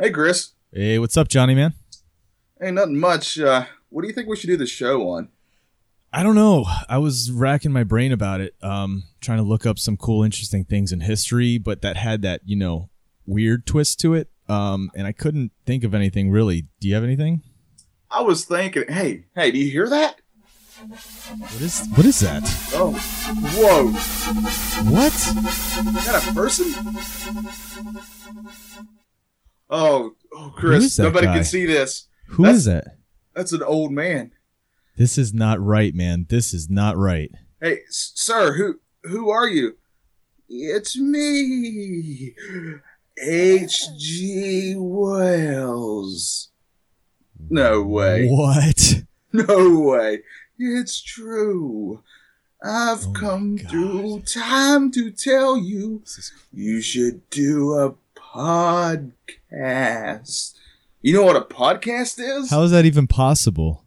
Hey, 0.00 0.12
Chris. 0.12 0.52
Hey, 0.72 1.00
what's 1.00 1.16
up, 1.16 1.26
Johnny 1.26 1.56
man? 1.56 1.74
Hey, 2.60 2.70
nothing 2.70 3.00
much. 3.00 3.36
Uh, 3.36 3.64
what 3.88 4.02
do 4.02 4.06
you 4.06 4.14
think 4.14 4.28
we 4.28 4.36
should 4.36 4.46
do 4.46 4.56
the 4.56 4.64
show 4.64 5.08
on? 5.08 5.30
I 6.12 6.22
don't 6.22 6.36
know. 6.36 6.66
I 6.88 6.98
was 6.98 7.32
racking 7.32 7.72
my 7.72 7.82
brain 7.82 8.12
about 8.12 8.40
it, 8.40 8.54
um, 8.62 9.02
trying 9.20 9.38
to 9.38 9.42
look 9.42 9.66
up 9.66 9.76
some 9.76 9.96
cool, 9.96 10.22
interesting 10.22 10.64
things 10.64 10.92
in 10.92 11.00
history, 11.00 11.58
but 11.58 11.82
that 11.82 11.96
had 11.96 12.22
that, 12.22 12.42
you 12.44 12.54
know, 12.54 12.90
weird 13.26 13.66
twist 13.66 13.98
to 14.00 14.14
it. 14.14 14.30
Um, 14.48 14.92
and 14.94 15.04
I 15.04 15.10
couldn't 15.10 15.50
think 15.66 15.82
of 15.82 15.94
anything 15.94 16.30
really. 16.30 16.68
Do 16.78 16.86
you 16.86 16.94
have 16.94 17.02
anything? 17.02 17.42
I 18.08 18.20
was 18.20 18.44
thinking, 18.44 18.84
hey, 18.88 19.24
hey, 19.34 19.50
do 19.50 19.58
you 19.58 19.68
hear 19.68 19.88
that? 19.88 20.20
What 20.86 21.60
is 21.60 21.88
what 21.96 22.06
is 22.06 22.20
that? 22.20 22.44
Oh, 22.72 22.92
whoa! 23.56 23.88
What? 24.92 25.12
Is 25.12 26.06
that 26.06 26.28
a 26.30 26.34
person? 26.34 26.72
Oh, 29.70 30.14
oh, 30.32 30.52
Chris, 30.56 30.98
nobody 30.98 31.26
guy? 31.26 31.34
can 31.36 31.44
see 31.44 31.66
this. 31.66 32.08
Who 32.28 32.42
That's- 32.44 32.58
is 32.60 32.64
that? 32.66 32.84
That's 33.34 33.52
an 33.52 33.62
old 33.62 33.92
man. 33.92 34.32
This 34.96 35.16
is 35.16 35.32
not 35.32 35.60
right, 35.60 35.94
man. 35.94 36.26
This 36.28 36.52
is 36.52 36.68
not 36.68 36.96
right. 36.96 37.30
Hey, 37.60 37.80
sir, 37.88 38.54
who 38.54 38.80
who 39.04 39.30
are 39.30 39.48
you? 39.48 39.76
It's 40.48 40.98
me, 40.98 42.34
H.G. 43.22 44.74
Wells. 44.76 46.48
No 47.50 47.82
way. 47.82 48.26
What? 48.28 49.02
No 49.32 49.78
way. 49.80 50.22
It's 50.58 51.00
true. 51.02 52.02
I've 52.64 53.06
Oh 53.06 53.12
come 53.14 53.58
through 53.58 54.22
time 54.22 54.90
to 54.92 55.10
tell 55.12 55.56
you 55.58 56.02
you 56.52 56.80
should 56.80 57.28
do 57.30 57.74
a 57.74 57.94
podcast. 58.38 60.54
You 61.02 61.14
know 61.14 61.24
what 61.24 61.36
a 61.36 61.40
podcast 61.40 62.18
is? 62.18 62.50
How 62.50 62.62
is 62.62 62.70
that 62.72 62.84
even 62.84 63.06
possible? 63.06 63.84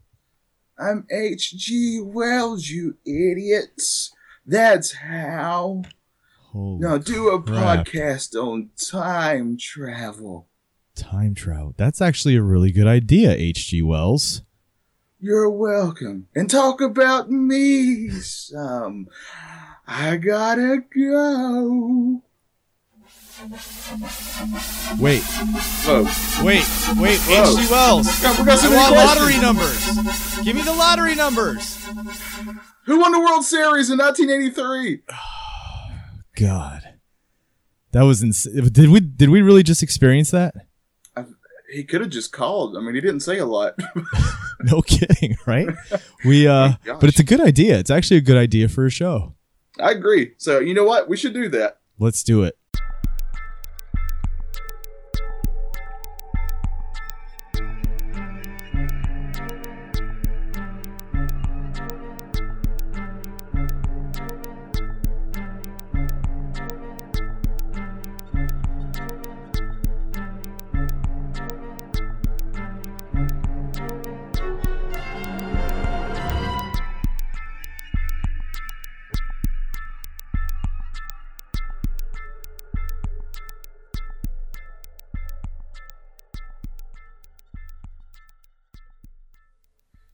I'm 0.78 1.06
H.G. 1.10 2.00
Wells, 2.02 2.68
you 2.68 2.96
idiots. 3.06 4.12
That's 4.46 4.92
how. 4.94 5.82
Holy 6.50 6.80
Now 6.80 6.98
do 6.98 7.28
a 7.30 7.42
crap. 7.42 7.86
podcast 7.86 8.34
on 8.34 8.70
time 8.76 9.56
travel. 9.58 10.48
time 10.94 11.34
travel. 11.34 11.74
That's 11.78 12.02
actually 12.02 12.36
a 12.36 12.42
really 12.42 12.72
good 12.72 12.86
idea, 12.86 13.32
H.G. 13.32 13.80
Wells. 13.82 14.42
You're 15.20 15.48
welcome. 15.50 16.26
And 16.34 16.50
talk 16.50 16.80
about 16.80 17.30
me 17.30 18.10
some. 18.10 19.06
I 19.86 20.16
gotta 20.16 20.82
go. 20.94 22.22
Wait, 24.98 25.22
Oh, 25.86 26.04
wait, 26.44 26.64
wait, 26.96 27.18
Whoa. 27.20 27.58
H.G. 27.58 27.70
Wells. 27.72 28.20
God, 28.22 28.38
we 28.38 28.44
got 28.44 28.58
so 28.58 28.68
I 28.72 28.76
want 28.76 28.94
lottery 28.94 29.38
numbers. 29.40 30.38
Give 30.44 30.54
me 30.54 30.62
the 30.62 30.72
lottery 30.72 31.14
numbers. 31.14 31.84
Who 32.86 33.00
won 33.00 33.12
the 33.12 33.20
World 33.20 33.44
Series 33.44 33.90
in 33.90 33.98
1983? 33.98 35.02
God, 36.36 36.82
that 37.92 38.02
was 38.02 38.22
ins- 38.22 38.44
Did 38.44 38.88
we 38.90 39.00
did 39.00 39.28
we 39.30 39.42
really 39.42 39.62
just 39.62 39.82
experience 39.82 40.30
that? 40.30 40.54
He 41.70 41.84
could 41.84 42.02
have 42.02 42.10
just 42.10 42.32
called. 42.32 42.76
I 42.76 42.80
mean, 42.80 42.94
he 42.94 43.00
didn't 43.00 43.20
say 43.20 43.38
a 43.38 43.46
lot. 43.46 43.74
No 44.64 44.80
kidding, 44.80 45.36
right? 45.44 45.66
We 46.24 46.46
uh, 46.46 46.74
Gosh. 46.84 47.00
but 47.00 47.08
it's 47.08 47.18
a 47.18 47.24
good 47.24 47.40
idea. 47.40 47.78
It's 47.80 47.90
actually 47.90 48.18
a 48.18 48.20
good 48.20 48.36
idea 48.36 48.68
for 48.68 48.86
a 48.86 48.90
show. 48.90 49.34
I 49.80 49.90
agree. 49.90 50.34
So, 50.38 50.60
you 50.60 50.72
know 50.72 50.84
what? 50.84 51.08
We 51.08 51.16
should 51.16 51.34
do 51.34 51.48
that. 51.48 51.78
Let's 51.98 52.22
do 52.22 52.44
it. 52.44 52.56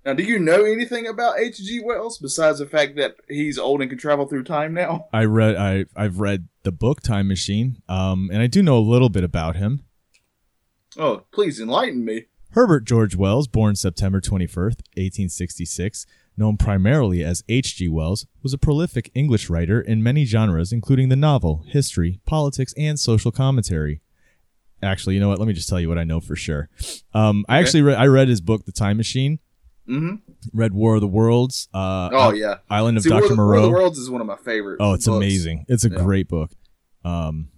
Now, 0.09 0.15
do 0.15 0.23
you 0.23 0.39
know 0.39 0.65
anything 0.65 1.07
about 1.07 1.39
H.G. 1.39 1.83
Wells 1.85 2.17
besides 2.17 2.61
the 2.61 2.67
fact 2.67 2.97
that 2.97 3.17
he's 3.29 3.59
old 3.59 3.83
and 3.83 3.91
can 3.91 3.99
travel 3.99 4.27
through 4.27 4.45
time 4.45 4.73
now? 4.73 5.07
I 5.13 5.27
read 5.27 5.55
I 5.55 5.85
I've 5.95 6.19
read 6.19 6.49
the 6.63 6.73
book 6.73 7.03
Time 7.03 7.29
Machine, 7.29 7.83
um, 7.91 8.31
and 8.33 8.41
I 8.41 8.47
do 8.47 8.63
know 8.63 8.79
a 8.79 8.81
little 8.81 9.11
bit 9.11 9.23
about 9.23 9.57
him. 9.57 9.85
Oh, 10.97 11.25
please 11.31 11.61
enlighten 11.61 12.07
me. 12.07 12.25
Herbert 12.53 12.87
George 12.87 13.17
Wells, 13.17 13.49
born 13.49 13.77
September 13.77 14.19
21st, 14.23 14.81
1866, 14.97 16.07
known 16.39 16.57
primarily 16.57 17.23
as 17.23 17.45
H.G. 17.47 17.87
Wells, 17.91 18.25
was 18.43 18.55
a 18.55 18.59
prolific 18.59 19.11
English 19.15 19.51
writer 19.51 19.79
in 19.79 20.03
many 20.03 20.25
genres, 20.25 20.73
including 20.73 21.11
the 21.11 21.17
novel, 21.17 21.67
history, 21.69 22.19
politics, 22.25 22.73
and 22.79 22.99
social 22.99 23.31
commentary. 23.31 24.01
Actually, 24.83 25.17
you 25.17 25.21
know 25.21 25.29
what? 25.29 25.39
Let 25.39 25.49
me 25.49 25.53
just 25.53 25.69
tell 25.69 25.79
you 25.79 25.91
what 25.91 25.99
I 25.99 26.05
know 26.05 26.21
for 26.21 26.35
sure. 26.35 26.71
Um, 27.13 27.45
I 27.47 27.59
actually 27.59 27.83
read, 27.83 27.99
I 27.99 28.07
read 28.07 28.29
his 28.29 28.41
book, 28.41 28.65
The 28.65 28.73
Time 28.73 28.97
Machine, 28.97 29.41
Mm-hmm. 29.89 30.15
read 30.53 30.73
War 30.75 30.97
of 30.97 31.01
the 31.01 31.07
Worlds, 31.09 31.69
uh, 31.73 32.11
Oh, 32.13 32.33
yeah. 32.33 32.57
Island 32.69 32.99
of 32.99 33.05
See, 33.05 33.09
Dr. 33.11 33.35
Moreau. 33.35 33.47
War 33.49 33.57
of 33.59 33.63
the 33.63 33.71
Worlds 33.71 33.99
is 33.99 34.11
one 34.11 34.21
of 34.21 34.27
my 34.27 34.37
favorite. 34.37 34.77
Oh, 34.81 34.93
it's 34.93 35.07
books. 35.07 35.17
amazing. 35.17 35.65
It's 35.69 35.85
a 35.85 35.91
Yeah. 35.91 35.97
great 36.03 36.29
book. 36.29 36.51
Um, 37.05 37.49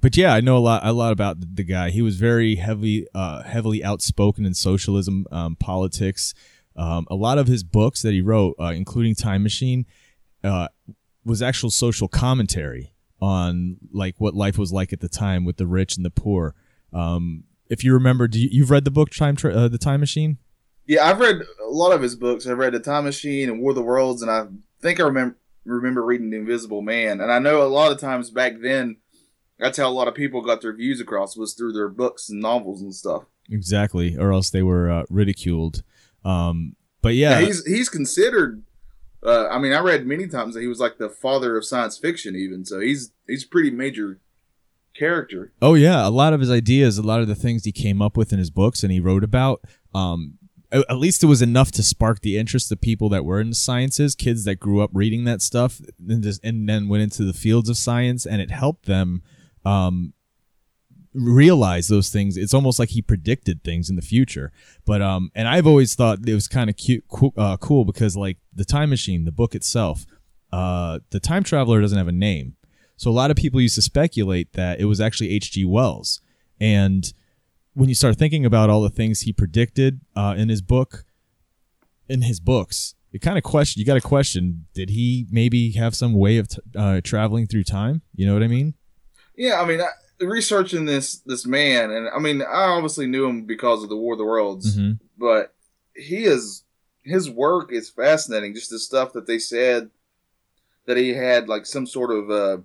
but 0.00 0.16
yeah, 0.16 0.34
I 0.34 0.40
know 0.40 0.56
a 0.56 0.60
lot 0.60 0.82
a 0.84 0.92
lot 0.92 1.12
about 1.12 1.36
the, 1.56 1.62
guy. 1.64 1.90
He 1.90 2.02
was 2.02 2.16
very 2.16 2.56
heavy, 2.56 3.06
uh, 3.14 3.42
heavily 3.42 3.82
outspoken 3.84 4.44
in 4.44 4.54
socialism, 4.54 5.26
um, 5.30 5.56
politics. 5.56 6.34
Um, 6.76 7.06
a 7.10 7.14
lot 7.14 7.38
of 7.38 7.46
his 7.46 7.62
books 7.62 8.02
that 8.02 8.12
he 8.12 8.20
wrote, 8.20 8.56
uh, 8.60 8.72
including 8.74 9.14
Time 9.14 9.42
Machine, 9.42 9.86
uh, 10.42 10.68
was 11.24 11.40
actual 11.40 11.70
social 11.70 12.08
commentary 12.08 12.92
on 13.20 13.76
like 13.92 14.16
what 14.18 14.34
life 14.34 14.58
was 14.58 14.72
like 14.72 14.92
at 14.92 15.00
the 15.00 15.08
time 15.08 15.44
with 15.44 15.56
the 15.56 15.66
rich 15.66 15.96
and 15.96 16.04
the 16.04 16.10
poor. 16.10 16.54
Um, 16.92 17.44
if 17.70 17.82
you 17.82 17.94
remember, 17.94 18.28
do 18.28 18.38
you, 18.40 18.48
you've 18.52 18.70
read 18.70 18.84
the 18.84 18.90
book 18.90 19.10
Time 19.10 19.36
Tra- 19.36 19.54
uh, 19.54 19.68
the 19.68 19.78
Time 19.78 20.00
Machine? 20.00 20.36
Yeah, 20.86 21.06
I've 21.06 21.20
read 21.20 21.36
a 21.36 21.68
lot 21.68 21.92
of 21.92 22.02
his 22.02 22.14
books. 22.14 22.46
I've 22.46 22.58
read 22.58 22.74
The 22.74 22.80
Time 22.80 23.04
Machine 23.04 23.48
and 23.48 23.60
War 23.60 23.70
of 23.70 23.76
the 23.76 23.82
Worlds, 23.82 24.22
and 24.22 24.30
I 24.30 24.46
think 24.80 25.00
I 25.00 25.04
remember 25.04 25.36
remember 25.64 26.04
reading 26.04 26.30
The 26.30 26.36
Invisible 26.36 26.82
Man. 26.82 27.20
And 27.20 27.32
I 27.32 27.38
know 27.38 27.62
a 27.62 27.68
lot 27.68 27.90
of 27.90 27.98
times 27.98 28.30
back 28.30 28.60
then, 28.60 28.98
that's 29.58 29.78
how 29.78 29.88
a 29.88 29.90
lot 29.92 30.08
of 30.08 30.14
people 30.14 30.42
got 30.42 30.60
their 30.60 30.74
views 30.74 31.00
across 31.00 31.36
was 31.36 31.54
through 31.54 31.72
their 31.72 31.88
books 31.88 32.28
and 32.28 32.40
novels 32.40 32.82
and 32.82 32.94
stuff. 32.94 33.24
Exactly, 33.50 34.16
or 34.16 34.32
else 34.32 34.50
they 34.50 34.62
were 34.62 34.90
uh, 34.90 35.04
ridiculed. 35.08 35.82
Um, 36.24 36.76
but 37.02 37.14
yeah, 37.14 37.38
Yeah, 37.38 37.46
he's 37.46 37.64
he's 37.66 37.88
considered. 37.88 38.62
Uh, 39.22 39.48
I 39.48 39.58
mean, 39.58 39.72
I 39.72 39.80
read 39.80 40.06
many 40.06 40.26
times 40.26 40.54
that 40.54 40.60
he 40.60 40.66
was 40.66 40.80
like 40.80 40.98
the 40.98 41.08
father 41.08 41.56
of 41.56 41.64
science 41.64 41.96
fiction, 41.96 42.36
even. 42.36 42.64
So 42.64 42.80
he's 42.80 43.12
he's 43.26 43.44
pretty 43.44 43.70
major 43.70 44.20
character. 44.94 45.52
Oh 45.60 45.74
yeah, 45.74 46.06
a 46.06 46.10
lot 46.10 46.32
of 46.32 46.40
his 46.40 46.50
ideas, 46.50 46.98
a 46.98 47.02
lot 47.02 47.20
of 47.20 47.28
the 47.28 47.34
things 47.34 47.64
he 47.64 47.72
came 47.72 48.02
up 48.02 48.16
with 48.16 48.32
in 48.32 48.38
his 48.38 48.50
books 48.50 48.82
and 48.82 48.92
he 48.92 49.00
wrote 49.00 49.24
about, 49.24 49.60
um, 49.94 50.38
at 50.74 50.98
least 50.98 51.22
it 51.22 51.26
was 51.26 51.42
enough 51.42 51.70
to 51.72 51.82
spark 51.82 52.20
the 52.20 52.36
interest 52.36 52.70
of 52.72 52.80
people 52.80 53.08
that 53.10 53.24
were 53.24 53.40
in 53.40 53.54
sciences, 53.54 54.14
kids 54.14 54.44
that 54.44 54.56
grew 54.56 54.80
up 54.80 54.90
reading 54.92 55.24
that 55.24 55.42
stuff, 55.42 55.80
and, 56.08 56.22
just, 56.22 56.44
and 56.44 56.68
then 56.68 56.88
went 56.88 57.02
into 57.02 57.24
the 57.24 57.32
fields 57.32 57.68
of 57.68 57.76
science, 57.76 58.26
and 58.26 58.40
it 58.42 58.50
helped 58.50 58.86
them 58.86 59.22
um, 59.64 60.12
realize 61.12 61.88
those 61.88 62.10
things. 62.10 62.36
It's 62.36 62.54
almost 62.54 62.78
like 62.78 62.90
he 62.90 63.02
predicted 63.02 63.62
things 63.62 63.88
in 63.88 63.96
the 63.96 64.02
future. 64.02 64.52
But 64.84 65.00
um, 65.00 65.30
and 65.34 65.48
I've 65.48 65.66
always 65.66 65.94
thought 65.94 66.26
it 66.26 66.34
was 66.34 66.48
kind 66.48 66.68
of 66.68 66.76
cute, 66.76 67.04
cool, 67.08 67.32
uh, 67.36 67.56
cool 67.56 67.84
because 67.84 68.16
like 68.16 68.38
the 68.54 68.64
Time 68.64 68.90
Machine, 68.90 69.24
the 69.24 69.32
book 69.32 69.54
itself, 69.54 70.04
uh, 70.52 71.00
the 71.10 71.20
time 71.20 71.42
traveler 71.42 71.80
doesn't 71.80 71.98
have 71.98 72.08
a 72.08 72.12
name. 72.12 72.56
So 72.96 73.10
a 73.10 73.12
lot 73.12 73.30
of 73.30 73.36
people 73.36 73.60
used 73.60 73.74
to 73.74 73.82
speculate 73.82 74.52
that 74.52 74.78
it 74.78 74.84
was 74.84 75.00
actually 75.00 75.30
H.G. 75.30 75.64
Wells. 75.64 76.20
And 76.60 77.12
when 77.74 77.88
you 77.88 77.94
start 77.94 78.16
thinking 78.16 78.44
about 78.44 78.70
all 78.70 78.80
the 78.80 78.90
things 78.90 79.22
he 79.22 79.32
predicted 79.32 80.00
uh, 80.16 80.34
in 80.36 80.48
his 80.48 80.62
book, 80.62 81.04
in 82.08 82.22
his 82.22 82.40
books, 82.40 82.94
it 83.12 83.20
kind 83.20 83.38
of 83.38 83.44
question. 83.44 83.80
You 83.80 83.86
got 83.86 83.94
to 83.94 84.00
question: 84.00 84.66
Did 84.74 84.90
he 84.90 85.26
maybe 85.30 85.72
have 85.72 85.94
some 85.94 86.14
way 86.14 86.38
of 86.38 86.48
t- 86.48 86.58
uh, 86.76 87.00
traveling 87.02 87.46
through 87.46 87.64
time? 87.64 88.02
You 88.14 88.26
know 88.26 88.34
what 88.34 88.42
I 88.42 88.48
mean? 88.48 88.74
Yeah, 89.36 89.60
I 89.60 89.66
mean, 89.66 89.80
I, 89.80 89.88
researching 90.24 90.84
this 90.84 91.16
this 91.26 91.46
man, 91.46 91.90
and 91.90 92.08
I 92.08 92.18
mean, 92.18 92.42
I 92.42 92.64
obviously 92.64 93.06
knew 93.06 93.26
him 93.26 93.46
because 93.46 93.82
of 93.82 93.88
the 93.88 93.96
War 93.96 94.14
of 94.14 94.18
the 94.18 94.24
Worlds, 94.24 94.76
hmm 94.76 94.92
but 95.16 95.54
he 95.94 96.24
is 96.24 96.64
his 97.02 97.30
work 97.30 97.72
is 97.72 97.88
fascinating. 97.88 98.54
Just 98.54 98.70
the 98.70 98.80
stuff 98.80 99.12
that 99.12 99.26
they 99.26 99.38
said 99.38 99.90
that 100.86 100.96
he 100.96 101.10
had 101.10 101.48
like 101.48 101.66
some 101.66 101.86
sort 101.86 102.10
of 102.10 102.30
uh, 102.30 102.62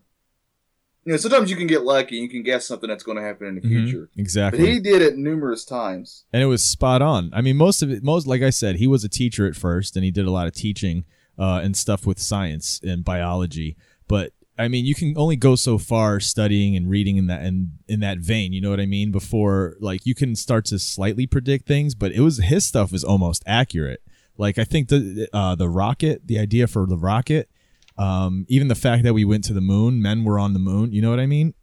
you 1.06 1.14
know, 1.14 1.18
sometimes 1.18 1.50
you 1.50 1.56
can 1.56 1.68
get 1.68 1.84
lucky. 1.84 2.18
You 2.18 2.30
can 2.30 2.44
guess 2.44 2.66
something 2.66 2.90
that's 2.90 3.04
going 3.04 3.18
to 3.18 3.24
happen 3.24 3.48
in 3.48 3.56
the 3.56 3.62
Mhm. 3.62 3.84
future. 3.86 4.10
Exactly. 4.18 4.60
But 4.64 4.70
he 4.70 4.80
did 4.80 5.02
it 5.02 5.18
numerous 5.18 5.66
times. 5.66 6.26
and 6.34 6.44
it 6.44 6.48
was 6.48 6.64
spot 6.64 7.02
on. 7.02 7.30
I 7.34 7.42
mean, 7.42 7.58
most 7.58 7.82
of 7.82 7.90
it, 7.90 8.04
most 8.04 8.28
like 8.28 8.42
I 8.42 8.50
said, 8.50 8.76
he 8.78 8.88
was 8.88 9.04
a 9.04 9.10
teacher 9.10 9.48
at 9.48 9.56
first, 9.56 9.96
and 9.96 10.04
he 10.06 10.12
did 10.12 10.26
a 10.26 10.32
lot 10.32 10.48
of 10.48 10.54
teaching 10.54 11.06
uh, 11.38 11.62
and 11.64 11.76
stuff 11.78 12.06
with 12.06 12.20
science 12.20 12.82
and 12.84 13.04
biology. 13.06 13.78
But 14.08 14.34
I 14.58 14.68
mean, 14.68 14.84
you 14.86 14.94
can 14.94 15.14
only 15.16 15.38
go 15.38 15.56
so 15.56 15.78
far 15.78 16.20
studying 16.20 16.76
and 16.76 16.90
reading 16.90 17.16
in 17.16 17.28
that 17.28 17.46
in, 17.46 17.72
in 17.88 18.02
that 18.02 18.18
vein. 18.18 18.52
You 18.52 18.60
know 18.60 18.70
what 18.70 18.82
I 18.82 18.86
mean? 18.86 19.10
Before 19.12 19.78
like 19.80 20.06
you 20.06 20.14
can 20.14 20.36
start 20.36 20.66
to 20.66 20.78
slightly 20.80 21.26
predict 21.26 21.66
things, 21.66 21.96
but 21.96 22.12
it 22.12 22.20
was 22.20 22.40
his 22.40 22.66
stuff 22.66 22.92
was 22.92 23.06
almost 23.06 23.42
accurate. 23.48 24.02
Like 24.38 24.58
I 24.58 24.66
think 24.66 24.90
the 24.90 25.30
uh, 25.32 25.56
the 25.56 25.70
rocket, 25.70 26.28
the 26.28 26.38
idea 26.40 26.68
for 26.68 26.86
the 26.86 26.98
rocket, 26.98 27.50
um, 28.00 28.46
even 28.48 28.68
the 28.70 28.76
fact 28.76 29.04
that 29.04 29.14
we 29.14 29.26
went 29.26 29.44
to 29.46 29.54
the 29.54 29.62
moon, 29.62 30.02
men 30.02 30.24
were 30.24 30.40
on 30.40 30.54
the 30.54 30.60
moon. 30.60 30.92
You 30.94 31.02
know 31.02 31.10
what 31.10 31.20
I 31.20 31.26
mean? 31.26 31.54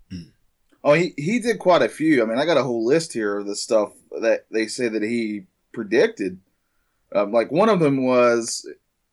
Oh, 0.85 0.93
he, 0.93 1.15
he 1.17 1.41
did 1.41 1.59
quite 1.59 1.83
a 1.83 1.89
few. 1.89 2.23
I 2.23 2.27
mean, 2.27 2.39
I 2.39 2.45
got 2.45 2.57
a 2.59 2.63
whole 2.63 2.85
list 2.87 3.13
here 3.13 3.39
of 3.39 3.47
the 3.47 3.57
stuff 3.57 3.93
that 4.21 4.47
they 4.53 4.69
say 4.69 4.89
that 4.89 5.03
he 5.03 5.47
predicted. 5.73 6.39
Um, 7.13 7.33
like 7.33 7.51
one 7.51 7.69
of 7.69 7.81
them 7.81 8.05
was 8.05 8.69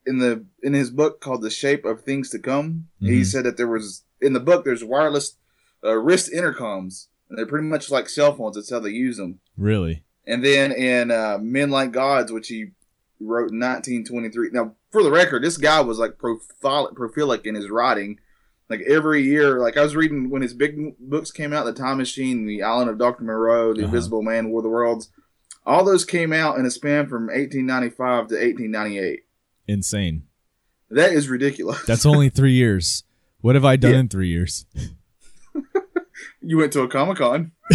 in 0.06 0.20
the 0.20 0.46
in 0.62 0.74
his 0.74 0.92
book 0.92 1.20
called 1.22 1.42
"The 1.42 1.50
Shape 1.50 1.86
of 1.86 2.02
Things 2.02 2.30
to 2.32 2.40
Come." 2.40 2.90
He 3.00 3.22
Mhm. 3.22 3.26
said 3.26 3.46
that 3.46 3.58
there 3.58 3.68
was 3.68 4.04
in 4.22 4.34
the 4.34 4.40
book 4.40 4.66
there's 4.66 4.84
wireless 4.84 5.38
uh, 5.84 5.96
wrist 5.98 6.32
intercoms, 6.32 7.08
and 7.30 7.38
they're 7.38 7.46
pretty 7.48 7.68
much 7.68 7.90
like 7.90 8.08
cell 8.10 8.36
phones. 8.36 8.56
That's 8.56 8.70
how 8.70 8.80
they 8.80 8.92
use 8.92 9.18
them. 9.18 9.40
Really? 9.58 10.04
And 10.28 10.44
then 10.44 10.72
in 10.72 11.10
uh, 11.12 11.38
Men 11.42 11.70
Like 11.72 11.92
Gods, 11.92 12.32
which 12.32 12.48
he 12.50 12.72
wrote 13.26 13.52
in 13.52 13.60
1923. 13.60 14.50
Now, 14.52 14.76
for 14.92 15.04
the 15.04 15.12
record, 15.12 15.44
this 15.44 15.58
guy 15.58 15.82
was 15.82 16.00
like 16.00 16.18
profil- 16.18 16.94
prolific 16.96 17.46
in 17.46 17.56
his 17.56 17.70
writing. 17.70 18.20
Like 18.70 18.82
every 18.88 19.22
year, 19.24 19.60
like 19.60 19.78
I 19.78 19.82
was 19.84 19.96
reading 19.96 20.30
when 20.30 20.42
his 20.42 20.54
big 20.54 20.98
books 21.00 21.32
came 21.32 21.54
out, 21.54 21.66
The 21.66 21.74
Time 21.74 21.98
Machine, 21.98 22.46
The 22.46 22.64
Island 22.64 22.90
of 22.90 22.98
Dr. 22.98 23.24
Moreau, 23.24 23.74
The 23.74 23.80
Uh-huh. 23.82 23.86
Invisible 23.88 24.22
Man, 24.22 24.50
War 24.50 24.60
of 24.60 24.64
the 24.64 24.70
Worlds. 24.70 25.10
All 25.66 25.84
those 25.86 26.06
came 26.06 26.34
out 26.34 26.58
in 26.58 26.66
a 26.66 26.72
span 26.72 27.08
from 27.08 27.28
1895 27.28 28.28
to 28.30 28.36
1898. 28.36 29.22
Insane. 29.68 30.24
That 30.90 31.12
is 31.14 31.30
ridiculous. 31.30 31.84
That's 31.86 32.06
only 32.06 32.30
three 32.30 32.54
years. 32.54 33.04
What 33.42 33.56
have 33.56 33.66
I 33.66 33.76
done 33.76 33.92
Yeah. 33.94 34.00
in 34.00 34.10
three 34.10 34.30
years? 34.30 34.66
you 36.42 36.58
went 36.58 36.74
to 36.74 36.82
a 36.82 36.88
Comic 36.88 37.18
Con. 37.18 37.52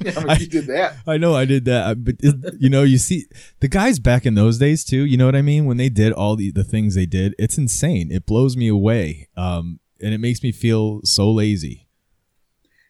I 0.28 0.36
you 0.38 0.46
did 0.46 0.66
that. 0.66 0.96
I 1.06 1.16
know 1.16 1.34
I 1.34 1.44
did 1.44 1.64
that, 1.64 2.04
but 2.04 2.16
you 2.60 2.68
know, 2.68 2.82
you 2.82 2.98
see 2.98 3.26
the 3.60 3.68
guys 3.68 3.98
back 3.98 4.26
in 4.26 4.34
those 4.34 4.58
days 4.58 4.84
too. 4.84 5.04
You 5.04 5.16
know 5.16 5.26
what 5.26 5.36
I 5.36 5.42
mean? 5.42 5.64
When 5.64 5.76
they 5.76 5.88
did 5.88 6.12
all 6.12 6.36
the 6.36 6.50
the 6.50 6.64
things 6.64 6.94
they 6.94 7.06
did, 7.06 7.34
it's 7.38 7.58
insane. 7.58 8.10
It 8.10 8.26
blows 8.26 8.56
me 8.56 8.68
away, 8.68 9.28
um, 9.36 9.80
and 10.00 10.14
it 10.14 10.18
makes 10.18 10.42
me 10.42 10.52
feel 10.52 11.00
so 11.04 11.30
lazy. 11.30 11.88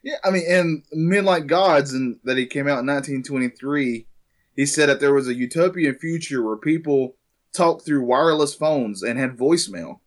Yeah, 0.03 0.15
I 0.23 0.31
mean, 0.31 0.43
in 0.47 0.83
Men 0.93 1.25
Like 1.25 1.47
Gods, 1.47 1.93
and 1.93 2.19
that 2.23 2.37
he 2.37 2.45
came 2.45 2.67
out 2.67 2.79
in 2.79 2.87
1923, 2.87 4.07
he 4.55 4.65
said 4.65 4.89
that 4.89 4.99
there 4.99 5.13
was 5.13 5.27
a 5.27 5.33
utopian 5.33 5.95
future 5.95 6.43
where 6.43 6.57
people 6.57 7.15
talked 7.53 7.85
through 7.85 8.05
wireless 8.05 8.53
phones 8.53 9.03
and 9.03 9.19
had 9.19 9.37
voicemail. 9.37 9.99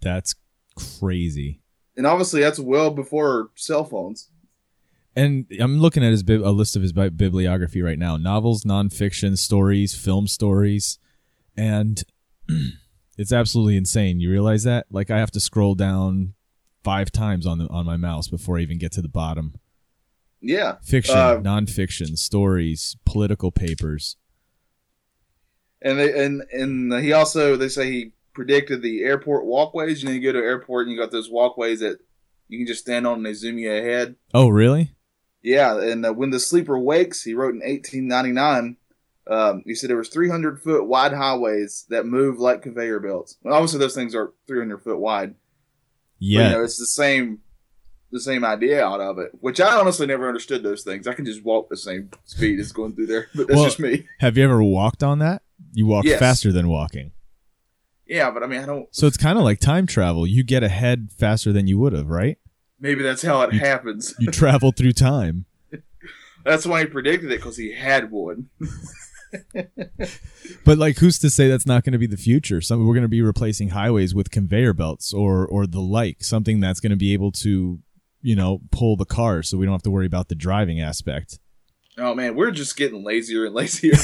That's 0.00 0.34
crazy. 0.76 1.60
And 1.96 2.06
obviously, 2.06 2.40
that's 2.40 2.58
well 2.58 2.90
before 2.90 3.50
cell 3.54 3.84
phones. 3.84 4.30
And 5.14 5.46
I'm 5.60 5.78
looking 5.78 6.02
at 6.02 6.10
his 6.10 6.22
bib- 6.22 6.42
a 6.42 6.50
list 6.50 6.74
of 6.76 6.82
his 6.82 6.92
bi- 6.92 7.10
bibliography 7.10 7.82
right 7.82 7.98
now: 7.98 8.16
novels, 8.16 8.64
nonfiction, 8.64 9.36
stories, 9.38 9.94
film 9.94 10.26
stories, 10.26 10.98
and 11.56 12.02
it's 13.18 13.32
absolutely 13.32 13.76
insane. 13.76 14.20
You 14.20 14.30
realize 14.30 14.64
that? 14.64 14.86
Like 14.90 15.10
I 15.10 15.18
have 15.18 15.30
to 15.32 15.40
scroll 15.40 15.74
down 15.74 16.34
five 16.82 17.12
times 17.12 17.46
on 17.46 17.58
the 17.58 17.66
on 17.68 17.84
my 17.84 17.96
mouse 17.96 18.28
before 18.28 18.58
I 18.58 18.62
even 18.62 18.78
get 18.78 18.92
to 18.92 19.02
the 19.02 19.08
bottom. 19.08 19.54
Yeah, 20.40 20.76
Fiction, 20.82 21.16
Uh, 21.16 21.36
nonfiction, 21.36 22.18
stories, 22.18 22.96
political 23.04 23.52
papers. 23.52 24.16
and 25.80 25.98
they 25.98 26.24
and 26.24 26.42
and 26.52 26.92
he 27.04 27.12
also 27.12 27.54
they 27.56 27.68
say 27.68 27.90
he 27.92 28.12
predicted 28.32 28.82
the 28.82 29.02
airport 29.02 29.44
walkways. 29.44 30.02
You 30.02 30.08
know, 30.08 30.14
you 30.14 30.20
go 30.22 30.32
to 30.32 30.38
an 30.38 30.44
airport 30.44 30.86
and 30.86 30.96
you 30.96 31.00
got 31.00 31.10
those 31.12 31.30
walkways 31.30 31.80
that 31.80 31.98
you 32.48 32.58
can 32.58 32.66
just 32.66 32.80
stand 32.80 33.06
on 33.06 33.18
and 33.18 33.26
they 33.26 33.34
zoom 33.34 33.58
you 33.58 33.70
ahead. 33.70 34.16
Oh, 34.34 34.48
really? 34.48 34.92
Yeah, 35.42 35.78
and 35.80 36.06
uh, 36.06 36.12
when 36.12 36.30
the 36.30 36.38
sleeper 36.40 36.78
wakes, 36.78 37.22
he 37.22 37.34
wrote 37.34 37.54
in 37.54 37.60
1899. 37.60 38.76
Um, 39.28 39.62
he 39.66 39.74
said 39.74 39.88
there 39.90 39.96
was 39.96 40.08
300 40.08 40.60
foot 40.60 40.86
wide 40.86 41.12
highways 41.12 41.84
that 41.90 42.06
move 42.06 42.38
like 42.38 42.62
conveyor 42.62 43.00
belts. 43.00 43.36
Well, 43.42 43.54
obviously, 43.54 43.78
those 43.78 43.94
things 43.94 44.14
are 44.14 44.32
300 44.46 44.82
foot 44.82 44.98
wide. 44.98 45.34
Yeah. 46.18 46.50
you 46.50 46.56
know, 46.56 46.64
it's 46.64 46.78
the 46.78 46.86
same, 46.86 47.40
the 48.12 48.20
same 48.20 48.44
idea 48.44 48.84
out 48.84 49.00
of 49.00 49.18
it. 49.18 49.30
Which 49.40 49.60
I 49.60 49.78
honestly 49.78 50.06
never 50.06 50.28
understood 50.28 50.62
those 50.62 50.82
things. 50.84 51.06
I 51.08 51.14
can 51.14 51.24
just 51.24 51.44
walk 51.44 51.68
the 51.68 51.76
same 51.76 52.10
speed 52.24 52.58
as 52.60 52.72
going 52.72 52.94
through 52.94 53.06
there, 53.06 53.26
but 53.34 53.46
that's 53.48 53.56
Well- 53.56 53.64
just 53.64 53.80
me. 53.80 54.06
Have 54.20 54.36
you 54.36 54.44
ever 54.44 54.62
walked 54.62 55.02
on 55.02 55.18
that? 55.20 55.42
You 55.72 55.86
walk 55.86 56.04
Yes. 56.04 56.18
faster 56.18 56.52
than 56.52 56.68
walking. 56.68 57.12
Yeah, 58.06 58.30
but 58.30 58.42
I 58.42 58.46
mean, 58.46 58.60
I 58.60 58.66
don't. 58.66 58.94
So 58.94 59.06
it's 59.06 59.16
kind 59.16 59.38
of 59.38 59.44
like 59.44 59.58
time 59.60 59.86
travel. 59.86 60.26
You 60.26 60.42
get 60.42 60.62
ahead 60.62 61.10
faster 61.16 61.52
than 61.52 61.66
you 61.66 61.78
would 61.78 61.92
have, 61.94 62.08
right? 62.08 62.36
Maybe 62.82 63.02
that's 63.02 63.22
how 63.22 63.40
it 63.42 63.54
You- 63.54 63.60
happens. 63.60 64.14
You 64.18 64.30
travel 64.30 64.72
through 64.72 64.92
time. 64.92 65.46
That's 66.44 66.66
why 66.66 66.80
he 66.80 66.86
predicted 66.86 67.30
it 67.30 67.36
because 67.38 67.56
he 67.56 67.72
had 67.72 68.10
one. 68.10 68.48
But 70.64 70.76
like, 70.76 70.98
who's 70.98 71.18
to 71.20 71.30
say 71.30 71.48
that's 71.48 71.64
not 71.66 71.84
going 71.84 71.92
to 71.92 71.98
be 71.98 72.06
the 72.06 72.16
future? 72.18 72.60
Some 72.60 72.86
we're 72.86 72.92
going 72.94 73.02
to 73.02 73.08
be 73.08 73.22
replacing 73.22 73.70
highways 73.70 74.14
with 74.14 74.30
conveyor 74.30 74.74
belts 74.74 75.14
or 75.14 75.46
or 75.46 75.66
the 75.66 75.80
like, 75.80 76.22
something 76.22 76.60
that's 76.60 76.80
going 76.80 76.90
to 76.90 76.96
be 76.96 77.12
able 77.14 77.32
to, 77.32 77.78
you 78.20 78.36
know, 78.36 78.60
pull 78.70 78.96
the 78.96 79.04
car, 79.06 79.42
so 79.42 79.56
we 79.56 79.64
don't 79.64 79.72
have 79.72 79.82
to 79.82 79.90
worry 79.90 80.04
about 80.06 80.28
the 80.28 80.34
driving 80.34 80.80
aspect. 80.80 81.38
Oh 81.96 82.14
man, 82.14 82.34
we're 82.34 82.50
just 82.50 82.76
getting 82.76 83.04
lazier 83.04 83.46
and 83.46 83.54
lazier. 83.54 83.94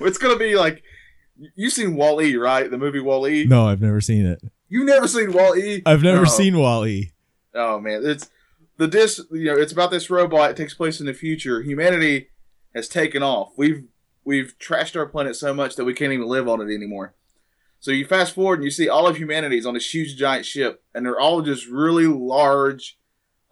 It's 0.00 0.18
gonna 0.18 0.36
be 0.36 0.54
like 0.56 0.82
you've 1.56 1.72
seen 1.72 1.96
Wall 1.96 2.20
E, 2.22 2.36
right? 2.36 2.70
The 2.70 2.78
movie 2.78 3.00
Wall 3.00 3.26
E. 3.26 3.44
No, 3.44 3.66
I've 3.68 3.80
never 3.80 4.00
seen 4.00 4.26
it. 4.26 4.40
You've 4.70 4.86
never 4.86 5.06
seen 5.08 5.32
Wall 5.32 5.54
E. 5.56 5.82
I've 5.84 6.02
never 6.02 6.22
No. 6.22 6.28
seen 6.30 6.56
Wally. 6.58 7.12
Oh 7.54 7.78
man, 7.80 8.02
it's 8.04 8.30
the 8.78 8.86
dis. 8.88 9.20
You 9.30 9.46
know, 9.46 9.56
it's 9.58 9.72
about 9.72 9.90
this 9.90 10.08
robot. 10.08 10.50
It 10.52 10.56
takes 10.56 10.72
place 10.74 11.00
in 11.00 11.06
the 11.06 11.12
future. 11.12 11.60
Humanity 11.62 12.28
has 12.74 12.88
taken 12.88 13.22
off. 13.22 13.52
We've 13.56 13.84
we've 14.24 14.54
trashed 14.58 14.96
our 14.96 15.06
planet 15.06 15.34
so 15.36 15.52
much 15.52 15.74
that 15.76 15.84
we 15.84 15.92
can't 15.92 16.12
even 16.12 16.28
live 16.28 16.48
on 16.48 16.60
it 16.60 16.72
anymore. 16.72 17.14
So 17.80 17.90
you 17.90 18.04
fast 18.04 18.34
forward 18.34 18.56
and 18.60 18.64
you 18.64 18.70
see 18.70 18.88
all 18.88 19.06
of 19.08 19.16
humanity 19.16 19.58
is 19.58 19.66
on 19.66 19.74
this 19.74 19.92
huge 19.92 20.16
giant 20.16 20.46
ship, 20.46 20.82
and 20.94 21.04
they're 21.04 21.18
all 21.18 21.42
just 21.42 21.66
really 21.66 22.06
large. 22.06 22.96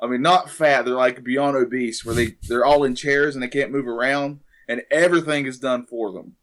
I 0.01 0.07
mean, 0.07 0.23
not 0.23 0.49
fat. 0.51 0.85
They're 0.85 0.95
like 0.95 1.25
beyond 1.25 1.57
obese, 1.57 2.05
where 2.05 2.15
they 2.15 2.37
they're 2.49 2.65
all 2.65 2.85
in 2.85 2.95
chairs 2.95 3.35
and 3.35 3.43
they 3.43 3.49
can't 3.49 3.73
move 3.73 3.89
around, 3.89 4.41
and 4.69 4.83
everything 4.91 5.47
is 5.47 5.59
done 5.59 5.85
for 5.87 6.13
them. 6.13 6.37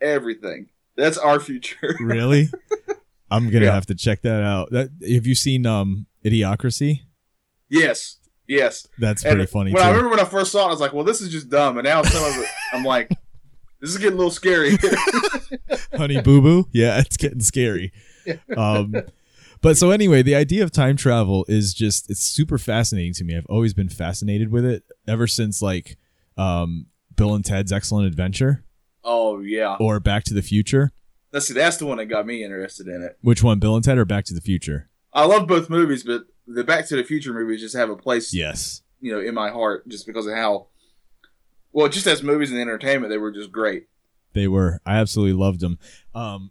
Everything. 0.00 0.68
That's 0.96 1.18
our 1.18 1.38
future. 1.40 1.96
Really? 2.00 2.48
I'm 3.30 3.50
gonna 3.50 3.66
Yeah. 3.66 3.72
have 3.74 3.86
to 3.86 3.94
check 3.94 4.22
that 4.22 4.42
out. 4.42 4.70
That 4.70 4.90
have 5.08 5.26
you 5.26 5.34
seen 5.34 5.66
um 5.66 6.06
Idiocracy? 6.24 7.00
yes. 7.68 8.16
Yes. 8.46 8.86
That's 8.98 9.22
And 9.24 9.34
pretty 9.36 9.46
funny 9.50 9.72
When 9.74 9.82
I 9.82 9.88
remember 9.90 10.08
when 10.08 10.20
I 10.20 10.24
first 10.24 10.52
saw 10.52 10.64
it, 10.64 10.68
I 10.68 10.70
was 10.70 10.80
like, 10.80 10.94
"Well, 10.94 11.04
this 11.04 11.20
is 11.20 11.28
just 11.30 11.50
dumb." 11.50 11.76
And 11.76 11.84
now 11.84 12.02
some 12.02 12.24
of 12.24 12.42
it, 12.42 12.48
I'm 12.72 12.82
like, 12.82 13.10
"This 13.80 13.90
is 13.90 13.98
getting 13.98 14.14
a 14.14 14.16
little 14.16 14.30
scary." 14.30 14.78
Honey 15.94 16.20
Boo 16.22 16.40
Boo. 16.40 16.66
Yeah, 16.72 16.98
it's 16.98 17.16
getting 17.18 17.40
scary. 17.40 17.92
Um, 18.56 18.94
but 19.60 19.76
so 19.76 19.90
anyway, 19.90 20.22
the 20.22 20.34
idea 20.34 20.62
of 20.64 20.70
time 20.72 20.96
travel 20.96 21.44
is 21.48 21.74
just 21.74 22.10
it's 22.10 22.22
super 22.22 22.56
fascinating 22.58 23.12
to 23.14 23.24
me. 23.24 23.36
I've 23.36 23.46
always 23.50 23.74
been 23.74 23.88
fascinated 23.90 24.50
with 24.50 24.64
it 24.64 24.82
ever 25.06 25.26
since 25.26 25.60
like 25.60 25.96
um, 26.38 26.86
Bill 27.16 27.34
and 27.34 27.44
Ted's 27.44 27.70
Excellent 27.72 28.06
Adventure 28.06 28.64
oh 29.04 29.40
yeah, 29.40 29.76
or 29.78 30.00
Back 30.00 30.24
to 30.24 30.34
the 30.34 30.42
Future. 30.42 30.92
Let's 31.32 31.46
see. 31.48 31.54
That's 31.54 31.76
the 31.76 31.86
one 31.86 31.98
that 31.98 32.06
got 32.06 32.26
me 32.26 32.42
interested 32.44 32.86
in 32.88 33.02
it. 33.02 33.18
Which 33.20 33.42
one, 33.42 33.58
Bill 33.58 33.74
and 33.76 33.84
Ted 33.84 33.98
or 33.98 34.04
Back 34.04 34.24
to 34.26 34.34
the 34.34 34.40
Future? 34.40 34.88
I 35.12 35.24
love 35.24 35.46
both 35.46 35.70
movies, 35.70 36.02
but 36.04 36.22
the 36.46 36.64
Back 36.64 36.86
to 36.88 36.96
the 36.96 37.04
Future 37.04 37.32
movies 37.32 37.60
just 37.60 37.76
have 37.76 37.90
a 37.90 37.96
place, 37.96 38.32
Yes. 38.34 38.82
you 39.00 39.12
know, 39.12 39.20
in 39.20 39.34
my 39.34 39.50
heart, 39.50 39.88
just 39.88 40.06
because 40.06 40.26
of 40.26 40.34
how. 40.34 40.68
Well, 41.72 41.88
just 41.88 42.06
as 42.06 42.22
movies 42.22 42.50
and 42.50 42.60
entertainment, 42.60 43.10
they 43.10 43.18
were 43.18 43.30
just 43.32 43.52
great. 43.52 43.88
They 44.32 44.48
were. 44.48 44.80
I 44.86 44.96
absolutely 44.98 45.34
loved 45.38 45.60
them. 45.60 45.78
Um, 46.14 46.50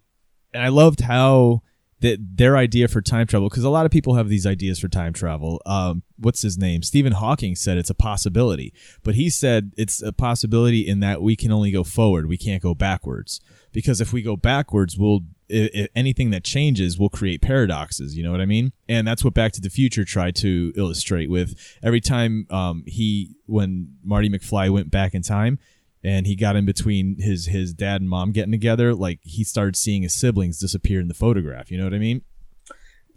and 0.54 0.62
I 0.62 0.68
loved 0.68 1.00
how 1.00 1.62
that 2.00 2.36
their 2.36 2.56
idea 2.56 2.86
for 2.86 3.00
time 3.02 3.26
travel, 3.26 3.48
because 3.48 3.64
a 3.64 3.68
lot 3.70 3.84
of 3.84 3.90
people 3.90 4.14
have 4.14 4.28
these 4.28 4.46
ideas 4.46 4.78
for 4.78 4.86
time 4.88 5.12
travel. 5.12 5.60
Um, 5.66 6.02
what's 6.16 6.42
his 6.42 6.56
name? 6.56 6.82
Stephen 6.84 7.12
Hawking 7.12 7.56
said 7.56 7.76
it's 7.76 7.90
a 7.90 7.94
possibility, 7.94 8.72
but 9.02 9.16
he 9.16 9.28
said 9.28 9.72
it's 9.76 10.00
a 10.00 10.12
possibility 10.12 10.86
in 10.86 11.00
that 11.00 11.20
we 11.22 11.34
can 11.34 11.50
only 11.50 11.72
go 11.72 11.82
forward. 11.82 12.26
We 12.28 12.36
can't 12.38 12.62
go 12.62 12.72
backwards 12.74 13.40
because 13.72 14.00
if 14.00 14.12
we 14.12 14.22
go 14.22 14.36
backwards, 14.36 14.96
we'll 14.98 15.20
anything 15.50 16.30
that 16.30 16.44
changes 16.44 16.98
will 16.98 17.08
create 17.08 17.40
paradoxes. 17.40 18.16
You 18.16 18.22
know 18.22 18.30
what 18.30 18.40
I 18.40 18.46
mean? 18.46 18.72
And 18.88 19.06
that's 19.06 19.24
what 19.24 19.32
Back 19.34 19.52
to 19.52 19.60
the 19.60 19.70
Future 19.70 20.04
tried 20.04 20.36
to 20.36 20.72
illustrate 20.76 21.30
with 21.30 21.54
every 21.82 22.00
time 22.00 22.46
um, 22.50 22.84
he, 22.86 23.34
when 23.46 23.94
Marty 24.04 24.28
McFly 24.28 24.70
went 24.70 24.90
back 24.90 25.14
in 25.14 25.22
time, 25.22 25.58
and 26.04 26.26
he 26.26 26.36
got 26.36 26.54
in 26.54 26.64
between 26.64 27.16
his 27.18 27.46
his 27.46 27.74
dad 27.74 28.00
and 28.00 28.08
mom 28.08 28.30
getting 28.30 28.52
together 28.52 28.94
like 28.94 29.20
he 29.22 29.42
started 29.42 29.74
seeing 29.74 30.02
his 30.02 30.14
siblings 30.14 30.58
disappear 30.58 31.00
in 31.00 31.08
the 31.08 31.14
photograph 31.14 31.72
you 31.72 31.76
know 31.76 31.82
what 31.82 31.92
i 31.92 31.98
mean 31.98 32.22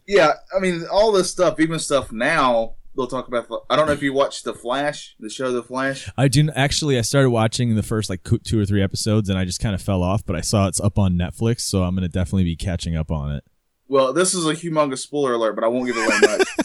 yeah, 0.08 0.34
I 0.56 0.60
mean, 0.60 0.86
all 0.92 1.12
this 1.12 1.32
stuff, 1.32 1.60
even 1.60 1.80
stuff 1.80 2.12
now, 2.12 2.76
they'll 2.96 3.08
talk 3.08 3.28
about. 3.28 3.48
I 3.70 3.76
don't 3.76 3.88
know 3.88 3.94
if 3.94 4.02
you 4.02 4.14
watched 4.14 4.44
The 4.44 4.54
Flash, 4.54 5.16
the 5.20 5.30
show 5.30 5.52
The 5.52 5.64
Flash. 5.64 6.10
I 6.18 6.28
didn't 6.28 6.52
actually. 6.56 6.98
I 6.98 7.02
started 7.02 7.30
watching 7.30 7.76
the 7.76 7.84
first 7.84 8.10
like 8.10 8.22
two 8.44 8.60
or 8.60 8.66
three 8.66 8.82
episodes, 8.84 9.30
and 9.30 9.38
I 9.38 9.46
just 9.46 9.60
kind 9.60 9.76
of 9.76 9.82
fell 9.82 10.04
off. 10.04 10.26
But 10.26 10.36
I 10.36 10.42
saw 10.42 10.68
it's 10.68 10.80
up 10.80 10.98
on 11.00 11.14
Netflix, 11.18 11.62
so 11.62 11.84
I'm 11.84 11.96
gonna 11.96 12.08
definitely 12.10 12.44
be 12.46 12.56
catching 12.56 12.96
up 12.96 13.12
on 13.12 13.32
it. 13.32 13.44
Well, 13.88 14.14
this 14.14 14.34
is 14.34 14.46
a 14.46 14.54
humongous 14.54 15.00
spoiler 15.00 15.34
alert, 15.34 15.54
but 15.56 15.64
I 15.64 15.68
won't 15.68 15.86
give 15.88 15.98
away 15.98 16.08
much. 16.22 16.48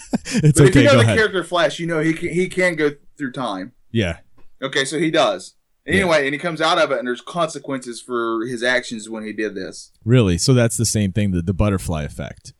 it's 0.44 0.58
but 0.60 0.68
if 0.68 0.70
okay. 0.70 0.80
you 0.82 0.86
know 0.86 0.94
the 0.94 1.00
ahead. 1.00 1.16
character 1.18 1.42
Flash, 1.44 1.78
you 1.80 1.86
know 1.86 1.98
he 2.00 2.12
can, 2.14 2.28
he 2.28 2.48
can 2.48 2.76
go 2.76 2.92
through 3.18 3.32
time. 3.32 3.72
Yeah, 3.90 4.18
Okay, 4.62 4.84
so 4.84 4.98
he 4.98 5.10
does. 5.10 5.54
Yeah. 5.86 5.94
Anyway, 5.94 6.24
and 6.26 6.32
he 6.34 6.38
comes 6.38 6.60
out 6.60 6.78
of 6.78 6.90
it, 6.90 6.98
and 6.98 7.06
there's 7.06 7.20
consequences 7.20 8.00
for 8.00 8.44
his 8.46 8.62
actions 8.62 9.08
when 9.08 9.24
he 9.24 9.32
did 9.32 9.54
this. 9.54 9.92
really. 10.04 10.38
So 10.38 10.52
that's 10.54 10.76
the 10.76 10.84
same 10.86 11.12
thing. 11.12 11.30
The 11.32 11.42
the 11.42 11.54
butterfly 11.54 12.02
effect. 12.04 12.52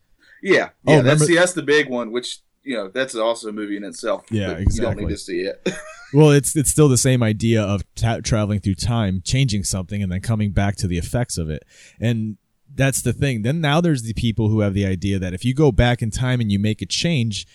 Yeah, 0.43 0.69
Oh, 0.85 0.91
yeah. 0.91 0.97
remember- 0.97 1.15
that's 1.19 1.25
see, 1.27 1.35
that's 1.35 1.53
the 1.53 1.63
big 1.63 1.89
one, 1.89 2.11
which 2.11 2.39
you 2.67 2.75
know 2.75 2.89
that's 2.89 3.15
also 3.15 3.49
a 3.49 3.51
movie 3.51 3.77
in 3.77 3.83
itself. 3.83 4.25
Yeah, 4.29 4.47
but 4.49 4.57
You 4.57 4.63
exactly. 4.63 4.95
don't 4.95 5.07
need 5.07 5.13
to 5.13 5.17
see 5.19 5.39
it. 5.41 5.67
Well, 6.13 6.31
it's 6.31 6.55
it's 6.55 6.69
still 6.69 6.87
the 6.87 6.97
same 6.97 7.21
idea 7.21 7.61
of 7.61 7.83
ta- 7.95 8.21
traveling 8.23 8.61
through 8.61 8.75
time, 8.75 9.21
changing 9.25 9.65
something, 9.65 10.01
and 10.01 10.09
then 10.09 10.21
coming 10.21 10.51
back 10.51 10.77
to 10.77 10.87
the 10.87 10.97
effects 10.97 11.37
of 11.37 11.49
it. 11.49 11.63
And 11.99 12.37
that's 12.73 13.01
the 13.01 13.11
thing. 13.11 13.41
Then 13.41 13.59
now 13.59 13.81
there's 13.81 14.03
the 14.03 14.13
people 14.13 14.47
who 14.47 14.61
have 14.61 14.73
the 14.73 14.85
idea 14.85 15.19
that 15.19 15.33
if 15.33 15.43
you 15.43 15.53
go 15.53 15.69
back 15.69 16.01
in 16.01 16.09
time 16.09 16.39
and 16.39 16.49
you 16.49 16.59
make 16.59 16.81
a 16.81 16.85
change, 16.85 17.45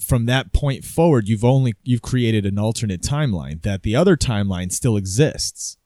from 0.00 0.24
that 0.24 0.54
point 0.54 0.82
forward, 0.86 1.28
you've 1.28 1.44
only 1.44 1.74
you've 1.82 2.00
created 2.00 2.46
an 2.46 2.58
alternate 2.58 3.02
timeline 3.02 3.60
that 3.64 3.82
the 3.82 3.94
other 3.94 4.16
timeline 4.16 4.72
still 4.72 4.96
exists. 4.96 5.76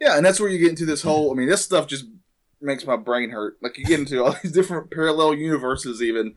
yeah, 0.00 0.16
and 0.16 0.24
that's 0.24 0.38
where 0.38 0.48
you 0.48 0.58
get 0.60 0.70
into 0.70 0.86
this 0.86 1.02
whole. 1.02 1.32
I 1.32 1.34
mean, 1.34 1.48
this 1.48 1.64
stuff 1.64 1.88
just 1.88 2.04
makes 2.60 2.86
my 2.86 2.96
brain 2.96 3.30
hurt. 3.30 3.56
Like 3.60 3.78
you 3.78 3.84
get 3.84 3.98
into 3.98 4.22
all 4.22 4.36
these 4.44 4.52
different 4.52 4.92
parallel 4.92 5.34
universes. 5.34 6.00
Even 6.00 6.34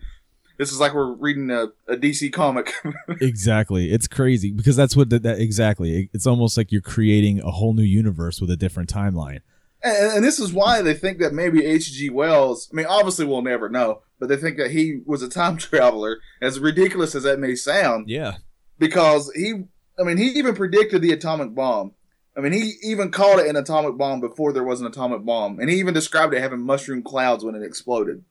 this 0.57 0.71
is 0.71 0.79
like 0.79 0.93
we're 0.93 1.13
reading 1.13 1.51
a, 1.51 1.67
a 1.87 1.97
DC 1.97 2.31
comic. 2.31 2.73
exactly, 3.21 3.91
it's 3.91 4.07
crazy 4.07 4.51
because 4.51 4.75
that's 4.75 4.95
what 4.95 5.09
that, 5.09 5.23
that 5.23 5.39
exactly. 5.39 6.09
It's 6.13 6.27
almost 6.27 6.57
like 6.57 6.71
you're 6.71 6.81
creating 6.81 7.41
a 7.41 7.51
whole 7.51 7.73
new 7.73 7.83
universe 7.83 8.41
with 8.41 8.49
a 8.49 8.57
different 8.57 8.91
timeline. 8.91 9.41
And, 9.83 10.13
and 10.17 10.25
this 10.25 10.39
is 10.39 10.53
why 10.53 10.81
they 10.81 10.93
think 10.93 11.19
that 11.19 11.33
maybe 11.33 11.63
H.G. 11.63 12.09
Wells, 12.09 12.69
I 12.71 12.75
mean, 12.75 12.85
obviously 12.87 13.25
we'll 13.25 13.41
never 13.41 13.69
know, 13.69 14.01
but 14.19 14.29
they 14.29 14.37
think 14.37 14.57
that 14.57 14.71
he 14.71 15.01
was 15.05 15.21
a 15.21 15.29
time 15.29 15.57
traveler, 15.57 16.19
as 16.41 16.59
ridiculous 16.59 17.15
as 17.15 17.23
that 17.23 17.39
may 17.39 17.55
sound, 17.55 18.09
Yeah, 18.09 18.37
because 18.79 19.31
he, 19.35 19.65
I 19.99 20.03
mean, 20.03 20.17
he 20.17 20.27
even 20.29 20.55
predicted 20.55 21.01
the 21.01 21.11
atomic 21.11 21.53
bomb. 21.53 21.93
I 22.37 22.41
mean, 22.41 22.51
he 22.51 22.73
even 22.83 23.11
called 23.11 23.39
it 23.39 23.47
an 23.47 23.55
atomic 23.55 23.97
bomb 23.97 24.19
before 24.19 24.51
there 24.51 24.63
was 24.63 24.81
an 24.81 24.87
atomic 24.87 25.23
bomb, 25.23 25.59
and 25.59 25.69
he 25.69 25.77
even 25.77 25.93
described 25.93 26.33
it 26.33 26.41
having 26.41 26.61
mushroom 26.61 27.01
clouds 27.01 27.45
when 27.45 27.55
it 27.55 27.63
exploded. 27.63 28.25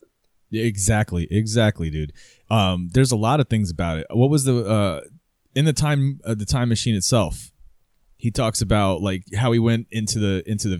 Exactly, 0.51 1.27
exactly, 1.31 1.89
dude. 1.89 2.13
Um, 2.49 2.89
there's 2.93 3.11
a 3.11 3.17
lot 3.17 3.39
of 3.39 3.49
things 3.49 3.69
about 3.71 3.97
it. 3.97 4.07
What 4.11 4.29
was 4.29 4.43
the 4.43 4.65
uh, 4.65 5.01
in 5.55 5.65
the 5.65 5.73
time 5.73 6.19
uh, 6.23 6.35
the 6.35 6.45
time 6.45 6.69
machine 6.69 6.95
itself? 6.95 7.51
He 8.17 8.31
talks 8.31 8.61
about 8.61 9.01
like 9.01 9.23
how 9.35 9.51
he 9.51 9.59
went 9.59 9.87
into 9.91 10.19
the 10.19 10.43
into 10.49 10.69
the 10.69 10.79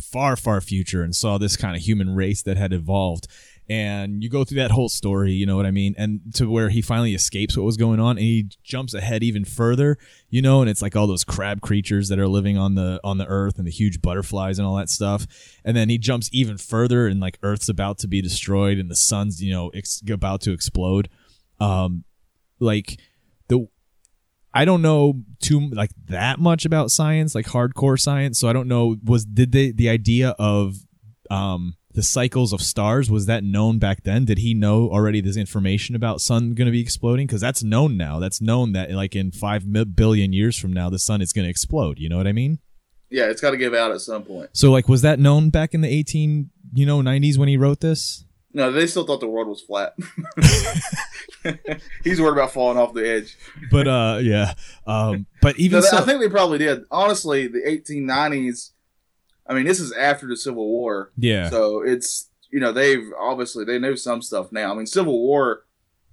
far 0.00 0.36
far 0.36 0.60
future 0.60 1.02
and 1.02 1.14
saw 1.14 1.38
this 1.38 1.56
kind 1.56 1.76
of 1.76 1.82
human 1.82 2.14
race 2.14 2.42
that 2.42 2.56
had 2.56 2.72
evolved. 2.72 3.26
And 3.68 4.22
you 4.22 4.30
go 4.30 4.44
through 4.44 4.58
that 4.58 4.70
whole 4.70 4.88
story, 4.88 5.32
you 5.32 5.44
know 5.44 5.56
what 5.56 5.66
I 5.66 5.72
mean, 5.72 5.96
and 5.98 6.20
to 6.34 6.48
where 6.48 6.68
he 6.68 6.80
finally 6.80 7.14
escapes 7.14 7.56
what 7.56 7.66
was 7.66 7.76
going 7.76 7.98
on, 7.98 8.16
and 8.16 8.20
he 8.20 8.48
jumps 8.62 8.94
ahead 8.94 9.24
even 9.24 9.44
further, 9.44 9.98
you 10.30 10.40
know, 10.40 10.60
and 10.60 10.70
it's 10.70 10.82
like 10.82 10.94
all 10.94 11.08
those 11.08 11.24
crab 11.24 11.60
creatures 11.60 12.08
that 12.08 12.20
are 12.20 12.28
living 12.28 12.56
on 12.56 12.76
the 12.76 13.00
on 13.02 13.18
the 13.18 13.26
earth 13.26 13.58
and 13.58 13.66
the 13.66 13.72
huge 13.72 14.00
butterflies 14.00 14.60
and 14.60 14.68
all 14.68 14.76
that 14.76 14.88
stuff. 14.88 15.26
And 15.64 15.76
then 15.76 15.88
he 15.88 15.98
jumps 15.98 16.30
even 16.32 16.58
further 16.58 17.08
and 17.08 17.18
like 17.18 17.38
earth's 17.42 17.68
about 17.68 17.98
to 17.98 18.08
be 18.08 18.22
destroyed 18.22 18.78
and 18.78 18.88
the 18.88 18.96
sun's 18.96 19.42
you 19.42 19.52
know 19.52 19.70
ex- 19.70 20.02
about 20.08 20.42
to 20.42 20.52
explode. 20.52 21.08
Um 21.58 22.04
like 22.60 23.00
the 23.48 23.66
i 24.54 24.64
don't 24.64 24.80
know 24.80 25.22
too 25.40 25.68
like 25.70 25.90
that 26.06 26.38
much 26.38 26.64
about 26.64 26.90
science 26.90 27.34
like 27.34 27.46
hardcore 27.46 27.98
science. 27.98 28.38
So 28.38 28.48
i 28.48 28.52
don't 28.52 28.68
know 28.68 28.96
was 29.04 29.24
did 29.24 29.50
they 29.50 29.72
the 29.72 29.88
idea 29.88 30.36
of 30.38 30.76
um 31.30 31.74
the 31.96 32.02
cycles 32.02 32.52
of 32.52 32.60
stars 32.62 33.10
was 33.10 33.26
that 33.26 33.42
known 33.42 33.78
back 33.80 34.04
then 34.04 34.24
did 34.24 34.38
he 34.38 34.54
know 34.54 34.88
already 34.88 35.20
this 35.20 35.36
information 35.36 35.96
about 35.96 36.20
sun 36.20 36.54
going 36.54 36.66
to 36.66 36.70
be 36.72 36.80
exploding 36.80 37.26
because 37.26 37.40
that's 37.40 37.62
known 37.64 37.96
now 37.96 38.20
that's 38.20 38.40
known 38.40 38.72
that 38.72 38.90
like 38.92 39.16
in 39.16 39.32
five 39.32 39.64
billion 39.96 40.32
years 40.32 40.56
from 40.56 40.72
now 40.72 40.88
the 40.88 40.98
sun 40.98 41.20
is 41.20 41.32
going 41.32 41.44
to 41.44 41.50
explode 41.50 41.98
you 41.98 42.08
know 42.08 42.16
what 42.18 42.26
i 42.28 42.32
mean 42.32 42.58
Yeah, 43.10 43.26
it's 43.30 43.40
got 43.40 43.52
to 43.52 43.56
give 43.56 43.74
out 43.74 43.90
at 43.92 44.00
some 44.00 44.22
point. 44.22 44.50
so 44.52 44.70
like 44.70 44.88
was 44.88 45.02
that 45.02 45.18
known 45.18 45.50
back 45.50 45.74
in 45.74 45.80
the 45.80 45.88
18 45.88 46.50
you 46.74 46.86
know 46.86 46.98
90s 47.00 47.38
when 47.38 47.48
he 47.48 47.56
wrote 47.56 47.80
this? 47.80 48.24
No, 48.52 48.72
they 48.72 48.86
still 48.86 49.06
thought 49.06 49.20
the 49.20 49.28
world 49.28 49.48
was 49.48 49.60
flat. 49.60 49.94
He's 52.04 52.20
worried 52.20 52.32
about 52.32 52.52
falling 52.52 52.78
off 52.78 52.94
the 52.94 53.06
edge. 53.08 53.36
But 53.70 53.86
uh 53.86 54.18
yeah. 54.22 54.54
Um 54.86 55.26
but 55.42 55.58
even 55.58 55.80
No, 55.80 55.86
so 55.86 55.98
I 55.98 56.00
think 56.02 56.20
they 56.20 56.28
probably 56.28 56.58
did. 56.58 56.82
Honestly, 56.90 57.46
the 57.48 57.60
1890s. 57.66 58.70
I 59.48 59.54
mean, 59.54 59.64
this 59.64 59.80
is 59.80 59.92
after 59.92 60.26
the 60.26 60.36
Civil 60.36 60.66
War, 60.66 61.12
yeah. 61.16 61.48
so 61.50 61.82
it's 61.82 62.28
you 62.50 62.60
know 62.60 62.72
they've 62.72 63.04
obviously 63.18 63.64
they 63.64 63.78
know 63.78 63.94
some 63.94 64.22
stuff 64.22 64.52
now. 64.52 64.72
I 64.72 64.74
mean, 64.76 64.86
Civil 64.86 65.18
War, 65.18 65.64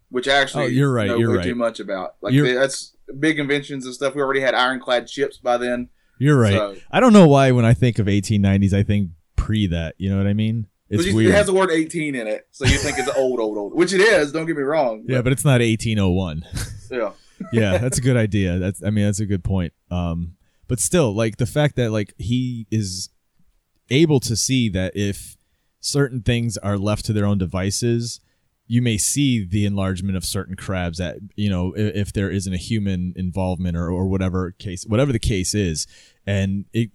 which 0.09 0.27
actually 0.27 0.65
Oh, 0.65 0.67
you're 0.67 0.91
right, 0.93 1.07
know 1.07 1.17
you're 1.17 1.35
right. 1.37 1.43
too 1.43 1.55
much 1.55 1.79
about. 1.79 2.15
Like 2.21 2.33
they, 2.33 2.53
that's 2.53 2.95
big 3.19 3.39
inventions 3.39 3.85
and 3.85 3.93
stuff. 3.93 4.15
We 4.15 4.21
already 4.21 4.41
had 4.41 4.53
ironclad 4.53 5.09
ships 5.09 5.37
by 5.37 5.57
then. 5.57 5.89
You're 6.19 6.39
right. 6.39 6.53
So, 6.53 6.75
I 6.91 6.99
don't 6.99 7.13
know 7.13 7.27
why 7.27 7.51
when 7.51 7.65
I 7.65 7.73
think 7.73 7.99
of 7.99 8.05
1890s 8.07 8.73
I 8.73 8.83
think 8.83 9.09
pre 9.35 9.67
that, 9.67 9.95
you 9.97 10.09
know 10.09 10.17
what 10.17 10.27
I 10.27 10.33
mean? 10.33 10.67
It's 10.89 11.07
you- 11.07 11.15
weird. 11.15 11.31
It 11.31 11.35
has 11.35 11.47
the 11.47 11.53
word 11.53 11.71
18 11.71 12.13
in 12.15 12.27
it, 12.27 12.47
so 12.51 12.65
you 12.65 12.77
think 12.77 12.99
it's 12.99 13.09
old, 13.17 13.39
old, 13.39 13.57
old, 13.57 13.73
which 13.73 13.93
it 13.93 14.01
is. 14.01 14.31
Don't 14.31 14.45
get 14.45 14.55
me 14.55 14.61
wrong. 14.63 15.05
yeah, 15.07 15.21
but 15.21 15.31
it's 15.31 15.43
not 15.43 15.59
1801. 15.61 16.45
yeah. 16.91 17.11
yeah, 17.51 17.77
that's 17.79 17.97
a 17.97 18.01
good 18.01 18.15
idea. 18.15 18.59
That's 18.59 18.83
I 18.83 18.89
mean 18.91 19.05
that's 19.05 19.19
a 19.19 19.25
good 19.25 19.43
point. 19.43 19.73
Um 19.89 20.35
but 20.67 20.79
still 20.79 21.13
like 21.13 21.37
the 21.37 21.45
fact 21.45 21.75
that 21.75 21.91
like 21.91 22.13
he 22.17 22.67
is 22.71 23.09
able 23.89 24.19
to 24.21 24.35
see 24.35 24.69
that 24.69 24.95
if 24.95 25.37
certain 25.79 26.21
things 26.21 26.57
are 26.57 26.77
left 26.77 27.05
to 27.05 27.13
their 27.13 27.25
own 27.25 27.37
devices, 27.37 28.19
you 28.67 28.81
may 28.81 28.97
see 28.97 29.43
the 29.45 29.65
enlargement 29.65 30.15
of 30.15 30.23
certain 30.23 30.55
crabs 30.55 30.97
that 30.97 31.17
you 31.35 31.49
know 31.49 31.73
if, 31.75 32.13
there 32.13 32.29
isn't 32.29 32.53
a 32.53 32.57
human 32.57 33.13
involvement 33.15 33.75
or, 33.75 33.89
or 33.89 34.07
whatever 34.07 34.51
case 34.51 34.85
whatever 34.85 35.11
the 35.11 35.19
case 35.19 35.53
is. 35.53 35.85
And 36.25 36.65
it, 36.73 36.89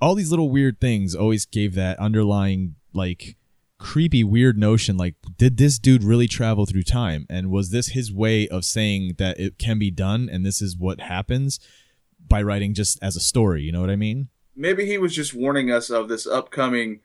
all 0.00 0.14
these 0.14 0.30
little 0.30 0.50
weird 0.50 0.80
things 0.80 1.14
always 1.14 1.46
gave 1.46 1.74
that 1.74 1.98
underlying 1.98 2.74
like 2.92 3.36
creepy 3.78 4.22
weird 4.22 4.56
notion 4.56 4.96
like 4.96 5.16
did 5.36 5.56
this 5.56 5.78
dude 5.78 6.04
really 6.04 6.28
travel 6.28 6.66
through 6.66 6.82
time? 6.82 7.26
And 7.30 7.50
was 7.50 7.70
this 7.70 7.88
his 7.88 8.12
way 8.12 8.48
of 8.48 8.64
saying 8.64 9.14
that 9.18 9.38
it 9.38 9.58
can 9.58 9.78
be 9.78 9.90
done 9.90 10.28
and 10.30 10.44
this 10.44 10.60
is 10.60 10.76
what 10.76 11.00
happens 11.00 11.60
by 12.28 12.42
writing 12.42 12.74
just 12.74 12.98
as 13.02 13.16
a 13.16 13.20
story 13.20 13.62
you 13.62 13.72
know 13.72 13.80
what 13.80 13.90
i 13.90 13.96
mean 13.96 14.28
maybe 14.56 14.86
he 14.86 14.98
was 14.98 15.14
just 15.14 15.34
warning 15.34 15.70
us 15.70 15.90
of 15.90 16.08
this 16.08 16.26
upcoming 16.26 17.00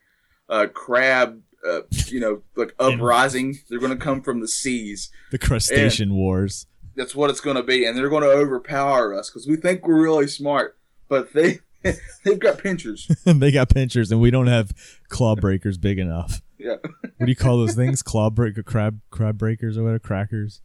uh, 0.50 0.68
crab, 0.74 1.42
uh, 1.68 1.82
you 2.08 2.20
know, 2.20 2.42
like 2.56 2.74
uprising. 2.80 3.58
They're 3.70 3.80
going 3.80 3.92
to 3.98 4.04
come 4.04 4.22
from 4.22 4.39
the 4.42 4.48
seas. 4.48 5.10
the 5.32 5.38
crustacean 5.38 6.13
wars 6.16 6.68
That's 6.96 7.16
what 7.16 7.30
it's 7.30 7.42
going 7.42 7.58
to 7.58 7.63
be, 7.63 7.86
and 7.86 7.98
they're 7.98 8.10
going 8.10 8.24
to 8.24 8.30
overpower 8.32 9.13
us 9.13 9.30
because 9.30 9.48
we 9.48 9.56
think 9.58 9.86
we're 9.88 10.01
really 10.01 10.27
smart, 10.27 10.77
but 11.10 11.34
they 11.34 11.60
they've 12.24 12.39
got 12.39 12.58
pinchers. 12.58 13.08
they 13.25 13.51
got 13.51 13.70
pinchers 13.70 14.12
and 14.12 14.20
we 14.20 14.32
don't 14.32 14.48
have 14.48 14.72
claw 15.10 15.36
breakers 15.36 15.77
big 15.77 16.00
enough 16.00 16.42
Yeah. 16.58 16.77
what 16.82 17.25
do 17.25 17.27
you 17.27 17.36
call 17.36 17.58
those 17.60 17.75
things 17.75 18.01
claw 18.01 18.30
breaker 18.32 18.63
crab 18.63 19.00
crab 19.12 19.38
breakers 19.38 19.77
or 19.77 19.84
whatever 19.84 20.00
crackers 20.00 20.62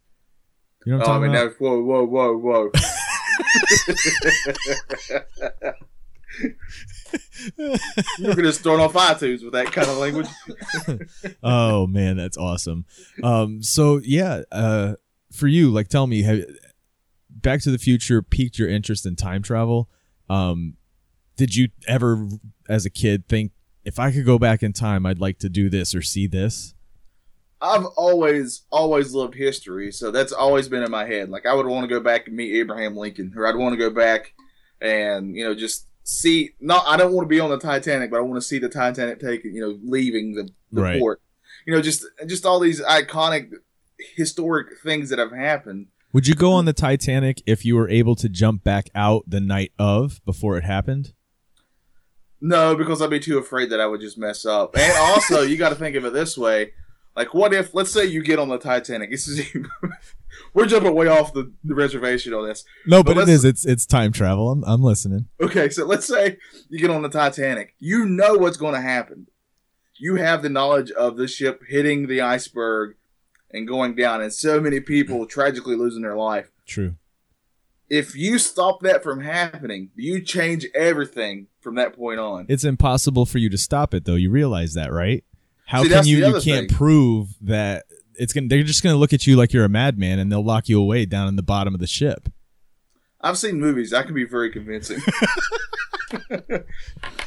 you 0.85 0.91
know 0.91 0.97
what 0.97 1.07
Oh, 1.07 1.11
i'm 1.11 1.23
I 1.23 1.27
talking 1.27 1.31
mean, 1.31 1.41
about 1.47 1.61
whoa, 1.61 1.81
whoa, 1.81 2.03
whoa, 2.05 2.37
whoa. 2.39 2.71
You're 7.57 8.35
going 8.35 8.45
to 8.45 8.53
start 8.53 8.79
off 8.79 8.93
iTunes 8.93 9.43
with 9.43 9.53
that 9.53 9.71
kind 9.71 9.87
of 9.87 9.97
language. 9.97 10.27
oh 11.43 11.87
man, 11.87 12.17
that's 12.17 12.37
awesome. 12.37 12.85
Um, 13.21 13.61
so 13.61 13.99
yeah, 14.03 14.41
uh, 14.51 14.95
for 15.31 15.47
you, 15.47 15.69
like, 15.71 15.87
tell 15.87 16.07
me, 16.07 16.23
have 16.23 16.45
Back 17.29 17.61
to 17.61 17.71
the 17.71 17.77
Future 17.77 18.21
piqued 18.21 18.57
your 18.57 18.69
interest 18.69 19.05
in 19.05 19.15
time 19.15 19.41
travel? 19.41 19.89
Um, 20.29 20.77
did 21.35 21.55
you 21.55 21.69
ever, 21.87 22.27
as 22.69 22.85
a 22.85 22.89
kid, 22.89 23.27
think 23.27 23.51
if 23.83 23.99
I 23.99 24.11
could 24.11 24.25
go 24.25 24.39
back 24.39 24.63
in 24.63 24.73
time, 24.73 25.05
I'd 25.05 25.19
like 25.19 25.39
to 25.39 25.49
do 25.49 25.69
this 25.69 25.93
or 25.93 26.01
see 26.01 26.27
this? 26.27 26.73
I've 27.59 27.85
always, 27.85 28.63
always 28.71 29.13
loved 29.13 29.35
history, 29.35 29.91
so 29.91 30.11
that's 30.11 30.33
always 30.33 30.67
been 30.67 30.83
in 30.83 30.91
my 30.91 31.05
head. 31.05 31.29
Like 31.29 31.45
I 31.45 31.53
would 31.53 31.65
want 31.65 31.83
to 31.83 31.93
go 31.93 32.01
back 32.01 32.27
and 32.27 32.35
meet 32.35 32.59
Abraham 32.59 32.95
Lincoln, 32.95 33.33
or 33.35 33.47
I'd 33.47 33.55
want 33.55 33.73
to 33.73 33.77
go 33.77 33.89
back 33.89 34.33
and 34.81 35.35
you 35.35 35.45
know 35.45 35.55
just 35.55 35.87
see. 36.03 36.51
Not, 36.59 36.83
I 36.87 36.97
don't 36.97 37.13
want 37.13 37.25
to 37.25 37.29
be 37.29 37.39
on 37.39 37.49
the 37.49 37.57
Titanic, 37.57 38.11
but 38.11 38.17
I 38.17 38.21
want 38.21 38.41
to 38.41 38.47
see 38.47 38.59
the 38.59 38.69
Titanic 38.69 39.19
take, 39.19 39.43
you 39.43 39.61
know, 39.61 39.77
leaving 39.83 40.33
the, 40.35 40.49
the 40.71 40.81
Right. 40.81 40.99
port. 40.99 41.21
You 41.65 41.73
know, 41.73 41.81
just 41.81 42.05
just 42.27 42.45
all 42.45 42.59
these 42.59 42.81
iconic, 42.81 43.49
historic 44.15 44.67
things 44.83 45.09
that 45.09 45.19
have 45.19 45.31
happened. 45.31 45.87
Would 46.11 46.27
you 46.27 46.35
go 46.35 46.51
on 46.51 46.65
the 46.65 46.73
Titanic 46.73 47.41
if 47.47 47.65
you 47.65 47.75
were 47.75 47.89
able 47.89 48.15
to 48.17 48.29
jump 48.29 48.63
back 48.63 48.89
out 48.93 49.23
the 49.27 49.39
night 49.39 49.71
of 49.79 50.19
before 50.25 50.57
it 50.57 50.63
happened? 50.63 51.13
No, 52.41 52.75
because 52.75 53.01
I'd 53.01 53.09
be 53.09 53.19
too 53.19 53.37
afraid 53.37 53.69
that 53.69 53.79
I 53.79 53.87
would 53.87 54.01
just 54.01 54.17
mess 54.17 54.45
up. 54.45 54.77
And 54.77 54.93
also, 54.97 55.41
you 55.41 55.55
got 55.57 55.69
to 55.69 55.75
think 55.75 55.95
of 55.95 56.03
it 56.05 56.11
this 56.13 56.37
way: 56.37 56.73
Like, 57.15 57.33
what 57.33 57.53
if, 57.53 57.73
let's 57.73 57.91
say 57.91 58.05
you 58.05 58.23
get 58.23 58.39
on 58.39 58.49
the 58.49 58.57
Titanic. 58.57 59.11
This 59.11 59.27
is 59.27 59.45
we're 60.53 60.65
jumping 60.65 60.95
way 60.95 61.07
off 61.07 61.33
the, 61.33 61.51
the 61.63 61.75
reservation 61.75 62.33
on 62.33 62.47
this. 62.47 62.65
No, 62.85 63.03
But 63.03 63.15
but, 63.15 63.29
it. 63.29 63.43
It's 63.45 63.65
it's 63.65 63.85
time 63.85 64.11
travel. 64.11 64.51
I'm 64.51 64.63
I'm 64.65 64.81
listening. 64.81 65.27
Okay, 65.41 65.69
so 65.69 65.85
let's 65.85 66.07
say 66.07 66.37
you 66.69 66.79
get 66.79 66.89
on 66.89 67.01
the 67.01 67.09
Titanic. 67.09 67.75
You 67.79 68.05
know 68.05 68.33
what's 68.35 68.57
going 68.57 68.73
to 68.73 68.81
happen. 68.81 69.27
You 69.97 70.15
have 70.15 70.41
the 70.41 70.49
knowledge 70.49 70.91
of 70.91 71.17
the 71.17 71.27
ship 71.27 71.63
hitting 71.67 72.07
the 72.07 72.21
iceberg 72.21 72.95
and 73.51 73.67
going 73.67 73.95
down, 73.95 74.21
and 74.21 74.33
so 74.33 74.59
many 74.59 74.79
people 74.79 75.19
hmm. 75.19 75.25
tragically 75.25 75.75
losing 75.75 76.01
their 76.01 76.17
life. 76.17 76.51
True. 76.65 76.95
If 77.89 78.15
you 78.15 78.39
stop 78.39 78.79
that 78.81 79.03
from 79.03 79.21
happening, 79.21 79.91
you 79.95 80.19
change 80.21 80.65
everything 80.73 81.47
from 81.59 81.75
that 81.75 81.95
point 81.95 82.19
on. 82.19 82.47
It's 82.49 82.63
impossible 82.63 83.27
for 83.27 83.37
you 83.37 83.49
to 83.49 83.57
stop 83.57 83.93
it, 83.93 84.05
though. 84.05 84.15
You 84.15 84.31
realize 84.31 84.73
that, 84.73 84.91
right? 84.91 85.23
How 85.65 85.83
See, 85.83 85.89
can 85.89 86.05
you? 86.05 86.17
You 86.17 86.33
can't 86.41 86.43
thing. 86.43 86.67
prove 86.69 87.29
that 87.41 87.85
it's 88.15 88.33
gonna. 88.33 88.47
They're 88.47 88.63
just 88.63 88.83
gonna 88.83 88.97
look 88.97 89.13
at 89.13 89.25
you 89.27 89.35
like 89.35 89.53
you're 89.53 89.65
a 89.65 89.69
madman, 89.69 90.19
and 90.19 90.31
they'll 90.31 90.43
lock 90.43 90.69
you 90.69 90.79
away 90.79 91.05
down 91.05 91.27
in 91.27 91.35
the 91.35 91.43
bottom 91.43 91.73
of 91.73 91.79
the 91.79 91.87
ship. 91.87 92.29
I've 93.21 93.37
seen 93.37 93.59
movies. 93.59 93.91
That 93.91 94.05
can 94.05 94.15
be 94.15 94.25
very 94.25 94.51
convincing. 94.51 94.99
you 96.29 96.65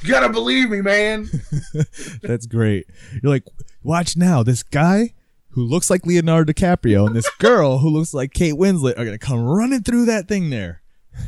gotta 0.06 0.28
believe 0.28 0.70
me, 0.70 0.82
man. 0.82 1.28
That's 2.22 2.46
great. 2.46 2.86
You're 3.22 3.32
like, 3.32 3.44
watch 3.82 4.16
now. 4.16 4.42
This 4.42 4.62
guy 4.62 5.14
who 5.50 5.64
looks 5.64 5.88
like 5.88 6.04
Leonardo 6.04 6.52
DiCaprio 6.52 7.06
and 7.06 7.16
this 7.16 7.30
girl 7.38 7.78
who 7.78 7.88
looks 7.88 8.12
like 8.12 8.34
Kate 8.34 8.54
Winslet 8.54 8.98
are 8.98 9.04
gonna 9.06 9.18
come 9.18 9.42
running 9.42 9.82
through 9.82 10.04
that 10.04 10.28
thing 10.28 10.50
there. 10.50 10.82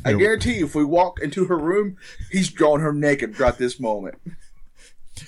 I 0.04 0.12
guarantee 0.12 0.58
you, 0.58 0.66
if 0.66 0.74
we 0.74 0.84
walk 0.84 1.18
into 1.20 1.46
her 1.46 1.56
room, 1.56 1.96
he's 2.30 2.50
drawing 2.50 2.82
her 2.82 2.92
naked 2.92 3.40
right 3.40 3.56
this 3.56 3.80
moment. 3.80 4.16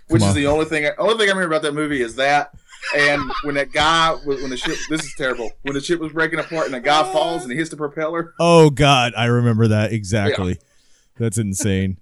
Which 0.09 0.23
is 0.23 0.35
the 0.35 0.47
only 0.47 0.65
thing. 0.65 0.89
Only 0.99 1.15
thing 1.17 1.29
I 1.29 1.33
remember 1.33 1.55
about 1.57 1.63
that 1.63 1.75
movie 1.75 2.01
is 2.03 2.17
that, 2.17 2.53
and 2.97 3.31
when 3.45 3.55
that 3.57 3.73
guy, 3.73 4.13
was- 4.25 4.41
when 4.41 4.51
the 4.51 4.57
ship, 4.57 4.77
this 4.89 5.05
is 5.05 5.15
terrible. 5.17 5.51
When 5.63 5.75
the 5.75 5.81
ship 5.81 6.01
was 6.01 6.13
breaking 6.13 6.39
apart 6.39 6.67
and 6.67 6.75
the 6.75 6.81
guy 6.81 7.03
falls 7.13 7.43
and 7.43 7.51
he 7.53 7.57
hits 7.59 7.71
the 7.71 7.77
propeller. 7.77 8.35
Oh 8.41 8.71
God, 8.71 9.13
I 9.17 9.27
remember 9.27 9.69
that 9.69 9.93
exactly. 9.93 10.59
That's 11.19 11.39
insane. 11.39 11.99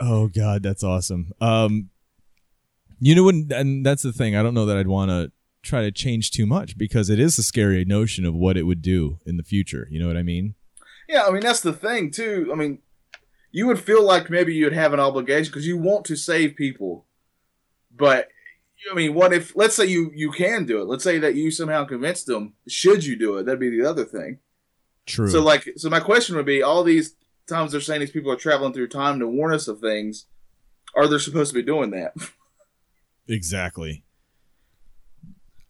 Oh 0.00 0.28
God, 0.28 0.62
that's 0.62 0.82
awesome. 0.84 1.32
Um, 1.40 1.90
you 3.00 3.14
know, 3.14 3.24
when, 3.24 3.48
and 3.52 3.84
that's 3.86 4.02
the 4.02 4.12
thing. 4.12 4.34
I 4.36 4.42
don't 4.42 4.54
know 4.54 4.66
that 4.66 4.76
I'd 4.76 4.88
want 4.88 5.10
to 5.10 5.30
try 5.62 5.82
to 5.82 5.90
change 5.92 6.30
too 6.30 6.46
much 6.46 6.76
because 6.78 7.10
it 7.10 7.18
is 7.18 7.38
a 7.38 7.42
scary 7.42 7.84
notion 7.84 8.24
of 8.24 8.34
what 8.34 8.56
it 8.56 8.62
would 8.64 8.82
do 8.82 9.18
in 9.26 9.36
the 9.36 9.42
future. 9.42 9.86
You 9.90 10.00
know 10.00 10.06
what 10.06 10.16
I 10.16 10.22
mean? 10.22 10.54
Yeah, 11.08 11.24
I 11.26 11.30
mean 11.30 11.42
that's 11.42 11.60
the 11.60 11.72
thing 11.72 12.10
too. 12.10 12.50
I 12.52 12.54
mean, 12.56 12.78
you 13.50 13.66
would 13.66 13.78
feel 13.80 14.04
like 14.04 14.28
maybe 14.30 14.54
you'd 14.54 14.72
have 14.72 14.92
an 14.92 15.00
obligation 15.00 15.50
because 15.50 15.66
you 15.66 15.76
want 15.78 16.04
to 16.06 16.16
save 16.16 16.54
people, 16.54 17.06
but 17.98 18.28
I 18.90 18.94
mean, 18.94 19.12
what 19.14 19.32
if? 19.32 19.54
Let's 19.56 19.74
say 19.74 19.86
you 19.86 20.10
you 20.14 20.30
can 20.30 20.64
do 20.64 20.80
it. 20.80 20.84
Let's 20.86 21.04
say 21.04 21.18
that 21.18 21.34
you 21.34 21.50
somehow 21.50 21.84
convinced 21.84 22.26
them. 22.26 22.54
Should 22.68 23.04
you 23.04 23.16
do 23.16 23.36
it? 23.36 23.44
That'd 23.44 23.60
be 23.60 23.70
the 23.70 23.88
other 23.88 24.04
thing. 24.04 24.38
True. 25.06 25.28
So 25.28 25.42
like, 25.42 25.68
so 25.76 25.90
my 25.90 26.00
question 26.00 26.36
would 26.36 26.46
be: 26.46 26.62
all 26.62 26.84
these 26.84 27.14
times 27.48 27.72
they're 27.72 27.80
saying 27.80 28.00
these 28.00 28.10
people 28.10 28.30
are 28.30 28.36
traveling 28.36 28.72
through 28.72 28.88
time 28.88 29.18
to 29.18 29.26
warn 29.26 29.52
us 29.54 29.68
of 29.68 29.80
things, 29.80 30.26
are 30.94 31.06
they 31.08 31.18
supposed 31.18 31.50
to 31.50 31.54
be 31.54 31.62
doing 31.62 31.90
that? 31.90 32.12
exactly. 33.28 34.04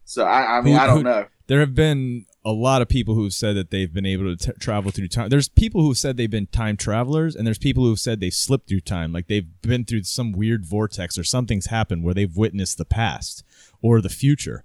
So 0.05 0.23
I, 0.25 0.57
I 0.57 0.61
mean, 0.61 0.75
Who- 0.75 0.79
I 0.81 0.87
don't 0.87 0.97
who- 0.97 1.03
know. 1.03 1.25
There 1.47 1.61
have 1.61 1.73
been 1.73 2.27
a 2.49 2.51
lot 2.51 2.81
of 2.81 2.89
people 2.89 3.13
who've 3.13 3.33
said 3.33 3.55
that 3.55 3.69
they've 3.69 3.93
been 3.93 4.05
able 4.07 4.35
to 4.35 4.51
t- 4.51 4.59
travel 4.59 4.89
through 4.91 5.07
time. 5.07 5.29
There's 5.29 5.47
people 5.47 5.81
who've 5.81 5.97
said 5.97 6.17
they've 6.17 6.29
been 6.29 6.47
time 6.47 6.77
travelers, 6.77 7.35
and 7.35 7.45
there's 7.45 7.59
people 7.59 7.83
who've 7.83 7.99
said 7.99 8.19
they 8.19 8.31
slipped 8.31 8.67
through 8.67 8.79
time, 8.81 9.13
like 9.13 9.27
they've 9.27 9.45
been 9.61 9.85
through 9.85 10.03
some 10.03 10.31
weird 10.31 10.65
vortex 10.65 11.15
or 11.17 11.23
something's 11.23 11.67
happened 11.67 12.03
where 12.03 12.15
they've 12.15 12.35
witnessed 12.35 12.79
the 12.79 12.85
past 12.85 13.43
or 13.83 14.01
the 14.01 14.09
future. 14.09 14.63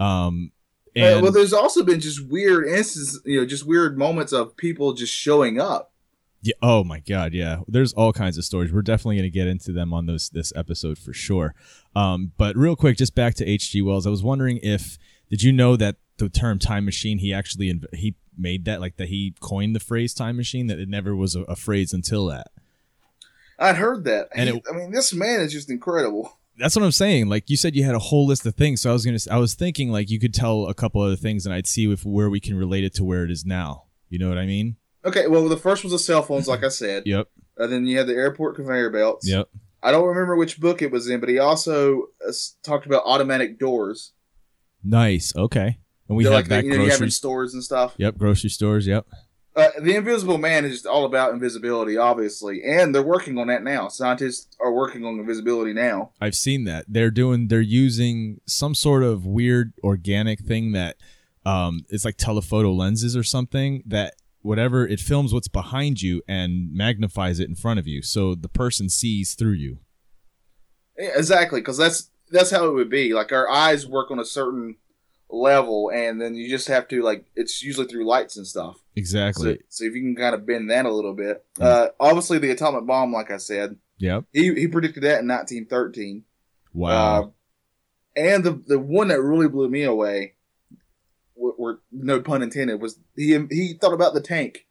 Um, 0.00 0.52
Uh, 0.96 1.20
well, 1.20 1.32
there's 1.32 1.52
also 1.52 1.84
been 1.84 2.00
just 2.00 2.26
weird 2.26 2.66
instances, 2.66 3.20
you 3.26 3.38
know, 3.38 3.46
just 3.46 3.66
weird 3.66 3.98
moments 3.98 4.32
of 4.32 4.56
people 4.56 4.94
just 4.94 5.12
showing 5.12 5.60
up. 5.60 5.92
yeah, 6.40 6.54
oh 6.62 6.84
my 6.84 7.00
god, 7.00 7.34
yeah. 7.34 7.58
There's 7.68 7.92
all 7.92 8.14
kinds 8.14 8.38
of 8.38 8.44
stories. 8.44 8.72
We're 8.72 8.80
definitely 8.80 9.16
going 9.16 9.30
to 9.30 9.38
get 9.38 9.46
into 9.46 9.72
them 9.72 9.92
on 9.92 10.06
this 10.06 10.30
this 10.30 10.54
episode 10.56 10.96
for 10.96 11.12
sure. 11.12 11.54
Um, 11.94 12.32
but 12.38 12.56
real 12.56 12.76
quick, 12.76 12.96
just 12.96 13.14
back 13.14 13.34
to 13.34 13.44
H.G. 13.44 13.82
Wells. 13.82 14.06
I 14.06 14.10
was 14.10 14.22
wondering 14.22 14.58
if 14.62 14.96
did 15.28 15.42
you 15.42 15.52
know 15.52 15.76
that 15.76 15.96
the 16.18 16.28
term 16.28 16.58
time 16.58 16.84
machine 16.84 17.18
he 17.18 17.32
actually 17.32 17.72
inv- 17.72 17.94
he 17.94 18.14
made 18.38 18.64
that 18.66 18.80
like 18.80 18.96
that 18.96 19.08
he 19.08 19.34
coined 19.40 19.74
the 19.74 19.80
phrase 19.80 20.14
time 20.14 20.36
machine 20.36 20.66
that 20.68 20.78
it 20.78 20.88
never 20.88 21.14
was 21.16 21.34
a, 21.36 21.42
a 21.42 21.56
phrase 21.56 21.92
until 21.92 22.26
that. 22.26 22.48
I'd 23.58 23.76
heard 23.76 24.04
that. 24.04 24.28
And 24.34 24.50
He- 24.50 24.56
it- 24.56 24.64
I 24.70 24.76
mean, 24.76 24.92
this 24.92 25.12
man 25.14 25.40
is 25.40 25.52
just 25.52 25.70
incredible. 25.70 26.38
That's 26.58 26.74
what 26.74 26.84
I'm 26.84 26.92
saying. 26.92 27.28
Like 27.28 27.50
you 27.50 27.56
said, 27.56 27.76
you 27.76 27.84
had 27.84 27.94
a 27.94 27.98
whole 27.98 28.26
list 28.26 28.46
of 28.46 28.54
things. 28.54 28.80
So 28.80 28.88
I 28.90 28.92
was 28.94 29.04
gonna, 29.04 29.18
I 29.30 29.36
was 29.38 29.54
thinking 29.54 29.90
like 29.92 30.08
you 30.10 30.18
could 30.18 30.32
tell 30.32 30.66
a 30.68 30.74
couple 30.74 31.02
other 31.02 31.16
things, 31.16 31.44
and 31.44 31.54
I'd 31.54 31.66
see 31.66 31.90
if 31.92 32.04
where 32.04 32.30
we 32.30 32.40
can 32.40 32.56
relate 32.56 32.82
it 32.84 32.94
to 32.94 33.04
where 33.04 33.24
it 33.24 33.30
is 33.30 33.44
now. 33.44 33.84
You 34.08 34.18
know 34.18 34.28
what 34.30 34.38
I 34.38 34.46
mean? 34.46 34.76
Okay, 35.04 35.26
well, 35.26 35.48
the 35.48 35.56
first 35.58 35.82
was 35.84 35.92
the 35.92 35.98
cell 35.98 36.22
phones, 36.22 36.48
like 36.48 36.64
I 36.64 36.68
said. 36.68 37.02
Yep. 37.06 37.28
And 37.58 37.72
then 37.72 37.86
you 37.86 37.96
had 37.98 38.06
the 38.06 38.14
airport 38.14 38.56
conveyor 38.56 38.90
belts. 38.90 39.26
Yep. 39.28 39.48
I 39.82 39.90
don't 39.90 40.06
remember 40.06 40.36
which 40.36 40.60
book 40.60 40.82
it 40.82 40.90
was 40.90 41.08
in, 41.08 41.20
but 41.20 41.28
he 41.28 41.38
also 41.38 42.08
uh, 42.26 42.32
talked 42.62 42.84
about 42.86 43.02
automatic 43.06 43.58
doors. 43.58 44.12
Nice. 44.84 45.34
Okay. 45.36 45.78
And 46.08 46.16
we 46.16 46.24
have 46.24 46.32
like 46.32 46.48
that 46.48 46.64
you 46.64 46.70
know 46.70 46.76
you 46.76 46.82
have 46.82 46.92
in 46.92 46.98
grocery. 46.98 47.10
stores 47.10 47.54
and 47.54 47.62
stuff. 47.62 47.94
Yep. 47.98 48.18
Grocery 48.18 48.50
stores. 48.50 48.86
Yep. 48.86 49.06
Uh, 49.56 49.70
the 49.80 49.96
Invisible 49.96 50.36
Man 50.36 50.66
is 50.66 50.72
just 50.72 50.86
all 50.86 51.06
about 51.06 51.32
invisibility, 51.32 51.96
obviously, 51.96 52.62
and 52.62 52.94
they're 52.94 53.02
working 53.02 53.38
on 53.38 53.46
that 53.46 53.62
now. 53.62 53.88
Scientists 53.88 54.54
are 54.60 54.70
working 54.70 55.02
on 55.06 55.18
invisibility 55.18 55.72
now. 55.72 56.10
I've 56.20 56.34
seen 56.34 56.64
that. 56.64 56.84
They're 56.88 57.10
doing 57.10 57.48
they're 57.48 57.62
using 57.62 58.40
some 58.46 58.74
sort 58.74 59.02
of 59.02 59.24
weird 59.24 59.72
organic 59.82 60.40
thing 60.40 60.72
that 60.72 60.96
um 61.46 61.86
it's 61.88 62.04
like 62.04 62.18
telephoto 62.18 62.70
lenses 62.70 63.16
or 63.16 63.22
something 63.22 63.82
that 63.86 64.14
whatever 64.42 64.86
it 64.86 65.00
films 65.00 65.32
what's 65.32 65.48
behind 65.48 66.02
you 66.02 66.22
and 66.28 66.72
magnifies 66.72 67.40
it 67.40 67.48
in 67.48 67.54
front 67.54 67.80
of 67.80 67.86
you 67.86 68.02
so 68.02 68.34
the 68.34 68.48
person 68.48 68.90
sees 68.90 69.34
through 69.34 69.52
you. 69.52 69.78
Yeah, 70.98 71.10
exactly, 71.16 71.60
because 71.60 71.78
that's 71.78 72.10
that's 72.30 72.50
how 72.50 72.66
it 72.66 72.74
would 72.74 72.90
be. 72.90 73.14
Like 73.14 73.32
our 73.32 73.48
eyes 73.48 73.86
work 73.86 74.10
on 74.10 74.18
a 74.18 74.24
certain 74.24 74.76
level, 75.30 75.90
and 75.92 76.20
then 76.20 76.34
you 76.34 76.48
just 76.48 76.68
have 76.68 76.88
to 76.88 77.02
like 77.02 77.24
it's 77.34 77.62
usually 77.62 77.86
through 77.86 78.06
lights 78.06 78.36
and 78.36 78.46
stuff. 78.46 78.76
Exactly. 78.94 79.54
So, 79.54 79.64
so 79.68 79.84
if 79.84 79.94
you 79.94 80.02
can 80.02 80.16
kind 80.16 80.34
of 80.34 80.46
bend 80.46 80.70
that 80.70 80.86
a 80.86 80.92
little 80.92 81.14
bit, 81.14 81.44
uh, 81.60 81.88
obviously 82.00 82.38
the 82.38 82.50
atomic 82.50 82.86
bomb, 82.86 83.12
like 83.12 83.30
I 83.30 83.36
said, 83.36 83.76
yeah, 83.98 84.20
he 84.32 84.54
he 84.54 84.68
predicted 84.68 85.02
that 85.02 85.20
in 85.20 85.28
1913. 85.28 86.24
Wow. 86.72 87.22
Uh, 87.22 87.28
and 88.16 88.44
the 88.44 88.62
the 88.66 88.78
one 88.78 89.08
that 89.08 89.20
really 89.20 89.48
blew 89.48 89.68
me 89.68 89.82
away, 89.82 90.34
were, 91.34 91.54
were 91.58 91.80
no 91.92 92.20
pun 92.20 92.42
intended, 92.42 92.80
was 92.80 92.98
he 93.14 93.38
he 93.50 93.74
thought 93.74 93.92
about 93.92 94.14
the 94.14 94.20
tank. 94.20 94.66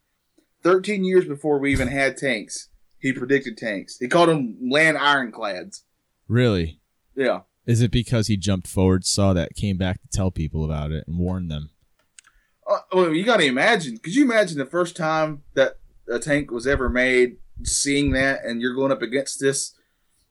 Thirteen 0.62 1.04
years 1.04 1.26
before 1.26 1.58
we 1.58 1.70
even 1.70 1.88
had 1.88 2.16
tanks, 2.16 2.68
he 2.98 3.12
predicted 3.12 3.56
tanks. 3.56 3.98
He 3.98 4.08
called 4.08 4.28
them 4.28 4.56
land 4.70 4.98
ironclads. 4.98 5.84
really? 6.28 6.80
Yeah, 7.14 7.40
Is 7.66 7.80
it 7.80 7.90
because 7.90 8.28
he 8.28 8.36
jumped 8.36 8.68
forward, 8.68 9.04
saw 9.04 9.32
that, 9.32 9.56
came 9.56 9.76
back 9.76 10.00
to 10.00 10.08
tell 10.08 10.30
people 10.30 10.64
about 10.64 10.92
it, 10.92 11.04
and 11.06 11.18
warned 11.18 11.50
them? 11.50 11.70
uh, 12.66 12.78
well, 12.92 13.14
you 13.14 13.24
got 13.24 13.38
to 13.38 13.46
imagine. 13.46 13.98
Could 13.98 14.14
you 14.14 14.24
imagine 14.24 14.58
the 14.58 14.66
first 14.66 14.96
time 14.96 15.42
that 15.54 15.78
a 16.08 16.18
tank 16.18 16.50
was 16.50 16.66
ever 16.66 16.88
made, 16.88 17.36
seeing 17.62 18.12
that, 18.12 18.44
and 18.44 18.60
you're 18.60 18.74
going 18.74 18.92
up 18.92 19.02
against 19.02 19.40
this? 19.40 19.74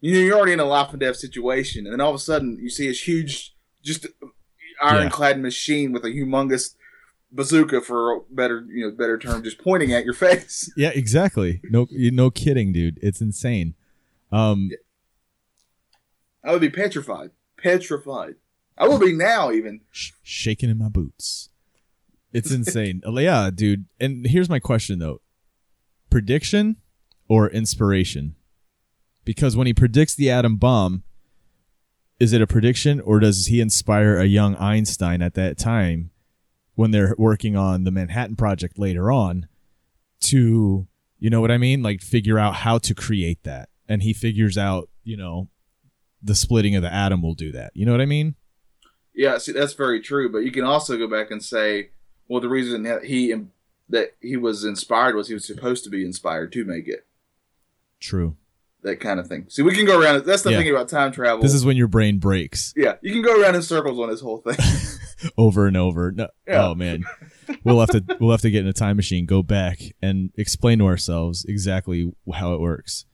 You 0.02 0.13
know, 0.13 0.19
you're 0.19 0.38
already 0.38 0.54
in 0.54 0.60
a 0.60 0.65
life 0.65 0.91
and 0.91 1.00
death 1.00 1.15
situation, 1.15 1.86
and 1.86 1.93
then 1.93 2.02
all 2.02 2.10
of 2.10 2.15
a 2.15 2.19
sudden 2.19 2.58
you 2.62 2.69
see 2.69 2.88
this 2.88 3.08
huge, 3.08 3.56
just 3.84 4.06
ironclad 4.82 5.39
machine 5.39 5.91
with 5.93 6.04
a 6.04 6.10
humongous 6.10 6.76
bazooka, 7.32 7.82
for 7.82 8.17
a 8.17 8.19
better 8.30 8.65
you 8.69 8.86
know 8.86 8.95
better 8.95 9.17
term, 9.17 9.43
just 9.43 9.60
pointing 9.60 9.93
at 9.93 10.04
your 10.04 10.13
face. 10.26 10.71
Yeah, 10.76 10.91
exactly. 10.93 11.62
No, 11.63 11.88
no 11.91 12.30
kidding, 12.30 12.74
dude. 12.74 13.00
It's 13.02 13.21
insane. 13.21 13.76
Um, 14.32 14.71
I 16.45 16.51
would 16.51 16.62
be 16.62 16.69
petrified, 16.69 17.31
petrified. 17.58 18.36
I 18.77 18.88
will 18.88 18.99
be 18.99 19.13
now 19.13 19.51
even. 19.51 19.81
sh- 19.91 20.12
shaking 20.21 20.69
in 20.69 20.77
my 20.77 20.89
boots. 20.89 21.49
It's 22.31 22.51
insane. 22.51 23.01
Yeah, 23.08 23.49
dude. 23.53 23.86
And 23.99 24.27
here's 24.27 24.49
my 24.49 24.60
question 24.60 24.99
though: 24.99 25.21
prediction 26.10 26.77
or 27.27 27.49
inspiration? 27.49 28.36
Because 29.23 29.58
when 29.58 29.65
he 29.65 29.73
predicts 29.73 30.13
the 30.13 30.29
atom 30.29 30.58
bomb, 30.58 31.03
is 32.19 32.31
it 32.31 32.41
a 32.41 32.47
prediction 32.47 32.99
or 33.01 33.19
does 33.19 33.47
he 33.47 33.60
inspire 33.60 34.17
a 34.17 34.25
young 34.25 34.55
Einstein 34.58 35.21
at 35.21 35.34
that 35.34 35.58
time 35.58 36.12
when 36.75 36.91
they're 36.91 37.15
working 37.17 37.55
on 37.55 37.86
the 37.86 37.91
Manhattan 37.91 38.36
Project 38.36 38.77
later 38.77 39.12
on 39.12 39.47
to, 40.21 40.88
you 41.17 41.29
know 41.29 41.41
what 41.41 41.51
I 41.51 41.58
mean? 41.58 41.81
Like 41.81 42.01
figure 42.01 42.38
out 42.38 42.55
how 42.55 42.77
to 42.79 42.93
create 42.93 43.43
that. 43.43 43.69
And 43.88 44.03
he 44.03 44.13
figures 44.13 44.58
out, 44.58 44.89
you 45.03 45.17
know, 45.17 45.49
the 46.25 46.35
splitting 46.35 46.75
of 46.75 46.81
the 46.81 46.93
atom 46.93 47.21
will 47.21 47.35
do 47.35 47.51
that. 47.53 47.71
You 47.73 47.85
know 47.85 47.91
what 47.93 48.01
I 48.01 48.05
mean? 48.05 48.35
Yeah, 49.13 49.38
see, 49.38 49.51
that's 49.53 49.73
very 49.73 50.01
true. 50.01 50.29
But 50.31 50.39
you 50.39 50.51
can 50.51 50.63
also 50.65 50.97
go 50.97 51.07
back 51.07 51.31
and 51.31 51.41
say, 51.43 51.91
well, 52.27 52.41
the 52.41 52.49
reason 52.49 52.83
that 52.83 53.05
he 53.05 53.33
that 53.89 54.15
he 54.19 54.35
was 54.35 54.65
inspired 54.65 55.15
was 55.15 55.27
he 55.27 55.33
was 55.35 55.45
supposed 55.45 55.83
to 55.85 55.89
be 55.89 56.03
inspired 56.03 56.51
to 56.53 56.65
make 56.65 56.88
it. 56.88 57.05
True. 57.99 58.35
that 58.83 58.99
kind 58.99 59.19
of 59.19 59.27
thing. 59.27 59.45
See, 59.49 59.63
we 59.63 59.73
can 59.75 59.85
go 59.85 59.99
around. 59.99 60.25
That's 60.25 60.43
the 60.43 60.51
Yeah. 60.51 60.57
thing 60.59 60.69
about 60.69 60.89
time 60.89 61.11
travel. 61.11 61.41
This 61.41 61.55
is 61.55 61.65
when 61.65 61.75
your 61.77 61.88
brain 61.88 62.19
breaks 62.19 62.71
yeah, 62.77 62.95
you 63.01 63.11
can 63.13 63.23
go 63.23 63.41
around 63.41 63.55
in 63.55 63.63
circles 63.63 63.97
on 63.99 64.09
this 64.09 64.21
whole 64.21 64.39
thing. 64.39 64.57
over 65.38 65.65
and 65.65 65.75
over. 65.77 66.11
No, 66.11 66.27
Yeah. 66.47 66.67
Oh 66.67 66.75
man, 66.75 67.03
we'll 67.63 67.79
have 67.79 67.89
to 67.91 68.03
we'll 68.19 68.29
have 68.31 68.41
to 68.41 68.51
get 68.51 68.61
in 68.61 68.67
a 68.67 68.73
time 68.73 68.95
machine, 68.97 69.25
go 69.25 69.41
back, 69.41 69.79
and 70.03 70.29
explain 70.38 70.77
to 70.79 70.85
ourselves 70.85 71.45
exactly 71.47 72.11
how 72.33 72.53
it 72.53 72.59
works. 72.59 73.05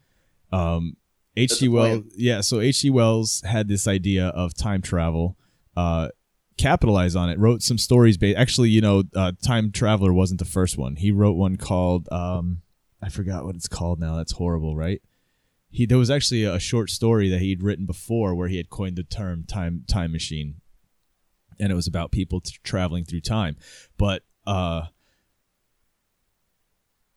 Um, 0.52 0.98
H. 1.38 1.60
G. 1.60 1.68
Wells, 1.68 2.04
yeah. 2.16 2.42
So 2.42 2.60
H. 2.60 2.82
G. 2.82 2.90
Wells 2.90 3.42
had 3.46 3.68
this 3.68 3.88
idea 3.88 4.28
of 4.28 4.54
time 4.54 4.82
travel. 4.82 5.38
Uh, 5.76 6.10
capitalized 6.58 7.16
on 7.16 7.30
it. 7.30 7.40
Wrote 7.40 7.64
some 7.64 7.78
stories. 7.78 8.18
Ba- 8.18 8.38
Actually, 8.38 8.70
you 8.70 8.82
know, 8.82 9.04
uh, 9.16 9.32
Time 9.42 9.72
Traveler 9.72 10.14
wasn't 10.14 10.40
the 10.40 10.46
first 10.46 10.78
one. 10.78 10.96
He 10.96 11.12
wrote 11.12 11.34
one 11.34 11.56
called 11.56 12.08
um, 12.12 12.62
I 13.02 13.10
forgot 13.10 13.46
what 13.46 13.56
it's 13.56 13.68
called 13.68 14.00
now. 14.00 14.16
That's 14.16 14.34
horrible, 14.34 14.76
right? 14.76 15.02
He 15.70 15.86
there 15.86 15.98
was 15.98 16.12
actually 16.12 16.44
a 16.44 16.60
short 16.60 16.90
story 16.90 17.30
that 17.30 17.40
he'd 17.40 17.64
written 17.64 17.86
before 17.86 18.36
where 18.36 18.50
he 18.50 18.58
had 18.58 18.70
coined 18.70 18.98
the 18.98 19.04
term 19.04 19.46
time 19.46 19.86
time 19.88 20.12
machine, 20.12 20.56
and 21.60 21.72
it 21.72 21.76
was 21.76 21.88
about 21.88 22.12
people 22.12 22.42
t- 22.42 22.58
traveling 22.64 23.06
through 23.06 23.22
time. 23.22 23.56
But 23.98 24.24
uh, 24.46 24.88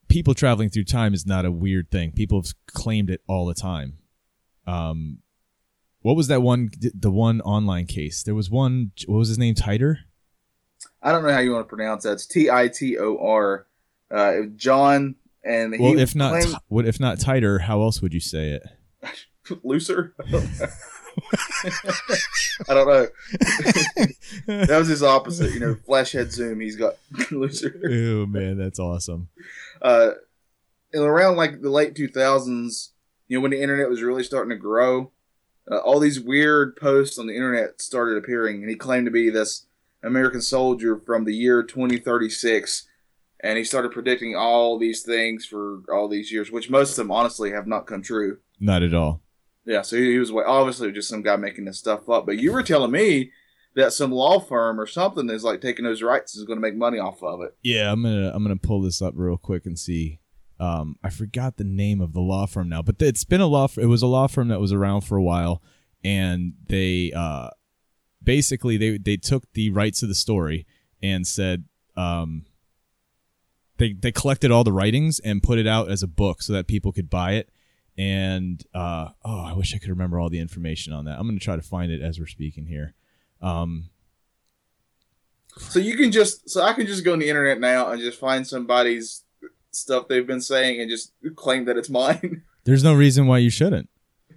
people 0.09 0.35
traveling 0.35 0.71
through 0.71 0.85
time 0.85 1.15
is 1.15 1.27
not 1.27 1.45
a 1.45 1.51
weird 1.51 1.91
thing. 1.91 2.13
People 2.13 2.41
have 2.41 2.53
claimed 2.67 3.11
it 3.11 3.23
all 3.27 3.47
the 3.47 3.55
time. 3.55 3.99
Um, 4.67 5.19
what 6.03 6.17
was 6.17 6.29
that 6.29 6.43
one? 6.43 6.71
The 6.99 7.11
one 7.11 7.41
online 7.43 7.87
case. 7.87 8.23
There 8.23 8.35
was 8.35 8.51
one. 8.51 8.93
What 9.07 9.19
was 9.19 9.29
his 9.29 9.39
name? 9.39 9.55
Titor. 9.55 9.97
I 11.03 11.13
don't 11.13 11.23
know 11.23 11.33
how 11.33 11.39
you 11.41 11.53
want 11.53 11.67
to 11.67 11.75
pronounce 11.75 12.03
that. 12.05 12.13
It's 12.13 12.27
T 12.27 12.51
I 12.51 12.69
T 12.69 12.99
O 12.99 13.17
R. 13.19 13.67
Uh, 14.11 14.43
John 14.57 15.17
and 15.43 15.75
Well, 15.79 15.99
if 15.99 16.15
not, 16.15 16.33
claimed- 16.33 16.49
Ti- 16.55 16.59
what 16.69 16.87
if 16.87 17.01
not 17.01 17.19
Titor? 17.19 17.61
How 17.63 17.83
else 17.83 18.01
would 18.03 18.15
you 18.15 18.21
say 18.21 18.51
it? 18.51 18.63
looser. 19.63 20.15
I 22.69 22.75
don't 22.75 22.87
know. 22.89 23.07
that 24.47 24.79
was 24.79 24.89
his 24.89 25.03
opposite. 25.03 25.53
You 25.53 25.61
know, 25.61 25.77
flash 25.87 26.13
head 26.13 26.33
zoom. 26.33 26.61
He's 26.61 26.77
got 26.77 26.95
looser. 27.31 27.81
oh 27.85 28.27
man, 28.27 28.57
that's 28.59 28.79
awesome. 28.79 29.29
Uh, 29.81 30.13
and 30.93 31.03
around 31.03 31.37
like 31.37 31.61
the 31.61 31.71
late 31.71 31.95
two 31.95 32.09
thousands, 32.09 32.93
you 33.29 33.39
know, 33.39 33.43
when 33.43 33.51
the 33.51 33.63
internet 33.63 33.89
was 33.89 34.03
really 34.03 34.25
starting 34.25 34.51
to 34.51 34.57
grow, 34.57 35.13
uh, 35.71 35.79
all 35.79 35.99
these 35.99 36.21
weird 36.21 36.77
posts 36.77 37.19
on 37.19 37.27
the 37.27 37.35
internet 37.35 37.81
started 37.81 38.19
appearing, 38.19 38.61
and 38.61 38.71
he 38.71 38.77
claimed 38.77 39.07
to 39.07 39.11
be 39.11 39.31
this 39.31 39.67
American 40.03 40.43
soldier 40.43 40.99
from 40.99 41.25
the 41.25 41.35
year 41.35 41.63
twenty 41.63 41.99
thirty 41.99 42.29
six. 42.29 42.87
And 43.41 43.59
he 43.59 43.65
started 43.65 43.93
predicting 43.93 44.35
all 44.35 44.79
these 44.79 45.03
things 45.03 45.45
for 45.45 45.83
all 45.93 46.09
these 46.09 46.33
years, 46.33 46.51
which 46.51 46.71
most 46.71 46.91
of 46.91 46.97
them 46.97 47.11
honestly 47.11 47.51
have 47.51 47.67
not 47.67 47.87
come 47.87 48.01
true. 48.01 48.39
Not 48.59 48.83
at 48.83 48.95
all. 48.95 49.21
Yeah, 49.67 49.83
so 49.83 49.97
he, 49.97 50.13
he 50.13 50.19
was 50.19 50.31
obviously 50.31 50.93
just 50.93 51.11
some 51.11 51.23
guy 51.23 51.37
making 51.37 51.67
this 51.67 51.79
stuff 51.79 52.09
up. 52.09 52.25
But 52.25 52.39
you 52.39 52.53
were 52.53 52.63
telling 52.63 52.91
me 52.91 53.33
that 53.75 53.93
some 53.93 54.13
law 54.13 54.41
firm 54.41 54.81
or 54.81 54.87
something 54.87 55.29
is 55.29 55.45
like 55.45 55.61
taking 55.61 55.85
those 55.85 56.03
rights 56.03 56.35
is 56.37 56.45
going 56.45 56.57
to 56.57 56.63
make 56.63 56.77
money 56.77 56.99
off 56.99 57.23
of 57.23 57.43
it. 57.43 57.55
Yeah, 57.63 57.93
I'm 57.93 58.03
gonna 58.03 58.31
I'm 58.33 58.43
gonna 58.43 58.57
pull 58.57 58.81
this 58.81 59.03
up 59.03 59.13
real 59.15 59.37
quick 59.37 59.67
and 59.67 59.79
see. 59.79 60.21
Um, 60.61 60.97
I 61.03 61.11
forgot 61.11 61.57
the 61.57 61.65
name 61.65 62.01
of 62.01 62.13
the 62.13 62.21
law 62.21 62.47
firm 62.47 62.69
now, 62.69 62.81
but 62.83 62.97
it's 63.01 63.25
been 63.25 63.41
a 63.41 63.47
law. 63.47 63.69
It 63.77 63.87
was 63.87 64.03
a 64.03 64.07
law 64.07 64.29
firm 64.29 64.49
that 64.49 64.61
was 64.61 64.73
around 64.73 65.01
for 65.03 65.17
a 65.17 65.23
while, 65.23 65.63
and 66.05 66.55
they 66.69 67.13
uh, 67.15 67.51
basically 68.23 68.77
they 68.77 68.99
they 68.99 69.17
took 69.17 69.53
the 69.53 69.71
rights 69.71 70.03
of 70.03 70.09
the 70.09 70.15
story 70.15 70.67
and 71.03 71.27
said 71.27 71.65
um, 71.97 72.45
they 73.79 73.93
they 73.93 74.13
collected 74.13 74.51
all 74.53 74.63
the 74.65 74.73
writings 74.73 75.19
and 75.19 75.43
put 75.43 75.59
it 75.59 75.67
out 75.67 75.91
as 75.91 76.03
a 76.03 76.09
book 76.09 76.41
so 76.41 76.53
that 76.53 76.69
people 76.69 76.93
could 76.93 77.11
buy 77.11 77.33
it. 77.33 77.51
And 77.99 78.65
uh, 78.75 79.09
oh, 79.25 79.45
I 79.45 79.53
wish 79.55 79.75
I 79.75 79.79
could 79.79 79.91
remember 79.91 80.21
all 80.21 80.31
the 80.31 80.41
information 80.41 80.93
on 80.93 81.05
that. 81.07 81.19
I'm 81.19 81.27
gonna 81.27 81.41
try 81.41 81.57
to 81.57 81.63
find 81.63 81.91
it 81.91 82.01
as 82.01 82.19
we're 82.21 82.27
speaking 82.27 82.67
here. 82.67 82.95
Um, 83.43 83.91
So 85.57 85.81
you 85.81 85.97
can 85.97 86.13
just 86.13 86.49
so 86.49 86.63
I 86.63 86.73
can 86.75 86.87
just 86.87 87.05
go 87.05 87.13
on 87.13 87.19
the 87.19 87.29
internet 87.29 87.61
now 87.61 87.91
and 87.91 88.01
just 88.01 88.19
find 88.21 88.47
somebody's 88.47 89.24
stuff 89.75 90.09
they've 90.09 90.27
been 90.27 90.41
saying 90.41 90.81
and 90.81 90.91
just 90.91 91.13
claim 91.37 91.65
that 91.67 91.77
it's 91.77 91.91
mine. 91.91 92.43
there's 92.65 92.85
no 92.85 92.95
reason 92.95 93.27
why 93.27 93.39
you 93.39 93.51
shouldn't. 93.51 93.89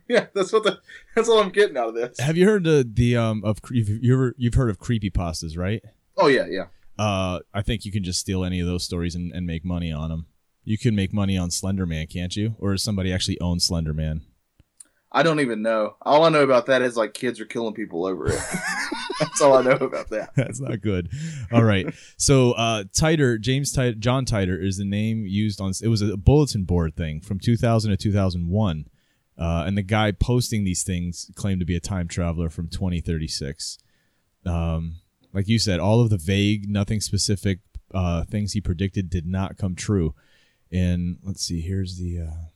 yeah, 0.07 0.27
that's 0.33 0.53
what 0.53 0.63
the 0.63 0.79
that's 1.15 1.27
what 1.27 1.43
I'm 1.43 1.51
getting 1.51 1.77
out 1.77 1.89
of 1.89 1.95
this. 1.95 2.19
Have 2.19 2.37
you 2.37 2.45
heard 2.47 2.63
the 2.63 2.89
the 2.91 3.17
um 3.17 3.43
of 3.43 3.59
you've 3.71 3.89
you 3.89 4.13
ever, 4.13 4.35
you've 4.37 4.53
heard 4.53 4.69
of 4.69 4.79
creepy 4.79 5.09
pastas, 5.09 5.57
right? 5.57 5.83
Oh 6.15 6.27
yeah, 6.27 6.45
yeah. 6.49 6.65
Uh, 6.97 7.39
I 7.53 7.61
think 7.61 7.85
you 7.85 7.91
can 7.91 8.03
just 8.03 8.19
steal 8.19 8.43
any 8.43 8.59
of 8.59 8.65
those 8.65 8.83
stories 8.83 9.13
and, 9.13 9.31
and 9.31 9.45
make 9.45 9.63
money 9.63 9.91
on 9.91 10.09
them. 10.09 10.25
You 10.63 10.77
can 10.77 10.95
make 10.95 11.13
money 11.13 11.37
on 11.37 11.51
Slender 11.51 11.85
Man, 11.85 12.07
can't 12.07 12.35
you? 12.35 12.55
Or 12.59 12.71
does 12.71 12.83
somebody 12.83 13.13
actually 13.13 13.39
own 13.39 13.59
Slender 13.59 13.93
Man? 13.93 14.23
I 15.11 15.23
don't 15.23 15.39
even 15.39 15.61
know. 15.61 15.95
All 16.01 16.25
I 16.25 16.29
know 16.29 16.43
about 16.43 16.65
that 16.65 16.81
is 16.81 16.97
like 16.97 17.13
kids 17.13 17.39
are 17.39 17.45
killing 17.45 17.73
people 17.73 18.05
over 18.05 18.27
it. 18.27 18.39
that's 19.19 19.41
all 19.41 19.53
I 19.53 19.61
know 19.61 19.71
about 19.71 20.09
that. 20.09 20.31
That's 20.35 20.59
not 20.59 20.81
good. 20.81 21.09
All 21.51 21.63
right. 21.63 21.87
So 22.17 22.51
uh, 22.53 22.83
Titor, 22.83 23.39
James 23.39 23.73
Titor, 23.73 23.97
John 23.97 24.25
Titor 24.25 24.61
is 24.61 24.77
the 24.77 24.85
name 24.85 25.25
used 25.25 25.61
on. 25.61 25.71
It 25.81 25.87
was 25.87 26.01
a 26.01 26.17
bulletin 26.17 26.65
board 26.65 26.95
thing 26.95 27.21
from 27.21 27.39
2000 27.39 27.91
to 27.91 27.97
2001, 27.97 28.85
uh, 29.37 29.63
and 29.65 29.77
the 29.77 29.81
guy 29.81 30.11
posting 30.11 30.65
these 30.65 30.83
things 30.83 31.31
claimed 31.35 31.61
to 31.61 31.65
be 31.65 31.75
a 31.75 31.81
time 31.81 32.07
traveler 32.09 32.49
from 32.49 32.67
2036. 32.67 33.77
Um, 34.45 34.97
like 35.33 35.47
you 35.47 35.57
said, 35.57 35.79
all 35.79 36.01
of 36.01 36.09
the 36.09 36.17
vague, 36.17 36.69
nothing 36.69 36.99
specific 36.99 37.59
uh, 37.93 38.25
things 38.25 38.53
he 38.53 38.61
predicted 38.61 39.09
did 39.09 39.25
not 39.25 39.57
come 39.57 39.75
true. 39.75 40.13
And 40.69 41.19
let's 41.23 41.43
see. 41.43 41.61
Here's 41.61 41.97
the. 41.97 42.19
Uh, 42.19 42.47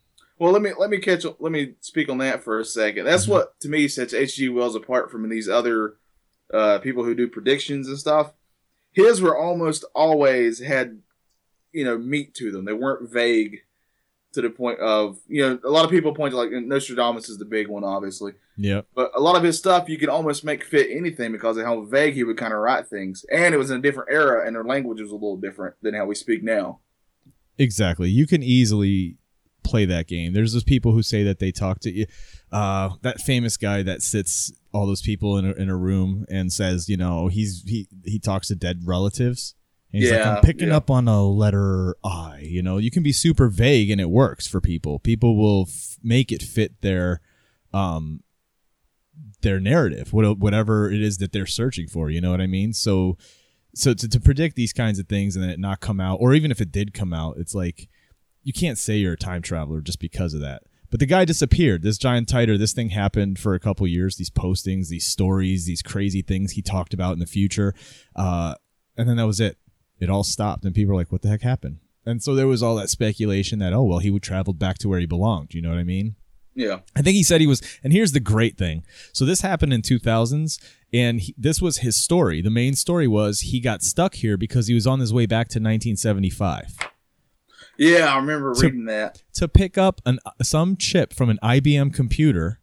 Well, 0.42 0.52
let 0.54 0.64
me 0.64 0.72
let 0.76 0.90
me 0.90 0.98
catch 0.98 1.24
let 1.38 1.52
me 1.52 1.76
speak 1.82 2.10
on 2.10 2.18
that 2.18 2.44
for 2.44 2.60
a 2.60 2.66
second. 2.66 3.06
That's 3.06 3.28
Mhm. 3.28 3.30
what 3.30 3.60
to 3.60 3.70
me 3.70 3.88
sets 3.88 4.12
H.G. 4.12 4.50
Wells 4.50 4.76
apart 4.76 5.12
from 5.12 5.30
these 5.30 5.48
other 5.48 5.98
uh, 6.52 6.80
people 6.80 7.04
who 7.04 7.14
do 7.14 7.28
predictions 7.28 7.88
and 7.88 7.96
stuff. 8.00 8.34
His 8.92 9.22
were 9.22 9.38
almost 9.38 9.86
always 9.94 10.58
had 10.58 11.00
you 11.72 11.86
know 11.86 11.96
meat 12.00 12.34
to 12.36 12.52
them. 12.52 12.66
They 12.66 12.74
weren't 12.74 13.08
vague 13.08 13.60
to 14.34 14.42
the 14.42 14.50
point 14.50 14.80
of 14.80 15.20
you 15.28 15.44
know 15.48 15.60
a 15.64 15.70
lot 15.70 15.86
of 15.86 15.92
people 15.92 16.16
point 16.16 16.32
to 16.32 16.38
like 16.38 16.50
Nostradamus 16.52 17.30
is 17.30 17.38
the 17.38 17.46
big 17.46 17.68
one, 17.68 17.84
obviously, 17.84 18.34
Yeah. 18.58 18.82
but 18.96 19.12
a 19.14 19.20
lot 19.22 19.36
of 19.36 19.44
his 19.44 19.60
stuff 19.60 19.90
you 19.90 20.00
can 20.00 20.10
almost 20.10 20.44
make 20.44 20.64
fit 20.64 20.88
anything 20.90 21.32
because 21.34 21.56
of 21.58 21.66
how 21.66 21.82
vague 21.82 22.16
he 22.16 22.24
would 22.24 22.38
kind 22.38 22.52
of 22.52 22.60
write 22.62 22.88
things, 22.88 23.26
and 23.32 23.54
it 23.54 23.60
was 23.60 23.70
in 23.70 23.78
a 23.78 23.82
different 23.84 24.10
era 24.12 24.44
and 24.48 24.56
their 24.56 24.64
language 24.64 25.02
was 25.02 25.12
a 25.12 25.14
little 25.14 25.38
different 25.38 25.76
than 25.84 25.94
how 25.94 26.06
we 26.08 26.16
speak 26.16 26.42
now. 26.42 26.80
Exactly. 27.60 28.10
You 28.10 28.26
can 28.26 28.42
easily 28.42 29.18
play 29.72 29.86
that 29.86 30.08
game. 30.08 30.34
There's 30.34 30.54
those 30.54 30.64
people 30.64 30.92
who 30.92 31.02
say 31.02 31.24
that 31.24 31.40
they 31.40 31.52
talk 31.52 31.80
to 31.82 31.92
you. 31.92 32.06
Uh, 32.52 32.90
that 33.02 33.22
famous 33.22 33.58
guy 33.58 33.82
that 33.84 34.02
sits 34.02 34.52
all 34.74 34.86
those 34.86 35.02
people 35.02 35.38
in 35.38 35.46
a, 35.46 35.54
in 35.54 35.70
a 35.70 35.78
room 35.78 36.26
and 36.30 36.52
says, 36.52 36.90
you 36.90 36.98
know, 36.98 37.28
he's 37.28 37.64
he 37.66 37.88
he 38.06 38.20
talks 38.20 38.48
to 38.50 38.56
dead 38.56 38.82
relatives. 38.86 39.56
And 39.94 40.02
he's 40.02 40.12
like, 40.12 40.26
I'm 40.26 40.42
picking 40.42 40.70
yeah. 40.70 40.78
up 40.78 40.90
on 40.90 41.08
a 41.08 41.24
letter 41.24 41.96
I. 42.04 42.40
You 42.44 42.62
know, 42.62 42.78
you 42.78 42.92
can 42.92 43.04
be 43.04 43.12
super 43.12 43.50
vague 43.50 43.90
and 43.90 44.00
it 44.00 44.10
works 44.10 44.48
for 44.48 44.62
people. 44.62 45.00
People 45.00 45.36
will 45.36 45.66
f- 45.68 45.98
make 46.04 46.32
it 46.32 46.42
fit 46.42 46.82
their 46.82 47.22
um 47.74 48.22
their 49.42 49.60
narrative, 49.60 50.14
what- 50.14 50.38
whatever 50.38 50.92
it 50.92 51.02
is 51.02 51.18
that 51.18 51.32
they're 51.32 51.46
searching 51.46 51.88
for. 51.88 52.10
You 52.10 52.22
know 52.22 52.32
what 52.32 52.42
I 52.42 52.48
mean? 52.48 52.74
So 52.74 53.18
so 53.74 53.94
to, 53.94 54.08
to 54.08 54.20
predict 54.20 54.56
these 54.56 54.74
kinds 54.74 55.00
of 55.00 55.08
things 55.08 55.36
and 55.36 55.44
then 55.44 55.52
it 55.52 55.60
not 55.60 55.80
come 55.80 56.00
out, 56.00 56.18
or 56.22 56.34
even 56.34 56.52
if 56.52 56.60
it 56.62 56.72
did 56.72 56.94
come 56.94 57.14
out, 57.14 57.38
it's 57.38 57.56
like 57.56 57.88
you 58.44 58.54
can't 58.54 58.78
say 58.78 58.98
you're 58.98 59.14
a 59.14 59.18
time 59.18 59.42
traveler 59.42 59.82
just 59.82 60.00
because 60.00 60.34
of 60.34 60.42
that. 60.42 60.64
But 60.90 61.00
the 61.00 61.06
guy 61.06 61.24
disappeared. 61.24 61.84
This 61.84 61.98
giant 61.98 62.28
Titor, 62.28 62.60
this 62.60 62.74
thing 62.74 62.90
happened 62.90 63.40
for 63.40 63.54
a 63.54 63.60
couple 63.60 63.88
years. 63.88 64.18
These 64.18 64.30
postings, 64.30 64.90
these 64.90 65.08
stories, 65.08 65.66
these 65.66 65.82
crazy 65.82 66.22
things 66.22 66.52
he 66.52 66.62
talked 66.62 66.94
about 66.94 67.14
in 67.14 67.20
the 67.20 67.26
future, 67.26 67.74
uh, 68.16 68.56
and 68.98 69.08
then 69.08 69.16
that 69.16 69.26
was 69.26 69.40
it. 69.40 69.58
It 70.00 70.10
all 70.10 70.26
stopped, 70.26 70.66
and 70.66 70.76
people 70.76 70.94
were 70.94 71.00
like, 71.00 71.12
"What 71.12 71.22
the 71.22 71.30
heck 71.30 71.44
happened?" 71.44 71.78
And 72.06 72.22
so 72.22 72.36
there 72.36 72.48
was 72.48 72.62
all 72.62 72.76
that 72.76 72.90
speculation 72.90 73.60
that, 73.60 73.74
oh 73.74 73.84
well, 73.84 74.00
he 74.00 74.10
would 74.12 74.24
traveled 74.24 74.60
back 74.60 74.80
to 74.80 74.90
where 74.90 75.00
he 75.00 75.06
belonged. 75.06 75.54
You 75.54 75.62
know 75.62 75.70
what 75.70 75.78
I 75.78 75.84
mean? 75.84 76.16
Yeah, 76.54 76.80
I 76.94 77.02
think 77.02 77.16
he 77.16 77.24
said 77.24 77.40
he 77.40 77.48
was, 77.48 77.62
and 77.82 77.94
here's 77.94 78.12
the 78.12 78.20
great 78.20 78.58
thing. 78.58 78.84
So 79.14 79.24
this 79.24 79.40
happened 79.40 79.72
in 79.72 79.82
2000s, 79.82 80.62
and 80.92 81.22
he, 81.22 81.34
this 81.38 81.62
was 81.62 81.78
his 81.78 81.96
story. 81.96 82.42
The 82.42 82.50
main 82.50 82.74
story 82.74 83.08
was 83.08 83.40
he 83.40 83.62
got 83.62 83.82
stuck 83.82 84.16
here 84.16 84.36
because 84.36 84.68
he 84.68 84.74
was 84.74 84.86
on 84.86 85.00
his 85.00 85.14
way 85.14 85.26
back 85.26 85.48
to 85.50 85.60
1975 85.60 86.76
yeah, 87.82 88.14
I 88.14 88.18
remember 88.18 88.54
So- 88.56 88.64
reading 88.64 88.86
that. 88.86 89.24
to 89.34 89.48
pick 89.48 89.78
up 89.78 90.02
an 90.06 90.20
some 90.42 90.78
chip 90.78 91.14
from 91.14 91.30
an 91.30 91.40
IBM 91.44 91.94
computer 91.94 92.60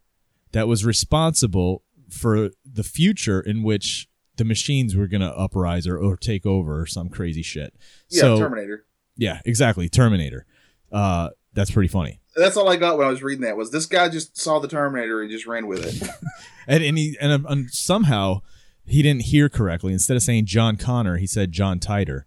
that 0.53 0.67
was 0.67 0.85
responsible 0.85 1.83
for 2.09 2.49
the 2.65 2.83
future 2.83 3.39
in 3.39 3.61
which 3.63 4.07
the 4.37 4.43
machines 4.45 4.95
were 4.95 5.07
going 5.07 5.21
to 5.21 5.35
uprise 5.37 5.85
or, 5.85 5.97
or 5.97 6.15
take 6.17 6.45
over 6.45 6.79
or 6.81 6.85
some 6.85 7.09
crazy 7.09 7.41
shit. 7.43 7.73
Yeah, 8.09 8.21
so 8.21 8.37
Terminator. 8.39 8.85
yeah, 9.17 9.41
exactly, 9.45 9.89
Terminator. 9.89 10.45
Uh, 10.91 11.29
that's 11.53 11.69
pretty 11.71 11.89
funny. 11.89 12.19
That's 12.35 12.55
all 12.55 12.69
I 12.69 12.77
got 12.77 12.97
when 12.97 13.05
I 13.05 13.09
was 13.09 13.21
reading 13.21 13.43
that 13.43 13.57
was 13.57 13.69
this 13.71 13.85
guy 13.85 14.07
just 14.07 14.37
saw 14.37 14.59
the 14.59 14.67
Terminator 14.69 15.21
and 15.21 15.29
just 15.29 15.45
ran 15.45 15.67
with 15.67 15.85
it. 15.85 16.09
And 16.67 16.83
and, 16.83 16.97
he, 16.99 17.17
and, 17.19 17.31
um, 17.31 17.45
and 17.49 17.71
somehow 17.71 18.41
he 18.85 19.01
didn't 19.01 19.23
hear 19.23 19.49
correctly. 19.49 19.91
Instead 19.91 20.15
of 20.17 20.21
saying 20.21 20.45
John 20.45 20.75
Connor, 20.77 21.17
he 21.17 21.25
said 21.25 21.51
John 21.51 21.79
Titor. 21.79 22.25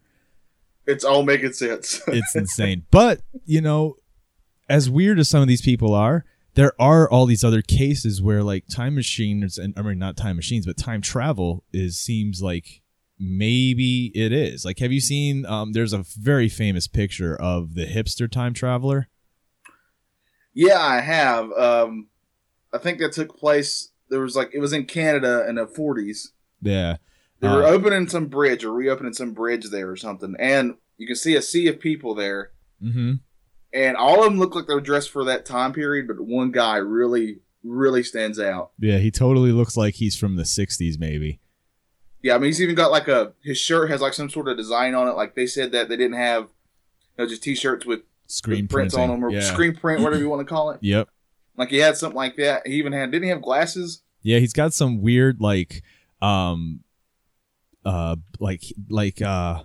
It's 0.87 1.05
all 1.05 1.23
making 1.23 1.53
sense. 1.53 2.01
It's 2.09 2.35
insane. 2.35 2.85
But, 2.90 3.21
you 3.45 3.61
know, 3.61 3.97
as 4.68 4.90
weird 4.90 5.18
as 5.18 5.29
some 5.29 5.42
of 5.42 5.49
these 5.49 5.62
people 5.62 5.95
are, 5.95 6.25
there 6.55 6.73
are 6.79 7.09
all 7.09 7.27
these 7.27 7.45
other 7.45 7.62
cases 7.62 8.21
where 8.21 8.42
like 8.42 8.66
time 8.68 8.95
machines 8.95 9.57
and 9.59 9.73
I 9.77 9.83
mean 9.83 9.99
not 9.99 10.16
time 10.16 10.37
machines, 10.37 10.66
but 10.66 10.77
time 10.77 11.01
travel 11.01 11.64
is 11.73 11.99
seems 11.99 12.42
like 12.42 12.83
maybe 13.18 14.12
it 14.14 14.33
is. 14.33 14.64
Like, 14.64 14.79
have 14.81 14.92
you 14.92 15.01
seen? 15.01 15.47
Um, 15.47 15.73
there's 15.73 15.92
a 15.92 16.05
very 16.18 16.49
famous 16.49 16.87
picture 16.87 17.35
of 17.35 17.75
the 17.75 17.87
hipster 17.87 18.31
time 18.31 18.53
traveler. 18.53 19.09
Yeah, 20.53 20.81
I 20.81 21.01
have. 21.01 21.51
Um, 21.53 22.09
I 22.73 22.79
think 22.79 22.99
that 22.99 23.12
took 23.12 23.38
place. 23.38 23.90
There 24.11 24.21
was 24.21 24.37
like 24.37 24.51
it 24.53 24.59
was 24.59 24.73
in 24.75 24.85
Canada 24.85 25.47
in 25.49 25.55
the 25.55 25.66
40s. 25.66 26.29
Yeah, 26.61 26.97
They 27.42 27.48
were 27.48 27.64
Uh, 27.64 27.70
opening 27.70 28.09
some 28.09 28.26
bridge 28.26 28.64
or 28.64 28.72
reopening 28.72 29.12
some 29.12 29.33
bridge 29.35 29.68
there 29.70 29.90
or 29.90 29.96
something, 29.96 30.35
and 30.38 30.76
you 30.96 31.07
can 31.07 31.16
see 31.16 31.35
a 31.37 31.42
sea 31.42 31.66
of 31.68 31.78
people 31.81 32.14
there, 32.14 32.52
hmm 32.81 33.14
and 33.74 33.96
all 33.96 34.18
of 34.22 34.24
them 34.31 34.38
look 34.38 34.55
like 34.55 34.66
they're 34.66 34.81
dressed 34.81 35.09
for 35.11 35.24
that 35.24 35.46
time 35.46 35.72
period, 35.72 36.07
but 36.07 36.20
one 36.20 36.50
guy 36.50 36.76
really, 36.76 37.38
really 37.64 38.02
stands 38.02 38.38
out. 38.38 38.70
Yeah, 38.78 38.98
he 38.98 39.11
totally 39.11 39.50
looks 39.50 39.76
like 39.78 39.94
he's 39.94 40.14
from 40.14 40.37
the 40.37 40.42
'60s, 40.42 40.98
maybe. 40.98 41.40
Yeah, 42.22 42.35
I 42.35 42.38
mean, 42.38 42.48
he's 42.48 42.61
even 42.61 42.74
got 42.74 42.90
like 42.92 43.09
a 43.09 43.33
his 43.42 43.59
shirt 43.59 43.90
has 43.90 44.00
like 44.02 44.12
some 44.14 44.28
sort 44.31 44.48
of 44.48 44.57
design 44.59 44.94
on 44.94 45.09
it. 45.09 45.12
Like 45.12 45.35
they 45.35 45.46
said 45.46 45.72
that 45.72 45.88
they 45.88 45.96
didn't 45.96 46.18
have, 46.18 46.44
you 47.16 47.24
know, 47.24 47.26
just 47.28 47.42
t-shirts 47.42 47.85
with, 47.87 48.00
Screen 48.28 48.64
with 48.64 48.70
prints 48.70 48.94
printing. 48.94 49.11
on 49.11 49.20
them 49.20 49.24
or 49.28 49.31
yeah. 49.33 49.40
screen 49.40 49.74
print, 49.74 50.02
whatever 50.02 50.22
you 50.22 50.28
want 50.35 50.46
to 50.46 50.55
call 50.55 50.70
it. 50.70 50.78
Yep. 50.83 51.09
Like 51.57 51.70
he 51.70 51.78
had 51.78 51.96
something 51.96 52.16
like 52.16 52.37
that. 52.37 52.66
He 52.66 52.74
even 52.74 52.92
had 52.92 53.11
didn't 53.11 53.24
he 53.24 53.31
have 53.31 53.42
glasses? 53.42 54.02
Yeah, 54.22 54.38
he's 54.38 54.52
got 54.52 54.72
some 54.74 55.00
weird 55.02 55.40
like 55.40 55.83
um 56.20 56.81
uh 57.85 58.16
like 58.38 58.62
like 58.88 59.21
uh 59.23 59.62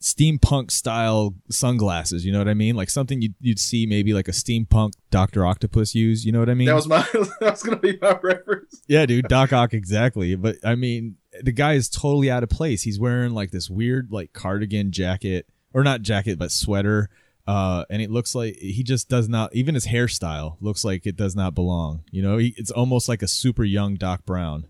steampunk 0.00 0.70
style 0.70 1.34
sunglasses, 1.50 2.24
you 2.24 2.30
know 2.32 2.38
what 2.38 2.48
I 2.48 2.54
mean? 2.54 2.76
Like 2.76 2.90
something 2.90 3.22
you'd, 3.22 3.34
you'd 3.40 3.58
see 3.58 3.86
maybe 3.86 4.12
like 4.12 4.28
a 4.28 4.32
steampunk 4.32 4.92
Dr. 5.10 5.44
Octopus 5.44 5.94
use, 5.94 6.24
you 6.24 6.32
know 6.32 6.38
what 6.38 6.50
I 6.50 6.54
mean? 6.54 6.68
That 6.68 6.74
was 6.74 6.86
my 6.86 7.06
that 7.12 7.52
was 7.52 7.62
gonna 7.62 7.78
be 7.78 7.98
my 8.00 8.18
reference. 8.22 8.82
yeah, 8.86 9.06
dude, 9.06 9.28
Doc 9.28 9.52
Ock 9.52 9.74
exactly. 9.74 10.34
But 10.36 10.56
I 10.64 10.74
mean, 10.74 11.16
the 11.42 11.52
guy 11.52 11.74
is 11.74 11.88
totally 11.88 12.30
out 12.30 12.42
of 12.42 12.48
place. 12.50 12.82
He's 12.82 13.00
wearing 13.00 13.32
like 13.32 13.50
this 13.50 13.68
weird 13.70 14.12
like 14.12 14.32
cardigan 14.32 14.92
jacket 14.92 15.46
or 15.72 15.82
not 15.82 16.02
jacket 16.02 16.38
but 16.38 16.50
sweater 16.50 17.10
uh 17.46 17.84
and 17.90 18.00
it 18.00 18.10
looks 18.10 18.34
like 18.34 18.56
he 18.56 18.82
just 18.82 19.08
does 19.08 19.28
not 19.28 19.54
even 19.54 19.74
his 19.74 19.86
hairstyle 19.86 20.56
looks 20.60 20.84
like 20.84 21.06
it 21.06 21.16
does 21.16 21.34
not 21.34 21.54
belong. 21.54 22.04
You 22.10 22.22
know, 22.22 22.36
he, 22.38 22.54
it's 22.56 22.70
almost 22.70 23.08
like 23.08 23.22
a 23.22 23.28
super 23.28 23.64
young 23.64 23.94
Doc 23.94 24.24
Brown. 24.24 24.68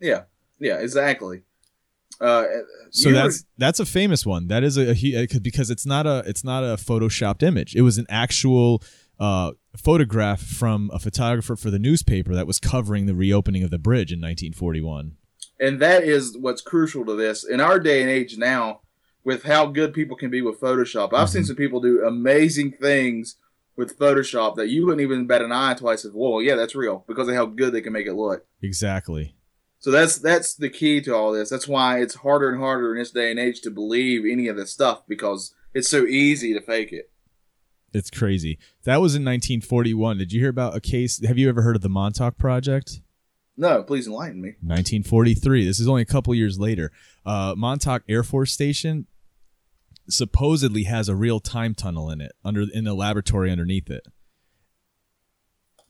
Yeah, 0.00 0.22
yeah, 0.58 0.78
exactly. 0.78 1.42
Uh, 2.20 2.44
So 2.90 3.08
you 3.08 3.14
were- 3.14 3.22
that's 3.22 3.44
that's 3.58 3.80
a 3.80 3.86
famous 3.86 4.24
one. 4.26 4.48
That 4.48 4.62
is 4.62 4.76
a, 4.76 4.90
a 4.94 5.24
uh, 5.24 5.38
because 5.42 5.70
it's 5.70 5.86
not 5.86 6.06
a 6.06 6.22
it's 6.26 6.44
not 6.44 6.62
a 6.62 6.76
photoshopped 6.76 7.42
image. 7.42 7.74
It 7.74 7.82
was 7.82 7.98
an 7.98 8.06
actual 8.08 8.82
uh, 9.18 9.52
photograph 9.76 10.40
from 10.42 10.90
a 10.92 10.98
photographer 10.98 11.56
for 11.56 11.70
the 11.70 11.78
newspaper 11.78 12.34
that 12.34 12.46
was 12.46 12.58
covering 12.58 13.06
the 13.06 13.14
reopening 13.14 13.62
of 13.62 13.70
the 13.70 13.78
bridge 13.78 14.12
in 14.12 14.20
1941. 14.20 15.12
and 15.60 15.80
that 15.80 16.02
is 16.02 16.36
what's 16.38 16.60
crucial 16.62 17.04
to 17.04 17.14
this 17.14 17.44
in 17.44 17.60
our 17.60 17.78
day 17.78 18.00
and 18.02 18.10
age 18.10 18.36
now 18.36 18.80
with 19.24 19.44
how 19.44 19.66
good 19.66 19.92
people 19.94 20.16
can 20.16 20.30
be 20.30 20.42
with 20.42 20.60
photoshop 20.60 21.12
i've 21.12 21.28
seen 21.28 21.42
Mhm. 21.42 21.46
some 21.46 21.56
people 21.56 21.80
do 21.80 22.02
amazing 22.04 22.72
things 22.72 23.36
with 23.76 23.96
photoshop 23.98 24.56
that 24.56 24.68
you 24.70 24.84
wouldn't 24.86 25.02
even 25.02 25.26
bat 25.26 25.42
an 25.42 25.52
eye 25.52 25.74
twice 25.74 26.04
of 26.04 26.14
whoa 26.14 26.40
yeah 26.40 26.56
that's 26.56 26.74
real 26.74 27.04
because 27.06 27.28
of 27.28 27.34
how 27.34 27.46
good 27.46 27.72
they 27.72 27.80
can 27.82 27.92
make 27.92 28.06
it 28.06 28.14
look 28.14 28.44
Exactly. 28.62 29.34
So 29.82 29.90
that's 29.90 30.16
that's 30.18 30.54
the 30.54 30.70
key 30.70 31.00
to 31.02 31.14
all 31.14 31.32
this 31.32 31.50
that's 31.50 31.68
why 31.68 32.00
it's 32.00 32.14
harder 32.14 32.48
and 32.48 32.58
harder 32.58 32.92
in 32.92 32.98
this 32.98 33.10
day 33.10 33.30
and 33.30 33.38
age 33.38 33.60
to 33.60 33.70
believe 33.70 34.22
any 34.24 34.48
of 34.48 34.56
this 34.56 34.72
stuff 34.72 35.02
because 35.06 35.54
it's 35.74 35.88
so 35.88 36.04
easy 36.06 36.54
to 36.54 36.60
fake 36.60 36.92
it 36.92 37.10
It's 37.94 38.10
crazy. 38.10 38.58
That 38.84 39.02
was 39.02 39.14
in 39.14 39.22
1941. 39.22 40.16
Did 40.16 40.32
you 40.32 40.40
hear 40.40 40.48
about 40.48 40.74
a 40.74 40.80
case? 40.80 41.20
Have 41.26 41.36
you 41.36 41.46
ever 41.50 41.60
heard 41.60 41.76
of 41.76 41.82
the 41.82 41.90
Montauk 41.90 42.38
Project? 42.38 43.02
no 43.56 43.82
please 43.82 44.06
enlighten 44.06 44.40
me 44.40 44.50
1943. 44.62 45.66
This 45.66 45.78
is 45.78 45.86
only 45.86 46.00
a 46.00 46.06
couple 46.06 46.34
years 46.34 46.58
later. 46.58 46.90
Uh, 47.26 47.54
Montauk 47.54 48.02
Air 48.08 48.22
Force 48.22 48.50
Station 48.52 49.06
supposedly 50.08 50.84
has 50.84 51.08
a 51.08 51.14
real 51.14 51.38
time 51.38 51.74
tunnel 51.74 52.10
in 52.10 52.20
it 52.20 52.32
under 52.44 52.64
in 52.72 52.84
the 52.84 52.94
laboratory 52.94 53.50
underneath 53.50 53.90
it. 53.90 54.06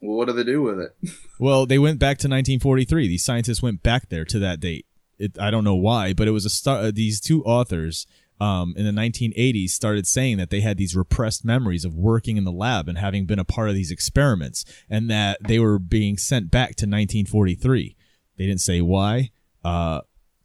Well 0.03 0.19
what 0.19 0.27
do 0.29 0.35
they 0.35 0.45
do 0.45 0.61
with 0.61 0.79
it 0.79 0.95
Well, 1.43 1.67
they 1.67 1.81
went 1.81 1.99
back 1.99 2.19
to 2.19 2.29
1943. 2.29 3.09
These 3.09 3.25
scientists 3.25 3.61
went 3.61 3.83
back 3.83 4.11
there 4.11 4.25
to 4.27 4.39
that 4.39 4.61
date. 4.61 4.87
It, 5.19 5.37
I 5.41 5.51
don't 5.51 5.65
know 5.65 5.75
why, 5.75 6.13
but 6.13 6.29
it 6.29 6.31
was 6.31 6.45
a 6.45 6.51
start. 6.51 6.85
Uh, 6.85 6.93
these 6.95 7.21
two 7.21 7.43
authors 7.43 8.07
um, 8.41 8.75
in 8.77 8.85
the 8.85 8.93
1980s 8.93 9.71
started 9.71 10.07
saying 10.07 10.37
that 10.37 10.51
they 10.51 10.61
had 10.61 10.77
these 10.77 10.95
repressed 10.95 11.45
memories 11.45 11.85
of 11.85 11.97
working 11.97 12.37
in 12.37 12.45
the 12.45 12.53
lab 12.53 12.89
and 12.89 12.97
having 12.97 13.27
been 13.27 13.41
a 13.41 13.45
part 13.45 13.69
of 13.71 13.75
these 13.75 13.91
experiments, 13.91 14.65
and 14.89 15.11
that 15.11 15.39
they 15.49 15.59
were 15.59 15.81
being 15.81 16.17
sent 16.17 16.49
back 16.49 16.77
to 16.77 16.87
1943. 16.87 17.97
They 18.39 18.47
didn't 18.47 18.61
say 18.61 18.81
why, 18.81 19.33
uh, 19.65 20.03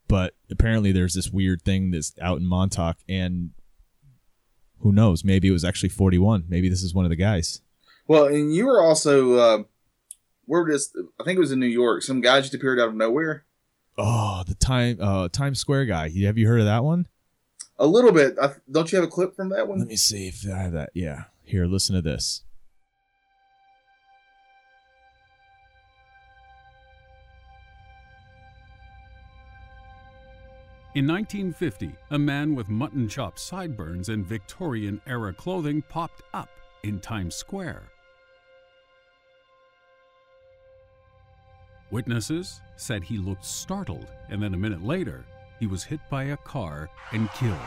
but 0.07 0.33
apparently 0.49 0.91
there's 0.91 1.13
this 1.13 1.29
weird 1.29 1.61
thing 1.61 1.91
that's 1.91 2.13
out 2.19 2.39
in 2.39 2.47
Montauk, 2.47 2.97
and 3.07 3.51
who 4.79 4.91
knows? 4.91 5.23
Maybe 5.23 5.47
it 5.47 5.51
was 5.51 5.63
actually 5.63 5.89
41. 5.89 6.45
Maybe 6.49 6.69
this 6.69 6.81
is 6.81 6.95
one 6.95 7.05
of 7.05 7.09
the 7.09 7.15
guys. 7.15 7.61
Well, 8.07 8.25
and 8.25 8.53
you 8.53 8.65
were 8.65 8.81
also 8.81 9.33
uh, 9.33 9.63
where 10.45 10.67
just 10.67 10.97
I 11.19 11.23
think 11.23 11.37
it 11.37 11.39
was 11.39 11.51
in 11.51 11.59
New 11.59 11.65
York. 11.65 12.03
Some 12.03 12.21
guy 12.21 12.41
just 12.41 12.53
appeared 12.53 12.79
out 12.79 12.89
of 12.89 12.95
nowhere. 12.95 13.45
Oh, 13.97 14.43
the 14.47 14.55
time 14.55 14.97
uh, 15.01 15.27
Times 15.29 15.59
Square 15.59 15.85
guy. 15.85 16.09
Have 16.23 16.37
you 16.37 16.47
heard 16.47 16.59
of 16.59 16.65
that 16.65 16.83
one? 16.83 17.07
A 17.79 17.85
little 17.85 18.11
bit. 18.11 18.35
I, 18.41 18.53
don't 18.71 18.91
you 18.91 18.97
have 18.97 19.07
a 19.07 19.11
clip 19.11 19.35
from 19.35 19.49
that 19.49 19.67
one? 19.67 19.79
Let 19.79 19.87
me 19.87 19.97
see 19.97 20.27
if 20.27 20.45
I 20.51 20.57
have 20.57 20.71
that. 20.73 20.91
Yeah. 20.93 21.25
Here, 21.43 21.65
listen 21.65 21.95
to 21.95 22.01
this. 22.01 22.43
In 30.95 31.05
1950, 31.05 31.91
a 32.09 32.17
man 32.17 32.55
with 32.55 32.69
mutton 32.69 33.07
chop 33.07 33.37
sideburns 33.37 34.09
and 34.09 34.25
Victorian 34.25 34.99
era 35.05 35.31
clothing 35.31 35.83
popped 35.83 36.23
up 36.33 36.49
in 36.81 36.99
Times 36.99 37.35
Square. 37.35 37.83
Witnesses 41.89 42.61
said 42.75 43.03
he 43.03 43.17
looked 43.17 43.45
startled, 43.45 44.07
and 44.29 44.41
then 44.43 44.53
a 44.53 44.57
minute 44.57 44.83
later, 44.83 45.25
he 45.59 45.67
was 45.67 45.83
hit 45.83 46.01
by 46.09 46.23
a 46.23 46.37
car 46.37 46.89
and 47.11 47.31
killed. 47.31 47.57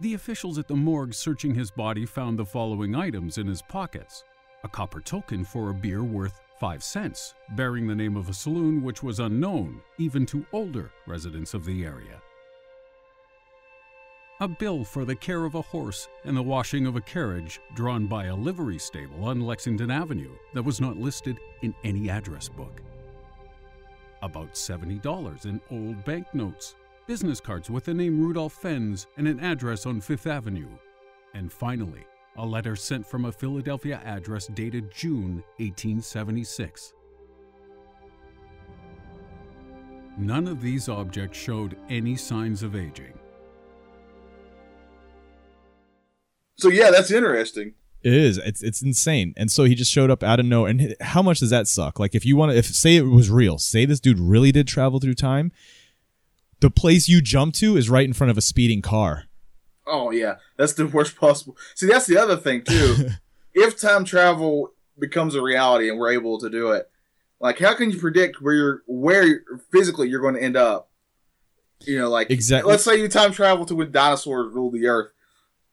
The 0.00 0.14
officials 0.14 0.58
at 0.58 0.66
the 0.66 0.74
morgue 0.74 1.14
searching 1.14 1.54
his 1.54 1.70
body 1.70 2.06
found 2.06 2.38
the 2.38 2.44
following 2.44 2.94
items 2.94 3.38
in 3.38 3.46
his 3.46 3.62
pockets 3.62 4.24
a 4.64 4.68
copper 4.68 5.00
token 5.00 5.44
for 5.44 5.70
a 5.70 5.74
beer 5.74 6.02
worth 6.02 6.40
5 6.58 6.82
cents, 6.82 7.34
bearing 7.50 7.86
the 7.86 7.94
name 7.94 8.16
of 8.16 8.28
a 8.28 8.34
saloon 8.34 8.82
which 8.82 9.02
was 9.02 9.20
unknown 9.20 9.80
even 9.98 10.26
to 10.26 10.44
older 10.52 10.90
residents 11.06 11.54
of 11.54 11.64
the 11.64 11.84
area. 11.84 12.20
A 14.42 14.48
bill 14.48 14.84
for 14.84 15.04
the 15.04 15.14
care 15.14 15.44
of 15.44 15.54
a 15.54 15.60
horse 15.60 16.08
and 16.24 16.34
the 16.34 16.42
washing 16.42 16.86
of 16.86 16.96
a 16.96 17.00
carriage 17.02 17.60
drawn 17.74 18.06
by 18.06 18.24
a 18.26 18.34
livery 18.34 18.78
stable 18.78 19.24
on 19.24 19.42
Lexington 19.42 19.90
Avenue 19.90 20.30
that 20.54 20.62
was 20.62 20.80
not 20.80 20.96
listed 20.96 21.38
in 21.60 21.74
any 21.84 22.08
address 22.08 22.48
book. 22.48 22.80
About 24.22 24.54
$70 24.54 25.44
in 25.44 25.60
old 25.70 26.02
banknotes, 26.06 26.74
business 27.06 27.38
cards 27.38 27.68
with 27.68 27.84
the 27.84 27.92
name 27.92 28.18
Rudolph 28.18 28.54
Fentz 28.54 29.06
and 29.18 29.28
an 29.28 29.40
address 29.40 29.84
on 29.84 30.00
Fifth 30.00 30.26
Avenue. 30.26 30.70
And 31.34 31.52
finally, 31.52 32.06
a 32.38 32.46
letter 32.46 32.76
sent 32.76 33.06
from 33.06 33.26
a 33.26 33.32
Philadelphia 33.32 34.00
address 34.06 34.46
dated 34.46 34.90
June 34.90 35.44
1876. 35.58 36.94
None 40.16 40.48
of 40.48 40.62
these 40.62 40.88
objects 40.88 41.36
showed 41.36 41.76
any 41.90 42.16
signs 42.16 42.62
of 42.62 42.74
aging. 42.74 43.19
So 46.60 46.68
yeah, 46.68 46.90
that's 46.90 47.10
interesting. 47.10 47.74
It 48.02 48.14
is. 48.14 48.38
It's 48.38 48.62
it's 48.62 48.82
insane. 48.82 49.34
And 49.36 49.50
so 49.50 49.64
he 49.64 49.74
just 49.74 49.90
showed 49.90 50.10
up 50.10 50.22
out 50.22 50.40
of 50.40 50.46
nowhere. 50.46 50.70
And 50.70 50.96
how 51.00 51.22
much 51.22 51.40
does 51.40 51.50
that 51.50 51.68
suck? 51.68 51.98
Like 51.98 52.14
if 52.14 52.24
you 52.24 52.36
want 52.36 52.52
to, 52.52 52.58
if 52.58 52.66
say 52.66 52.96
it 52.96 53.02
was 53.02 53.30
real, 53.30 53.58
say 53.58 53.84
this 53.84 54.00
dude 54.00 54.18
really 54.18 54.52
did 54.52 54.66
travel 54.66 55.00
through 55.00 55.14
time, 55.14 55.52
the 56.60 56.70
place 56.70 57.08
you 57.08 57.20
jump 57.20 57.54
to 57.56 57.76
is 57.76 57.90
right 57.90 58.04
in 58.04 58.12
front 58.12 58.30
of 58.30 58.38
a 58.38 58.42
speeding 58.42 58.80
car. 58.80 59.24
Oh 59.86 60.10
yeah, 60.10 60.36
that's 60.56 60.72
the 60.74 60.86
worst 60.86 61.16
possible. 61.16 61.56
See, 61.74 61.86
that's 61.86 62.06
the 62.06 62.16
other 62.16 62.36
thing 62.36 62.62
too. 62.62 63.10
if 63.54 63.78
time 63.78 64.04
travel 64.04 64.72
becomes 64.98 65.34
a 65.34 65.42
reality 65.42 65.88
and 65.88 65.98
we're 65.98 66.12
able 66.12 66.38
to 66.38 66.48
do 66.48 66.70
it, 66.70 66.90
like 67.38 67.58
how 67.58 67.74
can 67.74 67.90
you 67.90 67.98
predict 67.98 68.40
where 68.40 68.54
you're 68.54 68.82
where 68.86 69.42
physically 69.70 70.08
you're 70.08 70.20
going 70.20 70.34
to 70.36 70.42
end 70.42 70.56
up? 70.56 70.90
You 71.80 71.98
know, 71.98 72.08
like 72.08 72.30
Exactly. 72.30 72.70
Let's 72.70 72.84
say 72.84 72.98
you 72.98 73.08
time 73.08 73.32
travel 73.32 73.66
to 73.66 73.74
when 73.74 73.92
dinosaurs 73.92 74.54
ruled 74.54 74.74
the 74.74 74.86
earth. 74.86 75.12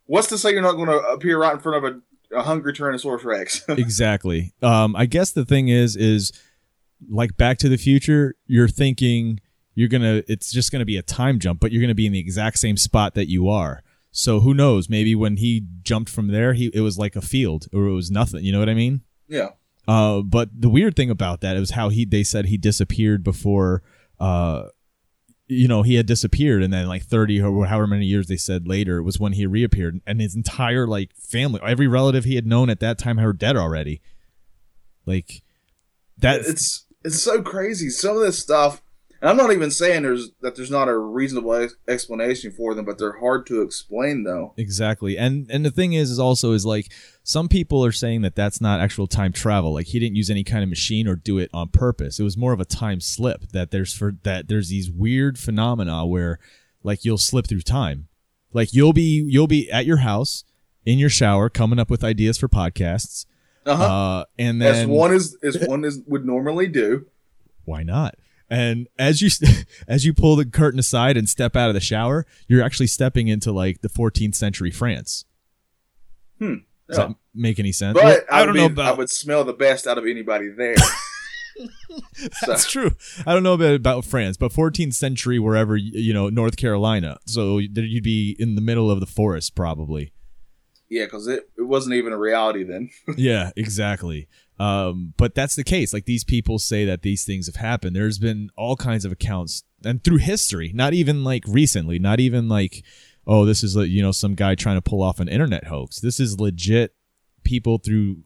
What's 0.08 0.28
to 0.30 0.38
say 0.38 0.52
you're 0.52 0.62
not 0.62 0.74
going 0.74 0.88
to 0.88 0.98
appear 0.98 1.40
right 1.40 1.54
in 1.54 1.60
front 1.60 1.86
of 1.86 1.94
a, 1.94 2.38
a 2.40 2.44
hungry 2.44 2.74
Tyrannosaurus 2.74 3.24
Rex? 3.24 3.64
exactly. 3.70 4.54
Um, 4.62 4.96
I 4.96 5.06
guess 5.06 5.32
the 5.32 5.46
thing 5.46 5.70
is, 5.70 5.96
is 5.96 6.32
like 7.10 7.38
Back 7.38 7.58
to 7.60 7.70
the 7.70 7.78
Future. 7.78 8.36
You're 8.46 8.68
thinking 8.68 9.40
you're 9.76 9.90
gonna. 9.90 10.24
It's 10.28 10.52
just 10.52 10.72
gonna 10.72 10.86
be 10.86 10.98
a 10.98 11.04
time 11.04 11.38
jump, 11.38 11.60
but 11.60 11.72
you're 11.72 11.82
gonna 11.82 11.94
be 11.94 12.08
in 12.08 12.14
the 12.14 12.20
exact 12.20 12.58
same 12.58 12.78
spot 12.78 13.14
that 13.14 13.30
you 13.30 13.48
are. 13.48 13.84
So 14.10 14.40
who 14.40 14.56
knows? 14.56 14.90
Maybe 14.90 15.14
when 15.14 15.38
he 15.38 15.68
jumped 15.84 16.10
from 16.10 16.30
there, 16.30 16.54
he 16.54 16.72
it 16.74 16.82
was 16.82 16.98
like 16.98 17.16
a 17.16 17.22
field 17.22 17.68
or 17.72 17.86
it 17.86 17.94
was 17.94 18.10
nothing. 18.10 18.44
You 18.44 18.52
know 18.52 18.60
what 18.60 18.70
I 18.70 18.74
mean? 18.74 19.02
Yeah. 19.28 19.50
Uh, 19.88 20.22
but 20.22 20.50
the 20.60 20.70
weird 20.70 20.96
thing 20.96 21.12
about 21.12 21.42
that 21.42 21.56
was 21.58 21.72
how 21.72 21.90
he 21.90 22.06
they 22.06 22.24
said 22.24 22.46
he 22.46 22.58
disappeared 22.58 23.24
before. 23.24 23.84
Uh, 24.20 24.64
you 25.48 25.68
know, 25.68 25.82
he 25.82 25.96
had 25.96 26.06
disappeared, 26.06 26.62
and 26.62 26.74
then 26.74 26.88
like 26.88 27.04
thirty 27.04 27.42
or 27.42 27.66
however 27.66 27.88
many 27.88 28.06
years 28.06 28.28
they 28.28 28.38
said 28.38 28.68
later 28.68 29.02
was 29.02 29.20
when 29.20 29.34
he 29.34 29.46
reappeared, 29.46 30.02
and 30.06 30.20
his 30.20 30.36
entire 30.36 30.86
like 30.86 31.16
family, 31.16 31.60
every 31.64 31.88
relative 31.88 32.26
he 32.26 32.36
had 32.36 32.46
known 32.46 32.70
at 32.70 32.80
that 32.82 32.98
time, 32.98 33.18
were 33.18 33.34
dead 33.34 33.56
already. 33.56 34.02
Like 35.06 35.42
that, 36.18 36.42
It's 36.42 36.86
it's 37.04 37.22
so 37.22 37.42
crazy. 37.42 37.90
Some 37.90 38.18
of 38.18 38.22
this 38.22 38.40
stuff, 38.40 38.82
and 39.22 39.30
I'm 39.30 39.38
not 39.38 39.52
even 39.52 39.72
saying 39.72 40.04
there's 40.04 40.30
that 40.42 40.56
there's 40.56 40.72
not 40.72 40.88
a 40.88 40.98
reasonable 40.98 41.54
ex- 41.54 41.76
explanation 41.88 42.52
for 42.52 42.76
them, 42.76 42.86
but 42.86 42.98
they're 42.98 43.20
hard 43.20 43.48
to 43.48 43.62
explain 43.62 44.24
though. 44.24 44.54
Exactly. 44.58 45.18
And 45.18 45.50
and 45.50 45.66
the 45.66 45.72
thing 45.72 45.94
is 45.94 46.12
is 46.12 46.20
also 46.20 46.52
is 46.52 46.66
like 46.66 46.92
some 47.24 47.48
people 47.48 47.84
are 47.84 47.92
saying 47.92 48.22
that 48.22 48.36
that's 48.36 48.62
not 48.62 48.80
actual 48.80 49.08
time 49.08 49.34
travel. 49.34 49.74
Like 49.74 49.88
he 49.88 50.00
didn't 50.00 50.16
use 50.16 50.30
any 50.30 50.44
kind 50.44 50.64
of 50.64 50.70
machine 50.70 51.08
or 51.08 51.16
do 51.16 51.40
it 51.40 51.50
on 51.54 51.70
purpose. 51.70 52.20
It 52.20 52.24
was 52.24 52.38
more 52.38 52.54
of 52.54 52.60
a 52.60 52.66
time 52.66 53.00
slip 53.02 53.50
that 53.54 53.72
there's 53.72 53.94
for 53.94 54.16
that 54.24 54.48
there's 54.48 54.70
these 54.70 54.92
weird 54.92 55.40
phenomena 55.40 56.06
where 56.06 56.40
like 56.84 57.04
you'll 57.04 57.18
slip 57.18 57.48
through 57.48 57.62
time. 57.62 58.08
Like 58.54 58.74
you'll 58.74 58.94
be 58.94 59.26
you'll 59.28 59.48
be 59.48 59.70
at 59.72 59.86
your 59.86 59.98
house 59.98 60.44
in 60.86 61.00
your 61.00 61.10
shower 61.10 61.50
coming 61.50 61.80
up 61.80 61.90
with 61.90 62.04
ideas 62.04 62.38
for 62.38 62.48
podcasts. 62.48 63.26
Uh-huh. 63.66 63.84
Uh 63.84 64.26
and 64.38 64.62
then 64.62 64.76
as 64.84 64.88
one 64.88 65.14
is 65.14 65.38
as 65.44 65.58
one 65.68 65.84
is 65.84 66.02
would 66.08 66.26
normally 66.26 66.68
do. 66.68 67.08
why 67.66 67.84
not? 67.84 68.16
And 68.50 68.88
as 68.98 69.22
you 69.22 69.30
as 69.88 70.06
you 70.06 70.14
pull 70.14 70.36
the 70.36 70.46
curtain 70.46 70.80
aside 70.80 71.18
and 71.18 71.28
step 71.28 71.56
out 71.56 71.68
of 71.70 71.74
the 71.74 71.82
shower, 71.82 72.26
you're 72.48 72.64
actually 72.64 72.88
stepping 72.88 73.28
into 73.28 73.52
like 73.52 73.82
the 73.82 73.90
14th 73.90 74.36
century 74.36 74.72
France. 74.72 75.26
Hmm. 76.40 76.56
Does 76.88 76.98
Yeah. 76.98 77.08
that 77.08 77.16
make 77.36 77.60
any 77.60 77.72
sense? 77.74 77.96
But 77.96 78.04
Well, 78.06 78.20
I, 78.32 78.42
I 78.42 78.46
don't 78.46 78.54
would 78.56 78.62
know 78.62 78.70
be- 78.70 78.82
I 78.82 78.92
would 78.94 79.10
smell 79.10 79.44
the 79.44 79.54
best 79.54 79.86
out 79.88 79.98
of 79.98 80.06
anybody 80.06 80.50
there. 80.50 80.76
That's 82.46 82.70
true. 82.70 82.92
I 83.26 83.34
don't 83.34 83.44
know 83.44 83.54
about, 83.54 83.74
about 83.74 84.06
France, 84.06 84.38
but 84.38 84.52
14th 84.52 84.94
century, 84.94 85.40
wherever 85.40 85.76
you 85.76 86.14
know, 86.14 86.30
North 86.30 86.56
Carolina. 86.56 87.18
So 87.26 87.58
you'd 87.58 88.04
be 88.04 88.36
in 88.40 88.56
the 88.56 88.62
middle 88.62 88.92
of 88.92 89.00
the 89.00 89.06
forest, 89.08 89.56
probably. 89.56 90.14
yeah, 90.90 91.06
because 91.06 91.28
it, 91.28 91.50
it 91.58 91.64
wasn't 91.64 91.96
even 91.96 92.14
a 92.14 92.18
reality 92.18 92.64
then. 92.64 92.90
yeah, 93.18 93.52
exactly. 93.56 94.28
Um, 94.60 95.14
but 95.18 95.36
that's 95.36 95.56
the 95.56 95.64
case. 95.64 95.94
Like 95.94 96.06
these 96.06 96.24
people 96.24 96.58
say 96.60 96.86
that 96.86 97.04
these 97.04 97.24
things 97.24 97.46
have 97.46 97.58
happened. 97.58 97.96
There's 97.96 98.18
been 98.18 98.50
all 98.58 98.76
kinds 98.76 99.06
of 99.06 99.12
accounts, 99.12 99.64
and 99.86 100.04
through 100.04 100.18
history, 100.18 100.72
not 100.74 100.94
even 100.94 101.24
like 101.24 101.44
recently, 101.48 102.00
not 102.00 102.20
even 102.20 102.50
like, 102.50 102.84
oh, 103.28 103.46
this 103.46 103.64
is 103.64 103.76
you 103.76 104.02
know 104.02 104.12
some 104.12 104.36
guy 104.36 104.56
trying 104.56 104.78
to 104.78 104.82
pull 104.82 105.04
off 105.04 105.20
an 105.20 105.28
internet 105.28 105.66
hoax. 105.66 106.00
This 106.00 106.20
is 106.20 106.40
legit 106.40 106.96
people 107.44 107.78
through 107.78 108.18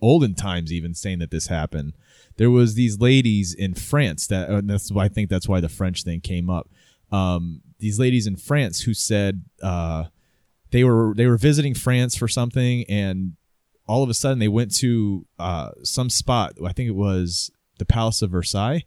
olden 0.00 0.34
times 0.34 0.72
even 0.72 0.94
saying 0.94 1.18
that 1.20 1.30
this 1.30 1.46
happened. 1.46 1.94
There 2.36 2.50
was 2.50 2.74
these 2.74 2.98
ladies 2.98 3.54
in 3.54 3.74
France 3.74 4.26
that 4.28 4.48
uh, 4.48 4.62
that's 4.64 4.90
why 4.90 5.04
I 5.04 5.08
think 5.08 5.30
that's 5.30 5.48
why 5.48 5.60
the 5.60 5.68
French 5.68 6.02
thing 6.02 6.20
came 6.20 6.48
up. 6.48 6.68
Um, 7.10 7.60
these 7.78 7.98
ladies 7.98 8.26
in 8.26 8.36
France 8.36 8.82
who 8.82 8.94
said 8.94 9.44
uh, 9.62 10.04
they 10.70 10.84
were 10.84 11.12
they 11.16 11.26
were 11.26 11.36
visiting 11.36 11.74
France 11.74 12.16
for 12.16 12.28
something 12.28 12.84
and 12.88 13.34
all 13.92 14.02
of 14.02 14.08
a 14.08 14.14
sudden 14.14 14.38
they 14.38 14.48
went 14.48 14.74
to 14.76 15.26
uh, 15.38 15.72
some 15.82 16.08
spot. 16.08 16.54
I 16.64 16.72
think 16.72 16.88
it 16.88 16.94
was 16.94 17.50
the 17.76 17.84
Palace 17.84 18.22
of 18.22 18.30
Versailles, 18.30 18.84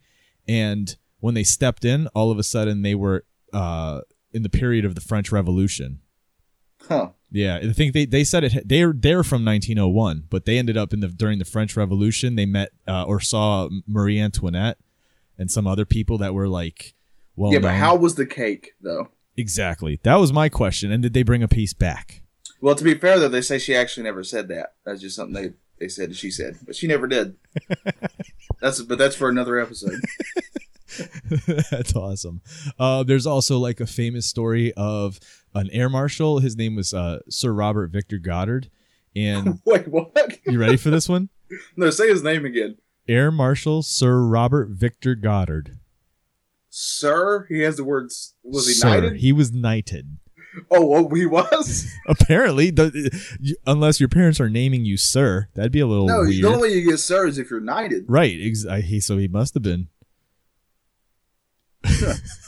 and 0.48 0.96
when 1.20 1.36
they 1.36 1.44
stepped 1.44 1.86
in, 1.86 2.08
all 2.16 2.32
of 2.32 2.40
a 2.40 2.44
sudden 2.44 2.82
they 2.82 2.96
were 2.96 3.24
uh, 3.54 4.02
in 4.32 4.42
the 4.42 4.50
period 4.50 4.84
of 4.84 4.96
the 4.96 5.02
French 5.02 5.32
Revolution. 5.32 6.00
Huh. 6.82 7.10
Yeah, 7.30 7.58
I 7.58 7.72
think 7.72 7.94
they, 7.94 8.06
they 8.06 8.24
said 8.24 8.46
it. 8.46 8.68
They're 8.68 8.94
they're 8.98 9.24
from 9.24 9.46
1901, 9.46 10.24
but 10.28 10.46
they 10.46 10.58
ended 10.58 10.76
up 10.76 10.92
in 10.92 11.02
the 11.02 11.10
during 11.10 11.38
the 11.38 11.46
French 11.46 11.78
Revolution. 11.78 12.36
They 12.36 12.48
met 12.48 12.72
uh, 12.88 13.04
or 13.04 13.20
saw 13.20 13.70
Marie 13.88 14.20
Antoinette 14.20 14.80
and 15.38 15.52
some 15.52 15.68
other 15.68 15.86
people 15.86 16.18
that 16.18 16.34
were 16.34 16.48
like, 16.48 16.96
well, 17.36 17.54
yeah, 17.54 17.60
but 17.60 17.74
known. 17.74 17.80
how 17.80 17.96
was 17.96 18.16
the 18.16 18.26
cake 18.26 18.72
though? 18.82 19.10
exactly? 19.38 20.00
That 20.02 20.16
was 20.16 20.34
my 20.34 20.50
question. 20.50 20.92
And 20.92 21.04
did 21.04 21.14
they 21.14 21.24
bring 21.24 21.44
a 21.44 21.48
piece 21.48 21.74
back? 21.74 22.24
Well, 22.62 22.76
to 22.76 22.84
be 22.84 22.96
fair 22.96 23.20
though, 23.20 23.28
they 23.30 23.42
say 23.42 23.58
she 23.58 23.76
actually 23.76 24.04
never 24.04 24.24
said 24.24 24.48
that. 24.50 24.74
That's 24.86 25.02
just 25.02 25.16
something 25.16 25.34
they 25.34 25.54
they 25.80 25.88
said 25.88 26.16
she 26.16 26.32
said, 26.32 26.58
but 26.66 26.76
she 26.76 26.88
never 26.88 27.08
did. 27.08 27.36
that's 28.62 28.82
but 28.82 28.98
that's 28.98 29.16
for 29.16 29.30
another 29.30 29.60
episode. 29.60 30.00
That's 31.72 31.96
awesome. 31.96 32.42
Uh, 32.80 33.04
there's 33.04 33.26
also 33.26 33.58
like 33.58 33.80
a 33.82 33.86
famous 33.86 34.26
story 34.28 34.72
of 34.74 35.20
an 35.54 35.70
air 35.72 35.90
marshal. 35.90 36.40
His 36.40 36.56
name 36.56 36.76
was 36.76 36.94
uh, 36.94 37.20
Sir 37.30 37.52
Robert 37.52 37.92
Victor 37.92 38.18
Goddard. 38.18 38.70
And 39.16 39.60
Wait, 39.66 39.88
what? 39.88 40.38
you 40.46 40.60
ready 40.60 40.78
for 40.78 40.90
this 40.90 41.10
one? 41.10 41.30
No, 41.76 41.90
say 41.90 42.08
his 42.08 42.24
name 42.24 42.46
again. 42.46 42.78
Air 43.08 43.32
Marshal 43.32 43.84
Sir 43.84 44.22
Robert 44.22 44.70
Victor 44.70 45.16
Goddard. 45.16 45.80
Sir, 46.70 47.46
he 47.50 47.60
has 47.60 47.78
the 47.78 47.84
words. 47.84 48.36
Was 48.44 48.68
he 48.68 48.74
Sir. 48.74 48.90
knighted? 48.90 49.18
He 49.18 49.32
was 49.32 49.52
knighted. 49.52 50.18
Oh, 50.72 50.96
oh, 50.96 51.16
he 51.16 51.26
was. 51.26 51.92
Apparently, 52.08 52.70
the, 52.72 53.58
unless 53.68 54.00
your 54.00 54.10
parents 54.10 54.40
are 54.40 54.50
naming 54.50 54.86
you 54.86 54.98
Sir, 54.98 55.48
that'd 55.54 55.72
be 55.72 55.80
a 55.80 55.88
little 55.88 56.08
No, 56.08 56.22
weird. 56.22 56.44
the 56.44 56.48
only 56.48 56.70
way 56.70 56.76
you 56.76 56.90
get 56.90 57.00
sir 57.00 57.28
is 57.28 57.38
if 57.38 57.50
you're 57.50 57.60
knighted. 57.60 58.06
right. 58.08 58.38
Ex- 58.42 58.66
I, 58.66 58.82
he, 58.82 59.00
so 59.00 59.18
he 59.18 59.28
must 59.28 59.54
have 59.54 59.64
been. 59.64 59.88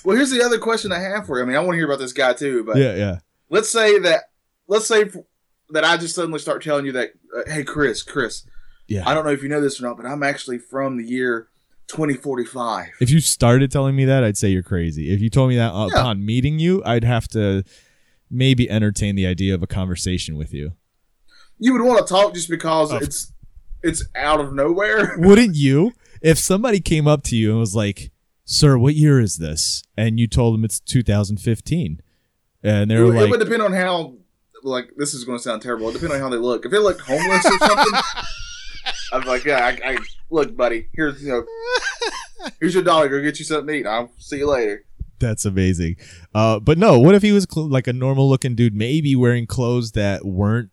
Well, 0.03 0.15
here's 0.15 0.31
the 0.31 0.41
other 0.41 0.57
question 0.57 0.91
I 0.93 0.99
have 0.99 1.25
for 1.27 1.37
you. 1.37 1.43
I 1.43 1.47
mean, 1.47 1.55
I 1.57 1.59
want 1.59 1.71
to 1.71 1.75
hear 1.77 1.85
about 1.85 1.99
this 1.99 2.13
guy 2.13 2.33
too, 2.33 2.63
but 2.63 2.77
Yeah, 2.77 2.95
yeah. 2.95 3.19
let's 3.49 3.69
say 3.69 3.99
that 3.99 4.29
let's 4.67 4.87
say 4.87 5.05
that 5.71 5.83
I 5.83 5.97
just 5.97 6.15
suddenly 6.15 6.39
start 6.39 6.63
telling 6.63 6.85
you 6.85 6.93
that, 6.93 7.09
uh, 7.35 7.41
hey, 7.51 7.63
Chris, 7.63 8.03
Chris, 8.03 8.43
Yeah. 8.87 9.03
I 9.07 9.13
don't 9.13 9.25
know 9.25 9.31
if 9.31 9.43
you 9.43 9.49
know 9.49 9.59
this 9.59 9.81
or 9.81 9.83
not, 9.85 9.97
but 9.97 10.05
I'm 10.05 10.23
actually 10.23 10.59
from 10.59 10.95
the 10.97 11.03
year 11.03 11.49
2045. 11.87 12.87
If 13.01 13.09
you 13.09 13.19
started 13.19 13.69
telling 13.69 13.95
me 13.97 14.05
that, 14.05 14.23
I'd 14.23 14.37
say 14.37 14.47
you're 14.49 14.63
crazy. 14.63 15.13
If 15.13 15.19
you 15.21 15.29
told 15.29 15.49
me 15.49 15.57
that 15.57 15.71
upon 15.73 16.25
meeting 16.25 16.57
you, 16.59 16.81
I'd 16.85 17.03
have 17.03 17.27
to 17.29 17.63
maybe 18.29 18.69
entertain 18.69 19.15
the 19.15 19.25
idea 19.27 19.53
of 19.53 19.63
a 19.63 19.67
conversation 19.67 20.35
with 20.37 20.53
you. 20.53 20.73
You 21.59 21.73
would 21.73 21.81
want 21.81 22.05
to 22.05 22.13
talk 22.13 22.33
just 22.33 22.49
because 22.49 22.91
Of- 22.91 23.01
it's 23.01 23.31
it's 23.83 24.05
out 24.15 24.39
of 24.39 24.53
nowhere. 24.53 25.15
Wouldn't 25.19 25.55
you? 25.55 25.93
If 26.21 26.37
somebody 26.39 26.79
came 26.79 27.07
up 27.07 27.23
to 27.25 27.35
you 27.35 27.51
and 27.51 27.59
was 27.59 27.75
like, 27.75 28.11
"Sir, 28.45 28.77
what 28.77 28.95
year 28.95 29.19
is 29.19 29.37
this?" 29.37 29.83
and 29.95 30.19
you 30.19 30.27
told 30.27 30.53
them 30.55 30.65
it's 30.65 30.79
2015, 30.79 32.01
and 32.63 32.91
they 32.91 32.95
It, 32.95 32.99
were 32.99 33.05
would- 33.05 33.15
it 33.15 33.21
like, 33.21 33.29
would 33.31 33.39
depend 33.39 33.61
on 33.61 33.73
how. 33.73 34.15
Like 34.63 34.89
this 34.97 35.13
is 35.13 35.23
going 35.23 35.37
to 35.37 35.43
sound 35.43 35.61
terrible. 35.61 35.87
It 35.89 35.93
depends 35.93 36.15
on 36.15 36.19
how 36.19 36.29
they 36.29 36.37
look. 36.37 36.65
If 36.65 36.71
they 36.71 36.79
look 36.79 36.99
homeless 36.99 37.45
or 37.45 37.57
something, 37.59 37.99
I'm 39.13 39.21
like, 39.21 39.45
yeah, 39.45 39.63
I, 39.63 39.91
I 39.91 39.97
look, 40.31 40.57
buddy. 40.57 40.87
Here's 40.93 41.21
you 41.21 41.29
know, 41.29 41.43
here's 42.59 42.73
your 42.73 42.83
dollar. 42.83 43.07
Go 43.07 43.21
get 43.21 43.37
you 43.37 43.45
something 43.45 43.67
to 43.67 43.73
eat. 43.73 43.85
I'll 43.85 44.11
see 44.17 44.37
you 44.39 44.49
later. 44.49 44.83
"That's 45.19 45.45
amazing." 45.45 45.95
Uh, 46.33 46.59
but 46.59 46.77
no, 46.77 46.99
what 46.99 47.15
if 47.15 47.21
he 47.23 47.31
was 47.31 47.45
cl- 47.49 47.69
like 47.69 47.87
a 47.87 47.93
normal 47.93 48.29
looking 48.29 48.55
dude, 48.55 48.73
maybe 48.75 49.15
wearing 49.15 49.45
clothes 49.47 49.91
that 49.93 50.25
weren't, 50.25 50.69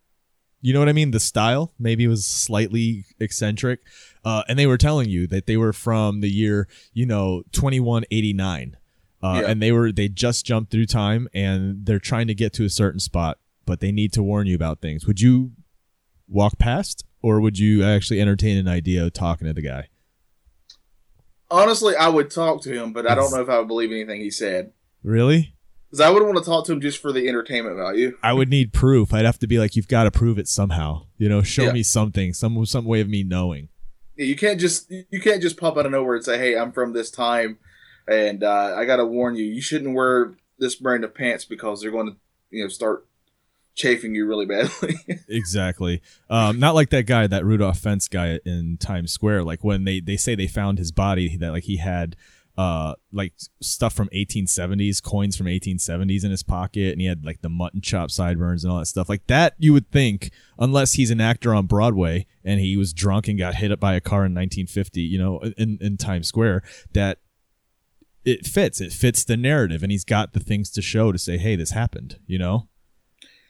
you 0.61 0.73
know 0.73 0.79
what 0.79 0.89
I 0.89 0.93
mean? 0.93 1.11
The 1.11 1.19
style 1.19 1.73
maybe 1.79 2.07
was 2.07 2.25
slightly 2.25 3.05
eccentric, 3.19 3.79
uh, 4.23 4.43
and 4.47 4.57
they 4.57 4.67
were 4.67 4.77
telling 4.77 5.09
you 5.09 5.27
that 5.27 5.45
they 5.45 5.57
were 5.57 5.73
from 5.73 6.21
the 6.21 6.29
year, 6.29 6.67
you 6.93 7.05
know, 7.05 7.43
2189. 7.51 8.77
Uh, 9.23 9.39
Yeah. 9.41 9.49
and 9.51 9.61
they 9.61 9.71
were 9.71 9.91
they 9.91 10.07
just 10.07 10.45
jumped 10.45 10.71
through 10.71 10.85
time 10.85 11.27
and 11.33 11.85
they're 11.85 11.97
trying 11.99 12.27
to 12.27 12.35
get 12.35 12.53
to 12.53 12.63
a 12.65 12.69
certain 12.69 12.99
spot 12.99 13.39
but 13.65 13.79
they 13.79 13.91
need 13.91 14.13
to 14.13 14.21
warn 14.21 14.45
you 14.45 14.53
about 14.53 14.81
things 14.81 15.07
would 15.07 15.19
you 15.19 15.53
walk 16.27 16.59
past 16.59 17.03
or 17.23 17.39
would 17.41 17.57
you 17.57 17.81
actually 17.83 18.21
entertain 18.21 18.55
an 18.57 18.67
idea 18.67 19.03
of 19.03 19.13
talking 19.13 19.47
to 19.47 19.53
the 19.53 19.63
guy 19.63 19.87
Honestly, 21.51 21.95
I 21.95 22.09
would 22.09 22.31
talk 22.31 22.61
to 22.63 22.71
him, 22.73 22.91
but 22.93 23.09
I 23.09 23.15
don't 23.15 23.31
know 23.31 23.41
if 23.41 23.49
I 23.49 23.59
would 23.59 23.67
believe 23.67 23.91
anything 23.91 24.19
he 24.21 24.31
said. 24.31 24.71
really 25.03 25.53
Because 25.89 26.01
I 26.01 26.09
wouldn't 26.09 26.31
want 26.31 26.43
to 26.43 26.49
talk 26.49 26.65
to 26.65 26.71
him 26.73 26.81
just 26.81 26.99
for 27.01 27.11
the 27.11 27.27
entertainment 27.27 27.75
value. 27.77 28.17
i 28.23 28.33
would 28.33 28.49
need 28.49 28.73
proof 28.73 29.13
i'd 29.13 29.25
have 29.25 29.37
to 29.39 29.47
be 29.47 29.59
like 29.59 29.75
you've 29.75 29.87
got 29.87 30.03
to 30.05 30.11
prove 30.11 30.39
it 30.39 30.47
somehow 30.47 31.05
you 31.17 31.29
know 31.29 31.41
show 31.43 31.65
Yeah. 31.65 31.71
me 31.73 31.83
something 31.83 32.33
some 32.33 32.65
some 32.65 32.85
way 32.85 32.99
of 33.01 33.07
me 33.09 33.23
knowing 33.23 33.69
Yeah, 34.17 34.25
You 34.25 34.35
can't 34.35 34.59
just 34.59 34.89
you 34.89 35.21
can't 35.21 35.41
just 35.41 35.57
pop 35.57 35.77
out 35.77 35.85
of 35.85 35.91
nowhere 35.91 36.15
and 36.15 36.25
say, 36.25 36.37
"Hey, 36.37 36.57
I'm 36.57 36.71
from 36.71 36.93
this 36.93 37.11
time, 37.11 37.59
and 38.07 38.43
uh, 38.43 38.73
I 38.77 38.85
got 38.85 38.95
to 38.97 39.05
warn 39.05 39.35
you, 39.35 39.45
you 39.45 39.61
shouldn't 39.61 39.93
wear 39.95 40.33
this 40.57 40.75
brand 40.75 41.03
of 41.03 41.13
pants 41.13 41.43
because 41.45 41.81
they're 41.81 41.91
going 41.91 42.07
to, 42.11 42.15
you 42.49 42.63
know, 42.63 42.69
start 42.69 43.05
chafing 43.75 44.15
you 44.15 44.25
really 44.25 44.45
badly." 44.45 44.95
exactly. 45.29 46.01
Um 46.29 46.59
not 46.59 46.75
like 46.75 46.89
that 46.89 47.05
guy 47.05 47.27
that 47.27 47.45
rudolph 47.45 47.79
fentz 47.79 48.07
guy 48.07 48.39
in 48.45 48.77
times 48.77 49.11
square 49.11 49.43
like 49.43 49.63
when 49.63 49.83
they 49.83 49.99
they 49.99 50.17
say 50.17 50.35
they 50.35 50.47
found 50.47 50.77
his 50.77 50.91
body 50.91 51.37
that 51.37 51.51
like 51.51 51.63
he 51.63 51.77
had 51.77 52.15
uh 52.57 52.93
like 53.11 53.33
stuff 53.61 53.93
from 53.93 54.07
1870s 54.09 55.03
coins 55.03 55.35
from 55.35 55.47
1870s 55.47 56.23
in 56.23 56.31
his 56.31 56.43
pocket 56.43 56.93
and 56.93 57.01
he 57.01 57.07
had 57.07 57.25
like 57.25 57.41
the 57.41 57.49
mutton 57.49 57.81
chop 57.81 58.09
sideburns 58.09 58.63
and 58.63 58.71
all 58.71 58.79
that 58.79 58.85
stuff. 58.85 59.09
Like 59.09 59.27
that 59.27 59.55
you 59.57 59.73
would 59.73 59.91
think 59.91 60.31
unless 60.57 60.93
he's 60.93 61.11
an 61.11 61.19
actor 61.19 61.53
on 61.53 61.65
broadway 61.65 62.25
and 62.45 62.61
he 62.61 62.77
was 62.77 62.93
drunk 62.93 63.27
and 63.27 63.37
got 63.37 63.55
hit 63.55 63.71
up 63.71 63.79
by 63.79 63.93
a 63.93 64.01
car 64.01 64.19
in 64.25 64.33
1950 64.33 65.01
you 65.01 65.19
know 65.19 65.39
in 65.57 65.77
in 65.81 65.97
times 65.97 66.27
square 66.27 66.63
that 66.93 67.19
it 68.23 68.45
fits. 68.45 68.81
It 68.81 68.91
fits 68.91 69.23
the 69.23 69.37
narrative 69.37 69.83
and 69.83 69.91
he's 69.91 70.03
got 70.03 70.33
the 70.33 70.39
things 70.39 70.71
to 70.71 70.81
show 70.81 71.11
to 71.11 71.17
say 71.17 71.37
hey 71.37 71.55
this 71.55 71.71
happened 71.71 72.19
you 72.25 72.39
know 72.39 72.69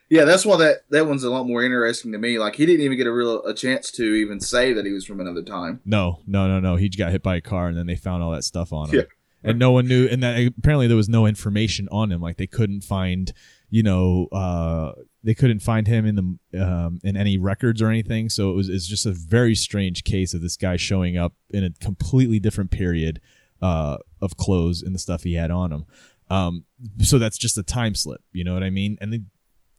Yeah, 0.09 0.25
that's 0.25 0.45
why 0.45 0.57
that 0.57 0.89
that 0.91 1.07
one's 1.07 1.23
a 1.23 1.31
lot 1.31 1.47
more 1.47 1.63
interesting 1.63 2.11
to 2.11 2.17
me. 2.17 2.37
Like 2.37 2.55
he 2.55 2.65
didn't 2.65 2.81
even 2.81 2.97
get 2.97 3.07
a 3.07 3.11
real 3.11 3.43
a 3.43 3.53
chance 3.53 3.89
to 3.91 4.03
even 4.03 4.39
say 4.39 4.71
that 4.73 4.85
he 4.85 4.91
was 4.91 5.05
from 5.05 5.19
another 5.19 5.41
time. 5.41 5.81
No, 5.83 6.21
no, 6.27 6.47
no, 6.47 6.59
no. 6.59 6.75
He 6.75 6.89
got 6.89 7.11
hit 7.11 7.23
by 7.23 7.37
a 7.37 7.41
car, 7.41 7.67
and 7.67 7.77
then 7.77 7.87
they 7.87 7.95
found 7.95 8.21
all 8.21 8.31
that 8.31 8.43
stuff 8.43 8.71
on 8.71 8.89
him. 8.89 8.95
Yeah. 8.95 9.01
And 9.43 9.59
no 9.59 9.71
one 9.71 9.87
knew, 9.87 10.07
and 10.07 10.23
that 10.23 10.53
apparently 10.57 10.87
there 10.87 10.97
was 10.97 11.09
no 11.09 11.27
information 11.27 11.87
on 11.91 12.11
him. 12.11 12.19
Like 12.19 12.37
they 12.37 12.47
couldn't 12.47 12.81
find, 12.81 13.31
you 13.69 13.83
know, 13.83 14.27
uh, 14.31 14.93
they 15.23 15.35
couldn't 15.35 15.59
find 15.59 15.85
him 15.87 16.05
in 16.05 16.15
the 16.51 16.63
um, 16.63 16.99
in 17.03 17.15
any 17.15 17.37
records 17.37 17.81
or 17.81 17.89
anything. 17.89 18.29
So 18.29 18.49
it 18.51 18.55
was 18.55 18.69
it's 18.69 18.87
just 18.87 19.05
a 19.05 19.11
very 19.11 19.53
strange 19.53 20.03
case 20.03 20.33
of 20.33 20.41
this 20.41 20.57
guy 20.57 20.77
showing 20.77 21.15
up 21.17 21.33
in 21.51 21.63
a 21.63 21.71
completely 21.79 22.39
different 22.39 22.71
period 22.71 23.21
uh, 23.61 23.97
of 24.21 24.37
clothes 24.37 24.81
and 24.81 24.93
the 24.93 24.99
stuff 24.99 25.23
he 25.23 25.33
had 25.33 25.51
on 25.51 25.71
him. 25.71 25.85
Um, 26.29 26.65
so 27.01 27.19
that's 27.19 27.37
just 27.37 27.57
a 27.57 27.63
time 27.63 27.95
slip. 27.95 28.21
You 28.31 28.43
know 28.43 28.53
what 28.53 28.63
I 28.63 28.69
mean? 28.69 28.97
And 28.99 29.13
then 29.13 29.27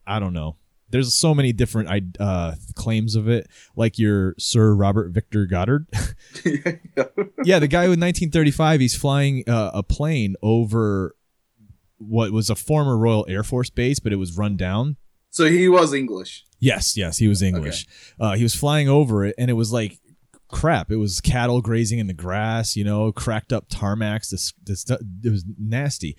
I 0.07 0.19
don't 0.19 0.33
know. 0.33 0.57
There's 0.91 1.15
so 1.15 1.35
many 1.35 1.53
different 1.53 2.17
uh, 2.21 2.55
claims 2.75 3.17
of 3.17 3.29
it, 3.29 3.49
like 3.75 3.99
your 3.99 4.35
Sir 4.39 4.73
Robert 4.73 5.11
Victor 5.11 5.47
Goddard. 5.47 5.89
yeah, 7.45 7.59
the 7.59 7.67
guy 7.69 7.89
with 7.89 7.99
1935, 8.01 8.81
he's 8.81 8.97
flying 8.97 9.43
uh, 9.49 9.73
a 9.75 9.83
plane 9.83 10.37
over 10.43 11.17
what 11.99 12.31
was 12.31 12.51
a 12.51 12.55
former 12.55 12.97
Royal 12.97 13.27
Air 13.29 13.43
Force 13.43 13.71
base, 13.71 13.99
but 13.99 14.13
it 14.13 14.17
was 14.17 14.37
run 14.37 14.57
down. 14.57 14.97
so 15.31 15.47
he 15.47 15.69
was 15.69 15.93
English. 15.93 16.45
Yes, 16.61 16.97
yes, 16.97 17.19
he 17.19 17.29
was 17.29 17.43
English. 17.43 17.87
Uh, 18.19 18.35
he 18.35 18.43
was 18.43 18.55
flying 18.55 18.89
over 18.89 19.25
it, 19.25 19.35
and 19.39 19.51
it 19.51 19.55
was 19.55 19.73
like 19.73 19.99
crap. 20.49 20.91
It 20.91 20.97
was 20.97 21.21
cattle 21.21 21.61
grazing 21.61 21.99
in 21.99 22.07
the 22.07 22.15
grass, 22.15 22.77
you 22.77 22.85
know, 22.85 23.13
cracked 23.13 23.53
up 23.53 23.69
tarmacs. 23.69 24.31
This, 24.31 24.53
this, 24.63 24.85
it 24.89 25.31
was 25.31 25.45
nasty. 25.59 26.17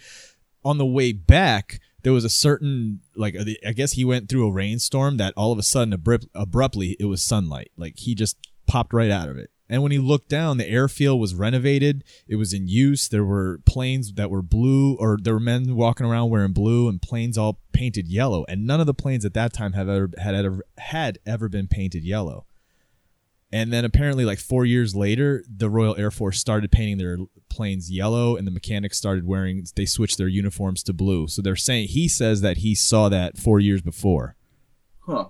On 0.64 0.78
the 0.78 0.86
way 0.86 1.12
back, 1.12 1.80
there 2.08 2.14
was 2.14 2.24
a 2.24 2.30
certain 2.30 3.02
like 3.18 3.36
uh, 3.36 3.44
I 3.68 3.74
guess 3.74 3.92
he 3.92 4.06
went 4.06 4.30
through 4.30 4.48
a 4.48 4.52
rainstorm 4.54 5.18
that 5.18 5.34
all 5.36 5.52
of 5.52 5.60
a 5.60 5.64
sudden 5.64 5.92
abrupt, 5.92 6.26
abruptly 6.34 6.96
it 7.02 7.04
was 7.04 7.22
sunlight. 7.22 7.72
Like 7.76 7.98
he 7.98 8.16
just 8.16 8.38
popped 8.66 8.94
right 8.94 9.12
out 9.12 9.28
of 9.28 9.36
it. 9.36 9.50
And 9.68 9.84
when 9.84 9.92
he 9.92 9.98
looked 9.98 10.30
down, 10.30 10.56
the 10.56 10.70
airfield 10.70 11.20
was 11.20 11.36
renovated. 11.36 12.06
It 12.26 12.38
was 12.38 12.54
in 12.54 12.70
use. 12.70 13.10
There 13.10 13.26
were 13.26 13.60
planes 13.66 14.14
that 14.14 14.30
were 14.30 14.42
blue, 14.42 14.96
or 14.96 15.18
there 15.22 15.34
were 15.34 15.42
men 15.42 15.76
walking 15.76 16.06
around 16.06 16.30
wearing 16.30 16.54
blue, 16.54 16.88
and 16.88 17.02
planes 17.02 17.38
all 17.38 17.60
painted 17.74 18.08
yellow. 18.08 18.46
And 18.48 18.66
none 18.66 18.80
of 18.80 18.86
the 18.86 18.94
planes 18.94 19.26
at 19.26 19.34
that 19.34 19.52
time 19.52 19.74
have 19.74 19.90
ever 19.90 20.10
had 20.18 20.34
ever 20.34 20.66
had 20.78 21.20
ever 21.26 21.50
been 21.50 21.68
painted 21.68 22.06
yellow. 22.06 22.46
And 23.52 23.72
then 23.72 23.86
apparently, 23.86 24.26
like 24.26 24.40
four 24.40 24.66
years 24.66 24.94
later, 24.94 25.44
the 25.48 25.70
Royal 25.70 25.96
Air 25.98 26.12
Force 26.12 26.38
started 26.40 26.70
painting 26.72 26.98
their 26.98 27.18
planes 27.50 27.90
yellow, 27.90 28.36
and 28.36 28.46
the 28.46 28.52
mechanics 28.52 28.98
started 28.98 29.26
wearing. 29.26 29.66
They 29.76 29.86
switched 29.86 30.18
their 30.18 30.28
uniforms 30.28 30.84
to 30.84 30.94
blue. 30.94 31.28
So 31.30 31.42
they're 31.42 31.56
saying 31.56 31.88
he 31.90 32.10
says 32.10 32.42
that 32.42 32.58
he 32.58 32.76
saw 32.76 33.08
that 33.10 33.38
four 33.38 33.60
years 33.62 33.82
before. 33.82 34.36
Huh. 35.06 35.30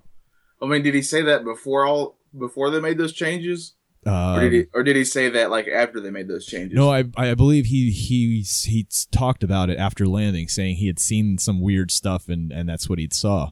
I 0.61 0.65
mean, 0.65 0.81
did 0.81 0.95
he 0.95 1.03
say 1.03 1.21
that 1.21 1.43
before 1.43 1.85
all 1.85 2.17
before 2.37 2.71
they 2.71 2.79
made 2.79 2.97
those 2.97 3.13
changes, 3.13 3.75
Um, 4.05 4.37
or 4.37 4.41
did 4.41 4.53
he 4.53 4.63
or 4.73 4.83
did 4.83 4.95
he 4.95 5.03
say 5.03 5.29
that 5.29 5.51
like 5.51 5.67
after 5.67 5.99
they 5.99 6.09
made 6.09 6.27
those 6.27 6.47
changes? 6.47 6.75
No, 6.75 6.91
I 6.91 7.03
I 7.15 7.35
believe 7.35 7.65
he 7.67 7.91
he 7.91 8.41
he 8.41 8.87
talked 9.11 9.43
about 9.43 9.69
it 9.69 9.77
after 9.77 10.07
landing, 10.07 10.47
saying 10.47 10.77
he 10.77 10.87
had 10.87 10.97
seen 10.97 11.37
some 11.37 11.61
weird 11.61 11.91
stuff 11.91 12.27
and 12.29 12.51
and 12.51 12.67
that's 12.67 12.89
what 12.89 12.97
he 12.97 13.07
saw. 13.11 13.51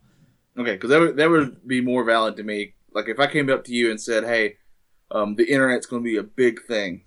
Okay, 0.58 0.74
because 0.74 0.90
that 0.90 1.00
would 1.00 1.18
that 1.18 1.30
would 1.30 1.68
be 1.68 1.82
more 1.82 2.04
valid 2.04 2.36
to 2.38 2.44
me. 2.44 2.74
Like 2.96 3.10
if 3.10 3.20
I 3.20 3.28
came 3.28 3.50
up 3.50 3.66
to 3.66 3.74
you 3.74 3.92
and 3.92 4.02
said, 4.02 4.24
"Hey, 4.24 4.56
um, 5.12 5.36
the 5.36 5.44
internet's 5.52 5.86
going 5.86 6.02
to 6.02 6.10
be 6.10 6.18
a 6.18 6.24
big 6.24 6.62
thing," 6.64 7.04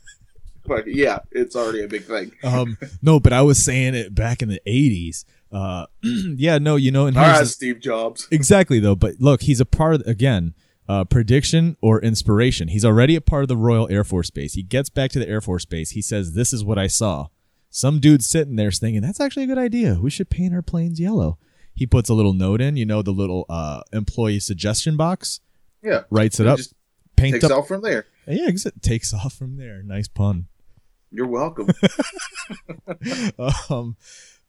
but 0.66 0.86
yeah, 0.88 1.18
it's 1.30 1.54
already 1.54 1.84
a 1.84 1.88
big 1.88 2.04
thing. 2.04 2.32
Um, 2.42 2.78
no, 3.02 3.20
but 3.20 3.32
I 3.32 3.42
was 3.42 3.62
saying 3.62 3.94
it 3.94 4.14
back 4.14 4.42
in 4.42 4.48
the 4.48 4.60
'80s. 4.66 5.24
Uh, 5.52 5.86
yeah, 6.02 6.58
no, 6.58 6.76
you 6.76 6.90
know, 6.90 7.06
and 7.06 7.16
All 7.16 7.24
here's 7.24 7.54
Steve 7.54 7.80
Jobs. 7.80 8.26
exactly 8.30 8.80
though. 8.80 8.96
But 8.96 9.16
look, 9.20 9.42
he's 9.42 9.60
a 9.60 9.66
part 9.66 9.94
of 9.96 10.00
again. 10.06 10.54
Uh, 10.90 11.04
prediction 11.04 11.76
or 11.82 12.00
inspiration. 12.00 12.68
He's 12.68 12.82
already 12.82 13.14
a 13.14 13.20
part 13.20 13.42
of 13.42 13.48
the 13.48 13.58
Royal 13.58 13.86
Air 13.90 14.04
Force 14.04 14.30
Base. 14.30 14.54
He 14.54 14.62
gets 14.62 14.88
back 14.88 15.10
to 15.10 15.18
the 15.18 15.28
Air 15.28 15.42
Force 15.42 15.66
Base. 15.66 15.90
He 15.90 16.00
says, 16.00 16.32
"This 16.32 16.50
is 16.50 16.64
what 16.64 16.78
I 16.78 16.86
saw." 16.86 17.26
Some 17.68 18.00
dude 18.00 18.24
sitting 18.24 18.56
there 18.56 18.70
thinking, 18.70 19.02
"That's 19.02 19.20
actually 19.20 19.42
a 19.42 19.48
good 19.48 19.58
idea. 19.58 19.98
We 20.00 20.08
should 20.08 20.30
paint 20.30 20.54
our 20.54 20.62
planes 20.62 20.98
yellow." 20.98 21.36
He 21.78 21.86
puts 21.86 22.08
a 22.08 22.14
little 22.14 22.32
note 22.32 22.60
in, 22.60 22.76
you 22.76 22.84
know, 22.84 23.02
the 23.02 23.12
little 23.12 23.46
uh, 23.48 23.82
employee 23.92 24.40
suggestion 24.40 24.96
box. 24.96 25.38
Yeah, 25.80 26.02
Writes 26.10 26.40
it 26.40 26.48
up, 26.48 26.56
just 26.56 26.74
paint 27.14 27.34
takes 27.34 27.44
up. 27.44 27.52
off 27.52 27.68
from 27.68 27.82
there. 27.82 28.06
Yeah, 28.26 28.48
exa- 28.48 28.82
takes 28.82 29.14
off 29.14 29.34
from 29.34 29.56
there. 29.58 29.80
Nice 29.84 30.08
pun. 30.08 30.48
You're 31.12 31.28
welcome. 31.28 31.68
um, 33.70 33.96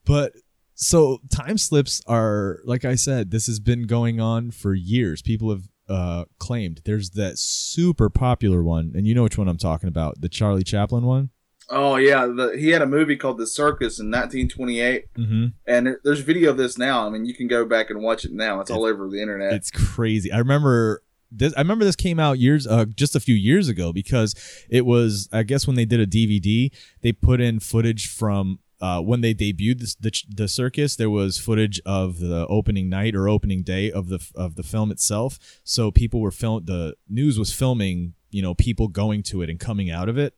but 0.05 0.34
so 0.73 1.19
time 1.30 1.59
slips 1.59 2.01
are 2.07 2.61
like 2.65 2.84
I 2.84 2.95
said, 2.95 3.30
this 3.30 3.45
has 3.45 3.59
been 3.59 3.84
going 3.84 4.19
on 4.19 4.49
for 4.49 4.73
years. 4.73 5.21
People 5.21 5.51
have 5.51 5.69
uh, 5.88 6.25
claimed 6.39 6.82
there's 6.86 7.11
that 7.11 7.38
super 7.38 8.09
popular 8.09 8.63
one, 8.63 8.93
and 8.95 9.05
you 9.05 9.13
know 9.13 9.21
which 9.21 9.38
one 9.38 9.47
I'm 9.47 9.57
talking 9.57 9.88
about, 9.88 10.19
the 10.19 10.30
Charlie 10.30 10.63
Chaplin 10.63 11.05
one. 11.05 11.30
Oh 11.70 11.95
yeah, 11.97 12.26
the, 12.26 12.55
he 12.57 12.70
had 12.70 12.82
a 12.82 12.86
movie 12.88 13.15
called 13.15 13.38
The 13.38 13.47
Circus 13.47 13.99
in 13.99 14.07
1928, 14.11 15.05
Mm-hmm. 15.17 15.45
and 15.67 15.88
there- 15.88 15.99
there's 16.03 16.22
video 16.22 16.51
of 16.51 16.57
this 16.57 16.78
now. 16.78 17.05
I 17.05 17.09
mean, 17.09 17.26
you 17.26 17.34
can 17.34 17.47
go 17.47 17.65
back 17.65 17.89
and 17.89 18.01
watch 18.01 18.26
it 18.26 18.32
now. 18.32 18.59
It's 18.61 18.72
all 18.72 18.86
over 18.86 19.07
the 19.09 19.22
internet. 19.22 19.53
It's 19.53 19.72
crazy. 19.72 20.32
I 20.32 20.38
remember 20.39 21.03
this. 21.32 21.53
I 21.55 21.61
remember 21.61 21.86
this 21.86 21.95
came 21.95 22.20
out 22.20 22.39
years, 22.39 22.65
uh, 22.65 22.86
just 22.86 23.15
a 23.15 23.20
few 23.20 23.36
years 23.36 23.67
ago 23.67 23.93
because 23.93 24.36
it 24.70 24.86
was. 24.86 25.30
I 25.32 25.43
guess 25.43 25.67
when 25.67 25.76
they 25.76 25.86
did 25.86 25.99
a 25.99 26.07
DVD, 26.07 26.72
they 27.01 27.11
put 27.11 27.39
in 27.41 27.59
footage 27.59 28.07
from. 28.09 28.59
Uh, 28.82 29.01
when 29.01 29.20
they 29.20 29.34
debuted 29.34 29.80
this, 29.82 29.93
the 29.95 30.09
the 30.34 30.47
circus, 30.47 30.95
there 30.95 31.09
was 31.09 31.38
footage 31.38 31.82
of 31.86 32.20
the 32.20 32.47
opening 32.47 32.88
night 32.88 33.13
or 33.13 33.28
opening 33.28 33.61
day 33.61 33.91
of 33.91 34.07
the 34.07 34.26
of 34.36 34.55
the 34.55 34.63
film 34.63 34.89
itself. 34.89 35.38
So 35.65 35.91
people 35.91 36.22
were 36.22 36.32
film. 36.32 36.63
The 36.63 36.95
news 37.09 37.38
was 37.38 37.51
filming, 37.51 38.13
you 38.32 38.41
know, 38.41 38.53
people 38.55 38.88
going 38.88 39.22
to 39.24 39.41
it 39.41 39.49
and 39.49 39.59
coming 39.59 39.91
out 39.91 40.07
of 40.07 40.17
it. 40.17 40.34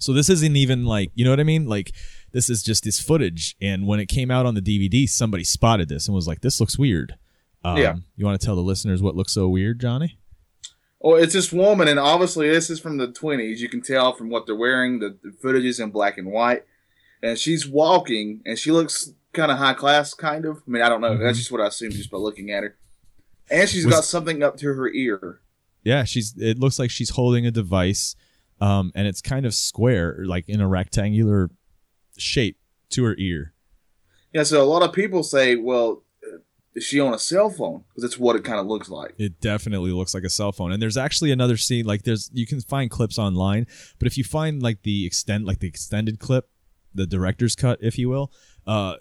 So 0.00 0.12
this 0.12 0.28
isn't 0.28 0.56
even 0.56 0.84
like, 0.84 1.10
you 1.14 1.24
know 1.24 1.30
what 1.30 1.40
I 1.40 1.44
mean? 1.44 1.66
Like 1.66 1.92
this 2.32 2.48
is 2.50 2.62
just 2.62 2.84
this 2.84 3.00
footage. 3.00 3.56
And 3.60 3.86
when 3.86 4.00
it 4.00 4.06
came 4.06 4.30
out 4.30 4.46
on 4.46 4.54
the 4.54 4.62
DVD, 4.62 5.08
somebody 5.08 5.44
spotted 5.44 5.88
this 5.88 6.06
and 6.08 6.14
was 6.14 6.26
like, 6.28 6.40
"This 6.40 6.60
looks 6.60 6.78
weird." 6.78 7.14
Um, 7.64 7.76
Yeah. 7.76 7.96
You 8.16 8.24
want 8.24 8.40
to 8.40 8.44
tell 8.44 8.56
the 8.56 8.62
listeners 8.62 9.02
what 9.02 9.14
looks 9.16 9.32
so 9.32 9.48
weird, 9.48 9.80
Johnny? 9.80 10.18
Oh, 11.02 11.14
it's 11.14 11.32
this 11.32 11.52
woman, 11.52 11.88
and 11.88 11.98
obviously 11.98 12.48
this 12.48 12.68
is 12.70 12.78
from 12.78 12.98
the 12.98 13.08
20s. 13.08 13.58
You 13.58 13.68
can 13.70 13.80
tell 13.80 14.12
from 14.12 14.28
what 14.28 14.44
they're 14.46 14.54
wearing. 14.56 14.98
The, 14.98 15.16
the 15.22 15.32
footage 15.32 15.64
is 15.64 15.80
in 15.80 15.90
black 15.90 16.18
and 16.18 16.30
white, 16.30 16.64
and 17.22 17.38
she's 17.38 17.66
walking, 17.66 18.40
and 18.44 18.58
she 18.58 18.70
looks 18.70 19.12
kind 19.32 19.50
of 19.50 19.56
high 19.58 19.72
class, 19.74 20.12
kind 20.14 20.44
of. 20.44 20.58
I 20.66 20.70
mean, 20.70 20.82
I 20.82 20.88
don't 20.90 21.00
know. 21.00 21.12
Mhm. 21.16 21.20
That's 21.20 21.38
just 21.38 21.50
what 21.50 21.60
I 21.62 21.68
assume 21.68 21.92
just 21.92 22.10
by 22.10 22.18
looking 22.18 22.50
at 22.50 22.62
her. 22.64 22.76
And 23.50 23.68
she's 23.68 23.86
Was- 23.86 23.94
got 23.94 24.04
something 24.04 24.42
up 24.42 24.56
to 24.58 24.66
her 24.74 24.88
ear. 24.92 25.40
Yeah, 25.84 26.04
she's. 26.04 26.34
It 26.36 26.58
looks 26.58 26.78
like 26.78 26.90
she's 26.90 27.10
holding 27.10 27.46
a 27.46 27.50
device, 27.50 28.14
um, 28.60 28.92
and 28.94 29.06
it's 29.06 29.20
kind 29.22 29.46
of 29.46 29.54
square, 29.54 30.22
like 30.24 30.48
in 30.48 30.60
a 30.60 30.68
rectangular 30.68 31.50
shape 32.16 32.58
to 32.90 33.04
her 33.04 33.14
ear. 33.18 33.54
Yeah, 34.32 34.44
so 34.44 34.62
a 34.62 34.64
lot 34.64 34.82
of 34.82 34.92
people 34.92 35.22
say, 35.22 35.56
well, 35.56 36.04
is 36.74 36.84
she 36.84 37.00
on 37.00 37.12
a 37.12 37.18
cell 37.18 37.50
phone? 37.50 37.84
Because 37.88 38.02
that's 38.02 38.18
what 38.18 38.36
it 38.36 38.44
kind 38.44 38.60
of 38.60 38.66
looks 38.66 38.88
like. 38.88 39.14
It 39.18 39.40
definitely 39.40 39.90
looks 39.90 40.14
like 40.14 40.24
a 40.24 40.30
cell 40.30 40.52
phone. 40.52 40.72
And 40.72 40.80
there's 40.80 40.96
actually 40.96 41.32
another 41.32 41.56
scene 41.56 41.84
like 41.84 42.02
there's 42.02 42.30
you 42.32 42.46
can 42.46 42.60
find 42.60 42.90
clips 42.90 43.18
online, 43.18 43.66
but 43.98 44.06
if 44.06 44.16
you 44.16 44.24
find 44.24 44.62
like 44.62 44.82
the 44.82 45.04
extend 45.06 45.46
like 45.46 45.58
the 45.58 45.68
extended 45.68 46.20
clip, 46.20 46.48
the 46.94 47.06
director's 47.06 47.56
cut, 47.56 47.78
if 47.82 47.98
you 47.98 48.08
will, 48.08 48.32
uh, 48.66 48.96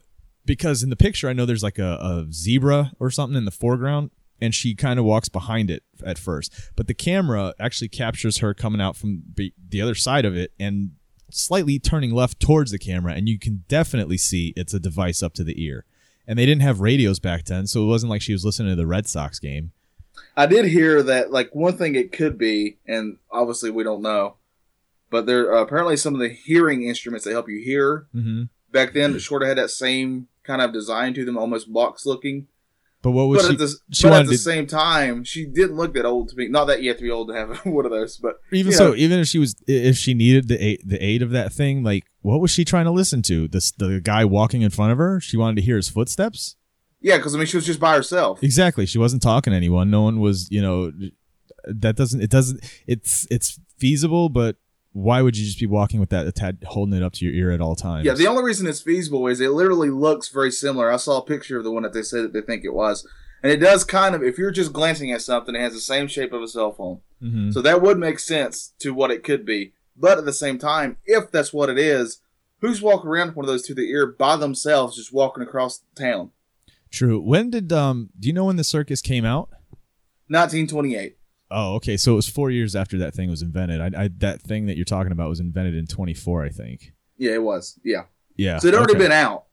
because 0.46 0.82
in 0.82 0.90
the 0.90 0.96
picture 0.96 1.30
I 1.30 1.34
know 1.34 1.46
there's 1.46 1.64
like 1.64 1.80
a, 1.80 1.98
a 2.02 2.28
zebra 2.32 2.94
or 3.00 3.12
something 3.12 3.38
in 3.38 3.46
the 3.46 3.52
foreground, 3.52 4.10
and 4.42 4.54
she 4.56 4.76
kind 4.76 5.00
of 5.00 5.06
walks 5.06 5.30
behind 5.30 5.70
it 5.70 5.84
at 6.06 6.18
first, 6.18 6.54
but 6.76 6.88
the 6.88 6.94
camera 6.94 7.54
actually 7.60 7.90
captures 7.90 8.38
her 8.40 8.54
coming 8.54 8.82
out 8.82 8.96
from 8.96 9.24
be- 9.36 9.54
the 9.70 9.82
other 9.82 9.96
side 9.96 10.26
of 10.26 10.36
it 10.36 10.52
and 10.60 10.92
slightly 11.32 11.78
turning 11.80 12.12
left 12.14 12.40
towards 12.40 12.72
the 12.72 12.80
camera, 12.80 13.14
and 13.14 13.30
you 13.30 13.38
can 13.38 13.64
definitely 13.68 14.18
see 14.18 14.54
it's 14.56 14.74
a 14.74 14.80
device 14.80 15.22
up 15.22 15.34
to 15.34 15.44
the 15.44 15.64
ear. 15.64 15.86
And 16.28 16.38
they 16.38 16.46
didn't 16.46 16.62
have 16.62 16.80
radios 16.80 17.20
back 17.20 17.46
then, 17.46 17.66
so 17.68 17.84
it 17.84 17.88
wasn't 17.88 18.10
like 18.12 18.22
she 18.22 18.34
was 18.34 18.46
listening 18.46 18.72
to 18.72 18.76
the 18.76 18.88
Red 18.88 19.08
Sox 19.08 19.40
game. 19.40 19.72
I 20.38 20.46
did 20.46 20.66
hear 20.66 21.02
that, 21.04 21.32
like, 21.32 21.54
one 21.56 21.76
thing 21.78 21.96
it 21.96 22.12
could 22.12 22.38
be, 22.38 22.78
and 22.88 23.18
obviously 23.32 23.70
we 23.72 23.84
don't 23.84 24.02
know, 24.02 24.36
but 25.10 25.26
there 25.26 25.52
are 25.52 25.62
apparently 25.64 25.98
some 25.98 26.14
of 26.14 26.20
the 26.20 26.30
hearing 26.30 26.84
instruments 26.84 27.26
that 27.26 27.32
help 27.32 27.50
you 27.50 27.60
hear 27.64 28.08
Mm-hmm. 28.16 28.44
back 28.72 28.94
then 28.94 29.20
sort 29.20 29.42
of 29.42 29.48
had 29.48 29.58
that 29.58 29.72
same 29.72 30.28
kind 30.44 30.62
of 30.62 30.72
design 30.74 31.14
to 31.16 31.26
them, 31.26 31.38
almost 31.38 31.72
box 31.72 32.06
looking. 32.06 32.48
But 33.02 33.12
what 33.12 33.28
was 33.30 33.42
But, 33.44 33.48
she? 33.48 33.54
at 33.54 33.60
the, 33.60 33.76
she 33.94 34.04
but 34.04 34.14
at 34.22 34.26
the 34.26 34.32
to- 34.34 34.38
same 34.38 34.68
time, 34.68 35.24
she 35.24 35.46
didn't 35.46 35.78
look 35.78 35.94
that 35.94 36.06
old 36.06 36.30
to 36.30 36.36
me. 36.36 36.50
Not 36.50 36.66
that 36.66 36.82
you 36.84 36.90
have 36.90 36.98
to 36.98 37.04
be 37.04 37.10
old 37.10 37.30
to 37.30 37.34
have 37.34 37.58
one 37.66 37.86
of 37.86 37.92
those, 37.92 38.18
but 38.18 38.36
even 38.52 38.74
so, 38.74 38.90
know. 38.90 38.96
even 38.96 39.20
if 39.20 39.28
she 39.28 39.40
was, 39.40 39.56
if 39.68 39.96
she 39.98 40.14
needed 40.14 40.48
the 40.50 40.62
aid, 40.64 40.82
the 40.86 41.02
aid 41.04 41.22
of 41.22 41.30
that 41.32 41.54
thing, 41.54 41.82
like 41.84 42.04
what 42.22 42.42
was 42.42 42.52
she 42.52 42.66
trying 42.66 42.86
to 42.86 42.92
listen 42.92 43.22
to? 43.24 43.48
This 43.48 43.72
the 43.72 44.02
guy 44.04 44.26
walking 44.26 44.62
in 44.64 44.70
front 44.70 44.92
of 44.92 44.98
her. 44.98 45.22
She 45.22 45.38
wanted 45.38 45.56
to 45.56 45.62
hear 45.62 45.78
his 45.78 45.88
footsteps. 45.90 46.58
yeah, 47.00 47.16
because 47.18 47.34
I 47.34 47.38
mean, 47.38 47.48
she 47.48 47.56
was 47.56 47.66
just 47.66 47.80
by 47.80 47.96
herself. 47.96 48.44
Exactly. 48.44 48.86
She 48.86 48.98
wasn't 48.98 49.22
talking 49.22 49.52
to 49.52 49.58
anyone. 49.58 49.90
No 49.90 50.02
one 50.02 50.20
was. 50.20 50.52
You 50.52 50.62
know, 50.62 50.92
that 51.66 51.96
doesn't. 51.96 52.22
It 52.22 52.30
doesn't. 52.30 52.60
It's 52.86 53.26
it's 53.32 53.58
feasible, 53.78 54.28
but 54.28 54.58
why 54.92 55.22
would 55.22 55.38
you 55.38 55.46
just 55.46 55.60
be 55.60 55.66
walking 55.68 56.00
with 56.00 56.10
that 56.10 56.28
attached, 56.28 56.64
holding 56.66 56.96
it 56.96 57.04
up 57.04 57.14
to 57.14 57.26
your 57.26 57.34
ear 57.34 57.52
at 57.52 57.62
all 57.62 57.76
times? 57.76 58.06
Yeah, 58.06 58.14
the 58.14 58.28
only 58.28 58.44
reason 58.44 58.68
it's 58.68 58.82
feasible 58.82 59.28
is 59.28 59.40
it 59.40 59.52
literally 59.52 59.90
looks 59.90 60.30
very 60.30 60.52
similar. 60.52 60.92
I 60.92 60.98
saw 60.98 61.20
a 61.20 61.26
picture 61.26 61.58
of 61.58 61.64
the 61.64 61.72
one 61.72 61.84
that 61.84 61.94
they 61.94 62.02
said 62.02 62.24
that 62.24 62.34
they 62.34 62.42
think 62.42 62.64
it 62.66 62.74
was. 62.74 63.08
And 63.42 63.52
it 63.52 63.58
does 63.58 63.84
kind 63.86 64.16
of, 64.16 64.24
if 64.24 64.38
you're 64.38 64.52
just 64.52 64.74
glancing 64.74 65.12
at 65.12 65.22
something, 65.22 65.56
it 65.56 65.62
has 65.62 65.74
the 65.74 65.80
same 65.80 66.08
shape 66.08 66.34
of 66.34 66.42
a 66.42 66.48
cell 66.48 66.74
phone. 66.74 67.00
Mhm. 67.24 67.54
So 67.54 67.62
that 67.62 67.82
would 67.82 67.98
make 67.98 68.20
sense 68.20 68.74
to 68.80 68.94
what 68.94 69.12
it 69.12 69.24
could 69.24 69.46
be. 69.46 69.74
But 69.96 70.18
at 70.18 70.26
the 70.26 70.34
same 70.34 70.58
time, 70.58 70.98
if 71.06 71.32
that's 71.32 71.54
what 71.54 71.70
it 71.70 71.78
is, 71.78 72.20
who's 72.60 72.82
walking 72.82 73.10
around 73.10 73.28
with 73.28 73.36
one 73.38 73.46
of 73.46 73.48
those 73.48 73.64
to 73.68 73.74
the 73.74 73.90
ear 73.90 74.08
by 74.08 74.36
themselves, 74.36 74.98
just 74.98 75.14
walking 75.14 75.44
across 75.44 75.84
town? 75.96 76.32
True. 76.92 77.22
When 77.22 77.50
did 77.50 77.72
um? 77.72 78.10
Do 78.20 78.28
you 78.28 78.34
know 78.34 78.46
when 78.46 78.56
the 78.56 78.64
circus 78.64 79.02
came 79.02 79.24
out? 79.24 79.50
1928. 80.28 81.18
Oh, 81.52 81.76
okay. 81.76 81.98
So 81.98 82.14
it 82.14 82.16
was 82.16 82.30
four 82.30 82.52
years 82.52 82.76
after 82.76 82.98
that 83.00 83.14
thing 83.14 83.30
was 83.30 83.42
invented. 83.42 83.82
I, 83.82 84.04
I 84.04 84.10
that 84.18 84.42
thing 84.42 84.68
that 84.68 84.76
you're 84.76 84.86
talking 84.86 85.12
about 85.12 85.30
was 85.30 85.40
invented 85.40 85.76
in 85.76 85.88
24, 85.88 86.46
I 86.46 86.50
think. 86.50 86.94
Yeah, 87.18 87.34
it 87.34 87.44
was. 87.44 87.80
Yeah. 87.84 88.04
Yeah. 88.38 88.60
So 88.60 88.68
it 88.68 88.76
already 88.76 88.94
okay. 88.94 89.04
been 89.04 89.12
out. 89.12 89.46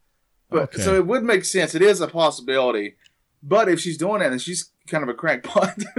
But 0.51 0.75
Okay. 0.75 0.83
so 0.83 0.95
it 0.95 1.07
would 1.07 1.25
make 1.25 1.45
sense. 1.45 1.75
It 1.75 1.83
is 1.83 2.01
a 2.01 2.07
possibility. 2.09 2.97
But 3.43 3.69
if 3.69 3.81
she's 3.81 3.97
doing 3.99 4.21
that, 4.21 4.31
then 4.31 4.39
she's 4.39 4.71
kind 4.87 5.03
of 5.03 5.09
a 5.09 5.15
crackpot. 5.15 5.77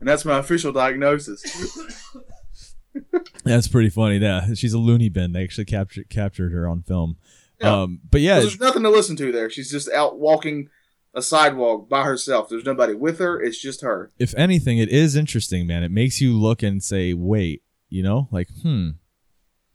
and 0.00 0.08
that's 0.08 0.24
my 0.24 0.38
official 0.38 0.72
diagnosis. 0.72 1.42
That's 3.44 3.68
pretty 3.68 3.90
funny. 3.90 4.18
Yeah, 4.18 4.54
she's 4.54 4.72
a 4.72 4.78
loony 4.78 5.08
bin. 5.08 5.32
They 5.32 5.44
actually 5.44 5.64
captured 5.66 6.08
captured 6.10 6.52
her 6.52 6.68
on 6.68 6.82
film. 6.82 7.16
Yeah. 7.60 7.82
Um, 7.82 8.00
but 8.08 8.20
yeah, 8.20 8.40
There's 8.40 8.60
nothing 8.60 8.82
to 8.82 8.90
listen 8.90 9.16
to 9.16 9.32
there. 9.32 9.50
She's 9.50 9.70
just 9.70 9.90
out 9.90 10.18
walking 10.18 10.68
a 11.18 11.22
sidewalk 11.22 11.88
by 11.88 12.04
herself. 12.04 12.48
There's 12.48 12.64
nobody 12.64 12.94
with 12.94 13.18
her. 13.18 13.40
It's 13.40 13.60
just 13.60 13.82
her. 13.82 14.10
if 14.18 14.34
anything, 14.36 14.78
it 14.78 14.88
is 14.88 15.16
interesting, 15.16 15.66
man. 15.66 15.82
It 15.82 15.90
makes 15.90 16.20
you 16.20 16.38
look 16.38 16.62
and 16.62 16.82
say, 16.82 17.12
wait, 17.12 17.62
you 17.90 18.02
know, 18.02 18.28
like, 18.30 18.48
hmm. 18.62 18.90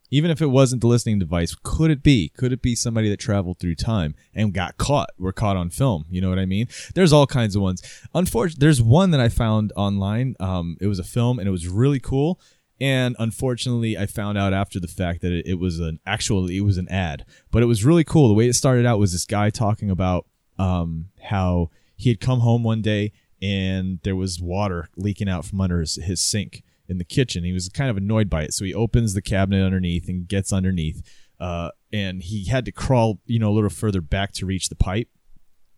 Even 0.10 0.30
if 0.30 0.44
it 0.44 0.52
wasn't 0.52 0.80
the 0.82 0.88
listening 0.88 1.18
device, 1.18 1.56
could 1.64 1.90
it 1.90 2.04
be? 2.04 2.30
Could 2.38 2.54
it 2.54 2.62
be 2.62 2.76
somebody 2.76 3.10
that 3.10 3.18
traveled 3.18 3.58
through 3.58 3.74
time 3.74 4.14
and 4.36 4.54
got 4.54 4.78
caught? 4.78 5.10
Were 5.18 5.34
caught 5.34 5.58
on 5.58 5.72
film. 5.72 6.06
You 6.08 6.22
know 6.22 6.30
what 6.30 6.38
I 6.38 6.46
mean? 6.46 6.68
There's 6.94 7.12
all 7.12 7.26
kinds 7.26 7.56
of 7.56 7.64
ones. 7.64 7.82
Unfortunately, 8.14 8.64
there's 8.64 8.80
one 8.80 9.10
that 9.10 9.20
I 9.20 9.30
found 9.30 9.74
online. 9.76 10.36
Um, 10.40 10.78
it 10.80 10.86
was 10.86 11.00
a 11.00 11.04
film 11.04 11.40
and 11.40 11.48
it 11.48 11.52
was 11.52 11.68
really 11.68 12.00
cool. 12.00 12.40
And 12.80 13.16
unfortunately, 13.18 13.98
I 13.98 14.06
found 14.06 14.38
out 14.38 14.54
after 14.54 14.80
the 14.80 14.88
fact 14.88 15.22
that 15.22 15.32
it, 15.32 15.48
it 15.48 15.56
was 15.56 15.80
an 15.80 16.00
actual, 16.06 16.48
it 16.48 16.62
was 16.62 16.78
an 16.78 16.90
ad, 16.90 17.26
but 17.50 17.64
it 17.64 17.68
was 17.68 17.84
really 17.84 18.04
cool. 18.04 18.28
The 18.28 18.36
way 18.36 18.48
it 18.48 18.54
started 18.54 18.86
out 18.86 19.00
was 19.00 19.14
this 19.14 19.26
guy 19.26 19.50
talking 19.50 19.90
about 19.90 20.28
um, 20.60 21.10
how 21.24 21.70
he 21.96 22.10
had 22.10 22.20
come 22.20 22.40
home 22.42 22.64
one 22.64 22.82
day 22.82 23.12
and 23.42 24.00
there 24.04 24.16
was 24.16 24.40
water 24.42 24.90
leaking 24.96 25.28
out 25.30 25.46
from 25.46 25.60
under 25.62 25.80
his, 25.82 25.96
his 25.96 26.22
sink 26.22 26.64
in 26.88 26.98
the 26.98 27.04
kitchen. 27.06 27.44
He 27.44 27.52
was 27.54 27.68
kind 27.70 27.90
of 27.90 27.98
annoyed 27.98 28.30
by 28.30 28.44
it, 28.44 28.54
so 28.54 28.64
he 28.66 28.74
opens 28.74 29.14
the 29.14 29.22
cabinet 29.22 29.66
underneath 29.66 30.08
and 30.08 30.28
gets 30.28 30.54
underneath. 30.54 31.02
Uh, 31.40 31.70
and 31.92 32.22
he 32.24 32.46
had 32.46 32.64
to 32.66 32.72
crawl, 32.72 33.20
you 33.26 33.40
know, 33.40 33.50
a 33.50 33.54
little 33.54 33.70
further 33.70 34.00
back 34.02 34.32
to 34.34 34.46
reach 34.46 34.70
the 34.70 34.76
pipe 34.76 35.10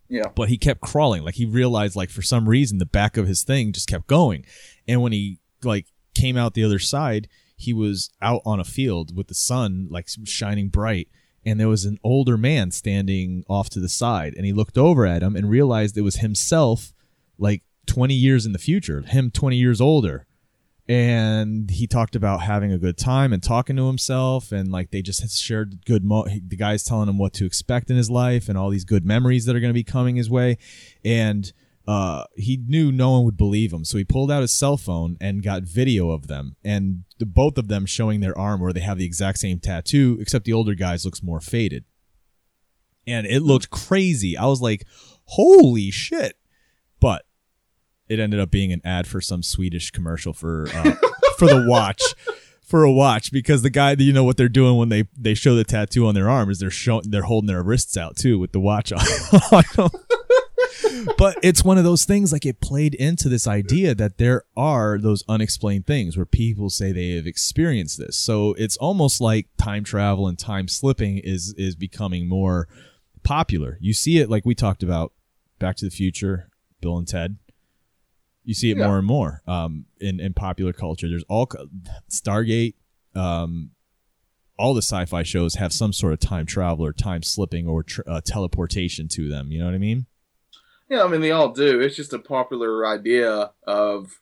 Yeah. 0.10 0.28
but 0.36 0.50
he 0.50 0.58
kept 0.58 0.82
crawling 0.82 1.24
like 1.24 1.36
he 1.36 1.46
realized 1.46 1.96
like 1.96 2.12
for 2.12 2.22
some 2.22 2.48
reason 2.48 2.78
the 2.78 2.86
back 2.86 3.18
of 3.18 3.28
his 3.28 3.44
thing 3.44 3.72
just 3.74 3.88
kept 3.90 4.06
going 4.06 4.46
and 4.88 5.02
when 5.02 5.12
he 5.12 5.40
like 5.64 5.88
came 6.14 6.38
out 6.38 6.54
the 6.54 6.64
other 6.64 6.78
side 6.78 7.28
he 7.58 7.74
was 7.74 8.12
out 8.22 8.42
on 8.46 8.60
a 8.60 8.64
field 8.64 9.16
with 9.18 9.28
the 9.28 9.34
sun 9.34 9.88
like 9.90 10.08
shining 10.26 10.70
bright 10.70 11.08
and 11.46 11.60
there 11.60 11.68
was 11.68 11.86
an 11.86 12.00
older 12.04 12.38
man 12.38 12.72
standing 12.72 13.44
off 13.48 13.70
to 13.70 13.80
the 13.80 13.90
side 13.90 14.34
and 14.36 14.46
he 14.46 14.54
looked 14.54 14.78
over 14.78 15.06
at 15.06 15.22
him 15.22 15.36
and 15.36 15.50
realized 15.50 15.98
it 15.98 16.02
was 16.02 16.18
himself 16.18 16.94
like 17.38 17.64
20 17.86 18.14
years 18.14 18.46
in 18.46 18.52
the 18.52 18.60
future 18.60 19.02
him 19.02 19.32
20 19.32 19.56
years 19.56 19.80
older. 19.80 20.26
And 20.88 21.72
he 21.72 21.88
talked 21.88 22.16
about 22.16 22.42
having 22.42 22.72
a 22.72 22.78
good 22.78 22.96
time 22.96 23.34
and 23.34 23.42
talking 23.42 23.76
to 23.76 23.88
himself 23.88 24.52
and 24.52 24.72
like 24.72 24.92
they 24.92 25.02
just 25.02 25.28
shared 25.36 25.84
good 25.86 26.04
mo- 26.04 26.28
the 26.28 26.56
guy's 26.56 26.84
telling 26.84 27.10
him 27.10 27.18
what 27.18 27.34
to 27.34 27.46
expect 27.46 27.90
in 27.90 27.98
his 27.98 28.12
life 28.12 28.48
and 28.50 28.58
all 28.58 28.70
these 28.70 28.86
good 28.86 29.04
memories 29.04 29.46
that 29.46 29.56
are 29.56 29.60
going 29.60 29.72
to 29.72 29.74
be 29.74 29.84
coming 29.84 30.16
his 30.16 30.30
way. 30.30 30.60
And 31.04 31.52
uh, 31.88 32.24
he 32.36 32.58
knew 32.68 32.92
no 32.92 33.12
one 33.12 33.26
would 33.26 33.38
believe 33.38 33.72
him. 33.72 33.86
So 33.86 33.98
he 33.98 34.04
pulled 34.04 34.32
out 34.32 34.42
his 34.42 34.54
cell 34.54 34.78
phone 34.78 35.18
and 35.22 35.44
got 35.44 35.64
video 35.64 36.10
of 36.10 36.28
them 36.28 36.56
and 36.64 37.04
the, 37.20 37.26
both 37.26 37.58
of 37.58 37.68
them 37.68 37.86
showing 37.86 38.22
their 38.22 38.38
arm 38.38 38.60
where 38.60 38.74
they 38.74 38.80
have 38.80 38.98
the 38.98 39.06
exact 39.06 39.40
same 39.40 39.60
tattoo 39.60 40.18
except 40.20 40.46
the 40.46 40.54
older 40.54 40.74
guy's 40.74 41.06
looks 41.06 41.22
more 41.22 41.42
faded. 41.42 41.86
And 43.08 43.28
it 43.28 43.42
looked 43.42 43.70
crazy. 43.70 44.36
I 44.36 44.46
was 44.46 44.62
like 44.62 44.86
holy 45.26 45.92
shit. 45.92 46.38
But 47.00 47.26
it 48.08 48.20
ended 48.20 48.40
up 48.40 48.52
being 48.52 48.72
an 48.72 48.82
ad 48.84 49.08
for 49.08 49.22
some 49.22 49.44
Swedish 49.44 49.92
commercial 49.92 50.34
for 50.34 50.68
uh, 50.74 50.96
for 51.38 51.48
the 51.48 51.66
watch 51.68 52.02
for 52.62 52.84
a 52.84 52.92
watch 52.92 53.32
because 53.32 53.62
the 53.62 53.70
guy 53.70 53.96
you 53.98 54.14
know 54.14 54.24
what 54.24 54.38
they're 54.38 54.50
doing 54.50 54.78
when 54.78 54.90
they 54.90 55.04
they 55.18 55.34
show 55.34 55.56
the 55.56 55.64
tattoo 55.64 56.08
on 56.08 56.16
their 56.16 56.30
arm 56.30 56.50
is 56.50 56.60
they're 56.60 56.72
showing 56.72 57.04
they're 57.10 57.24
holding 57.24 57.48
their 57.48 57.62
wrists 57.62 57.96
out 57.96 58.16
too 58.16 58.40
with 58.40 58.54
the 58.54 58.60
watch 58.60 58.92
on. 58.92 59.02
but 61.18 61.38
it's 61.44 61.64
one 61.64 61.78
of 61.78 61.84
those 61.84 62.06
things 62.06 62.32
like 62.32 62.46
it 62.46 62.62
played 62.62 62.94
into 62.96 63.30
this 63.30 63.48
idea 63.48 63.96
that 63.96 64.18
there 64.18 64.44
are 64.56 64.98
those 64.98 65.24
unexplained 65.28 65.86
things 65.86 66.16
where 66.18 66.26
people 66.26 66.70
say 66.70 66.92
they 66.92 67.16
have 67.16 67.28
experienced 67.28 67.98
this. 68.00 68.18
So 68.18 68.54
it's 68.58 68.78
almost 68.78 69.22
like 69.22 69.48
time 69.58 69.84
travel 69.84 70.28
and 70.28 70.38
time 70.38 70.68
slipping 70.68 71.18
is 71.18 71.54
is 71.58 71.76
becoming 71.76 72.28
more 72.28 72.68
popular. 73.24 73.78
You 73.82 73.94
see 73.94 74.20
it 74.20 74.30
like 74.30 74.46
we 74.46 74.56
talked 74.56 74.84
about 74.84 75.14
Back 75.60 75.78
to 75.78 75.86
the 75.86 75.92
Future, 75.92 76.50
Bill 76.82 76.98
and 76.98 77.08
Ted 77.08 77.38
you 78.48 78.54
see 78.54 78.70
it 78.70 78.78
Yeah. 78.78 78.86
more 78.86 78.98
and 79.00 79.08
more 79.08 79.42
um, 79.48 79.86
in 80.00 80.20
in 80.20 80.34
popular 80.36 80.72
culture. 80.72 81.10
There's 81.10 81.24
all 81.28 81.50
Stargate, 82.12 82.76
um, 83.16 83.72
all 84.60 84.76
the 84.76 84.84
sci-fi 84.84 85.24
shows 85.24 85.56
have 85.56 85.74
some 85.74 85.92
sort 85.92 86.14
of 86.14 86.20
time 86.20 86.46
travel 86.46 86.86
or 86.86 86.94
time 86.94 87.24
slipping 87.24 87.68
or 87.68 87.82
tr- 87.82 88.02
uh, 88.08 88.22
teleportation 88.24 89.08
to 89.10 89.28
them. 89.28 89.52
You 89.52 89.58
know 89.60 89.66
what 89.66 89.74
I 89.74 89.80
mean? 89.80 90.06
Yeah, 90.90 91.04
I 91.04 91.08
mean 91.08 91.22
they 91.22 91.32
all 91.32 91.50
do. 91.52 91.80
It's 91.80 91.96
just 91.96 92.14
a 92.14 92.20
popular 92.20 92.86
idea 92.88 93.52
of 93.66 94.20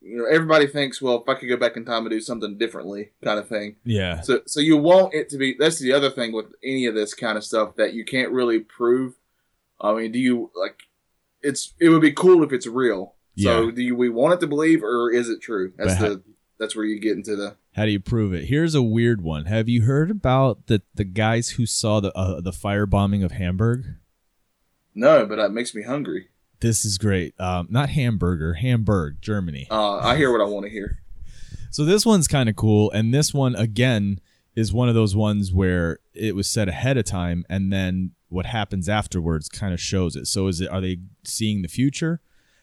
you 0.00 0.18
know 0.18 0.24
everybody 0.26 0.66
thinks, 0.66 1.00
well, 1.00 1.22
if 1.22 1.28
I 1.28 1.34
could 1.38 1.48
go 1.48 1.56
back 1.56 1.76
in 1.76 1.84
time 1.84 2.02
and 2.02 2.10
do 2.10 2.20
something 2.20 2.58
differently, 2.58 3.10
kind 3.22 3.38
of 3.38 3.48
thing. 3.48 3.76
Yeah, 3.84 4.20
So 4.20 4.40
so 4.46 4.60
you 4.60 4.76
want 4.76 5.14
it 5.14 5.28
to 5.30 5.38
be. 5.38 5.56
That's 5.58 5.78
the 5.78 5.92
other 5.92 6.10
thing 6.10 6.32
with 6.32 6.46
any 6.62 6.86
of 6.86 6.94
this 6.94 7.14
kind 7.14 7.38
of 7.38 7.44
stuff 7.44 7.76
that 7.76 7.94
you 7.94 8.04
can't 8.04 8.32
really 8.32 8.58
prove. 8.60 9.14
I 9.80 9.92
mean, 9.94 10.12
do 10.12 10.18
you 10.18 10.50
like? 10.54 10.80
It's 11.42 11.74
it 11.78 11.88
would 11.90 12.02
be 12.02 12.12
cool 12.12 12.42
if 12.42 12.52
it's 12.52 12.66
real. 12.66 13.14
So 13.36 13.64
Yeah. 13.64 13.70
do 13.74 13.82
you, 13.82 13.96
we 13.96 14.08
want 14.08 14.34
it 14.34 14.40
to 14.40 14.46
believe 14.46 14.82
or 14.84 15.10
is 15.10 15.28
it 15.28 15.40
true? 15.42 15.72
That's 15.76 15.98
But 15.98 16.08
the 16.08 16.22
that's 16.58 16.76
where 16.76 16.84
you 16.84 17.00
get 17.00 17.16
into 17.16 17.34
the 17.34 17.56
How 17.74 17.84
do 17.84 17.90
you 17.90 17.98
prove 18.00 18.32
it? 18.32 18.44
Here's 18.44 18.74
a 18.76 18.82
weird 18.82 19.22
one. 19.22 19.46
Have 19.46 19.68
you 19.68 19.82
heard 19.82 20.10
about 20.10 20.66
the 20.66 20.82
the 20.94 21.04
guys 21.04 21.50
who 21.50 21.66
saw 21.66 22.00
the 22.00 22.12
uh, 22.16 22.40
the 22.40 22.52
firebombing 22.52 23.24
of 23.24 23.32
Hamburg? 23.32 23.86
No, 24.94 25.26
but 25.26 25.36
that 25.36 25.52
makes 25.52 25.74
me 25.74 25.82
hungry. 25.82 26.28
This 26.60 26.84
is 26.84 26.98
great. 26.98 27.38
Um, 27.38 27.66
not 27.70 27.90
hamburger, 27.90 28.54
Hamburg, 28.54 29.20
Germany. 29.20 29.66
Uh, 29.70 29.96
I 29.96 30.16
hear 30.16 30.32
what 30.32 30.40
I 30.40 30.44
want 30.44 30.64
to 30.64 30.70
hear. 30.70 31.00
So 31.70 31.84
this 31.84 32.06
one's 32.06 32.28
kind 32.28 32.48
of 32.48 32.56
cool, 32.56 32.90
and 32.92 33.12
this 33.12 33.34
one 33.34 33.54
again 33.56 34.20
is 34.54 34.72
one 34.72 34.88
of 34.88 34.94
those 34.94 35.16
ones 35.16 35.52
where 35.52 35.98
it 36.14 36.34
was 36.36 36.48
said 36.48 36.68
ahead 36.68 36.96
of 36.96 37.04
time, 37.04 37.44
and 37.48 37.72
then 37.72 38.12
what 38.28 38.46
happens 38.46 38.88
afterwards 38.88 39.48
kind 39.48 39.74
of 39.74 39.80
shows 39.80 40.16
it. 40.16 40.26
So 40.26 40.46
is 40.46 40.60
it 40.60 40.70
are 40.70 40.80
they 40.80 40.98
seeing 41.24 41.62
the 41.62 41.68
future? 41.68 42.20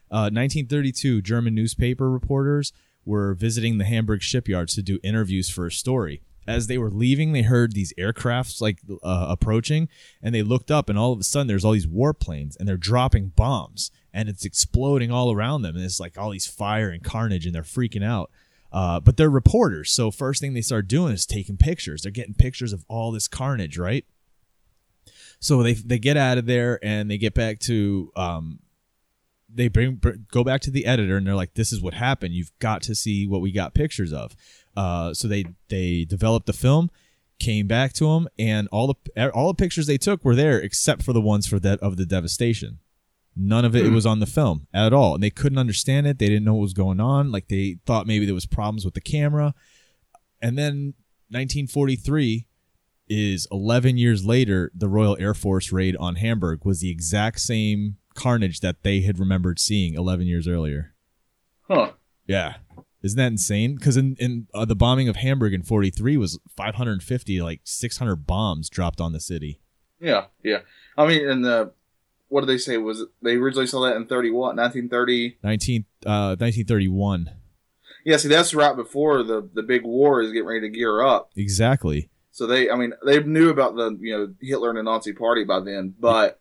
Uh, 0.09 0.27
1932, 0.31 1.21
German 1.21 1.55
newspaper 1.55 2.09
reporters 2.09 2.73
were 3.05 3.33
visiting 3.33 3.77
the 3.77 3.85
Hamburg 3.85 4.21
shipyards 4.21 4.75
to 4.75 4.81
do 4.81 4.99
interviews 5.03 5.49
for 5.49 5.65
a 5.65 5.71
story. 5.71 6.21
As 6.47 6.67
they 6.67 6.77
were 6.77 6.89
leaving, 6.89 7.33
they 7.33 7.43
heard 7.43 7.73
these 7.73 7.93
aircrafts 7.99 8.61
like 8.61 8.79
uh, 9.03 9.27
approaching, 9.29 9.89
and 10.23 10.33
they 10.33 10.41
looked 10.41 10.71
up, 10.71 10.89
and 10.89 10.97
all 10.97 11.13
of 11.13 11.19
a 11.19 11.23
sudden, 11.23 11.47
there's 11.47 11.63
all 11.63 11.73
these 11.73 11.87
warplanes, 11.87 12.55
and 12.57 12.67
they're 12.67 12.77
dropping 12.77 13.27
bombs, 13.29 13.91
and 14.13 14.27
it's 14.27 14.43
exploding 14.43 15.11
all 15.11 15.31
around 15.31 15.61
them, 15.61 15.75
and 15.75 15.85
it's 15.85 15.99
like 15.99 16.17
all 16.17 16.31
these 16.31 16.47
fire 16.47 16.89
and 16.89 17.03
carnage, 17.03 17.45
and 17.45 17.53
they're 17.53 17.61
freaking 17.61 18.03
out. 18.03 18.31
Uh, 18.71 18.99
but 18.99 19.17
they're 19.17 19.29
reporters, 19.29 19.91
so 19.91 20.09
first 20.09 20.41
thing 20.41 20.53
they 20.53 20.61
start 20.61 20.87
doing 20.87 21.13
is 21.13 21.25
taking 21.25 21.57
pictures. 21.57 22.01
They're 22.01 22.11
getting 22.11 22.33
pictures 22.33 22.73
of 22.73 22.85
all 22.87 23.11
this 23.11 23.27
carnage, 23.27 23.77
right? 23.77 24.05
So 25.39 25.63
they 25.63 25.73
they 25.73 25.99
get 25.99 26.17
out 26.17 26.37
of 26.37 26.45
there 26.45 26.79
and 26.83 27.09
they 27.09 27.17
get 27.17 27.33
back 27.33 27.59
to 27.61 28.11
um, 28.15 28.59
they 29.53 29.67
bring 29.67 29.95
br- 29.95 30.11
go 30.31 30.43
back 30.43 30.61
to 30.61 30.71
the 30.71 30.85
editor 30.85 31.17
and 31.17 31.25
they're 31.25 31.35
like, 31.35 31.55
"This 31.55 31.73
is 31.73 31.81
what 31.81 31.95
happened. 31.95 32.33
You've 32.33 32.57
got 32.59 32.83
to 32.83 32.95
see 32.95 33.27
what 33.27 33.41
we 33.41 33.51
got 33.51 33.73
pictures 33.73 34.13
of." 34.13 34.35
Uh, 34.75 35.13
so 35.13 35.27
they 35.27 35.45
they 35.69 36.05
developed 36.05 36.45
the 36.45 36.53
film, 36.53 36.89
came 37.39 37.67
back 37.67 37.93
to 37.93 38.05
them, 38.05 38.27
and 38.37 38.67
all 38.71 38.87
the 38.87 39.31
all 39.31 39.47
the 39.47 39.53
pictures 39.55 39.87
they 39.87 39.97
took 39.97 40.23
were 40.23 40.35
there 40.35 40.59
except 40.59 41.03
for 41.03 41.13
the 41.13 41.21
ones 41.21 41.47
for 41.47 41.59
that 41.59 41.79
of 41.79 41.97
the 41.97 42.05
devastation. 42.05 42.79
None 43.35 43.63
of 43.63 43.75
it, 43.75 43.85
it 43.85 43.91
was 43.91 44.05
on 44.05 44.19
the 44.19 44.25
film 44.25 44.67
at 44.73 44.91
all, 44.91 45.13
and 45.13 45.23
they 45.23 45.29
couldn't 45.29 45.57
understand 45.57 46.05
it. 46.05 46.19
They 46.19 46.27
didn't 46.27 46.43
know 46.43 46.55
what 46.55 46.63
was 46.63 46.73
going 46.73 46.99
on. 46.99 47.31
Like 47.31 47.47
they 47.47 47.77
thought 47.85 48.05
maybe 48.05 48.25
there 48.25 48.35
was 48.35 48.45
problems 48.45 48.83
with 48.83 48.93
the 48.93 49.01
camera, 49.01 49.53
and 50.41 50.57
then 50.57 50.93
1943 51.29 52.45
is 53.07 53.47
11 53.51 53.97
years 53.97 54.25
later. 54.25 54.71
The 54.75 54.89
Royal 54.89 55.17
Air 55.19 55.33
Force 55.33 55.71
raid 55.71 55.95
on 55.97 56.15
Hamburg 56.15 56.65
was 56.65 56.81
the 56.81 56.89
exact 56.89 57.39
same 57.39 57.97
carnage 58.15 58.59
that 58.59 58.83
they 58.83 59.01
had 59.01 59.17
remembered 59.17 59.59
seeing 59.59 59.93
11 59.93 60.27
years 60.27 60.47
earlier. 60.47 60.93
Huh. 61.67 61.91
Yeah, 62.27 62.55
Isn't 63.03 63.17
that 63.17 63.31
insane? 63.31 63.75
Because 63.75 63.97
in 63.97 64.15
in 64.19 64.47
uh, 64.53 64.65
the 64.65 64.75
bombing 64.75 65.09
of 65.09 65.15
Hamburg 65.15 65.53
in 65.53 65.63
'43 65.63 66.17
was 66.17 66.39
550, 66.55 67.41
like 67.41 67.61
600 67.63 68.27
bombs 68.27 68.69
dropped 68.69 69.01
on 69.01 69.13
the 69.13 69.19
city. 69.19 69.59
Yeah, 69.99 70.25
yeah. 70.43 70.59
I 70.97 71.07
mean, 71.07 71.27
and 71.27 71.43
the 71.43 71.71
what 72.27 72.41
did 72.41 72.49
they 72.49 72.57
say? 72.57 72.77
Was 72.77 73.01
it, 73.01 73.09
they 73.21 73.35
originally 73.35 73.67
saw 73.67 73.81
that 73.81 73.95
in 73.95 74.05
thirty 74.05 74.31
what? 74.31 74.55
Nineteen 74.55 74.89
thirty. 74.89 75.37
19 75.43 75.85
uh 76.05 76.35
1931. 76.39 77.29
Yeah, 78.03 78.17
see, 78.17 78.27
that's 78.27 78.53
right 78.53 78.75
before 78.75 79.23
the 79.23 79.47
the 79.53 79.63
big 79.63 79.83
war 79.83 80.21
is 80.21 80.31
getting 80.31 80.47
ready 80.47 80.61
to 80.61 80.69
gear 80.69 81.01
up. 81.01 81.31
Exactly. 81.35 82.09
So 82.31 82.47
they, 82.47 82.69
I 82.69 82.75
mean, 82.75 82.93
they 83.05 83.21
knew 83.21 83.49
about 83.49 83.75
the 83.75 83.97
you 83.99 84.17
know 84.17 84.33
Hitler 84.41 84.69
and 84.69 84.77
the 84.77 84.83
Nazi 84.83 85.13
Party 85.13 85.43
by 85.43 85.59
then, 85.59 85.93
but 85.99 86.40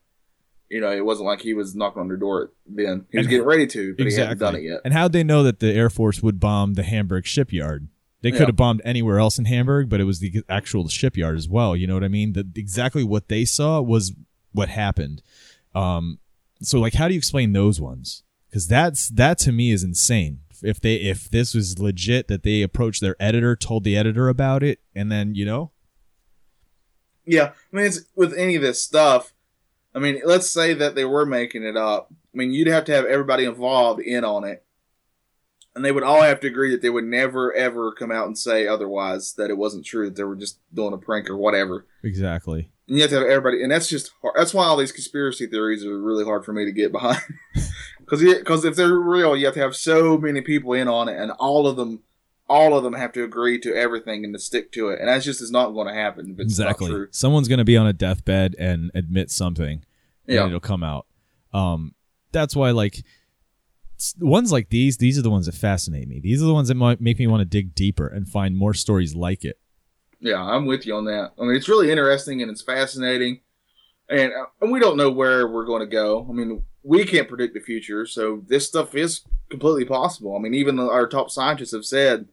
you 0.71 0.81
know 0.81 0.91
it 0.91 1.05
wasn't 1.05 1.27
like 1.27 1.41
he 1.43 1.53
was 1.55 1.75
knocking 1.75 2.01
on 2.01 2.09
their 2.09 2.17
door 2.17 2.53
then. 2.67 3.07
He 3.11 3.19
was 3.19 3.27
And- 3.27 3.31
getting 3.31 3.47
ready 3.47 3.67
to, 3.67 3.95
but 3.97 4.03
he 4.03 4.07
exactly. 4.09 4.29
hadn't 4.29 4.39
done 4.39 4.55
it 4.57 4.63
yet. 4.63 4.81
And 4.85 4.95
how'd 4.95 5.13
they 5.13 5.25
know 5.25 5.43
that 5.43 5.61
the 5.61 5.73
Air 5.73 5.91
Force 5.91 6.23
would 6.23 6.41
bomb 6.41 6.75
the 6.75 6.83
Hamburg 6.83 7.27
shipyard? 7.27 7.89
They 8.23 8.31
could 8.31 8.41
Yeah. 8.41 8.47
have 8.47 8.57
bombed 8.57 8.83
anywhere 8.85 9.19
else 9.19 9.39
in 9.39 9.47
Hamburg, 9.47 9.89
but 9.89 10.01
it 10.01 10.05
was 10.05 10.19
the 10.21 10.43
actual 10.49 10.89
shipyard 10.89 11.37
as 11.39 11.49
well. 11.49 11.75
You 11.75 11.87
know 11.87 11.95
what 11.95 12.05
I 12.05 12.09
mean? 12.09 12.35
That 12.35 12.49
exactly 12.57 13.03
what 13.03 13.29
they 13.29 13.45
saw 13.45 13.81
was 13.81 14.13
what 14.53 14.69
happened. 14.69 15.23
Um, 15.75 16.19
so 16.63 16.79
like, 16.79 16.95
how 16.95 17.09
do 17.09 17.15
you 17.15 17.19
explain 17.19 17.53
those 17.53 17.81
ones? 17.81 18.23
Because 18.49 18.67
that's 18.69 19.09
that 19.11 19.39
to 19.39 19.53
me 19.53 19.71
is 19.73 19.83
insane. 19.83 20.41
If 20.63 20.81
they 20.81 20.97
if 20.97 21.31
this 21.31 21.55
was 21.55 21.79
legit 21.79 22.29
that 22.29 22.43
they 22.43 22.61
approached 22.61 23.01
their 23.01 23.17
editor, 23.19 23.57
told 23.57 23.85
the 23.85 23.97
editor 23.97 24.29
about 24.29 24.63
it, 24.63 24.81
and 24.95 25.11
then 25.11 25.35
you 25.35 25.47
know, 25.47 25.71
Yeah, 27.27 27.53
I 27.73 27.77
mean, 27.77 27.87
it's 27.87 28.01
with 28.17 28.35
any 28.35 28.57
of 28.57 28.63
this 28.63 28.83
stuff. 28.83 29.33
I 29.95 29.99
mean, 29.99 30.21
let's 30.25 30.51
say 30.51 30.75
that 30.75 30.95
they 30.95 31.05
were 31.05 31.27
making 31.27 31.65
it 31.65 31.77
up. 31.77 32.13
I 32.13 32.37
mean, 32.37 32.53
you'd 32.53 32.69
have 32.69 32.85
to 32.87 32.93
have 32.93 33.05
everybody 33.05 33.45
involved 33.45 34.01
in 34.01 34.25
on 34.25 34.45
it, 34.45 34.65
and 35.75 35.85
they 35.85 35.93
would 35.93 36.05
all 36.05 36.23
have 36.23 36.41
to 36.41 36.47
agree 36.47 36.71
that 36.71 36.83
they 36.83 36.91
would 36.91 37.05
never 37.05 37.53
ever 37.53 37.93
come 37.93 38.13
out 38.13 38.27
and 38.27 38.39
say 38.39 38.67
otherwise 38.67 39.35
that 39.35 39.51
it 39.51 39.59
wasn't 39.59 39.85
true 39.85 40.07
that 40.07 40.17
they 40.17 40.25
were 40.25 40.37
just 40.37 40.59
doing 40.73 40.93
a 40.93 40.99
prank 40.99 41.29
or 41.29 41.37
whatever. 41.37 41.87
exactly. 42.03 42.71
And 42.87 42.97
you 42.97 43.03
have 43.03 43.11
to 43.11 43.19
have 43.19 43.27
everybody, 43.29 43.63
and 43.63 43.71
that's 43.71 43.89
just 43.89 44.13
hard. 44.21 44.35
that's 44.37 44.55
why 44.55 44.65
all 44.65 44.77
these 44.77 44.93
conspiracy 44.93 45.47
theories 45.47 45.85
are 45.85 46.01
really 46.01 46.25
hard 46.25 46.45
for 46.45 46.53
me 46.53 46.65
to 46.65 46.73
get 46.73 46.93
behind. 46.93 47.21
Because 48.11 48.25
because 48.25 48.65
if 48.65 48.75
they're 48.75 48.99
real, 48.99 49.37
you 49.37 49.47
have 49.47 49.55
to 49.55 49.61
have 49.61 49.77
so 49.77 50.19
many 50.19 50.41
people 50.41 50.73
in 50.73 50.89
on 50.89 51.09
it, 51.09 51.17
and 51.17 51.31
all 51.33 51.69
of 51.69 51.77
them, 51.77 52.03
all 52.51 52.77
of 52.77 52.83
them 52.83 52.95
have 52.95 53.13
to 53.13 53.23
agree 53.23 53.61
to 53.61 53.73
everything 53.75 54.25
and 54.25 54.35
to 54.35 54.41
stick 54.41 54.73
to 54.73 54.89
it, 54.89 54.99
and 54.99 55.09
that 55.09 55.23
just 55.23 55.41
is 55.41 55.53
not 55.53 55.71
going 55.71 55.87
to 55.87 55.95
happen 55.95 56.37
exactly. 56.39 57.07
Someone's 57.13 57.47
gonna 57.47 57.65
be 57.65 57.77
on 57.77 57.87
a 57.87 57.93
deathbed 57.93 58.57
and 58.59 58.91
admit 58.93 59.31
something. 59.31 59.85
Yeah. 60.27 60.47
it'll 60.47 60.61
come 60.61 60.83
out. 60.83 61.07
Um, 61.53 61.95
that's 62.33 62.55
why 62.55 62.73
like 62.73 63.05
ones 64.19 64.51
like 64.51 64.69
these, 64.71 64.97
these 64.97 65.19
are 65.19 65.23
the 65.23 65.31
ones 65.31 65.47
that 65.47 65.55
fascinate 65.55 66.09
me. 66.09 66.21
These 66.21 66.43
are 66.43 66.47
the 66.47 66.55
ones 66.55 66.69
that 66.69 66.75
might 66.75 67.01
make 67.01 67.19
me 67.19 67.27
want 67.27 67.41
to 67.41 67.45
dig 67.45 67.75
deeper 67.75 68.07
and 68.07 68.29
find 68.29 68.57
more 68.57 68.75
stories 68.75 69.15
like 69.15 69.45
it. 69.45 69.59
Yeah, 70.21 70.43
I'm 70.43 70.67
with 70.67 70.87
you 70.87 70.97
on 70.97 71.05
that. 71.05 71.33
I 71.39 71.43
mean, 71.43 71.55
it's 71.55 71.69
really 71.69 71.91
interesting 71.91 72.43
and 72.43 72.51
it's 72.51 72.63
fascinating, 72.63 73.41
and, 74.09 74.33
uh, 74.33 74.47
and 74.61 74.71
we 74.73 74.81
don't 74.81 74.97
know 74.97 75.11
where 75.11 75.47
we're 75.47 75.65
going 75.65 75.81
to 75.81 75.87
go. 75.87 76.27
I 76.29 76.33
mean, 76.33 76.63
we 76.83 77.05
can't 77.05 77.29
predict 77.29 77.55
the 77.55 77.61
future, 77.61 78.07
so 78.07 78.43
this 78.47 78.67
stuff 78.67 78.95
is 78.95 79.23
completely 79.51 79.85
possible. 79.85 80.37
I 80.37 80.41
mean, 80.41 80.55
even 80.55 80.79
our 80.79 81.07
top 81.07 81.31
scientists 81.31 81.73
have 81.73 81.85
said 81.85 82.29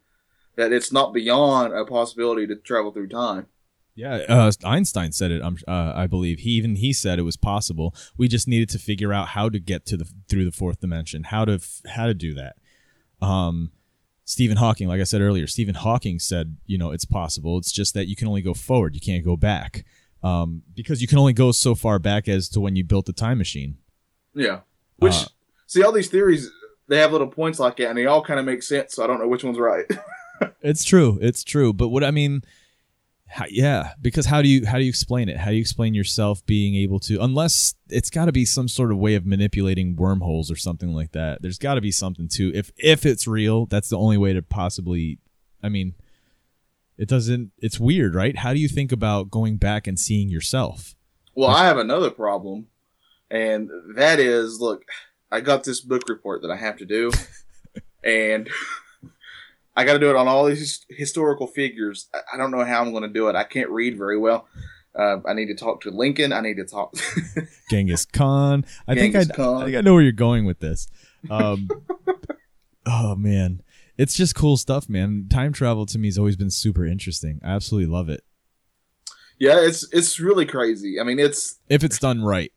that 0.57 0.73
it's 0.73 0.91
not 0.91 1.13
beyond 1.13 1.73
a 1.73 1.85
possibility 1.85 2.45
to 2.47 2.55
travel 2.55 2.91
through 2.91 3.07
time. 3.07 3.47
Yeah, 3.95 4.17
uh, 4.29 4.51
Einstein 4.63 5.11
said 5.11 5.31
it. 5.31 5.41
I'm, 5.41 5.57
uh, 5.67 5.93
I 5.95 6.05
believe 6.05 6.39
he 6.39 6.51
even 6.51 6.75
he 6.75 6.93
said 6.93 7.17
it 7.17 7.23
was 7.23 7.37
possible. 7.37 7.95
We 8.15 8.27
just 8.27 8.47
needed 8.47 8.69
to 8.69 8.79
figure 8.79 9.11
out 9.11 9.29
how 9.29 9.49
to 9.49 9.59
get 9.59 9.85
to 9.87 9.97
the 9.97 10.07
through 10.29 10.45
the 10.45 10.51
fourth 10.51 10.81
dimension, 10.81 11.23
how 11.23 11.45
to 11.45 11.53
f- 11.53 11.81
how 11.87 12.05
to 12.05 12.13
do 12.13 12.35
that. 12.35 12.57
Um, 13.25 13.71
Stephen 14.23 14.57
Hawking, 14.57 14.87
like 14.87 15.01
I 15.01 15.03
said 15.05 15.21
earlier, 15.21 15.47
Stephen 15.47 15.73
Hawking 15.73 16.19
said, 16.19 16.57
you 16.65 16.77
know, 16.77 16.91
it's 16.91 17.05
possible. 17.05 17.57
It's 17.57 17.71
just 17.71 17.93
that 17.95 18.07
you 18.07 18.15
can 18.15 18.27
only 18.27 18.41
go 18.41 18.53
forward, 18.53 18.93
you 18.93 19.01
can't 19.01 19.25
go 19.25 19.35
back, 19.35 19.83
um, 20.21 20.61
because 20.75 21.01
you 21.01 21.07
can 21.07 21.17
only 21.17 21.33
go 21.33 21.51
so 21.51 21.73
far 21.73 21.97
back 21.97 22.27
as 22.27 22.49
to 22.49 22.59
when 22.59 22.75
you 22.75 22.83
built 22.83 23.05
the 23.07 23.13
time 23.13 23.39
machine. 23.39 23.77
Yeah, 24.35 24.59
which 24.97 25.13
Uh, 25.13 25.25
see 25.65 25.81
all 25.81 25.91
these 25.91 26.09
theories 26.09 26.51
they 26.87 26.99
have 26.99 27.11
little 27.11 27.27
points 27.27 27.59
like 27.59 27.77
that, 27.77 27.89
and 27.89 27.97
they 27.97 28.05
all 28.05 28.23
kind 28.23 28.39
of 28.39 28.45
make 28.45 28.63
sense. 28.63 28.93
So 28.93 29.03
I 29.03 29.07
don't 29.07 29.19
know 29.19 29.27
which 29.27 29.43
one's 29.43 29.57
right. 29.59 29.85
It's 30.61 30.83
true. 30.83 31.17
It's 31.21 31.43
true. 31.43 31.73
But 31.73 31.89
what 31.89 32.03
I 32.03 32.11
mean, 32.11 32.41
how, 33.27 33.45
yeah, 33.49 33.93
because 34.01 34.25
how 34.25 34.41
do 34.41 34.47
you 34.47 34.65
how 34.65 34.77
do 34.77 34.83
you 34.83 34.89
explain 34.89 35.29
it? 35.29 35.37
How 35.37 35.49
do 35.49 35.55
you 35.55 35.61
explain 35.61 35.93
yourself 35.93 36.45
being 36.45 36.75
able 36.75 36.99
to? 37.01 37.21
Unless 37.21 37.75
it's 37.89 38.09
got 38.09 38.25
to 38.25 38.31
be 38.31 38.45
some 38.45 38.67
sort 38.67 38.91
of 38.91 38.97
way 38.97 39.15
of 39.15 39.25
manipulating 39.25 39.95
wormholes 39.95 40.49
or 40.49 40.55
something 40.55 40.93
like 40.93 41.11
that. 41.11 41.41
There's 41.41 41.57
got 41.57 41.75
to 41.75 41.81
be 41.81 41.91
something 41.91 42.27
to 42.33 42.51
if 42.55 42.71
if 42.77 43.05
it's 43.05 43.27
real. 43.27 43.65
That's 43.65 43.89
the 43.89 43.97
only 43.97 44.17
way 44.17 44.33
to 44.33 44.41
possibly. 44.41 45.19
I 45.61 45.69
mean, 45.69 45.95
it 46.97 47.09
doesn't. 47.09 47.51
It's 47.59 47.79
weird, 47.79 48.15
right? 48.15 48.37
How 48.37 48.53
do 48.53 48.59
you 48.59 48.69
think 48.69 48.91
about 48.91 49.29
going 49.29 49.57
back 49.57 49.87
and 49.87 49.99
seeing 49.99 50.29
yourself? 50.29 50.95
Well, 51.35 51.49
I 51.49 51.65
have 51.65 51.77
another 51.77 52.09
problem, 52.09 52.67
and 53.29 53.69
that 53.95 54.19
is 54.19 54.59
look, 54.59 54.83
I 55.31 55.41
got 55.41 55.65
this 55.65 55.81
book 55.81 56.07
report 56.07 56.41
that 56.41 56.51
I 56.51 56.55
have 56.55 56.77
to 56.77 56.85
do, 56.85 57.11
and 58.03 58.49
I 59.77 59.85
got 59.85 59.93
to 59.93 59.99
do 59.99 60.09
it 60.09 60.15
on 60.15 60.27
all 60.27 60.45
these 60.45 60.85
historical 60.89 61.47
figures. 61.47 62.09
I- 62.13 62.21
I 62.33 62.37
don't 62.37 62.51
know 62.51 62.65
how 62.65 62.81
I'm 62.81 62.91
going 62.91 63.03
to 63.03 63.09
do 63.09 63.29
it. 63.29 63.35
I 63.35 63.43
can't 63.43 63.69
read 63.69 63.97
very 63.97 64.17
well. 64.17 64.47
Uh, 64.93 65.17
I 65.25 65.33
need 65.33 65.45
to 65.47 65.55
talk 65.55 65.81
to 65.81 65.91
Lincoln. 65.91 66.33
I 66.33 66.41
need 66.41 66.57
to 66.57 66.65
talk. 66.65 66.95
Genghis 67.69 68.05
Khan. 68.05 68.65
I 68.87 68.95
Genghis 68.95 69.27
think 69.27 69.39
I, 69.39 69.43
Khan. 69.43 69.61
I 69.61 69.65
think 69.65 69.77
I 69.77 69.81
know 69.81 69.93
where 69.93 70.03
you're 70.03 70.11
going 70.11 70.45
with 70.45 70.59
this. 70.59 70.87
Um, 71.29 71.69
oh 72.85 73.15
man, 73.15 73.61
it's 73.97 74.15
just 74.15 74.35
cool 74.35 74.57
stuff, 74.57 74.89
man. 74.89 75.27
Time 75.29 75.53
travel 75.53 75.85
to 75.85 75.99
me 75.99 76.07
has 76.07 76.17
always 76.17 76.35
been 76.35 76.49
super 76.49 76.85
interesting. 76.85 77.39
I 77.43 77.51
absolutely 77.51 77.93
love 77.93 78.09
it 78.09 78.23
yeah, 79.39 79.59
it's 79.59 79.87
it's 79.91 80.19
really 80.19 80.45
crazy. 80.45 80.99
I 80.99 81.03
mean, 81.03 81.19
it's 81.19 81.59
if 81.69 81.83
it's 81.83 81.99
done 81.99 82.23
right. 82.23 82.51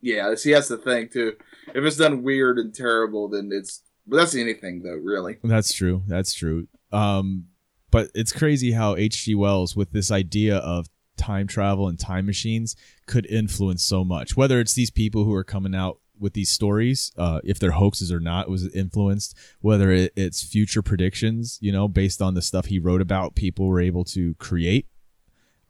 yeah. 0.00 0.34
See, 0.36 0.52
that's 0.52 0.68
the 0.68 0.78
thing 0.78 1.08
too. 1.08 1.34
If 1.74 1.84
it's 1.84 1.96
done 1.96 2.22
weird 2.22 2.58
and 2.58 2.74
terrible, 2.74 3.28
then 3.28 3.50
it's. 3.52 3.82
But 4.06 4.16
that's 4.16 4.34
anything 4.34 4.82
though, 4.82 4.96
really. 4.96 5.38
That's 5.42 5.72
true. 5.72 6.02
That's 6.06 6.34
true. 6.34 6.68
Um, 6.92 7.46
but 7.90 8.10
it's 8.14 8.32
crazy 8.32 8.72
how 8.72 8.96
H.G. 8.96 9.34
Wells, 9.36 9.76
with 9.76 9.92
this 9.92 10.10
idea 10.10 10.56
of 10.56 10.88
time 11.16 11.46
travel 11.46 11.88
and 11.88 11.98
time 11.98 12.26
machines, 12.26 12.76
could 13.06 13.24
influence 13.26 13.84
so 13.84 14.04
much. 14.04 14.36
Whether 14.36 14.60
it's 14.60 14.74
these 14.74 14.90
people 14.90 15.24
who 15.24 15.32
are 15.34 15.44
coming 15.44 15.74
out 15.74 16.00
with 16.18 16.32
these 16.32 16.50
stories, 16.50 17.12
uh, 17.16 17.40
if 17.44 17.58
they're 17.58 17.72
hoaxes 17.72 18.12
or 18.12 18.20
not, 18.20 18.48
was 18.48 18.68
influenced. 18.74 19.36
Whether 19.60 19.90
it, 19.90 20.12
it's 20.16 20.42
future 20.42 20.82
predictions, 20.82 21.58
you 21.60 21.72
know, 21.72 21.88
based 21.88 22.20
on 22.20 22.34
the 22.34 22.42
stuff 22.42 22.66
he 22.66 22.78
wrote 22.78 23.00
about, 23.00 23.34
people 23.34 23.66
were 23.66 23.80
able 23.80 24.04
to 24.06 24.34
create. 24.34 24.88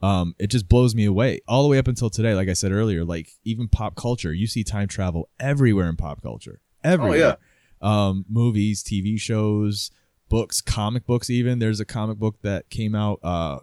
Um, 0.03 0.35
it 0.39 0.49
just 0.49 0.69
blows 0.69 0.95
me 0.95 1.07
away 1.07 1.41
all 1.49 1.63
the 1.63 1.69
way 1.69 1.79
up 1.79 1.89
until 1.89 2.11
today. 2.11 2.35
Like 2.35 2.49
I 2.49 2.53
said 2.53 2.73
earlier, 2.73 3.05
like 3.05 3.31
even 3.45 3.69
pop 3.69 3.97
culture, 3.97 4.33
you 4.33 4.47
see 4.47 4.65
time 4.65 4.89
travel 4.89 5.31
everywhere 5.41 5.89
in 5.89 5.97
pop 5.97 6.23
culture. 6.23 6.61
Everywhere 6.83 7.19
yeah. 7.19 7.35
Um, 7.85 8.25
movies, 8.29 8.83
TV 8.83 9.21
shows, 9.21 9.91
books, 10.29 10.61
comic 10.61 11.07
books. 11.07 11.31
Even 11.31 11.61
there's 11.61 11.81
a 11.81 11.85
comic 11.85 12.19
book 12.19 12.39
that 12.43 12.71
came 12.71 12.95
out 12.95 13.21
uh, 13.23 13.59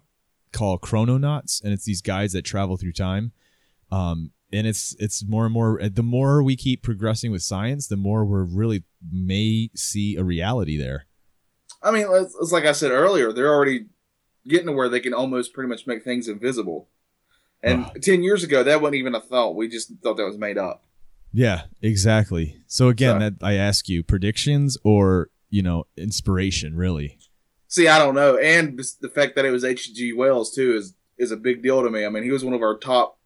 called 0.54 0.82
Chrononauts, 0.82 1.62
and 1.62 1.74
it's 1.74 1.84
these 1.86 2.02
guys 2.02 2.32
that 2.34 2.44
travel 2.44 2.78
through 2.78 2.94
time. 2.94 3.34
Um, 3.92 4.32
and 4.54 4.68
it's 4.68 4.96
it's 5.00 5.26
more 5.28 5.46
and 5.46 5.54
more. 5.54 5.82
The 5.90 6.04
more 6.04 6.44
we 6.44 6.56
keep 6.56 6.84
progressing 6.84 7.32
with 7.32 7.42
science, 7.42 7.88
the 7.88 7.98
more 7.98 8.24
we're 8.24 8.44
really 8.44 8.84
may 9.12 9.70
see 9.76 10.16
a 10.16 10.24
reality 10.24 10.78
there. 10.78 11.08
I 11.82 11.92
mean, 11.92 12.06
it's, 12.12 12.36
it's 12.40 12.52
like 12.52 12.66
I 12.66 12.74
said 12.74 12.92
earlier, 12.92 13.32
they're 13.32 13.52
already 13.52 13.88
getting 14.48 14.68
to 14.68 14.74
where 14.74 14.90
they 14.90 15.00
can 15.00 15.14
almost 15.14 15.54
pretty 15.54 15.68
much 15.68 15.88
make 15.88 16.04
things 16.04 16.28
invisible. 16.28 16.90
And 17.64 17.86
Ugh. 17.86 18.02
10 18.02 18.24
years 18.24 18.44
ago, 18.44 18.64
that 18.64 18.82
wasn't 18.82 18.96
even 18.96 19.16
a 19.16 19.22
thought. 19.22 19.56
We 19.56 19.68
just 19.68 19.92
thought 20.04 20.18
that 20.18 20.26
was 20.26 20.38
made 20.38 20.58
up. 20.58 20.84
Yeah, 21.34 21.64
exactly. 21.82 22.58
So 22.68 22.90
again, 22.90 23.20
that 23.20 23.34
I 23.42 23.54
ask 23.54 23.88
you, 23.88 24.04
predictions 24.04 24.78
or 24.84 25.30
you 25.50 25.62
know 25.62 25.86
inspiration, 25.98 26.76
really. 26.76 27.18
See, 27.68 27.88
I 27.88 27.98
don't 28.00 28.16
know. 28.16 28.38
And 28.38 28.78
the 29.00 29.08
fact 29.10 29.36
that 29.38 29.46
it 29.46 29.52
was 29.52 29.64
H.G. 29.64 30.12
Wells, 30.12 30.54
too, 30.54 30.76
is, 30.76 30.94
is 31.18 31.32
a 31.32 31.38
big 31.38 31.64
deal 31.64 31.82
to 31.84 31.90
me. 31.90 32.06
I 32.06 32.10
mean, 32.10 32.24
he 32.24 32.32
was 32.32 32.44
one 32.44 32.54
of 32.54 32.62
our 32.62 32.78
top, 32.78 33.18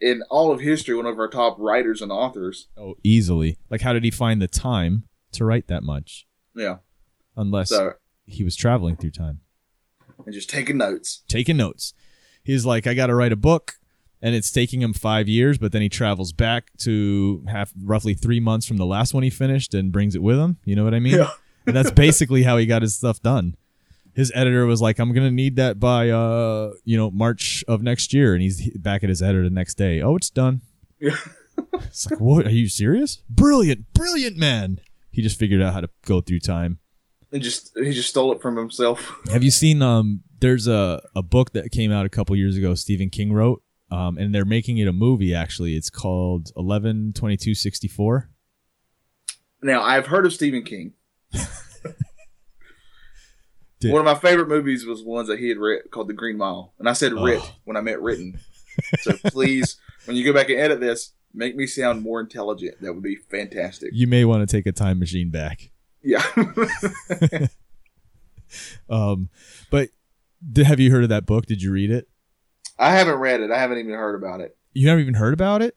in 0.00 0.22
all 0.30 0.50
of 0.50 0.60
history, 0.60 0.96
one 0.96 1.04
of 1.04 1.18
our 1.18 1.28
top 1.28 1.56
writers 1.58 2.00
and 2.00 2.10
authors. 2.10 2.68
Oh, 2.78 2.94
easily. 3.02 3.58
Like, 3.68 3.82
how 3.82 3.92
did 3.92 4.02
he 4.02 4.10
find 4.10 4.40
the 4.40 4.48
time 4.48 5.04
to 5.32 5.44
write 5.44 5.68
that 5.68 5.82
much? 5.82 6.26
Yeah. 6.56 6.76
Unless 7.36 7.68
So, 7.68 7.92
he 8.24 8.42
was 8.42 8.56
traveling 8.56 8.96
through 8.96 9.10
time. 9.10 9.40
and 10.24 10.32
just 10.34 10.48
taking 10.48 10.78
notes. 10.78 11.22
taking 11.28 11.58
notes. 11.58 11.92
He's 12.42 12.64
like, 12.64 12.86
I 12.86 12.94
got 12.94 13.08
to 13.08 13.14
write 13.14 13.32
a 13.32 13.36
book, 13.36 13.74
and 14.24 14.34
it's 14.34 14.50
taking 14.50 14.80
him 14.80 14.94
five 14.94 15.28
years, 15.28 15.58
but 15.58 15.70
then 15.72 15.82
he 15.82 15.90
travels 15.90 16.32
back 16.32 16.70
to 16.78 17.44
half 17.46 17.74
roughly 17.78 18.14
three 18.14 18.40
months 18.40 18.66
from 18.66 18.78
the 18.78 18.86
last 18.86 19.12
one 19.12 19.22
he 19.22 19.28
finished 19.28 19.74
and 19.74 19.92
brings 19.92 20.14
it 20.14 20.22
with 20.22 20.38
him. 20.38 20.56
You 20.64 20.74
know 20.74 20.82
what 20.82 20.94
I 20.94 20.98
mean? 20.98 21.18
Yeah. 21.18 21.30
and 21.66 21.76
that's 21.76 21.90
basically 21.90 22.42
how 22.42 22.56
he 22.56 22.64
got 22.64 22.80
his 22.80 22.96
stuff 22.96 23.20
done. 23.20 23.54
His 24.14 24.32
editor 24.34 24.64
was 24.64 24.80
like, 24.80 24.98
I'm 24.98 25.12
gonna 25.12 25.30
need 25.30 25.56
that 25.56 25.78
by 25.78 26.08
uh, 26.08 26.70
you 26.84 26.96
know, 26.96 27.10
March 27.10 27.64
of 27.68 27.82
next 27.82 28.14
year, 28.14 28.32
and 28.32 28.40
he's 28.40 28.70
back 28.78 29.02
at 29.02 29.10
his 29.10 29.20
editor 29.20 29.44
the 29.44 29.50
next 29.50 29.74
day. 29.74 30.00
Oh, 30.00 30.16
it's 30.16 30.30
done. 30.30 30.62
Yeah. 30.98 31.16
it's 31.74 32.10
like, 32.10 32.18
what? 32.18 32.46
Are 32.46 32.50
you 32.50 32.68
serious? 32.68 33.20
Brilliant, 33.28 33.92
brilliant 33.92 34.38
man. 34.38 34.80
He 35.10 35.20
just 35.20 35.38
figured 35.38 35.60
out 35.60 35.74
how 35.74 35.82
to 35.82 35.90
go 36.06 36.22
through 36.22 36.40
time. 36.40 36.78
And 37.30 37.42
just 37.42 37.72
he 37.76 37.92
just 37.92 38.08
stole 38.08 38.32
it 38.32 38.40
from 38.40 38.56
himself. 38.56 39.20
Have 39.30 39.42
you 39.42 39.50
seen 39.50 39.82
um 39.82 40.22
there's 40.40 40.66
a, 40.66 41.02
a 41.14 41.22
book 41.22 41.52
that 41.52 41.72
came 41.72 41.92
out 41.92 42.06
a 42.06 42.08
couple 42.08 42.34
years 42.36 42.56
ago 42.56 42.74
Stephen 42.74 43.10
King 43.10 43.32
wrote 43.32 43.63
um 43.94 44.18
and 44.18 44.34
they're 44.34 44.44
making 44.44 44.78
it 44.78 44.88
a 44.88 44.92
movie 44.92 45.34
actually. 45.34 45.76
It's 45.76 45.90
called 45.90 46.50
112264. 46.56 48.28
Now 49.62 49.82
I've 49.82 50.06
heard 50.06 50.26
of 50.26 50.32
Stephen 50.32 50.62
King. 50.62 50.92
One 53.82 54.00
of 54.00 54.04
my 54.06 54.14
favorite 54.14 54.48
movies 54.48 54.86
was 54.86 55.02
ones 55.02 55.28
that 55.28 55.38
he 55.38 55.48
had 55.50 55.58
writ 55.58 55.90
called 55.90 56.08
The 56.08 56.14
Green 56.14 56.38
Mile, 56.38 56.72
and 56.78 56.88
I 56.88 56.94
said 56.94 57.12
writ 57.12 57.40
Oh. 57.42 57.54
when 57.64 57.76
I 57.76 57.82
meant 57.82 58.00
written. 58.00 58.38
So 59.02 59.12
please, 59.26 59.76
when 60.06 60.16
you 60.16 60.24
go 60.24 60.32
back 60.32 60.48
and 60.48 60.58
edit 60.58 60.80
this, 60.80 61.12
make 61.34 61.54
me 61.54 61.66
sound 61.66 62.00
more 62.02 62.18
intelligent. 62.20 62.80
That 62.80 62.94
would 62.94 63.02
be 63.02 63.16
fantastic. 63.16 63.90
You 63.92 64.06
may 64.06 64.24
want 64.24 64.48
to 64.48 64.56
take 64.56 64.64
a 64.66 64.72
time 64.72 64.98
machine 64.98 65.30
back. 65.30 65.70
Yeah. 66.02 66.22
Um 68.88 69.30
but 69.70 69.88
have 70.56 70.78
you 70.78 70.90
heard 70.92 71.02
of 71.02 71.08
that 71.08 71.26
book? 71.26 71.46
Did 71.46 71.60
you 71.62 71.72
read 71.72 71.90
it? 71.90 72.06
I 72.78 72.90
haven't 72.92 73.16
read 73.16 73.40
it. 73.40 73.50
I 73.50 73.58
haven't 73.58 73.78
even 73.78 73.92
heard 73.92 74.14
about 74.14 74.40
it. 74.40 74.56
You 74.72 74.88
haven't 74.88 75.02
even 75.02 75.14
heard 75.14 75.34
about 75.34 75.62
it? 75.62 75.76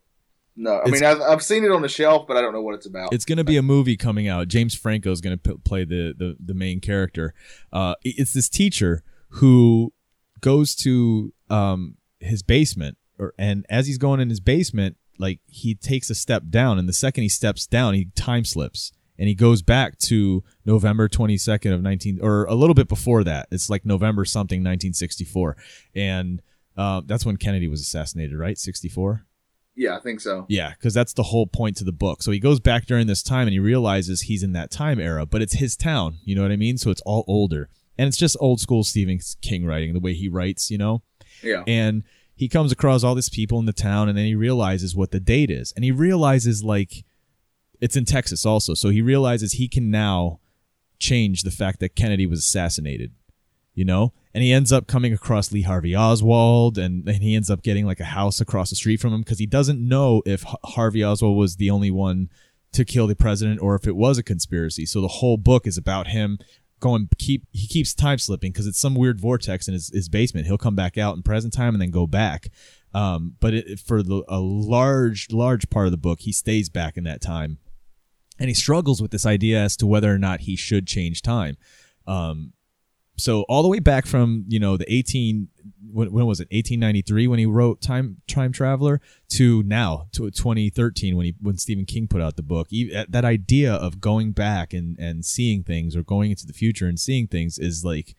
No, 0.55 0.71
I 0.77 0.87
It's- 0.87 0.91
mean 0.93 1.03
I've, 1.03 1.21
I've 1.21 1.43
seen 1.43 1.63
it 1.63 1.71
on 1.71 1.83
the 1.83 1.87
shelf, 1.89 2.25
but 2.27 2.35
I 2.35 2.41
don't 2.41 2.51
know 2.53 2.61
what 2.63 2.73
it's 2.73 2.87
about. 2.87 3.13
It's 3.13 3.25
going 3.25 3.37
to 3.37 3.43
be 3.43 3.57
a 3.57 3.61
movie 3.61 3.95
coming 3.95 4.27
out. 4.27 4.47
James 4.47 4.73
Franco 4.73 5.11
is 5.11 5.21
going 5.21 5.37
to 5.37 5.51
p- 5.53 5.59
play 5.63 5.83
the, 5.85 6.13
the 6.17 6.35
the 6.43 6.53
main 6.55 6.79
character. 6.81 7.33
Uh, 7.71 7.93
it's 8.03 8.33
this 8.33 8.49
teacher 8.49 9.03
who 9.29 9.93
goes 10.41 10.73
to 10.77 11.33
um 11.49 11.97
his 12.19 12.41
basement, 12.41 12.97
or 13.19 13.33
and 13.37 13.65
as 13.69 13.85
he's 13.85 13.99
going 13.99 14.19
in 14.19 14.29
his 14.31 14.39
basement, 14.39 14.97
like 15.19 15.39
he 15.45 15.75
takes 15.75 16.09
a 16.09 16.15
step 16.15 16.43
down, 16.49 16.79
and 16.79 16.89
the 16.89 16.93
second 16.93 17.21
he 17.21 17.29
steps 17.29 17.67
down, 17.67 17.93
he 17.93 18.05
time 18.15 18.43
slips. 18.43 18.91
And 19.19 19.27
he 19.27 19.33
goes 19.35 19.63
back 19.63 19.97
to 19.99 20.43
November 20.63 21.07
22nd 21.09 21.73
of 21.73 21.81
19, 21.81 22.19
or 22.21 22.45
a 22.45 22.53
little 22.53 22.75
bit 22.75 22.87
before 22.87 23.23
that. 23.23 23.47
It's 23.51 23.67
like 23.67 23.83
November 23.83 24.25
something, 24.25 24.59
1964. 24.59 25.57
And 25.95 26.39
uh, 26.77 27.01
that's 27.05 27.25
when 27.25 27.37
Kennedy 27.37 27.67
was 27.67 27.81
assassinated, 27.81 28.37
right? 28.37 28.57
64? 28.57 29.25
yeah, 29.77 29.95
I 29.95 29.99
think 29.99 30.19
so. 30.19 30.45
Yeah, 30.49 30.71
because 30.71 30.95
that's 30.95 31.13
the 31.13 31.23
whole 31.23 31.45
point 31.45 31.77
to 31.77 31.83
the 31.83 31.91
book. 31.91 32.23
So 32.23 32.31
he 32.31 32.39
goes 32.39 32.59
back 32.59 32.87
during 32.87 33.05
this 33.05 33.21
time 33.21 33.45
and 33.47 33.53
he 33.53 33.59
realizes 33.59 34.21
he's 34.21 34.41
in 34.41 34.53
that 34.53 34.71
time 34.71 34.99
era, 34.99 35.27
but 35.27 35.43
it's 35.43 35.53
his 35.53 35.77
town. 35.77 36.17
You 36.25 36.35
know 36.35 36.41
what 36.41 36.51
I 36.51 36.55
mean? 36.55 36.79
So 36.79 36.89
it's 36.89 37.01
all 37.01 37.23
older. 37.27 37.69
And 37.95 38.07
it's 38.07 38.17
just 38.17 38.35
old 38.39 38.59
school 38.59 38.83
Stephen 38.83 39.19
King 39.41 39.65
writing, 39.65 39.93
the 39.93 39.99
way 39.99 40.15
he 40.15 40.29
writes, 40.29 40.71
you 40.71 40.79
know? 40.79 41.03
Yeah. 41.43 41.63
And 41.67 42.03
he 42.35 42.49
comes 42.49 42.71
across 42.71 43.03
all 43.03 43.13
these 43.13 43.29
people 43.29 43.59
in 43.59 43.65
the 43.65 43.73
town 43.73 44.09
and 44.09 44.17
then 44.17 44.25
he 44.25 44.35
realizes 44.35 44.95
what 44.95 45.11
the 45.11 45.19
date 45.19 45.51
is. 45.51 45.71
And 45.75 45.85
he 45.85 45.91
realizes, 45.91 46.63
like, 46.63 47.05
it's 47.79 47.95
in 47.95 48.05
Texas 48.05 48.47
also. 48.47 48.73
So 48.73 48.89
he 48.89 49.03
realizes 49.03 49.53
he 49.53 49.67
can 49.67 49.91
now 49.91 50.39
change 50.97 51.43
the 51.43 51.51
fact 51.51 51.79
that 51.81 51.95
Kennedy 51.95 52.25
was 52.25 52.39
assassinated, 52.39 53.13
you 53.75 53.85
know? 53.85 54.13
And 54.37 54.43
he 54.43 54.53
ends 54.53 54.71
up 54.71 54.85
coming 54.85 55.13
across 55.13 55.51
Lee 55.51 55.63
Harvey 55.63 55.95
Oswald 55.95 56.77
and, 56.77 57.09
and 57.09 57.23
he 57.23 57.33
ends 57.33 57.49
up 57.49 57.63
getting 57.63 57.87
like 57.87 57.99
a 57.99 58.05
house 58.05 58.39
across 58.39 58.69
the 58.69 58.75
street 58.75 58.99
from 58.99 59.11
him 59.11 59.21
because 59.21 59.39
he 59.39 59.47
doesn't 59.47 59.79
know 59.79 60.21
if 60.27 60.45
H- 60.45 60.53
Harvey 60.63 61.03
Oswald 61.03 61.35
was 61.35 61.55
the 61.55 61.71
only 61.71 61.89
one 61.89 62.29
to 62.73 62.85
kill 62.85 63.07
the 63.07 63.15
president 63.15 63.59
or 63.63 63.73
if 63.73 63.87
it 63.87 63.95
was 63.95 64.19
a 64.19 64.21
conspiracy. 64.21 64.85
So 64.85 65.01
the 65.01 65.07
whole 65.07 65.37
book 65.37 65.65
is 65.65 65.75
about 65.75 66.09
him 66.09 66.37
going 66.79 67.09
keep 67.17 67.47
he 67.51 67.65
keeps 67.65 67.95
time 67.95 68.19
slipping 68.19 68.51
because 68.51 68.67
it's 68.67 68.77
some 68.77 68.93
weird 68.93 69.19
vortex 69.19 69.67
in 69.67 69.73
his, 69.73 69.89
his 69.91 70.07
basement. 70.07 70.45
He'll 70.45 70.59
come 70.59 70.75
back 70.75 70.99
out 70.99 71.15
in 71.15 71.23
present 71.23 71.51
time 71.51 71.73
and 71.73 71.81
then 71.81 71.89
go 71.89 72.05
back. 72.05 72.49
Um, 72.93 73.37
but 73.39 73.55
it, 73.55 73.79
for 73.79 74.03
the 74.03 74.23
a 74.27 74.37
large 74.39 75.31
large 75.31 75.67
part 75.71 75.87
of 75.87 75.91
the 75.91 75.97
book, 75.97 76.19
he 76.19 76.31
stays 76.31 76.69
back 76.69 76.95
in 76.95 77.05
that 77.05 77.21
time, 77.21 77.57
and 78.37 78.49
he 78.49 78.53
struggles 78.53 79.01
with 79.01 79.09
this 79.09 79.25
idea 79.25 79.59
as 79.59 79.75
to 79.77 79.87
whether 79.87 80.13
or 80.13 80.19
not 80.19 80.41
he 80.41 80.55
should 80.55 80.85
change 80.85 81.23
time. 81.23 81.57
Um, 82.05 82.53
so 83.17 83.41
all 83.43 83.63
the 83.63 83.69
way 83.69 83.79
back 83.79 84.05
from 84.05 84.45
you 84.47 84.59
know 84.59 84.77
the 84.77 84.91
18 84.93 85.47
when, 85.91 86.11
when 86.11 86.25
was 86.25 86.39
it? 86.39 86.47
1893 86.51 87.27
when 87.27 87.39
he 87.39 87.45
wrote 87.45 87.81
time 87.81 88.17
time 88.27 88.51
traveler 88.51 89.01
to 89.29 89.63
now 89.63 90.07
to 90.11 90.29
2013 90.29 91.15
when 91.15 91.25
he 91.25 91.35
when 91.41 91.57
stephen 91.57 91.85
king 91.85 92.07
put 92.07 92.21
out 92.21 92.35
the 92.35 92.43
book. 92.43 92.67
E- 92.71 92.93
that 93.09 93.25
idea 93.25 93.73
of 93.73 93.99
going 93.99 94.31
back 94.31 94.73
and 94.73 94.97
and 94.99 95.25
seeing 95.25 95.63
things 95.63 95.95
or 95.95 96.03
going 96.03 96.31
into 96.31 96.45
the 96.45 96.53
future 96.53 96.87
and 96.87 96.99
seeing 96.99 97.27
things 97.27 97.57
is 97.57 97.83
like 97.83 98.15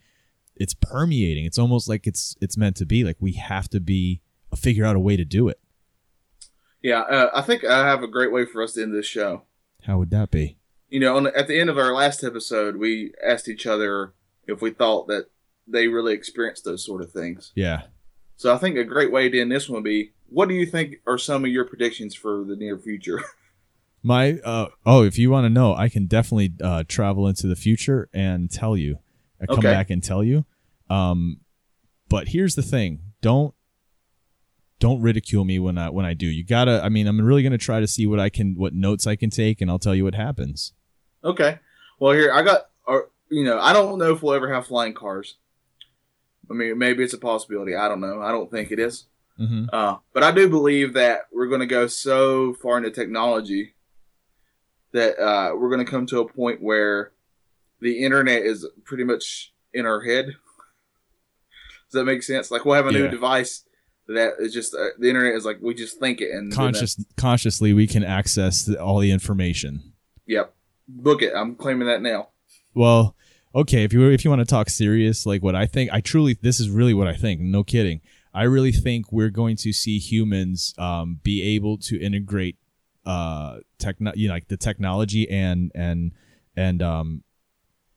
it's 0.56 0.74
permeating. 0.74 1.44
It's 1.44 1.58
almost 1.58 1.88
like 1.88 2.06
it's 2.06 2.36
it's 2.40 2.56
meant 2.56 2.76
to 2.76 2.86
be. 2.86 3.04
Like 3.04 3.16
we 3.20 3.32
have 3.32 3.68
to 3.70 3.80
be 3.80 4.20
figure 4.56 4.84
out 4.84 4.96
a 4.96 5.00
way 5.00 5.16
to 5.16 5.24
do 5.24 5.48
it. 5.48 5.60
Yeah, 6.82 7.00
uh, 7.00 7.30
I 7.34 7.42
think 7.42 7.64
I 7.64 7.86
have 7.86 8.02
a 8.02 8.08
great 8.08 8.32
way 8.32 8.44
for 8.44 8.62
us 8.62 8.74
to 8.74 8.82
end 8.82 8.94
this 8.94 9.06
show. 9.06 9.42
how 9.84 9.98
would 9.98 10.10
that 10.10 10.30
be? 10.30 10.56
You 10.88 11.00
know, 11.00 11.16
on 11.16 11.26
at 11.28 11.48
the 11.48 11.60
end 11.60 11.70
of 11.70 11.78
our 11.78 11.92
last 11.92 12.24
episode, 12.24 12.76
we 12.76 13.12
asked 13.24 13.48
each 13.48 13.66
other 13.66 14.14
if 14.48 14.60
we 14.60 14.70
thought 14.72 15.06
that 15.06 15.26
they 15.68 15.86
really 15.86 16.14
experienced 16.14 16.64
those 16.64 16.84
sort 16.84 17.02
of 17.02 17.12
things. 17.12 17.52
yeah 17.54 17.82
So 18.36 18.52
I 18.52 18.58
think 18.58 18.76
a 18.76 18.84
great 18.84 19.12
way 19.12 19.28
to 19.28 19.40
end 19.40 19.52
this 19.52 19.68
one 19.68 19.76
would 19.76 19.84
be, 19.84 20.12
what 20.28 20.48
do 20.48 20.54
you 20.54 20.66
think 20.66 20.96
are 21.06 21.18
some 21.18 21.44
of 21.44 21.50
your 21.50 21.64
predictions 21.66 22.14
for 22.14 22.44
the 22.44 22.56
near 22.56 22.78
future? 22.78 23.22
My 24.02 24.38
uh 24.44 24.68
oh, 24.86 25.02
if 25.04 25.18
you 25.18 25.30
want 25.30 25.44
to 25.44 25.50
know, 25.50 25.74
I 25.74 25.88
can 25.88 26.06
definitely 26.06 26.54
uh 26.62 26.84
travel 26.88 27.26
into 27.28 27.46
the 27.46 27.56
future 27.56 28.08
and 28.12 28.50
tell 28.50 28.76
you. 28.76 28.98
I 29.40 29.46
come 29.46 29.58
Okay. 29.58 29.70
back 29.72 29.90
and 29.90 30.02
tell 30.02 30.22
you. 30.24 30.44
Um 30.88 31.40
but 32.08 32.28
here's 32.28 32.54
the 32.54 32.62
thing. 32.62 33.00
Don't 33.20 33.54
don't 34.78 35.02
ridicule 35.02 35.44
me 35.44 35.58
when 35.58 35.76
I 35.76 35.90
when 35.90 36.06
I 36.06 36.14
do. 36.14 36.26
You 36.26 36.44
got 36.44 36.66
to 36.66 36.80
I 36.82 36.88
mean, 36.88 37.06
I'm 37.08 37.20
really 37.20 37.42
going 37.42 37.52
to 37.52 37.58
try 37.58 37.80
to 37.80 37.86
see 37.88 38.06
what 38.06 38.20
I 38.20 38.28
can 38.28 38.54
what 38.54 38.72
notes 38.72 39.06
I 39.06 39.16
can 39.16 39.28
take 39.30 39.60
and 39.60 39.70
I'll 39.70 39.80
tell 39.80 39.94
you 39.94 40.04
what 40.04 40.14
happens. 40.14 40.72
okay. 41.24 41.58
Well, 42.00 42.12
here 42.12 42.32
I 42.32 42.42
got. 42.42 42.68
You 43.30 43.44
know, 43.44 43.58
I 43.58 43.72
don't 43.72 43.98
know 43.98 44.12
if 44.12 44.22
we'll 44.22 44.34
ever 44.34 44.52
have 44.52 44.66
flying 44.66 44.94
cars. 44.94 45.36
I 46.50 46.54
mean, 46.54 46.78
maybe 46.78 47.04
it's 47.04 47.12
a 47.12 47.18
possibility. 47.18 47.74
I 47.74 47.88
don't 47.88 48.00
know. 48.00 48.22
I 48.22 48.32
don't 48.32 48.50
think 48.50 48.70
it 48.70 48.78
is. 48.78 49.04
Mhm. 49.38 49.68
Uh, 49.72 49.98
but 50.12 50.22
I 50.22 50.32
do 50.32 50.48
believe 50.48 50.94
that 50.94 51.28
we're 51.32 51.46
going 51.46 51.60
to 51.60 51.66
go 51.66 51.86
so 51.86 52.54
far 52.54 52.78
into 52.78 52.90
technology 52.90 53.74
that 54.92 55.18
uh, 55.18 55.54
we're 55.54 55.68
going 55.70 55.84
to 55.84 55.90
come 55.90 56.06
to 56.06 56.20
a 56.20 56.28
point 56.28 56.62
where 56.62 57.12
the 57.80 58.02
internet 58.04 58.42
is 58.42 58.66
pretty 58.84 59.04
much 59.04 59.52
in 59.72 59.86
our 59.86 60.00
head. 60.00 60.26
Does 60.26 61.92
that 61.92 62.04
make 62.04 62.22
sense? 62.22 62.50
Like 62.50 62.64
we'll 62.64 62.74
have 62.74 62.86
a 62.86 62.92
new 62.92 63.08
device 63.08 63.64
that 64.08 64.34
is 64.38 64.52
just 64.52 64.74
uh, 64.74 64.88
the 64.98 65.08
internet 65.08 65.34
is 65.34 65.44
like 65.44 65.58
we 65.60 65.74
just 65.74 66.00
think 66.00 66.20
it 66.20 66.30
and 66.32 66.52
Conscious 66.52 67.02
consciously 67.16 67.72
we 67.72 67.86
can 67.86 68.02
access 68.02 68.64
the, 68.64 68.82
all 68.82 68.98
the 68.98 69.10
information. 69.10 69.92
Yep, 70.26 70.54
book 70.88 71.22
it. 71.22 71.32
I'm 71.34 71.54
claiming 71.54 71.86
that 71.86 72.02
now. 72.02 72.28
Well, 72.74 73.16
okay, 73.54 73.84
if 73.84 73.92
you 73.92 74.08
if 74.10 74.24
you 74.24 74.30
want 74.30 74.40
to 74.40 74.46
talk 74.46 74.70
serious, 74.70 75.26
like 75.26 75.42
what 75.42 75.54
I 75.54 75.66
think, 75.66 75.90
I 75.92 76.00
truly 76.00 76.38
this 76.40 76.60
is 76.60 76.70
really 76.70 76.94
what 76.94 77.06
I 77.06 77.14
think. 77.14 77.40
No 77.40 77.64
kidding. 77.64 78.00
I 78.34 78.44
really 78.44 78.72
think 78.72 79.10
we're 79.10 79.30
going 79.30 79.56
to 79.56 79.72
see 79.72 79.98
humans 79.98 80.74
um, 80.78 81.20
be 81.22 81.42
able 81.56 81.78
to 81.78 82.00
integrate 82.00 82.56
uh 83.06 83.58
techno 83.78 84.12
you 84.14 84.28
know, 84.28 84.34
like 84.34 84.48
the 84.48 84.56
technology 84.56 85.28
and 85.30 85.72
and 85.74 86.12
and 86.56 86.82
um 86.82 87.22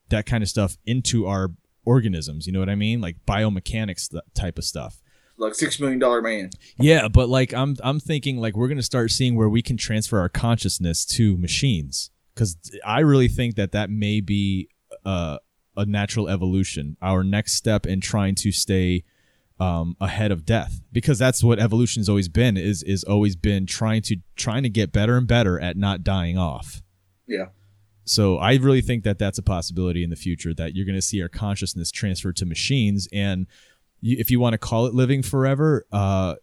that 0.08 0.24
kind 0.26 0.42
of 0.42 0.48
stuff 0.48 0.78
into 0.86 1.26
our 1.26 1.50
organisms. 1.84 2.46
You 2.46 2.52
know 2.52 2.60
what 2.60 2.68
I 2.68 2.74
mean? 2.74 3.00
Like 3.00 3.16
biomechanics 3.26 4.10
th- 4.10 4.22
type 4.34 4.58
of 4.58 4.64
stuff. 4.64 5.02
Like 5.36 5.54
six 5.54 5.80
million 5.80 5.98
dollar 5.98 6.22
man. 6.22 6.50
Yeah, 6.78 7.08
but 7.08 7.28
like 7.28 7.52
I'm 7.52 7.76
I'm 7.82 8.00
thinking 8.00 8.38
like 8.38 8.56
we're 8.56 8.68
gonna 8.68 8.82
start 8.82 9.10
seeing 9.10 9.34
where 9.34 9.48
we 9.48 9.62
can 9.62 9.76
transfer 9.76 10.18
our 10.18 10.28
consciousness 10.28 11.04
to 11.06 11.36
machines 11.36 12.10
because 12.34 12.56
I 12.84 13.00
really 13.00 13.28
think 13.28 13.56
that 13.56 13.72
that 13.72 13.90
may 13.90 14.20
be 14.20 14.68
uh, 15.04 15.38
a 15.76 15.86
natural 15.86 16.28
evolution, 16.28 16.96
our 17.02 17.24
next 17.24 17.54
step 17.54 17.86
in 17.86 18.00
trying 18.00 18.34
to 18.36 18.52
stay 18.52 19.04
um, 19.60 19.96
ahead 20.00 20.32
of 20.32 20.44
death 20.44 20.80
because 20.90 21.18
that's 21.18 21.44
what 21.44 21.60
evolution's 21.60 22.08
always 22.08 22.28
been 22.28 22.56
is 22.56 22.82
is 22.82 23.04
always 23.04 23.36
been 23.36 23.64
trying 23.64 24.02
to 24.02 24.16
trying 24.34 24.64
to 24.64 24.68
get 24.68 24.92
better 24.92 25.16
and 25.16 25.26
better 25.28 25.60
at 25.60 25.76
not 25.76 26.02
dying 26.02 26.36
off. 26.36 26.82
Yeah. 27.28 27.46
So 28.04 28.38
I 28.38 28.54
really 28.54 28.80
think 28.80 29.04
that 29.04 29.18
that's 29.18 29.38
a 29.38 29.42
possibility 29.42 30.02
in 30.02 30.10
the 30.10 30.16
future 30.16 30.52
that 30.54 30.74
you're 30.74 30.86
going 30.86 30.96
to 30.96 31.02
see 31.02 31.22
our 31.22 31.28
consciousness 31.28 31.92
transferred 31.92 32.36
to 32.36 32.46
machines, 32.46 33.08
and 33.12 33.46
you, 34.00 34.16
if 34.18 34.30
you 34.30 34.40
want 34.40 34.54
to 34.54 34.58
call 34.58 34.86
it 34.86 34.94
living 34.94 35.22
forever, 35.22 35.86
uh, 35.92 36.34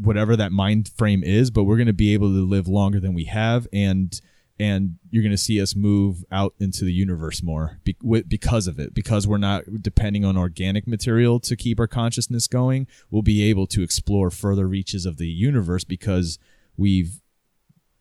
whatever 0.00 0.36
that 0.36 0.52
mind 0.52 0.92
frame 0.96 1.24
is, 1.24 1.50
but 1.50 1.64
we're 1.64 1.76
going 1.76 1.88
to 1.88 1.92
be 1.92 2.14
able 2.14 2.28
to 2.28 2.46
live 2.46 2.68
longer 2.68 3.00
than 3.00 3.12
we 3.14 3.24
have, 3.24 3.66
and 3.72 4.20
and 4.60 4.96
you're 5.10 5.22
going 5.22 5.30
to 5.30 5.38
see 5.38 5.60
us 5.60 5.74
move 5.74 6.22
out 6.30 6.54
into 6.60 6.84
the 6.84 6.92
universe 6.92 7.42
more 7.42 7.80
be, 7.82 7.96
because 8.28 8.66
of 8.66 8.78
it. 8.78 8.92
Because 8.92 9.26
we're 9.26 9.38
not 9.38 9.64
depending 9.80 10.22
on 10.22 10.36
organic 10.36 10.86
material 10.86 11.40
to 11.40 11.56
keep 11.56 11.80
our 11.80 11.86
consciousness 11.86 12.46
going, 12.46 12.86
we'll 13.10 13.22
be 13.22 13.42
able 13.42 13.66
to 13.68 13.82
explore 13.82 14.30
further 14.30 14.68
reaches 14.68 15.06
of 15.06 15.16
the 15.16 15.28
universe 15.28 15.82
because 15.82 16.38
we've, 16.76 17.22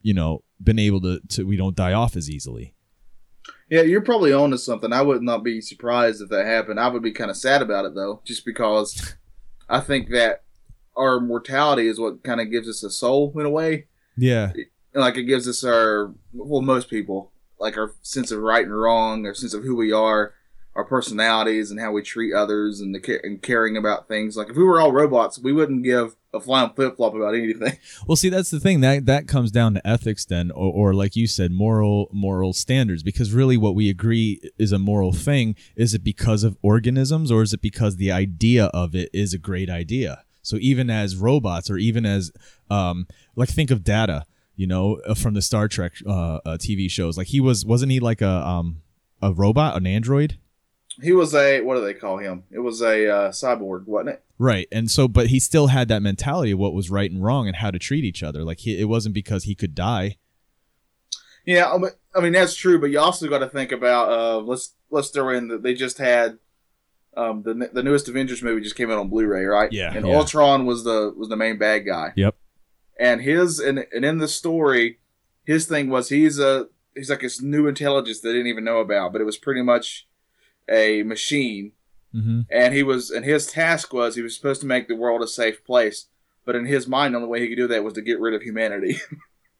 you 0.01 0.13
know, 0.13 0.43
been 0.61 0.77
able 0.77 0.99
to, 0.99 1.21
to 1.29 1.45
we 1.45 1.55
don't 1.55 1.77
die 1.77 1.93
off 1.93 2.17
as 2.17 2.29
easily. 2.29 2.75
Yeah, 3.69 3.83
you're 3.83 4.01
probably 4.01 4.33
on 4.33 4.51
to 4.51 4.57
something. 4.57 4.91
I 4.91 5.01
would 5.01 5.21
not 5.21 5.45
be 5.45 5.61
surprised 5.61 6.21
if 6.21 6.27
that 6.27 6.45
happened. 6.45 6.77
I 6.77 6.89
would 6.89 7.03
be 7.03 7.13
kind 7.13 7.31
of 7.31 7.37
sad 7.37 7.61
about 7.61 7.85
it 7.85 7.95
though, 7.95 8.21
just 8.25 8.43
because 8.45 9.15
I 9.69 9.79
think 9.79 10.09
that 10.09 10.43
our 10.97 11.21
mortality 11.21 11.87
is 11.87 12.01
what 12.01 12.21
kind 12.21 12.41
of 12.41 12.51
gives 12.51 12.67
us 12.67 12.83
a 12.83 12.89
soul 12.89 13.31
in 13.39 13.45
a 13.45 13.49
way. 13.49 13.87
Yeah. 14.17 14.51
Like 14.93 15.17
it 15.17 15.23
gives 15.23 15.47
us 15.47 15.63
our 15.63 16.13
well 16.33 16.61
most 16.61 16.89
people 16.89 17.31
like 17.59 17.77
our 17.77 17.93
sense 18.01 18.31
of 18.31 18.39
right 18.39 18.65
and 18.65 18.75
wrong 18.75 19.25
our 19.25 19.33
sense 19.33 19.53
of 19.53 19.63
who 19.63 19.75
we 19.75 19.91
are 19.91 20.33
our 20.79 20.85
personalities 20.85 21.71
and 21.71 21.79
how 21.79 21.91
we 21.91 22.01
treat 22.01 22.33
others 22.33 22.79
and 22.79 22.95
the 22.95 23.19
and 23.23 23.41
caring 23.41 23.75
about 23.75 24.07
things. 24.07 24.37
Like 24.37 24.49
if 24.49 24.55
we 24.55 24.63
were 24.63 24.79
all 24.79 24.93
robots, 24.93 25.37
we 25.37 25.51
wouldn't 25.51 25.83
give 25.83 26.15
a 26.33 26.39
flying 26.39 26.71
flip 26.73 26.95
flop 26.95 27.15
about 27.15 27.35
anything. 27.35 27.77
Well, 28.07 28.15
see, 28.15 28.29
that's 28.29 28.49
the 28.49 28.59
thing 28.59 28.81
that 28.81 29.05
that 29.07 29.27
comes 29.27 29.51
down 29.51 29.73
to 29.73 29.85
ethics, 29.85 30.25
then, 30.25 30.51
or, 30.51 30.71
or 30.71 30.93
like 30.93 31.15
you 31.15 31.27
said, 31.27 31.51
moral 31.51 32.07
moral 32.11 32.53
standards. 32.53 33.03
Because 33.03 33.33
really, 33.33 33.57
what 33.57 33.75
we 33.75 33.89
agree 33.89 34.39
is 34.57 34.71
a 34.71 34.79
moral 34.79 35.11
thing. 35.11 35.55
Is 35.75 35.93
it 35.93 36.03
because 36.03 36.43
of 36.43 36.57
organisms, 36.61 37.29
or 37.29 37.41
is 37.41 37.53
it 37.53 37.61
because 37.61 37.97
the 37.97 38.11
idea 38.11 38.65
of 38.67 38.95
it 38.95 39.09
is 39.13 39.33
a 39.33 39.37
great 39.37 39.69
idea? 39.69 40.23
So 40.41 40.57
even 40.59 40.89
as 40.89 41.15
robots, 41.15 41.69
or 41.69 41.77
even 41.77 42.05
as 42.05 42.31
um, 42.71 43.07
like 43.35 43.49
think 43.49 43.69
of 43.69 43.83
Data, 43.83 44.25
you 44.59 44.67
know, 44.67 44.99
uh, 45.07 45.13
from 45.13 45.35
the 45.35 45.41
Star 45.41 45.69
Trek 45.69 45.93
uh, 46.05 46.39
uh, 46.45 46.57
TV 46.57 46.91
shows. 46.91 47.17
Like 47.17 47.27
he 47.27 47.39
was, 47.39 47.63
wasn't 47.65 47.93
he 47.93 48.01
like 48.01 48.21
a 48.21 48.45
um 48.45 48.81
a 49.21 49.31
robot, 49.31 49.77
an 49.77 49.87
android? 49.87 50.37
He 51.01 51.13
was 51.13 51.33
a 51.33 51.61
what 51.61 51.75
do 51.75 51.81
they 51.85 51.93
call 51.93 52.17
him? 52.17 52.43
It 52.51 52.59
was 52.59 52.81
a 52.81 53.07
uh, 53.09 53.29
cyborg, 53.31 53.85
wasn't 53.87 54.09
it? 54.15 54.23
Right. 54.37 54.67
And 54.69 54.91
so, 54.91 55.07
but 55.07 55.27
he 55.27 55.39
still 55.39 55.67
had 55.67 55.87
that 55.87 56.01
mentality 56.01 56.51
of 56.51 56.59
what 56.59 56.73
was 56.73 56.89
right 56.89 57.09
and 57.09 57.23
wrong 57.23 57.47
and 57.47 57.55
how 57.55 57.71
to 57.71 57.79
treat 57.79 58.03
each 58.03 58.21
other. 58.21 58.43
Like 58.43 58.59
he, 58.59 58.77
it 58.81 58.85
wasn't 58.89 59.15
because 59.15 59.45
he 59.45 59.55
could 59.55 59.73
die. 59.75 60.17
Yeah, 61.45 61.71
I 61.71 61.77
mean- 61.77 61.91
I 62.13 62.19
mean 62.21 62.33
that's 62.33 62.55
true, 62.55 62.81
but 62.81 62.89
you 62.89 62.99
also 62.99 63.29
got 63.29 63.39
to 63.39 63.47
think 63.47 63.71
about 63.71 64.09
uh, 64.11 64.39
let's 64.39 64.73
let's 64.89 65.09
throw 65.09 65.29
in 65.29 65.47
that 65.49 65.63
they 65.63 65.73
just 65.73 65.99
had 65.99 66.37
um, 67.15 67.43
the 67.43 67.69
the 67.71 67.83
newest 67.83 68.09
Avengers 68.09 68.41
movie 68.43 68.61
just 68.61 68.75
came 68.75 68.91
out 68.91 68.97
on 68.97 69.07
Blu-ray, 69.09 69.45
right? 69.45 69.71
Yeah, 69.71 69.93
and 69.93 70.05
yeah. 70.05 70.17
Ultron 70.17 70.65
was 70.65 70.83
the 70.83 71.13
was 71.15 71.29
the 71.29 71.37
main 71.37 71.57
bad 71.57 71.85
guy. 71.85 72.11
Yep. 72.17 72.35
And 72.99 73.21
his 73.21 73.59
and 73.59 73.85
and 73.93 74.05
in 74.05 74.17
the 74.19 74.27
story, 74.27 74.99
his 75.45 75.65
thing 75.65 75.89
was 75.89 76.09
he's 76.09 76.37
a 76.37 76.67
he's 76.95 77.09
like 77.09 77.21
this 77.21 77.41
new 77.41 77.65
intelligence 77.67 78.19
they 78.19 78.33
didn't 78.33 78.47
even 78.47 78.63
know 78.65 78.79
about, 78.79 79.13
but 79.13 79.21
it 79.21 79.25
was 79.25 79.37
pretty 79.37 79.61
much 79.63 80.07
a 80.69 81.01
machine 81.03 81.71
Mm-hmm. 82.11 82.39
and 82.49 82.73
he 82.73 82.81
was 82.81 83.11
and 83.11 83.23
his 83.23 83.45
task 83.45 83.93
was 83.93 84.15
he 84.15 84.23
was 84.23 84.35
supposed 84.35 84.61
to 84.61 84.65
make 84.67 84.87
the 84.87 84.95
world 84.95 85.21
a 85.21 85.27
safe 85.27 85.63
place 85.63 86.07
but 86.43 86.55
in 86.55 86.65
his 86.65 86.87
mind 86.87 87.13
the 87.13 87.17
only 87.19 87.29
way 87.29 87.39
he 87.39 87.47
could 87.49 87.55
do 87.55 87.67
that 87.67 87.83
was 87.83 87.93
to 87.93 88.01
get 88.01 88.19
rid 88.19 88.33
of 88.33 88.41
humanity 88.41 88.97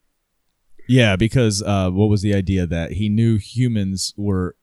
Yeah, 0.88 1.16
because 1.16 1.62
uh, 1.62 1.92
what 1.92 2.10
was 2.10 2.24
the 2.24 2.34
idea 2.34 2.66
that 2.66 2.94
he 2.94 3.10
knew 3.10 3.38
humans 3.38 4.14
were 4.18 4.56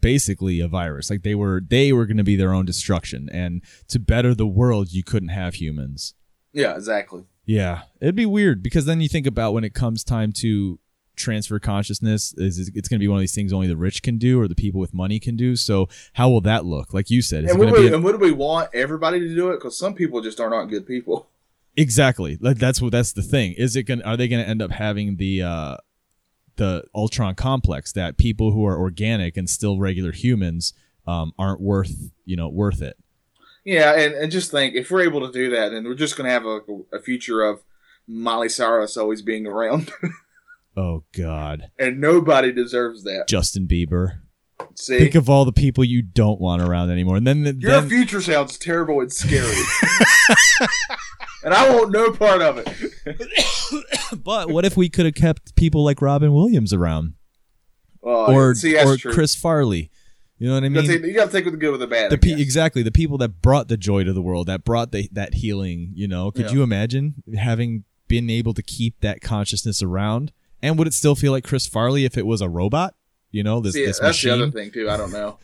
basically 0.00 0.58
a 0.60 0.68
virus, 0.68 1.10
like 1.10 1.22
they 1.22 1.34
were 1.34 1.60
they 1.66 1.92
were 1.92 2.06
going 2.06 2.16
to 2.16 2.24
be 2.24 2.36
their 2.36 2.54
own 2.54 2.64
destruction, 2.64 3.28
and 3.30 3.62
to 3.88 3.98
better 3.98 4.34
the 4.34 4.46
world, 4.46 4.92
you 4.92 5.04
couldn't 5.04 5.28
have 5.28 5.56
humans. 5.56 6.14
yeah 6.54 6.74
exactly 6.74 7.24
Yeah, 7.46 7.82
it'd 8.00 8.14
be 8.14 8.26
weird 8.26 8.62
because 8.62 8.86
then 8.86 9.00
you 9.00 9.08
think 9.08 9.26
about 9.26 9.52
when 9.52 9.64
it 9.64 9.74
comes 9.74 10.02
time 10.04 10.32
to 10.38 10.78
transfer 11.16 11.58
consciousness, 11.58 12.34
is 12.36 12.58
it's 12.74 12.88
going 12.88 12.98
to 12.98 13.04
be 13.04 13.08
one 13.08 13.18
of 13.18 13.20
these 13.20 13.34
things 13.34 13.52
only 13.52 13.68
the 13.68 13.76
rich 13.76 14.02
can 14.02 14.18
do 14.18 14.40
or 14.40 14.48
the 14.48 14.54
people 14.54 14.80
with 14.80 14.92
money 14.94 15.20
can 15.20 15.36
do. 15.36 15.54
So 15.54 15.88
how 16.14 16.28
will 16.30 16.40
that 16.42 16.64
look? 16.64 16.92
Like 16.94 17.10
you 17.10 17.22
said, 17.22 17.44
and 17.44 17.58
would, 17.58 17.70
we, 17.72 17.80
be 17.80 17.86
a- 17.88 17.94
and 17.94 18.02
would 18.04 18.20
we 18.20 18.32
want 18.32 18.70
everybody 18.74 19.20
to 19.20 19.34
do 19.34 19.50
it 19.50 19.56
because 19.56 19.78
some 19.78 19.94
people 19.94 20.20
just 20.20 20.40
are 20.40 20.50
not 20.50 20.66
good 20.66 20.86
people 20.86 21.28
Exactly. 21.76 22.38
Like 22.40 22.58
that's 22.58 22.80
what 22.80 22.92
that's 22.92 23.12
the 23.12 23.22
thing. 23.22 23.54
Is 23.54 23.74
it 23.74 23.82
going 23.84 24.02
are 24.02 24.16
they 24.16 24.28
going 24.28 24.42
to 24.42 24.48
end 24.48 24.62
up 24.62 24.70
having 24.70 25.16
the 25.16 25.42
uh 25.42 25.76
the 26.56 26.84
Ultron 26.94 27.34
complex 27.34 27.92
that 27.92 28.16
people 28.16 28.52
who 28.52 28.64
are 28.64 28.78
organic 28.78 29.36
and 29.36 29.50
still 29.50 29.78
regular 29.78 30.12
humans 30.12 30.72
um 31.06 31.32
aren't 31.38 31.60
worth, 31.60 32.12
you 32.24 32.36
know, 32.36 32.48
worth 32.48 32.80
it. 32.80 32.96
Yeah 33.64 33.92
and, 33.98 34.14
and 34.14 34.30
just 34.32 34.50
think 34.50 34.74
if 34.74 34.90
we're 34.90 35.02
able 35.02 35.20
to 35.20 35.32
do 35.32 35.50
that 35.50 35.70
then 35.70 35.84
we're 35.84 35.94
just 35.94 36.16
going 36.16 36.26
to 36.26 36.32
have 36.32 36.44
a, 36.44 36.60
a 36.92 37.00
future 37.00 37.42
of 37.42 37.62
miley 38.06 38.48
cyrus 38.48 38.96
always 38.96 39.22
being 39.22 39.46
around 39.46 39.92
Oh 40.76 41.04
god. 41.16 41.70
and 41.78 42.00
nobody 42.00 42.50
deserves 42.52 43.04
that 43.04 43.28
Justin 43.28 43.68
Bieber. 43.68 44.18
see 44.74 44.98
Think 44.98 45.14
of 45.14 45.30
all 45.30 45.44
the 45.44 45.52
people 45.52 45.84
you 45.84 46.02
don't 46.02 46.40
want 46.40 46.62
around 46.62 46.90
anymore. 46.90 47.16
And 47.16 47.26
then, 47.26 47.44
your 47.44 47.80
then 47.80 47.88
future 47.88 48.20
sounds 48.20 48.58
terrible 48.58 49.00
and 49.00 49.12
scary 49.12 49.54
and 51.44 51.54
i 51.54 51.72
want 51.72 51.92
no 51.92 52.10
part 52.10 52.42
of 52.42 52.58
it 52.58 52.68
but 54.24 54.50
what 54.50 54.64
if 54.64 54.76
we 54.76 54.88
could 54.88 55.04
have 55.04 55.14
kept 55.14 55.54
people 55.54 55.84
like 55.84 56.02
Robin 56.02 56.32
Williams 56.32 56.72
around 56.72 57.14
or 58.04 58.54
see, 58.54 58.78
or 58.78 58.96
true. 58.96 59.12
Chris 59.12 59.34
Farley? 59.34 59.90
You 60.44 60.50
know 60.50 60.56
what 60.56 60.62
I 60.64 60.66
You 60.66 60.70
mean? 60.72 60.82
gotta, 60.86 60.98
take, 60.98 61.06
you 61.06 61.14
gotta 61.14 61.32
take 61.32 61.44
with 61.46 61.54
the 61.54 61.58
good 61.58 61.70
with 61.70 61.80
the 61.80 61.86
bad. 61.86 62.10
the 62.10 62.18
pe- 62.18 62.32
exactly 62.38 62.82
the 62.82 62.92
people 62.92 63.16
that 63.18 63.40
brought 63.40 63.68
the 63.68 63.78
joy 63.78 64.04
to 64.04 64.12
the 64.12 64.20
world 64.20 64.46
that 64.48 64.62
brought 64.62 64.92
the, 64.92 65.08
that 65.12 65.32
healing 65.34 65.92
you 65.94 66.06
know 66.06 66.30
could 66.30 66.46
Yeah. 66.46 66.52
you 66.52 66.62
imagine 66.62 67.14
having 67.34 67.84
been 68.08 68.28
able 68.28 68.52
to 68.52 68.62
keep 68.62 69.00
that 69.00 69.22
consciousness 69.22 69.82
around 69.82 70.32
and 70.62 70.76
would 70.78 70.86
it 70.86 70.92
still 70.92 71.14
feel 71.14 71.32
like 71.32 71.44
chris 71.44 71.66
farley 71.66 72.04
if 72.04 72.18
it 72.18 72.26
was 72.26 72.42
a 72.42 72.48
robot 72.50 72.94
you 73.30 73.42
know 73.42 73.58
this, 73.60 73.72
See, 73.72 73.86
this 73.86 73.98
that's 74.00 74.20
the 74.20 74.30
other 74.30 74.50
thing 74.50 74.70
too. 74.70 74.90
I 74.90 74.98
don't 74.98 75.12
know. 75.12 75.38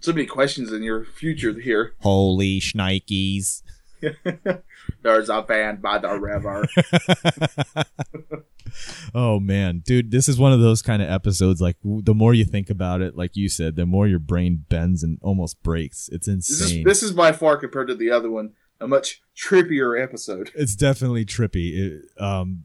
So 0.00 0.12
many 0.12 0.26
questions 0.26 0.70
in 0.70 0.82
your 0.82 1.04
future 1.06 1.58
here. 1.58 1.94
holy 2.00 2.60
shnikes 2.60 3.62
There's 5.02 5.28
a 5.28 5.42
band 5.42 5.82
by 5.82 5.98
the 5.98 6.18
river. 6.18 6.66
oh 9.14 9.38
man 9.38 9.82
dude 9.84 10.10
this 10.10 10.28
is 10.28 10.38
one 10.38 10.52
of 10.52 10.60
those 10.60 10.80
kind 10.80 11.02
of 11.02 11.10
episodes 11.10 11.60
like 11.60 11.76
the 11.84 12.14
more 12.14 12.32
you 12.32 12.44
think 12.44 12.70
about 12.70 13.02
it 13.02 13.14
like 13.16 13.36
you 13.36 13.46
said 13.48 13.76
the 13.76 13.84
more 13.84 14.06
your 14.08 14.18
brain 14.18 14.64
bends 14.70 15.02
and 15.02 15.18
almost 15.20 15.62
breaks 15.62 16.08
it's 16.10 16.26
This 16.26 16.48
is 16.48 16.60
insane 16.62 16.84
this 16.84 17.02
is 17.02 17.12
by 17.12 17.32
far 17.32 17.58
compared 17.58 17.88
to 17.88 17.94
the 17.94 18.10
other 18.10 18.30
one 18.30 18.52
a 18.80 18.88
much 18.88 19.20
trippier 19.36 20.00
episode. 20.02 20.50
it's 20.56 20.74
definitely 20.74 21.24
trippy. 21.24 21.72
It, 22.02 22.20
um, 22.20 22.64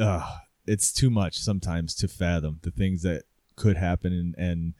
uh, 0.00 0.36
it's 0.66 0.90
too 0.92 1.10
much 1.10 1.36
sometimes 1.38 1.94
to 1.96 2.08
fathom 2.08 2.60
the 2.62 2.70
things 2.70 3.02
that 3.02 3.24
could 3.54 3.76
happen 3.76 4.12
and, 4.14 4.34
and 4.38 4.74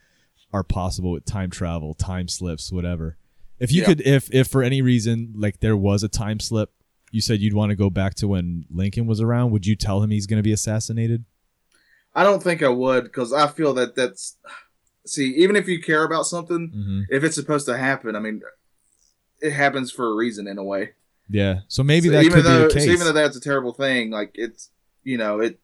are 0.51 0.63
possible 0.63 1.11
with 1.13 1.27
time 1.27 1.51
travel, 1.51 1.93
time 1.93 2.27
slips, 2.27 2.73
whatever. 2.73 3.19
If 3.59 3.71
you 3.71 3.83
Yeah. 3.83 3.89
could, 3.89 4.01
if 4.01 4.33
if 4.33 4.49
for 4.49 4.63
any 4.63 4.81
reason 4.81 5.35
like 5.37 5.61
there 5.61 5.77
was 5.77 6.03
a 6.03 6.09
time 6.09 6.41
slip, 6.41 6.71
you 7.13 7.21
said 7.21 7.39
you'd 7.41 7.55
want 7.55 7.71
to 7.71 7.77
go 7.77 7.89
back 7.91 8.15
to 8.17 8.27
when 8.27 8.65
Lincoln 8.71 9.07
was 9.07 9.21
around. 9.21 9.53
Would 9.53 9.67
you 9.67 9.77
tell 9.77 10.03
him 10.03 10.11
he's 10.11 10.27
going 10.27 10.39
to 10.39 10.43
be 10.43 10.53
assassinated? 10.53 11.25
I 12.15 12.25
don't 12.25 12.43
think 12.43 12.63
I 12.63 12.69
would 12.69 13.05
because 13.05 13.33
I 13.33 13.47
feel 13.47 13.73
that 13.75 13.95
that's 13.95 14.37
see 15.07 15.29
even 15.37 15.55
if 15.57 15.69
you 15.69 15.81
care 15.81 16.03
about 16.05 16.27
something, 16.27 16.71
Mm-hmm. 16.75 17.01
if 17.11 17.23
it's 17.25 17.37
supposed 17.37 17.67
to 17.67 17.79
happen, 17.79 18.17
I 18.17 18.19
mean, 18.19 18.43
it 19.41 19.53
happens 19.53 19.91
for 19.93 20.11
a 20.11 20.15
reason 20.15 20.47
in 20.49 20.59
a 20.59 20.65
way. 20.65 20.91
Yeah. 21.29 21.61
So 21.69 21.83
maybe 21.83 22.09
So 22.09 22.13
that 22.13 22.25
even 22.25 22.37
could 22.43 22.45
though, 22.45 22.69
so 22.69 22.75
case. 22.75 22.87
even 22.87 23.01
though 23.07 23.13
that's 23.13 23.37
a 23.37 23.41
terrible 23.41 23.73
thing, 23.73 24.11
like 24.11 24.33
it's 24.35 24.71
you 25.05 25.17
know 25.19 25.41
it 25.41 25.59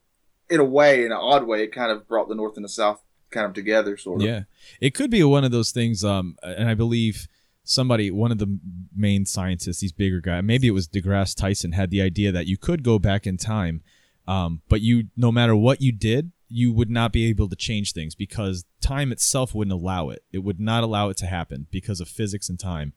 in 0.50 0.60
a 0.60 0.64
way, 0.64 1.04
in 1.04 1.12
an 1.12 1.18
odd 1.20 1.46
way, 1.46 1.62
it 1.64 1.72
kind 1.72 1.90
of 1.92 2.08
brought 2.08 2.28
the 2.28 2.34
North 2.34 2.56
and 2.56 2.64
the 2.64 2.68
South 2.70 3.02
kind 3.30 3.44
of 3.44 3.52
together, 3.52 3.96
sort 3.98 4.22
of. 4.22 4.26
Yeah, 4.26 4.42
it 4.80 4.94
could 4.94 5.10
be 5.10 5.22
one 5.22 5.44
of 5.44 5.50
those 5.50 5.70
things. 5.72 6.02
Um, 6.04 6.36
and 6.42 6.68
I 6.68 6.74
believe 6.74 7.28
somebody, 7.68 8.10
one 8.10 8.32
of 8.32 8.38
the 8.38 8.58
main 8.96 9.26
scientists, 9.26 9.80
these 9.80 9.92
bigger 9.92 10.20
guy, 10.20 10.40
maybe 10.40 10.66
it 10.66 10.72
was 10.72 10.88
DeGrasse 10.88 11.36
Tyson, 11.36 11.72
had 11.72 11.90
the 11.90 12.00
idea 12.00 12.32
that 12.32 12.46
you 12.46 12.56
could 12.56 12.82
go 12.82 12.98
back 12.98 13.26
in 13.26 13.36
time, 13.36 13.82
um, 14.26 14.62
but 14.68 14.80
you, 14.80 15.08
no 15.16 15.30
matter 15.30 15.54
what 15.54 15.82
you 15.82 15.92
did, 15.92 16.32
you 16.48 16.72
would 16.72 16.88
not 16.88 17.12
be 17.12 17.26
able 17.26 17.46
to 17.48 17.56
change 17.56 17.92
things 17.92 18.14
because 18.14 18.64
time 18.80 19.12
itself 19.12 19.54
wouldn't 19.54 19.78
allow 19.78 20.08
it. 20.08 20.24
It 20.32 20.38
would 20.38 20.58
not 20.58 20.82
allow 20.82 21.10
it 21.10 21.18
to 21.18 21.26
happen 21.26 21.66
because 21.70 22.00
of 22.00 22.08
physics 22.08 22.48
and 22.48 22.58
time. 22.58 22.94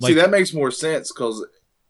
See, 0.00 0.14
that 0.14 0.30
makes 0.30 0.54
more 0.54 0.70
sense 0.70 1.10
because 1.10 1.44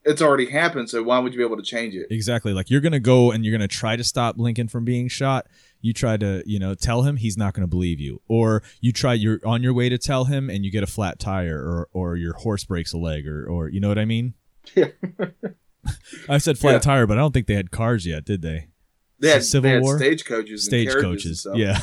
it's 0.04 0.22
already 0.22 0.46
happened. 0.46 0.88
So 0.88 1.02
why 1.02 1.18
would 1.18 1.34
you 1.34 1.38
be 1.38 1.44
able 1.44 1.58
to 1.58 1.62
change 1.62 1.94
it? 1.94 2.06
Exactly. 2.10 2.54
Like 2.54 2.70
you're 2.70 2.80
gonna 2.80 3.00
go 3.00 3.32
and 3.32 3.44
you're 3.44 3.52
gonna 3.52 3.68
try 3.68 3.96
to 3.96 4.04
stop 4.04 4.38
Lincoln 4.38 4.68
from 4.68 4.84
being 4.84 5.08
shot. 5.08 5.46
You 5.80 5.92
try 5.92 6.16
to, 6.16 6.42
you 6.44 6.58
know, 6.58 6.74
tell 6.74 7.02
him 7.02 7.16
he's 7.16 7.36
not 7.36 7.54
gonna 7.54 7.66
believe 7.68 8.00
you. 8.00 8.20
Or 8.28 8.62
you 8.80 8.92
try 8.92 9.14
you're 9.14 9.38
on 9.44 9.62
your 9.62 9.72
way 9.72 9.88
to 9.88 9.98
tell 9.98 10.24
him 10.24 10.50
and 10.50 10.64
you 10.64 10.70
get 10.72 10.82
a 10.82 10.86
flat 10.88 11.18
tire 11.18 11.58
or 11.58 11.88
or 11.92 12.16
your 12.16 12.34
horse 12.34 12.64
breaks 12.64 12.92
a 12.92 12.98
leg 12.98 13.26
or 13.28 13.46
or 13.46 13.68
you 13.68 13.80
know 13.80 13.88
what 13.88 13.98
I 13.98 14.04
mean? 14.04 14.34
Yeah. 14.74 14.88
I 16.28 16.38
said 16.38 16.58
flat 16.58 16.72
Yeah. 16.72 16.78
tire, 16.80 17.06
but 17.06 17.16
I 17.16 17.20
don't 17.20 17.32
think 17.32 17.46
they 17.46 17.54
had 17.54 17.70
cars 17.70 18.04
yet, 18.06 18.24
did 18.24 18.42
they? 18.42 18.68
They 19.20 19.30
had, 19.30 19.44
Civil 19.44 19.68
they 19.68 19.74
had 19.74 19.82
War? 19.82 19.98
stagecoaches, 19.98 20.66
and 20.68 20.88
carriages 20.88 21.46
and 21.46 21.56
Stagecoaches. 21.56 21.56
Yeah. 21.56 21.78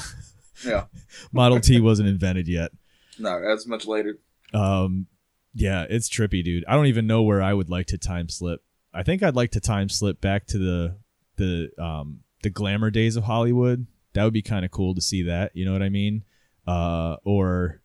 yeah. 0.65 0.85
Model 1.33 1.59
T 1.59 1.79
wasn't 1.81 2.07
invented 2.09 2.47
yet. 2.47 2.71
No, 3.19 3.41
that's 3.41 3.65
much 3.65 3.85
later. 3.85 4.19
Um 4.53 5.07
yeah, 5.53 5.85
it's 5.89 6.09
trippy, 6.09 6.43
dude. 6.43 6.65
I 6.67 6.73
don't 6.73 6.87
even 6.87 7.07
know 7.07 7.23
where 7.23 7.41
I 7.41 7.53
would 7.53 7.69
like 7.69 7.87
to 7.87 7.97
time 7.97 8.27
slip. 8.27 8.61
I 8.93 9.03
think 9.03 9.23
I'd 9.23 9.35
like 9.37 9.51
to 9.51 9.61
time 9.61 9.87
slip 9.89 10.19
back 10.21 10.45
to 10.47 10.57
the 10.57 10.97
the 11.37 11.69
um 11.81 12.19
the 12.45 12.51
glamour 12.51 12.91
days 12.91 13.15
of 13.15 13.23
Hollywood. 13.23 13.87
That 14.13 14.23
would 14.23 14.33
be 14.33 14.43
kind 14.43 14.63
of 14.63 14.69
cool 14.69 14.93
to 14.93 15.01
see 15.01 15.23
that, 15.23 15.51
you 15.55 15.65
know 15.65 15.73
what 15.73 15.81
I 15.81 15.89
mean? 15.89 16.23
Uh 16.67 17.17
or 17.23 17.81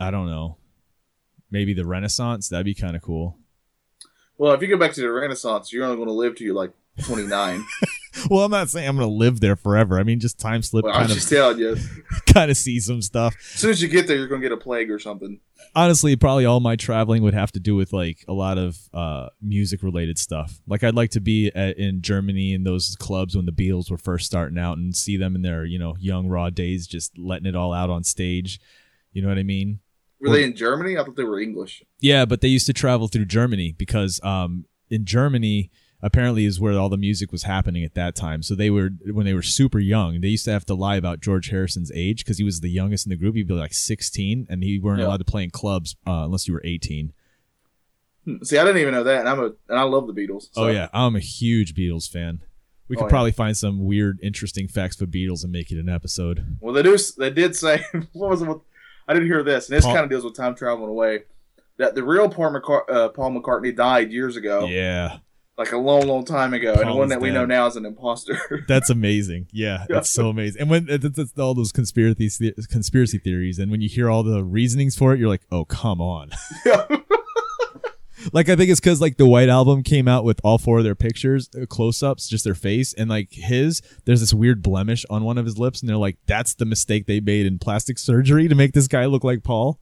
I 0.00 0.10
don't 0.10 0.26
know. 0.26 0.56
Maybe 1.50 1.74
the 1.74 1.84
Renaissance, 1.84 2.48
that'd 2.48 2.64
be 2.64 2.74
kind 2.74 2.96
of 2.96 3.02
cool. 3.02 3.36
Well, 4.38 4.54
if 4.54 4.62
you 4.62 4.68
go 4.68 4.78
back 4.78 4.92
to 4.94 5.00
the 5.02 5.10
Renaissance, 5.10 5.70
you're 5.70 5.84
only 5.84 5.96
going 5.96 6.08
to 6.08 6.14
live 6.14 6.36
till 6.36 6.46
you're 6.46 6.54
like 6.54 6.70
29. 7.04 7.64
well, 8.30 8.44
I'm 8.44 8.50
not 8.50 8.68
saying 8.70 8.88
I'm 8.88 8.96
gonna 8.96 9.08
live 9.08 9.40
there 9.40 9.56
forever. 9.56 9.98
I 9.98 10.02
mean, 10.02 10.20
just 10.20 10.38
time 10.38 10.62
slip 10.62 10.84
Well, 10.84 10.94
kind 10.94 11.10
of 11.10 11.16
just 11.16 11.28
telling 11.28 11.58
you. 11.58 11.76
kind 12.32 12.50
of 12.50 12.56
see 12.56 12.80
some 12.80 13.02
stuff. 13.02 13.34
As 13.54 13.60
soon 13.60 13.70
as 13.70 13.82
you 13.82 13.88
get 13.88 14.06
there, 14.06 14.16
you're 14.16 14.28
gonna 14.28 14.42
get 14.42 14.52
a 14.52 14.56
plague 14.56 14.90
or 14.90 14.98
something. 14.98 15.40
Honestly, 15.74 16.16
probably 16.16 16.44
all 16.44 16.60
my 16.60 16.76
traveling 16.76 17.22
would 17.22 17.34
have 17.34 17.52
to 17.52 17.60
do 17.60 17.74
with 17.74 17.92
like 17.92 18.24
a 18.28 18.32
lot 18.32 18.58
of 18.58 18.78
uh, 18.92 19.28
music 19.40 19.82
related 19.82 20.18
stuff. 20.18 20.60
Like 20.66 20.84
I'd 20.84 20.94
like 20.94 21.10
to 21.10 21.20
be 21.20 21.50
at, 21.54 21.78
in 21.78 22.02
Germany 22.02 22.52
in 22.52 22.64
those 22.64 22.96
clubs 22.98 23.36
when 23.36 23.46
the 23.46 23.52
Beatles 23.52 23.90
were 23.90 23.98
first 23.98 24.26
starting 24.26 24.58
out 24.58 24.78
and 24.78 24.94
see 24.94 25.16
them 25.16 25.34
in 25.34 25.42
their 25.42 25.64
you 25.64 25.78
know 25.78 25.96
young 25.98 26.28
raw 26.28 26.50
days, 26.50 26.86
just 26.86 27.16
letting 27.18 27.46
it 27.46 27.56
all 27.56 27.72
out 27.72 27.90
on 27.90 28.04
stage. 28.04 28.60
You 29.12 29.22
know 29.22 29.28
what 29.28 29.38
I 29.38 29.42
mean? 29.42 29.80
Were 30.20 30.30
they 30.30 30.44
in 30.44 30.56
Germany? 30.56 30.98
I 30.98 31.04
thought 31.04 31.16
they 31.16 31.24
were 31.24 31.40
English. 31.40 31.82
Yeah, 32.00 32.24
but 32.24 32.40
they 32.40 32.48
used 32.48 32.66
to 32.66 32.72
travel 32.72 33.06
through 33.08 33.26
Germany 33.26 33.74
because 33.76 34.20
um, 34.24 34.64
in 34.90 35.04
Germany 35.04 35.70
apparently 36.02 36.44
is 36.44 36.60
where 36.60 36.78
all 36.78 36.88
the 36.88 36.96
music 36.96 37.32
was 37.32 37.42
happening 37.42 37.82
at 37.84 37.94
that 37.94 38.14
time. 38.14 38.42
So 38.42 38.54
they 38.54 38.70
were 38.70 38.90
when 39.12 39.26
they 39.26 39.34
were 39.34 39.42
super 39.42 39.78
young, 39.78 40.20
they 40.20 40.28
used 40.28 40.44
to 40.44 40.52
have 40.52 40.64
to 40.66 40.74
lie 40.74 40.96
about 40.96 41.20
George 41.20 41.50
Harrison's 41.50 41.90
age 41.94 42.24
because 42.24 42.38
he 42.38 42.44
was 42.44 42.60
the 42.60 42.70
youngest 42.70 43.06
in 43.06 43.10
the 43.10 43.16
group. 43.16 43.34
He'd 43.34 43.48
be 43.48 43.54
like 43.54 43.72
16, 43.74 44.46
and 44.48 44.62
he 44.62 44.78
weren't 44.78 45.00
Yeah. 45.00 45.06
allowed 45.06 45.16
to 45.18 45.24
play 45.24 45.44
in 45.44 45.50
clubs 45.50 45.96
uh, 46.06 46.24
unless 46.24 46.46
you 46.48 46.54
were 46.54 46.62
18. 46.64 47.12
Hmm, 48.24 48.36
See, 48.42 48.58
I 48.58 48.64
didn't 48.64 48.80
even 48.80 48.94
know 48.94 49.04
that, 49.04 49.20
and 49.20 49.28
I'm 49.28 49.40
a 49.40 49.46
and 49.68 49.78
I 49.78 49.82
love 49.82 50.06
the 50.06 50.12
Beatles. 50.12 50.48
so- 50.52 50.64
Oh 50.64 50.68
yeah, 50.68 50.88
I'm 50.92 51.16
a 51.16 51.20
huge 51.20 51.74
Beatles 51.74 52.08
fan. 52.10 52.40
We 52.88 52.96
could 52.96 53.02
Oh, 53.02 53.06
yeah. 53.06 53.10
probably 53.10 53.32
find 53.32 53.54
some 53.56 53.84
weird, 53.84 54.18
interesting 54.22 54.66
facts 54.66 54.96
for 54.96 55.04
Beatles 55.06 55.42
and 55.44 55.52
make 55.52 55.70
it 55.70 55.78
an 55.78 55.90
episode. 55.90 56.56
Well, 56.60 56.72
they 56.72 56.82
do. 56.82 56.96
They 57.18 57.30
did 57.30 57.54
say 57.54 57.82
what 58.12 58.30
was 58.30 58.40
it? 58.42 58.48
with- 58.48 58.62
I 59.06 59.14
didn't 59.14 59.28
hear 59.28 59.42
this, 59.42 59.68
and 59.68 59.76
this 59.76 59.84
Paul- 59.84 59.94
kind 59.94 60.04
of 60.04 60.10
deals 60.10 60.24
with 60.24 60.34
time 60.34 60.54
traveling 60.54 60.90
away. 60.90 61.24
That 61.78 61.94
the 61.94 62.02
real 62.02 62.28
Paul, 62.28 62.52
McCart- 62.52 62.90
uh, 62.90 63.08
Paul 63.10 63.32
McCartney 63.40 63.74
died 63.74 64.10
years 64.10 64.36
ago, 64.36 64.66
Yeah, 64.66 65.18
like 65.58 65.72
a 65.72 65.76
long, 65.76 66.06
long 66.06 66.24
time 66.24 66.54
ago, 66.54 66.72
and 66.74 66.88
the 66.88 66.94
one 66.94 67.08
that 67.08 67.20
we 67.20 67.30
know 67.30 67.44
now 67.44 67.66
is 67.66 67.74
an 67.74 67.84
imposter. 67.84 68.38
that's 68.68 68.88
amazing. 68.88 69.48
Yeah, 69.52 69.86
it's 69.90 70.10
so 70.10 70.28
amazing. 70.28 70.62
And 70.62 70.70
when 70.70 70.86
it's, 70.88 71.36
all 71.36 71.52
those 71.54 71.72
conspiracy 71.72 72.30
conspiracy 72.70 73.18
theories, 73.18 73.58
and 73.58 73.70
when 73.70 73.80
you 73.80 73.88
hear 73.88 74.08
all 74.08 74.22
the 74.22 74.44
reasonings 74.44 74.96
for 74.96 75.12
it, 75.12 75.18
you're 75.18 75.28
like, 75.28 75.42
oh 75.50 75.64
come 75.64 76.00
on. 76.00 76.30
Yeah. 76.64 76.86
Like 78.32 78.48
I 78.48 78.56
think 78.56 78.68
it's 78.68 78.80
because 78.80 79.00
like 79.00 79.16
the 79.16 79.26
White 79.26 79.48
Album 79.48 79.84
came 79.84 80.08
out 80.08 80.24
with 80.24 80.40
all 80.42 80.58
four 80.58 80.78
of 80.78 80.84
their 80.84 80.96
pictures, 80.96 81.48
uh, 81.54 81.66
close-ups, 81.66 82.28
just 82.28 82.42
their 82.44 82.56
face, 82.56 82.92
and 82.92 83.08
like 83.08 83.28
his, 83.30 83.80
there's 84.06 84.18
this 84.18 84.34
weird 84.34 84.60
blemish 84.60 85.06
on 85.08 85.22
one 85.22 85.38
of 85.38 85.44
his 85.44 85.56
lips, 85.56 85.80
and 85.80 85.88
they're 85.88 85.96
like, 85.96 86.18
that's 86.26 86.52
the 86.54 86.64
mistake 86.64 87.06
they 87.06 87.20
made 87.20 87.46
in 87.46 87.60
plastic 87.60 87.96
surgery 87.96 88.48
to 88.48 88.56
make 88.56 88.72
this 88.72 88.88
guy 88.88 89.06
look 89.06 89.22
like 89.22 89.44
Paul. 89.44 89.78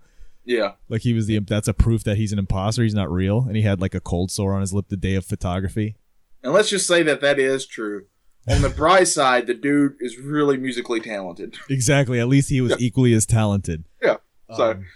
Yeah, 0.47 0.73
Like 0.89 1.03
he 1.03 1.13
was 1.13 1.27
the 1.27 1.39
that's 1.41 1.69
a 1.69 1.75
proof 1.75 2.05
that 2.05 2.17
he's 2.17 2.33
an 2.33 2.39
imposter. 2.39 2.83
He's 2.83 2.95
not 2.95 3.11
real, 3.11 3.41
and 3.47 3.57
he 3.57 3.63
had 3.63 3.81
like 3.81 3.95
a 3.95 4.01
cold 4.01 4.31
sore 4.31 4.55
on 4.55 4.61
his 4.63 4.73
lip 4.73 4.87
the 4.89 4.97
day 4.97 5.15
of 5.17 5.25
photography. 5.27 5.97
and 6.43 6.53
let's 6.55 6.71
just 6.71 6.87
say 6.87 7.03
that 7.03 7.21
that 7.21 7.39
is 7.39 7.67
true. 7.67 8.07
On 8.49 8.63
the 8.63 8.69
bright 8.69 9.09
side, 9.09 9.49
the 9.49 9.55
dude 9.55 9.97
is 9.99 10.19
really 10.19 10.57
musically 10.57 11.01
talented. 11.01 11.57
Exactly. 11.69 12.21
At 12.21 12.29
least 12.29 12.49
he 12.49 12.61
was 12.61 12.71
Yeah. 12.71 12.77
equally 12.87 13.13
as 13.13 13.27
talented. 13.27 13.83
Yeah. 14.01 14.19
So 14.57 14.71
Um, 14.71 14.87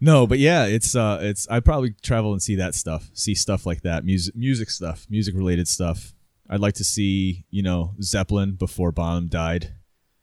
no, 0.00 0.26
but 0.26 0.38
yeah, 0.38 0.64
it's 0.64 0.96
uh, 0.96 1.18
it's 1.20 1.46
I'd 1.50 1.64
probably 1.66 1.94
travel 2.02 2.32
and 2.32 2.42
see 2.42 2.54
that 2.56 2.74
stuff, 2.74 3.10
see 3.12 3.34
stuff 3.34 3.66
like 3.66 3.82
that, 3.82 4.04
music, 4.06 4.34
music 4.34 4.70
stuff, 4.70 5.06
music 5.10 5.34
related 5.36 5.68
stuff. 5.68 6.14
I'd 6.48 6.60
like 6.60 6.74
to 6.76 6.84
see, 6.84 7.44
you 7.50 7.62
know, 7.62 7.94
Zeppelin 8.02 8.52
before 8.52 8.90
Bonham 8.90 9.28
died, 9.28 9.74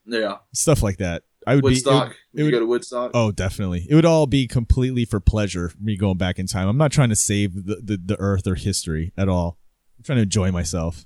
yeah, 0.06 0.38
stuff 0.54 0.82
like 0.84 0.98
that. 0.98 1.24
I 1.50 1.56
would 1.56 1.64
Woodstock. 1.64 2.10
be. 2.10 2.10
Would 2.10 2.14
It, 2.14 2.38
you 2.40 2.44
would, 2.46 2.52
go 2.52 2.60
to 2.60 2.66
Woodstock? 2.66 3.12
oh, 3.14 3.32
definitely. 3.32 3.88
It 3.90 3.96
would 3.96 4.06
all 4.06 4.28
be 4.28 4.48
completely 4.48 5.06
for 5.06 5.20
pleasure. 5.20 5.72
Me 5.80 5.98
going 5.98 6.18
back 6.18 6.38
in 6.40 6.46
time. 6.48 6.68
I'm 6.68 6.78
not 6.78 6.92
trying 6.92 7.10
to 7.10 7.16
save 7.16 7.66
the, 7.66 7.76
the, 7.84 7.98
the 8.04 8.20
Earth 8.20 8.46
or 8.48 8.56
history 8.56 9.14
at 9.18 9.28
all. 9.28 9.58
I'm 9.98 10.04
trying 10.04 10.18
to 10.18 10.24
enjoy 10.24 10.52
myself. 10.52 11.06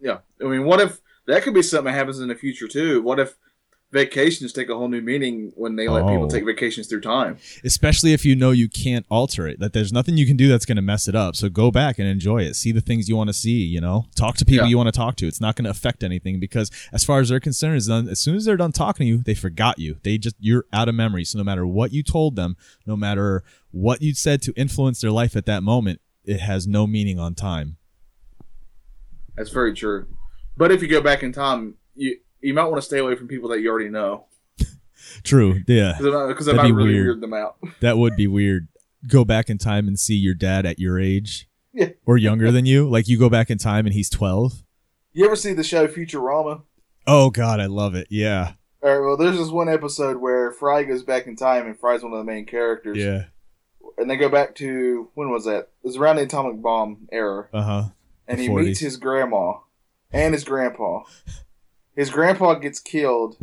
Yeah, 0.00 0.18
I 0.40 0.44
mean, 0.44 0.64
what 0.64 0.80
if 0.80 1.00
that 1.26 1.42
could 1.42 1.54
be 1.54 1.62
something 1.62 1.86
that 1.92 1.98
happens 1.98 2.20
in 2.20 2.28
the 2.28 2.34
future 2.34 2.68
too? 2.68 3.02
What 3.02 3.18
if 3.18 3.34
vacations 3.92 4.52
take 4.52 4.68
a 4.68 4.74
whole 4.76 4.88
new 4.88 5.00
meaning 5.00 5.52
when 5.54 5.76
they 5.76 5.88
let 5.88 6.02
Oh. 6.02 6.08
people 6.08 6.28
take 6.28 6.44
vacations 6.44 6.86
through 6.88 7.00
time? 7.02 7.38
especially 7.64 8.12
if 8.12 8.24
you 8.24 8.34
know 8.34 8.50
you 8.50 8.68
can't 8.68 9.06
alter 9.08 9.46
it 9.46 9.60
that 9.60 9.72
there's 9.72 9.92
nothing 9.92 10.16
you 10.16 10.26
can 10.26 10.36
do 10.36 10.48
that's 10.48 10.66
going 10.66 10.76
to 10.76 10.82
mess 10.82 11.06
it 11.06 11.14
up 11.14 11.36
so 11.36 11.48
go 11.48 11.70
back 11.70 11.98
and 11.98 12.08
enjoy 12.08 12.42
it 12.42 12.54
see 12.56 12.72
the 12.72 12.80
things 12.80 13.08
you 13.08 13.16
want 13.16 13.28
to 13.28 13.32
see 13.32 13.62
you 13.62 13.80
know 13.80 14.04
talk 14.16 14.36
to 14.36 14.44
people 14.44 14.66
Yeah. 14.66 14.70
you 14.70 14.76
want 14.76 14.88
to 14.88 14.92
talk 14.92 15.14
to 15.16 15.26
it's 15.28 15.40
not 15.40 15.54
going 15.54 15.64
to 15.64 15.70
affect 15.70 16.02
anything 16.02 16.40
because 16.40 16.70
as 16.92 17.04
far 17.04 17.20
as 17.20 17.28
they're 17.28 17.38
concerned 17.40 17.76
as, 17.76 17.88
as 17.88 18.20
soon 18.20 18.34
as 18.36 18.44
they're 18.44 18.56
done 18.56 18.72
talking 18.72 19.04
to 19.04 19.08
you 19.08 19.18
they 19.18 19.34
forgot 19.34 19.78
you 19.78 19.98
they 20.02 20.18
just 20.18 20.34
you're 20.40 20.64
out 20.72 20.88
of 20.88 20.94
memory 20.94 21.24
so 21.24 21.38
no 21.38 21.44
matter 21.44 21.64
what 21.66 21.92
you 21.92 22.02
told 22.02 22.34
them 22.36 22.56
no 22.86 22.96
matter 22.96 23.44
what 23.70 24.02
you 24.02 24.12
said 24.14 24.42
to 24.42 24.52
influence 24.56 25.00
their 25.00 25.12
life 25.12 25.36
at 25.36 25.46
that 25.46 25.62
moment 25.62 26.00
it 26.24 26.40
has 26.40 26.66
no 26.66 26.86
meaning 26.88 27.18
on 27.20 27.34
time 27.36 27.76
That's 29.36 29.50
very 29.50 29.74
true. 29.74 30.06
But 30.56 30.72
if 30.72 30.82
you 30.82 30.88
go 30.88 31.00
back 31.02 31.22
in 31.22 31.30
time, 31.32 31.74
you 31.94 32.16
you 32.40 32.54
might 32.54 32.64
want 32.64 32.76
to 32.76 32.82
stay 32.82 32.98
away 32.98 33.14
from 33.16 33.28
people 33.28 33.48
that 33.50 33.60
you 33.60 33.70
already 33.70 33.88
know 33.88 34.24
true 35.22 35.60
yeah 35.66 35.92
because 35.92 36.02
they're 36.02 36.12
not, 36.12 36.36
'cause 36.36 36.46
they 36.46 36.52
That'd 36.52 36.62
might 36.62 36.68
be 36.68 36.72
really 36.84 36.94
weird. 36.94 37.06
weird 37.06 37.20
them 37.20 37.34
out. 37.34 37.56
that 37.80 37.96
would 37.98 38.16
be 38.16 38.26
weird 38.26 38.68
go 39.08 39.24
back 39.24 39.48
in 39.50 39.58
time 39.58 39.86
and 39.88 39.98
see 39.98 40.14
your 40.14 40.34
dad 40.34 40.66
at 40.66 40.78
your 40.78 40.98
age 40.98 41.48
Yeah. 41.72 41.90
or 42.04 42.16
younger 42.16 42.50
than 42.50 42.66
you 42.66 42.88
like 42.88 43.08
you 43.08 43.18
go 43.18 43.28
back 43.30 43.50
in 43.50 43.58
time 43.58 43.86
and 43.86 43.94
he's 43.94 44.10
12 44.10 44.62
You 45.12 45.24
ever 45.26 45.36
see 45.36 45.52
the 45.52 45.64
show 45.64 45.86
Futurama? 45.86 46.62
oh 47.06 47.30
god 47.30 47.60
i 47.60 47.66
love 47.66 47.94
it 47.94 48.08
yeah 48.10 48.52
All 48.82 48.90
right, 48.90 49.04
well, 49.06 49.16
there's 49.16 49.38
this 49.38 49.50
one 49.50 49.68
episode 49.68 50.16
where 50.18 50.50
Fry 50.52 50.82
goes 50.84 51.02
back 51.02 51.26
in 51.26 51.34
time, 51.36 51.66
and 51.66 51.78
Fry's 51.78 52.02
one 52.02 52.12
of 52.12 52.18
the 52.18 52.24
main 52.24 52.44
characters. 52.46 52.96
yeah 52.98 53.24
And 53.98 54.08
they 54.10 54.16
go 54.16 54.28
back 54.28 54.54
to 54.56 55.08
when 55.14 55.30
was 55.30 55.44
that? 55.46 55.68
It 55.82 55.86
was 55.86 55.96
around 55.96 56.16
the 56.16 56.22
atomic 56.22 56.60
bomb 56.60 57.08
era, 57.12 57.48
uh-huh 57.52 57.84
and 58.28 58.40
he 58.40 58.48
40s. 58.48 58.64
meets 58.64 58.80
his 58.80 58.96
grandma 58.96 59.54
and 60.12 60.34
his 60.34 60.44
grandpa. 60.44 61.02
His 61.96 62.10
grandpa 62.10 62.54
gets 62.54 62.78
killed, 62.78 63.36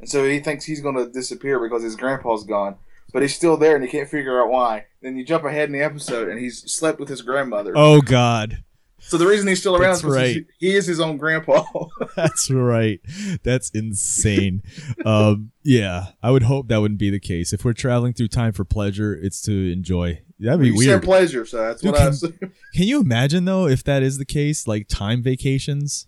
and 0.00 0.08
so 0.08 0.28
he 0.28 0.40
thinks 0.40 0.64
he's 0.64 0.80
going 0.80 0.96
to 0.96 1.08
disappear 1.08 1.58
because 1.60 1.82
his 1.82 1.96
grandpa's 1.96 2.44
gone. 2.44 2.76
But 3.12 3.22
he's 3.22 3.34
still 3.34 3.56
there, 3.56 3.74
and 3.76 3.84
he 3.84 3.90
can't 3.90 4.08
figure 4.08 4.40
out 4.42 4.50
why. 4.50 4.86
Then 5.02 5.16
you 5.16 5.24
jump 5.24 5.44
ahead 5.44 5.68
in 5.68 5.72
the 5.72 5.82
episode, 5.82 6.28
and 6.28 6.38
he's 6.40 6.62
slept 6.72 6.98
with 6.98 7.08
his 7.08 7.20
grandmother. 7.22 7.72
Oh 7.76 8.00
God, 8.00 8.64
So 9.00 9.18
the 9.18 9.26
reason 9.26 9.48
he's 9.48 9.60
still 9.60 9.76
around 9.76 9.90
That's 10.02 10.04
is 10.04 10.14
right. 10.14 10.46
he, 10.58 10.74
is 10.74 10.86
his 10.86 10.98
own 11.00 11.18
grandpa. 11.18 11.62
that's 12.16 12.50
right. 12.50 13.00
That's 13.42 13.68
insane. 13.70 14.62
um, 15.04 15.50
yeah, 15.62 16.12
I 16.22 16.30
would 16.30 16.44
hope 16.44 16.68
that 16.68 16.78
wouldn't 16.80 17.00
be 17.00 17.10
the 17.10 17.20
case. 17.20 17.52
If 17.52 17.64
we're 17.64 17.72
traveling 17.74 18.14
through 18.14 18.28
time 18.28 18.52
for 18.52 18.64
pleasure, 18.64 19.14
it's 19.14 19.42
to 19.42 19.72
enjoy. 19.72 20.22
That'd 20.40 20.60
be 20.60 20.68
you 20.68 20.74
weird. 20.76 21.02
pleasure, 21.02 21.44
so 21.44 21.58
that's 21.58 21.82
Dude, 21.82 21.92
what 21.92 22.00
I 22.00 22.06
assume. 22.06 22.32
Can 22.74 22.84
you 22.86 23.00
imagine 23.00 23.44
though 23.44 23.66
if 23.68 23.84
that 23.84 24.02
is 24.02 24.16
the 24.18 24.24
case? 24.24 24.66
Like 24.66 24.88
time 24.88 25.22
vacations, 25.22 26.06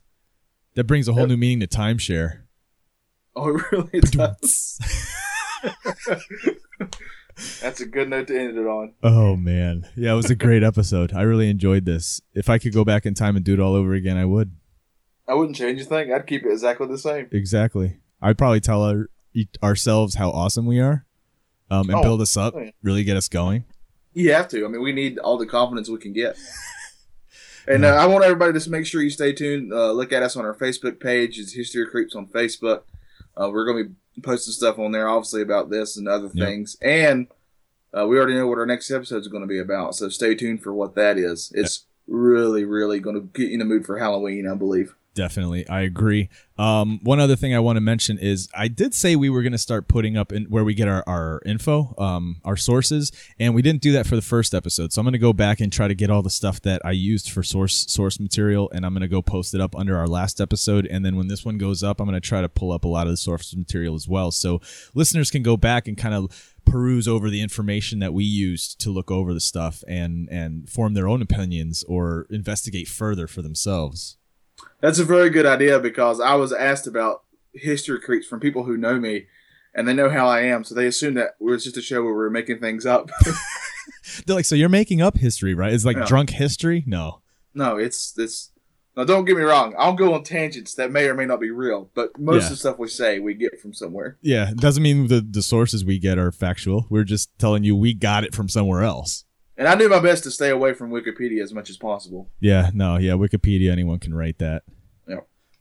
that 0.75 0.85
brings 0.85 1.09
a 1.09 1.13
whole 1.13 1.23
Yep. 1.23 1.29
new 1.31 1.37
meaning 1.37 1.61
to 1.61 1.67
timeshare. 1.77 2.43
Oh, 3.37 3.57
it 3.57 3.63
really 3.73 4.01
does. 4.01 4.79
That's 7.61 7.81
a 7.81 7.87
good 7.87 8.09
note 8.11 8.29
to 8.29 8.39
end 8.39 8.57
it 8.57 8.67
on. 8.67 8.93
oh 9.03 9.35
man, 9.35 9.89
yeah, 9.97 10.13
it 10.13 10.17
was 10.17 10.31
a 10.31 10.37
great 10.37 10.63
episode. 10.63 11.13
I 11.13 11.23
really 11.23 11.51
enjoyed 11.51 11.85
this. 11.85 12.21
If 12.33 12.49
I 12.49 12.59
could 12.59 12.73
go 12.73 12.85
back 12.85 13.07
in 13.07 13.15
time 13.15 13.35
and 13.35 13.45
do 13.45 13.55
it 13.55 13.61
all 13.61 13.75
over 13.75 13.93
again, 13.95 14.17
I 14.17 14.25
would. 14.25 14.53
I 15.27 15.35
wouldn't 15.35 15.57
change 15.57 15.81
a 15.81 15.85
thing. 15.85 16.13
I'd 16.13 16.27
keep 16.29 16.45
it 16.45 16.53
exactly 16.53 16.87
the 16.87 16.99
same. 16.99 17.29
Exactly. 17.33 17.99
I'd 18.23 18.39
probably 18.39 18.61
tell 18.61 18.83
our, 18.85 19.09
ourselves 19.63 20.15
how 20.15 20.31
awesome 20.31 20.65
we 20.67 20.79
are, 20.79 21.07
um, 21.71 21.89
and 21.91 21.99
Oh, 21.99 22.03
build 22.03 22.21
us 22.21 22.37
up, 22.37 22.55
really 22.83 23.03
get 23.03 23.17
us 23.17 23.29
going. 23.29 23.65
You 24.13 24.33
have 24.33 24.47
to. 24.49 24.65
I 24.65 24.69
mean, 24.69 24.81
we 24.83 24.93
need 24.93 25.19
all 25.19 25.37
the 25.37 25.47
confidence 25.47 25.89
we 25.89 25.99
can 25.99 26.13
get. 26.13 26.37
And 27.67 27.85
uh, 27.85 27.95
I 27.95 28.07
want 28.07 28.25
everybody 28.25 28.53
to 28.53 28.59
just 28.59 28.69
make 28.71 28.87
sure 28.87 29.03
you 29.03 29.11
stay 29.11 29.33
tuned. 29.33 29.73
Uh, 29.73 29.93
look 29.93 30.13
at 30.13 30.23
us 30.23 30.37
on 30.37 30.45
our 30.45 30.55
Facebook 30.55 31.01
page. 31.01 31.39
It's 31.39 31.53
History 31.53 31.87
Creeps 31.87 32.15
on 32.15 32.27
Facebook. 32.27 32.83
Uh, 33.37 33.49
we're 33.51 33.65
going 33.65 33.85
to 33.85 33.91
be 33.91 34.21
posting 34.23 34.53
stuff 34.53 34.79
on 34.79 34.93
there, 34.93 35.09
obviously, 35.09 35.43
about 35.43 35.71
this 35.71 35.97
and 35.97 36.07
other 36.07 36.31
Yep. 36.35 36.47
things. 36.47 36.77
And 36.83 37.29
uh, 37.97 38.07
we 38.07 38.19
already 38.19 38.35
know 38.35 38.47
what 38.47 38.59
our 38.59 38.67
next 38.67 38.91
episode 38.91 39.23
is 39.23 39.29
going 39.29 39.43
to 39.43 39.47
be 39.49 39.59
about. 39.59 39.95
So 39.95 40.09
stay 40.09 40.35
tuned 40.35 40.63
for 40.63 40.73
what 40.75 40.95
that 40.97 41.17
is. 41.19 41.51
It's 41.55 41.87
really, 42.07 42.65
really 42.65 43.01
going 43.01 43.17
to 43.17 43.23
get 43.23 43.49
you 43.49 43.55
in 43.55 43.59
the 43.61 43.65
mood 43.65 43.87
for 43.87 43.99
Halloween, 43.99 44.47
I 44.49 44.55
believe. 44.55 44.95
Definitely, 45.15 45.69
I 45.69 45.83
agree. 45.83 46.29
Um, 46.59 46.99
one 47.05 47.21
other 47.21 47.37
thing 47.37 47.55
I 47.55 47.61
want 47.61 47.77
to 47.77 47.81
mention 47.81 48.19
is 48.19 48.49
I 48.53 48.67
did 48.67 48.95
say 48.95 49.15
we 49.15 49.31
were 49.31 49.43
going 49.43 49.53
to 49.53 49.59
start 49.59 49.87
putting 49.87 50.17
up 50.17 50.33
in 50.33 50.47
where 50.47 50.65
we 50.65 50.75
get 50.75 50.89
our, 50.89 51.05
our 51.07 51.41
info, 51.47 51.95
um, 51.99 52.41
our 52.45 52.57
sources, 52.57 53.13
and 53.39 53.55
we 53.55 53.63
didn't 53.63 53.81
do 53.81 53.93
that 53.93 54.09
for 54.09 54.17
the 54.17 54.23
first 54.23 54.55
episode. 54.55 54.93
So 54.93 55.01
I'm 55.01 55.05
going 55.05 55.13
to 55.13 55.19
go 55.19 55.33
back 55.33 55.61
and 55.61 55.73
try 55.73 55.87
to 55.87 55.95
get 55.95 56.11
all 56.11 56.23
the 56.23 56.31
stuff 56.31 56.61
that 56.63 56.83
I 56.85 56.91
used 56.91 57.31
for 57.31 57.45
source 57.45 57.87
source 57.89 58.19
material, 58.19 58.69
and 58.73 58.85
I'm 58.85 58.93
going 58.93 59.03
to 59.03 59.09
go 59.09 59.23
post 59.23 59.55
it 59.55 59.61
up 59.61 59.77
under 59.77 59.97
our 59.97 60.09
last 60.09 60.41
episode. 60.41 60.87
And 60.87 61.05
then 61.05 61.15
when 61.15 61.29
this 61.29 61.45
one 61.45 61.59
goes 61.59 61.85
up, 61.85 62.01
I'm 62.01 62.07
going 62.07 62.21
to 62.21 62.29
try 62.29 62.41
to 62.41 62.49
pull 62.49 62.73
up 62.73 62.85
a 62.85 62.89
lot 62.89 63.07
of 63.07 63.13
the 63.13 63.17
source 63.17 63.55
material 63.55 63.95
as 63.95 64.09
well, 64.09 64.33
so 64.33 64.61
listeners 64.95 65.31
can 65.31 65.45
go 65.45 65.57
back 65.57 65.87
and 65.87 65.97
kind 65.97 66.15
of 66.15 66.53
peruse 66.65 67.07
over 67.07 67.31
the 67.31 67.43
information 67.43 68.01
that 68.01 68.15
we 68.15 68.25
used 68.25 68.81
to 68.81 68.91
look 68.91 69.11
over 69.11 69.33
the 69.33 69.41
stuff 69.41 69.85
and 69.87 70.29
and 70.31 70.69
form 70.69 70.95
their 70.95 71.07
own 71.07 71.23
opinions 71.23 71.85
or 71.85 72.27
investigate 72.31 72.89
further 72.89 73.29
for 73.29 73.43
themselves. 73.43 74.17
That's 74.85 74.99
a 74.99 75.05
very 75.05 75.31
good 75.31 75.47
idea 75.47 75.79
because 75.81 76.21
I 76.21 76.35
was 76.35 76.53
asked 76.53 76.87
about 76.87 77.23
history 77.55 77.99
creeps 78.01 78.27
from 78.27 78.39
people 78.39 78.65
who 78.65 78.77
know 78.77 79.01
me, 79.01 79.27
and 79.75 79.89
they 79.89 79.95
know 79.95 80.11
how 80.11 80.27
I 80.29 80.43
am, 80.43 80.63
so 80.63 80.75
they 80.75 80.87
assume 80.87 81.15
that 81.15 81.37
it 81.41 81.43
was 81.45 81.65
just 81.65 81.79
a 81.79 81.83
show 81.83 82.03
where 82.03 82.13
we 82.13 82.19
were 82.19 82.29
making 82.31 82.61
things 82.61 82.85
up. 82.85 83.11
They're 84.27 84.37
like, 84.37 84.45
so 84.45 84.55
you're 84.55 84.69
making 84.69 85.01
up 85.01 85.17
history, 85.17 85.55
right? 85.55 85.73
It's 85.73 85.87
like 85.87 86.07
drunk 86.07 86.29
history? 86.31 86.85
No. 86.87 87.23
no, 87.55 87.79
it's 87.79 88.13
it's 88.19 88.51
Now, 88.95 89.05
don't 89.05 89.25
get 89.25 89.37
me 89.39 89.43
wrong. 89.43 89.75
I'll 89.79 89.95
go 89.95 90.13
on 90.13 90.23
tangents 90.23 90.75
that 90.75 90.93
may 90.93 91.07
or 91.07 91.15
may 91.15 91.25
not 91.25 91.41
be 91.41 91.51
real, 91.51 91.91
but 91.95 92.19
most 92.19 92.43
Yeah. 92.43 92.47
of 92.47 92.51
the 92.51 92.57
stuff 92.57 92.79
we 92.79 92.89
say 92.89 93.19
we 93.21 93.33
get 93.33 93.59
from 93.61 93.73
somewhere. 93.73 94.19
Yeah, 94.21 94.51
it 94.51 94.59
doesn't 94.59 94.83
mean 94.83 95.07
the 95.09 95.21
the 95.23 95.43
sources 95.43 95.83
we 95.83 95.99
get 95.99 96.19
are 96.19 96.31
factual. 96.31 96.87
We're 96.91 97.05
just 97.05 97.31
telling 97.39 97.65
you 97.65 97.75
we 97.75 97.95
got 97.95 98.23
it 98.25 98.35
from 98.35 98.51
somewhere 98.51 98.83
else. 98.83 99.25
And 99.57 99.67
I 99.69 99.77
do 99.77 99.89
my 99.89 100.01
best 100.01 100.25
to 100.25 100.31
stay 100.31 100.51
away 100.51 100.75
from 100.75 100.91
Wikipedia 100.91 101.41
as 101.43 101.55
much 101.55 101.71
as 101.71 101.77
possible. 101.77 102.29
Yeah, 102.41 102.71
no, 102.75 102.99
yeah, 102.99 103.13
Wikipedia, 103.13 103.71
anyone 103.71 103.99
can 104.01 104.13
write 104.13 104.39
that. 104.39 104.65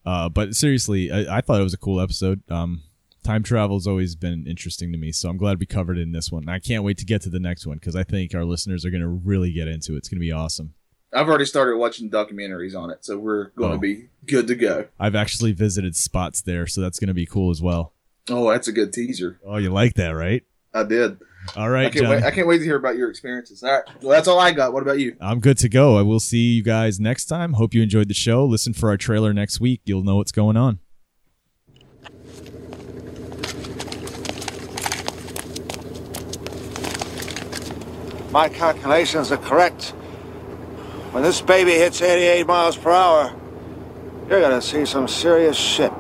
Uh, 0.05 0.29
but 0.29 0.55
seriously, 0.55 1.11
I, 1.11 1.37
I 1.37 1.41
thought 1.41 1.59
it 1.59 1.63
was 1.63 1.73
a 1.73 1.77
cool 1.77 1.99
episode. 2.01 2.41
Um, 2.51 2.83
time 3.23 3.41
travel 3.43 3.77
has 3.77 3.87
always 3.87 4.15
been 4.15 4.45
interesting 4.47 4.91
to 4.91 4.97
me, 4.97 5.11
so 5.11 5.29
I'm 5.29 5.37
glad 5.37 5.59
we 5.59 5.65
covered 5.65 5.97
it 5.97 6.01
in 6.01 6.11
this 6.11 6.31
one. 6.31 6.49
I 6.49 6.59
can't 6.59 6.83
wait 6.83 6.97
to 6.99 7.05
get 7.05 7.21
to 7.23 7.29
the 7.29 7.39
next 7.39 7.65
one 7.65 7.77
because 7.77 7.95
I 7.95 8.03
think 8.03 8.35
our 8.35 8.43
listeners 8.45 8.83
are 8.85 8.89
going 8.89 9.01
to 9.01 9.07
really 9.07 9.51
get 9.53 9.67
into 9.67 9.93
it. 9.93 9.97
It's 9.99 10.09
going 10.09 10.17
to 10.19 10.25
be 10.25 10.31
awesome. 10.31 10.73
I've 11.15 11.29
already 11.29 11.45
started 11.45 11.77
watching 11.77 12.09
documentaries 12.09 12.75
on 12.75 12.89
it, 12.89 13.05
so 13.05 13.17
we're 13.19 13.49
going 13.51 13.71
to 13.71 13.77
Oh. 13.77 13.79
be 13.79 14.09
good 14.25 14.47
to 14.47 14.55
go. 14.55 14.87
I've 14.99 15.15
actually 15.15 15.51
visited 15.51 15.95
spots 15.95 16.41
there, 16.41 16.65
so 16.67 16.81
that's 16.81 16.99
going 16.99 17.07
to 17.09 17.13
be 17.13 17.25
cool 17.27 17.51
as 17.51 17.61
well. 17.61 17.93
Oh, 18.29 18.49
that's 18.49 18.67
a 18.67 18.71
good 18.71 18.91
teaser. 18.93 19.39
Oh, 19.45 19.57
you 19.57 19.69
like 19.69 19.93
that, 19.95 20.09
right? 20.11 20.43
I 20.73 20.83
did. 20.83 21.19
All 21.55 21.69
I 21.73 21.83
can't 21.83 21.95
John. 21.95 22.09
wait. 22.09 22.23
I 22.23 22.31
can't 22.31 22.47
wait 22.47 22.59
to 22.59 22.63
hear 22.63 22.75
about 22.77 22.95
your 22.97 23.09
experiences. 23.09 23.63
All 23.63 23.71
right. 23.71 23.83
Well, 24.01 24.11
that's 24.11 24.27
all 24.27 24.39
I 24.39 24.51
got. 24.51 24.73
What 24.73 24.81
about 24.83 24.99
you? 24.99 25.15
I'm 25.21 25.39
good 25.39 25.57
to 25.59 25.69
go. 25.69 25.97
I 25.97 26.01
will 26.01 26.19
see 26.19 26.53
you 26.53 26.63
guys 26.63 26.99
next 26.99 27.25
time. 27.25 27.53
Hope 27.53 27.73
you 27.73 27.81
enjoyed 27.81 28.07
the 28.07 28.13
show. 28.13 28.45
Listen 28.45 28.73
for 28.73 28.89
our 28.89 28.97
trailer 28.97 29.33
next 29.33 29.59
week. 29.59 29.81
You'll 29.85 30.03
know 30.03 30.15
what's 30.17 30.31
going 30.31 30.57
on. 30.57 30.79
My 38.31 38.49
calculations 38.49 39.31
are 39.31 39.37
correct. 39.37 39.89
When 41.11 41.21
this 41.21 41.41
baby 41.41 41.71
hits 41.73 42.01
88 42.01 42.47
miles 42.47 42.75
per 42.75 42.89
hour, 42.89 43.31
you're 44.27 44.41
gonna 44.41 44.61
see 44.61 44.85
some 44.85 45.07
serious 45.07 45.55
shit. 45.55 45.93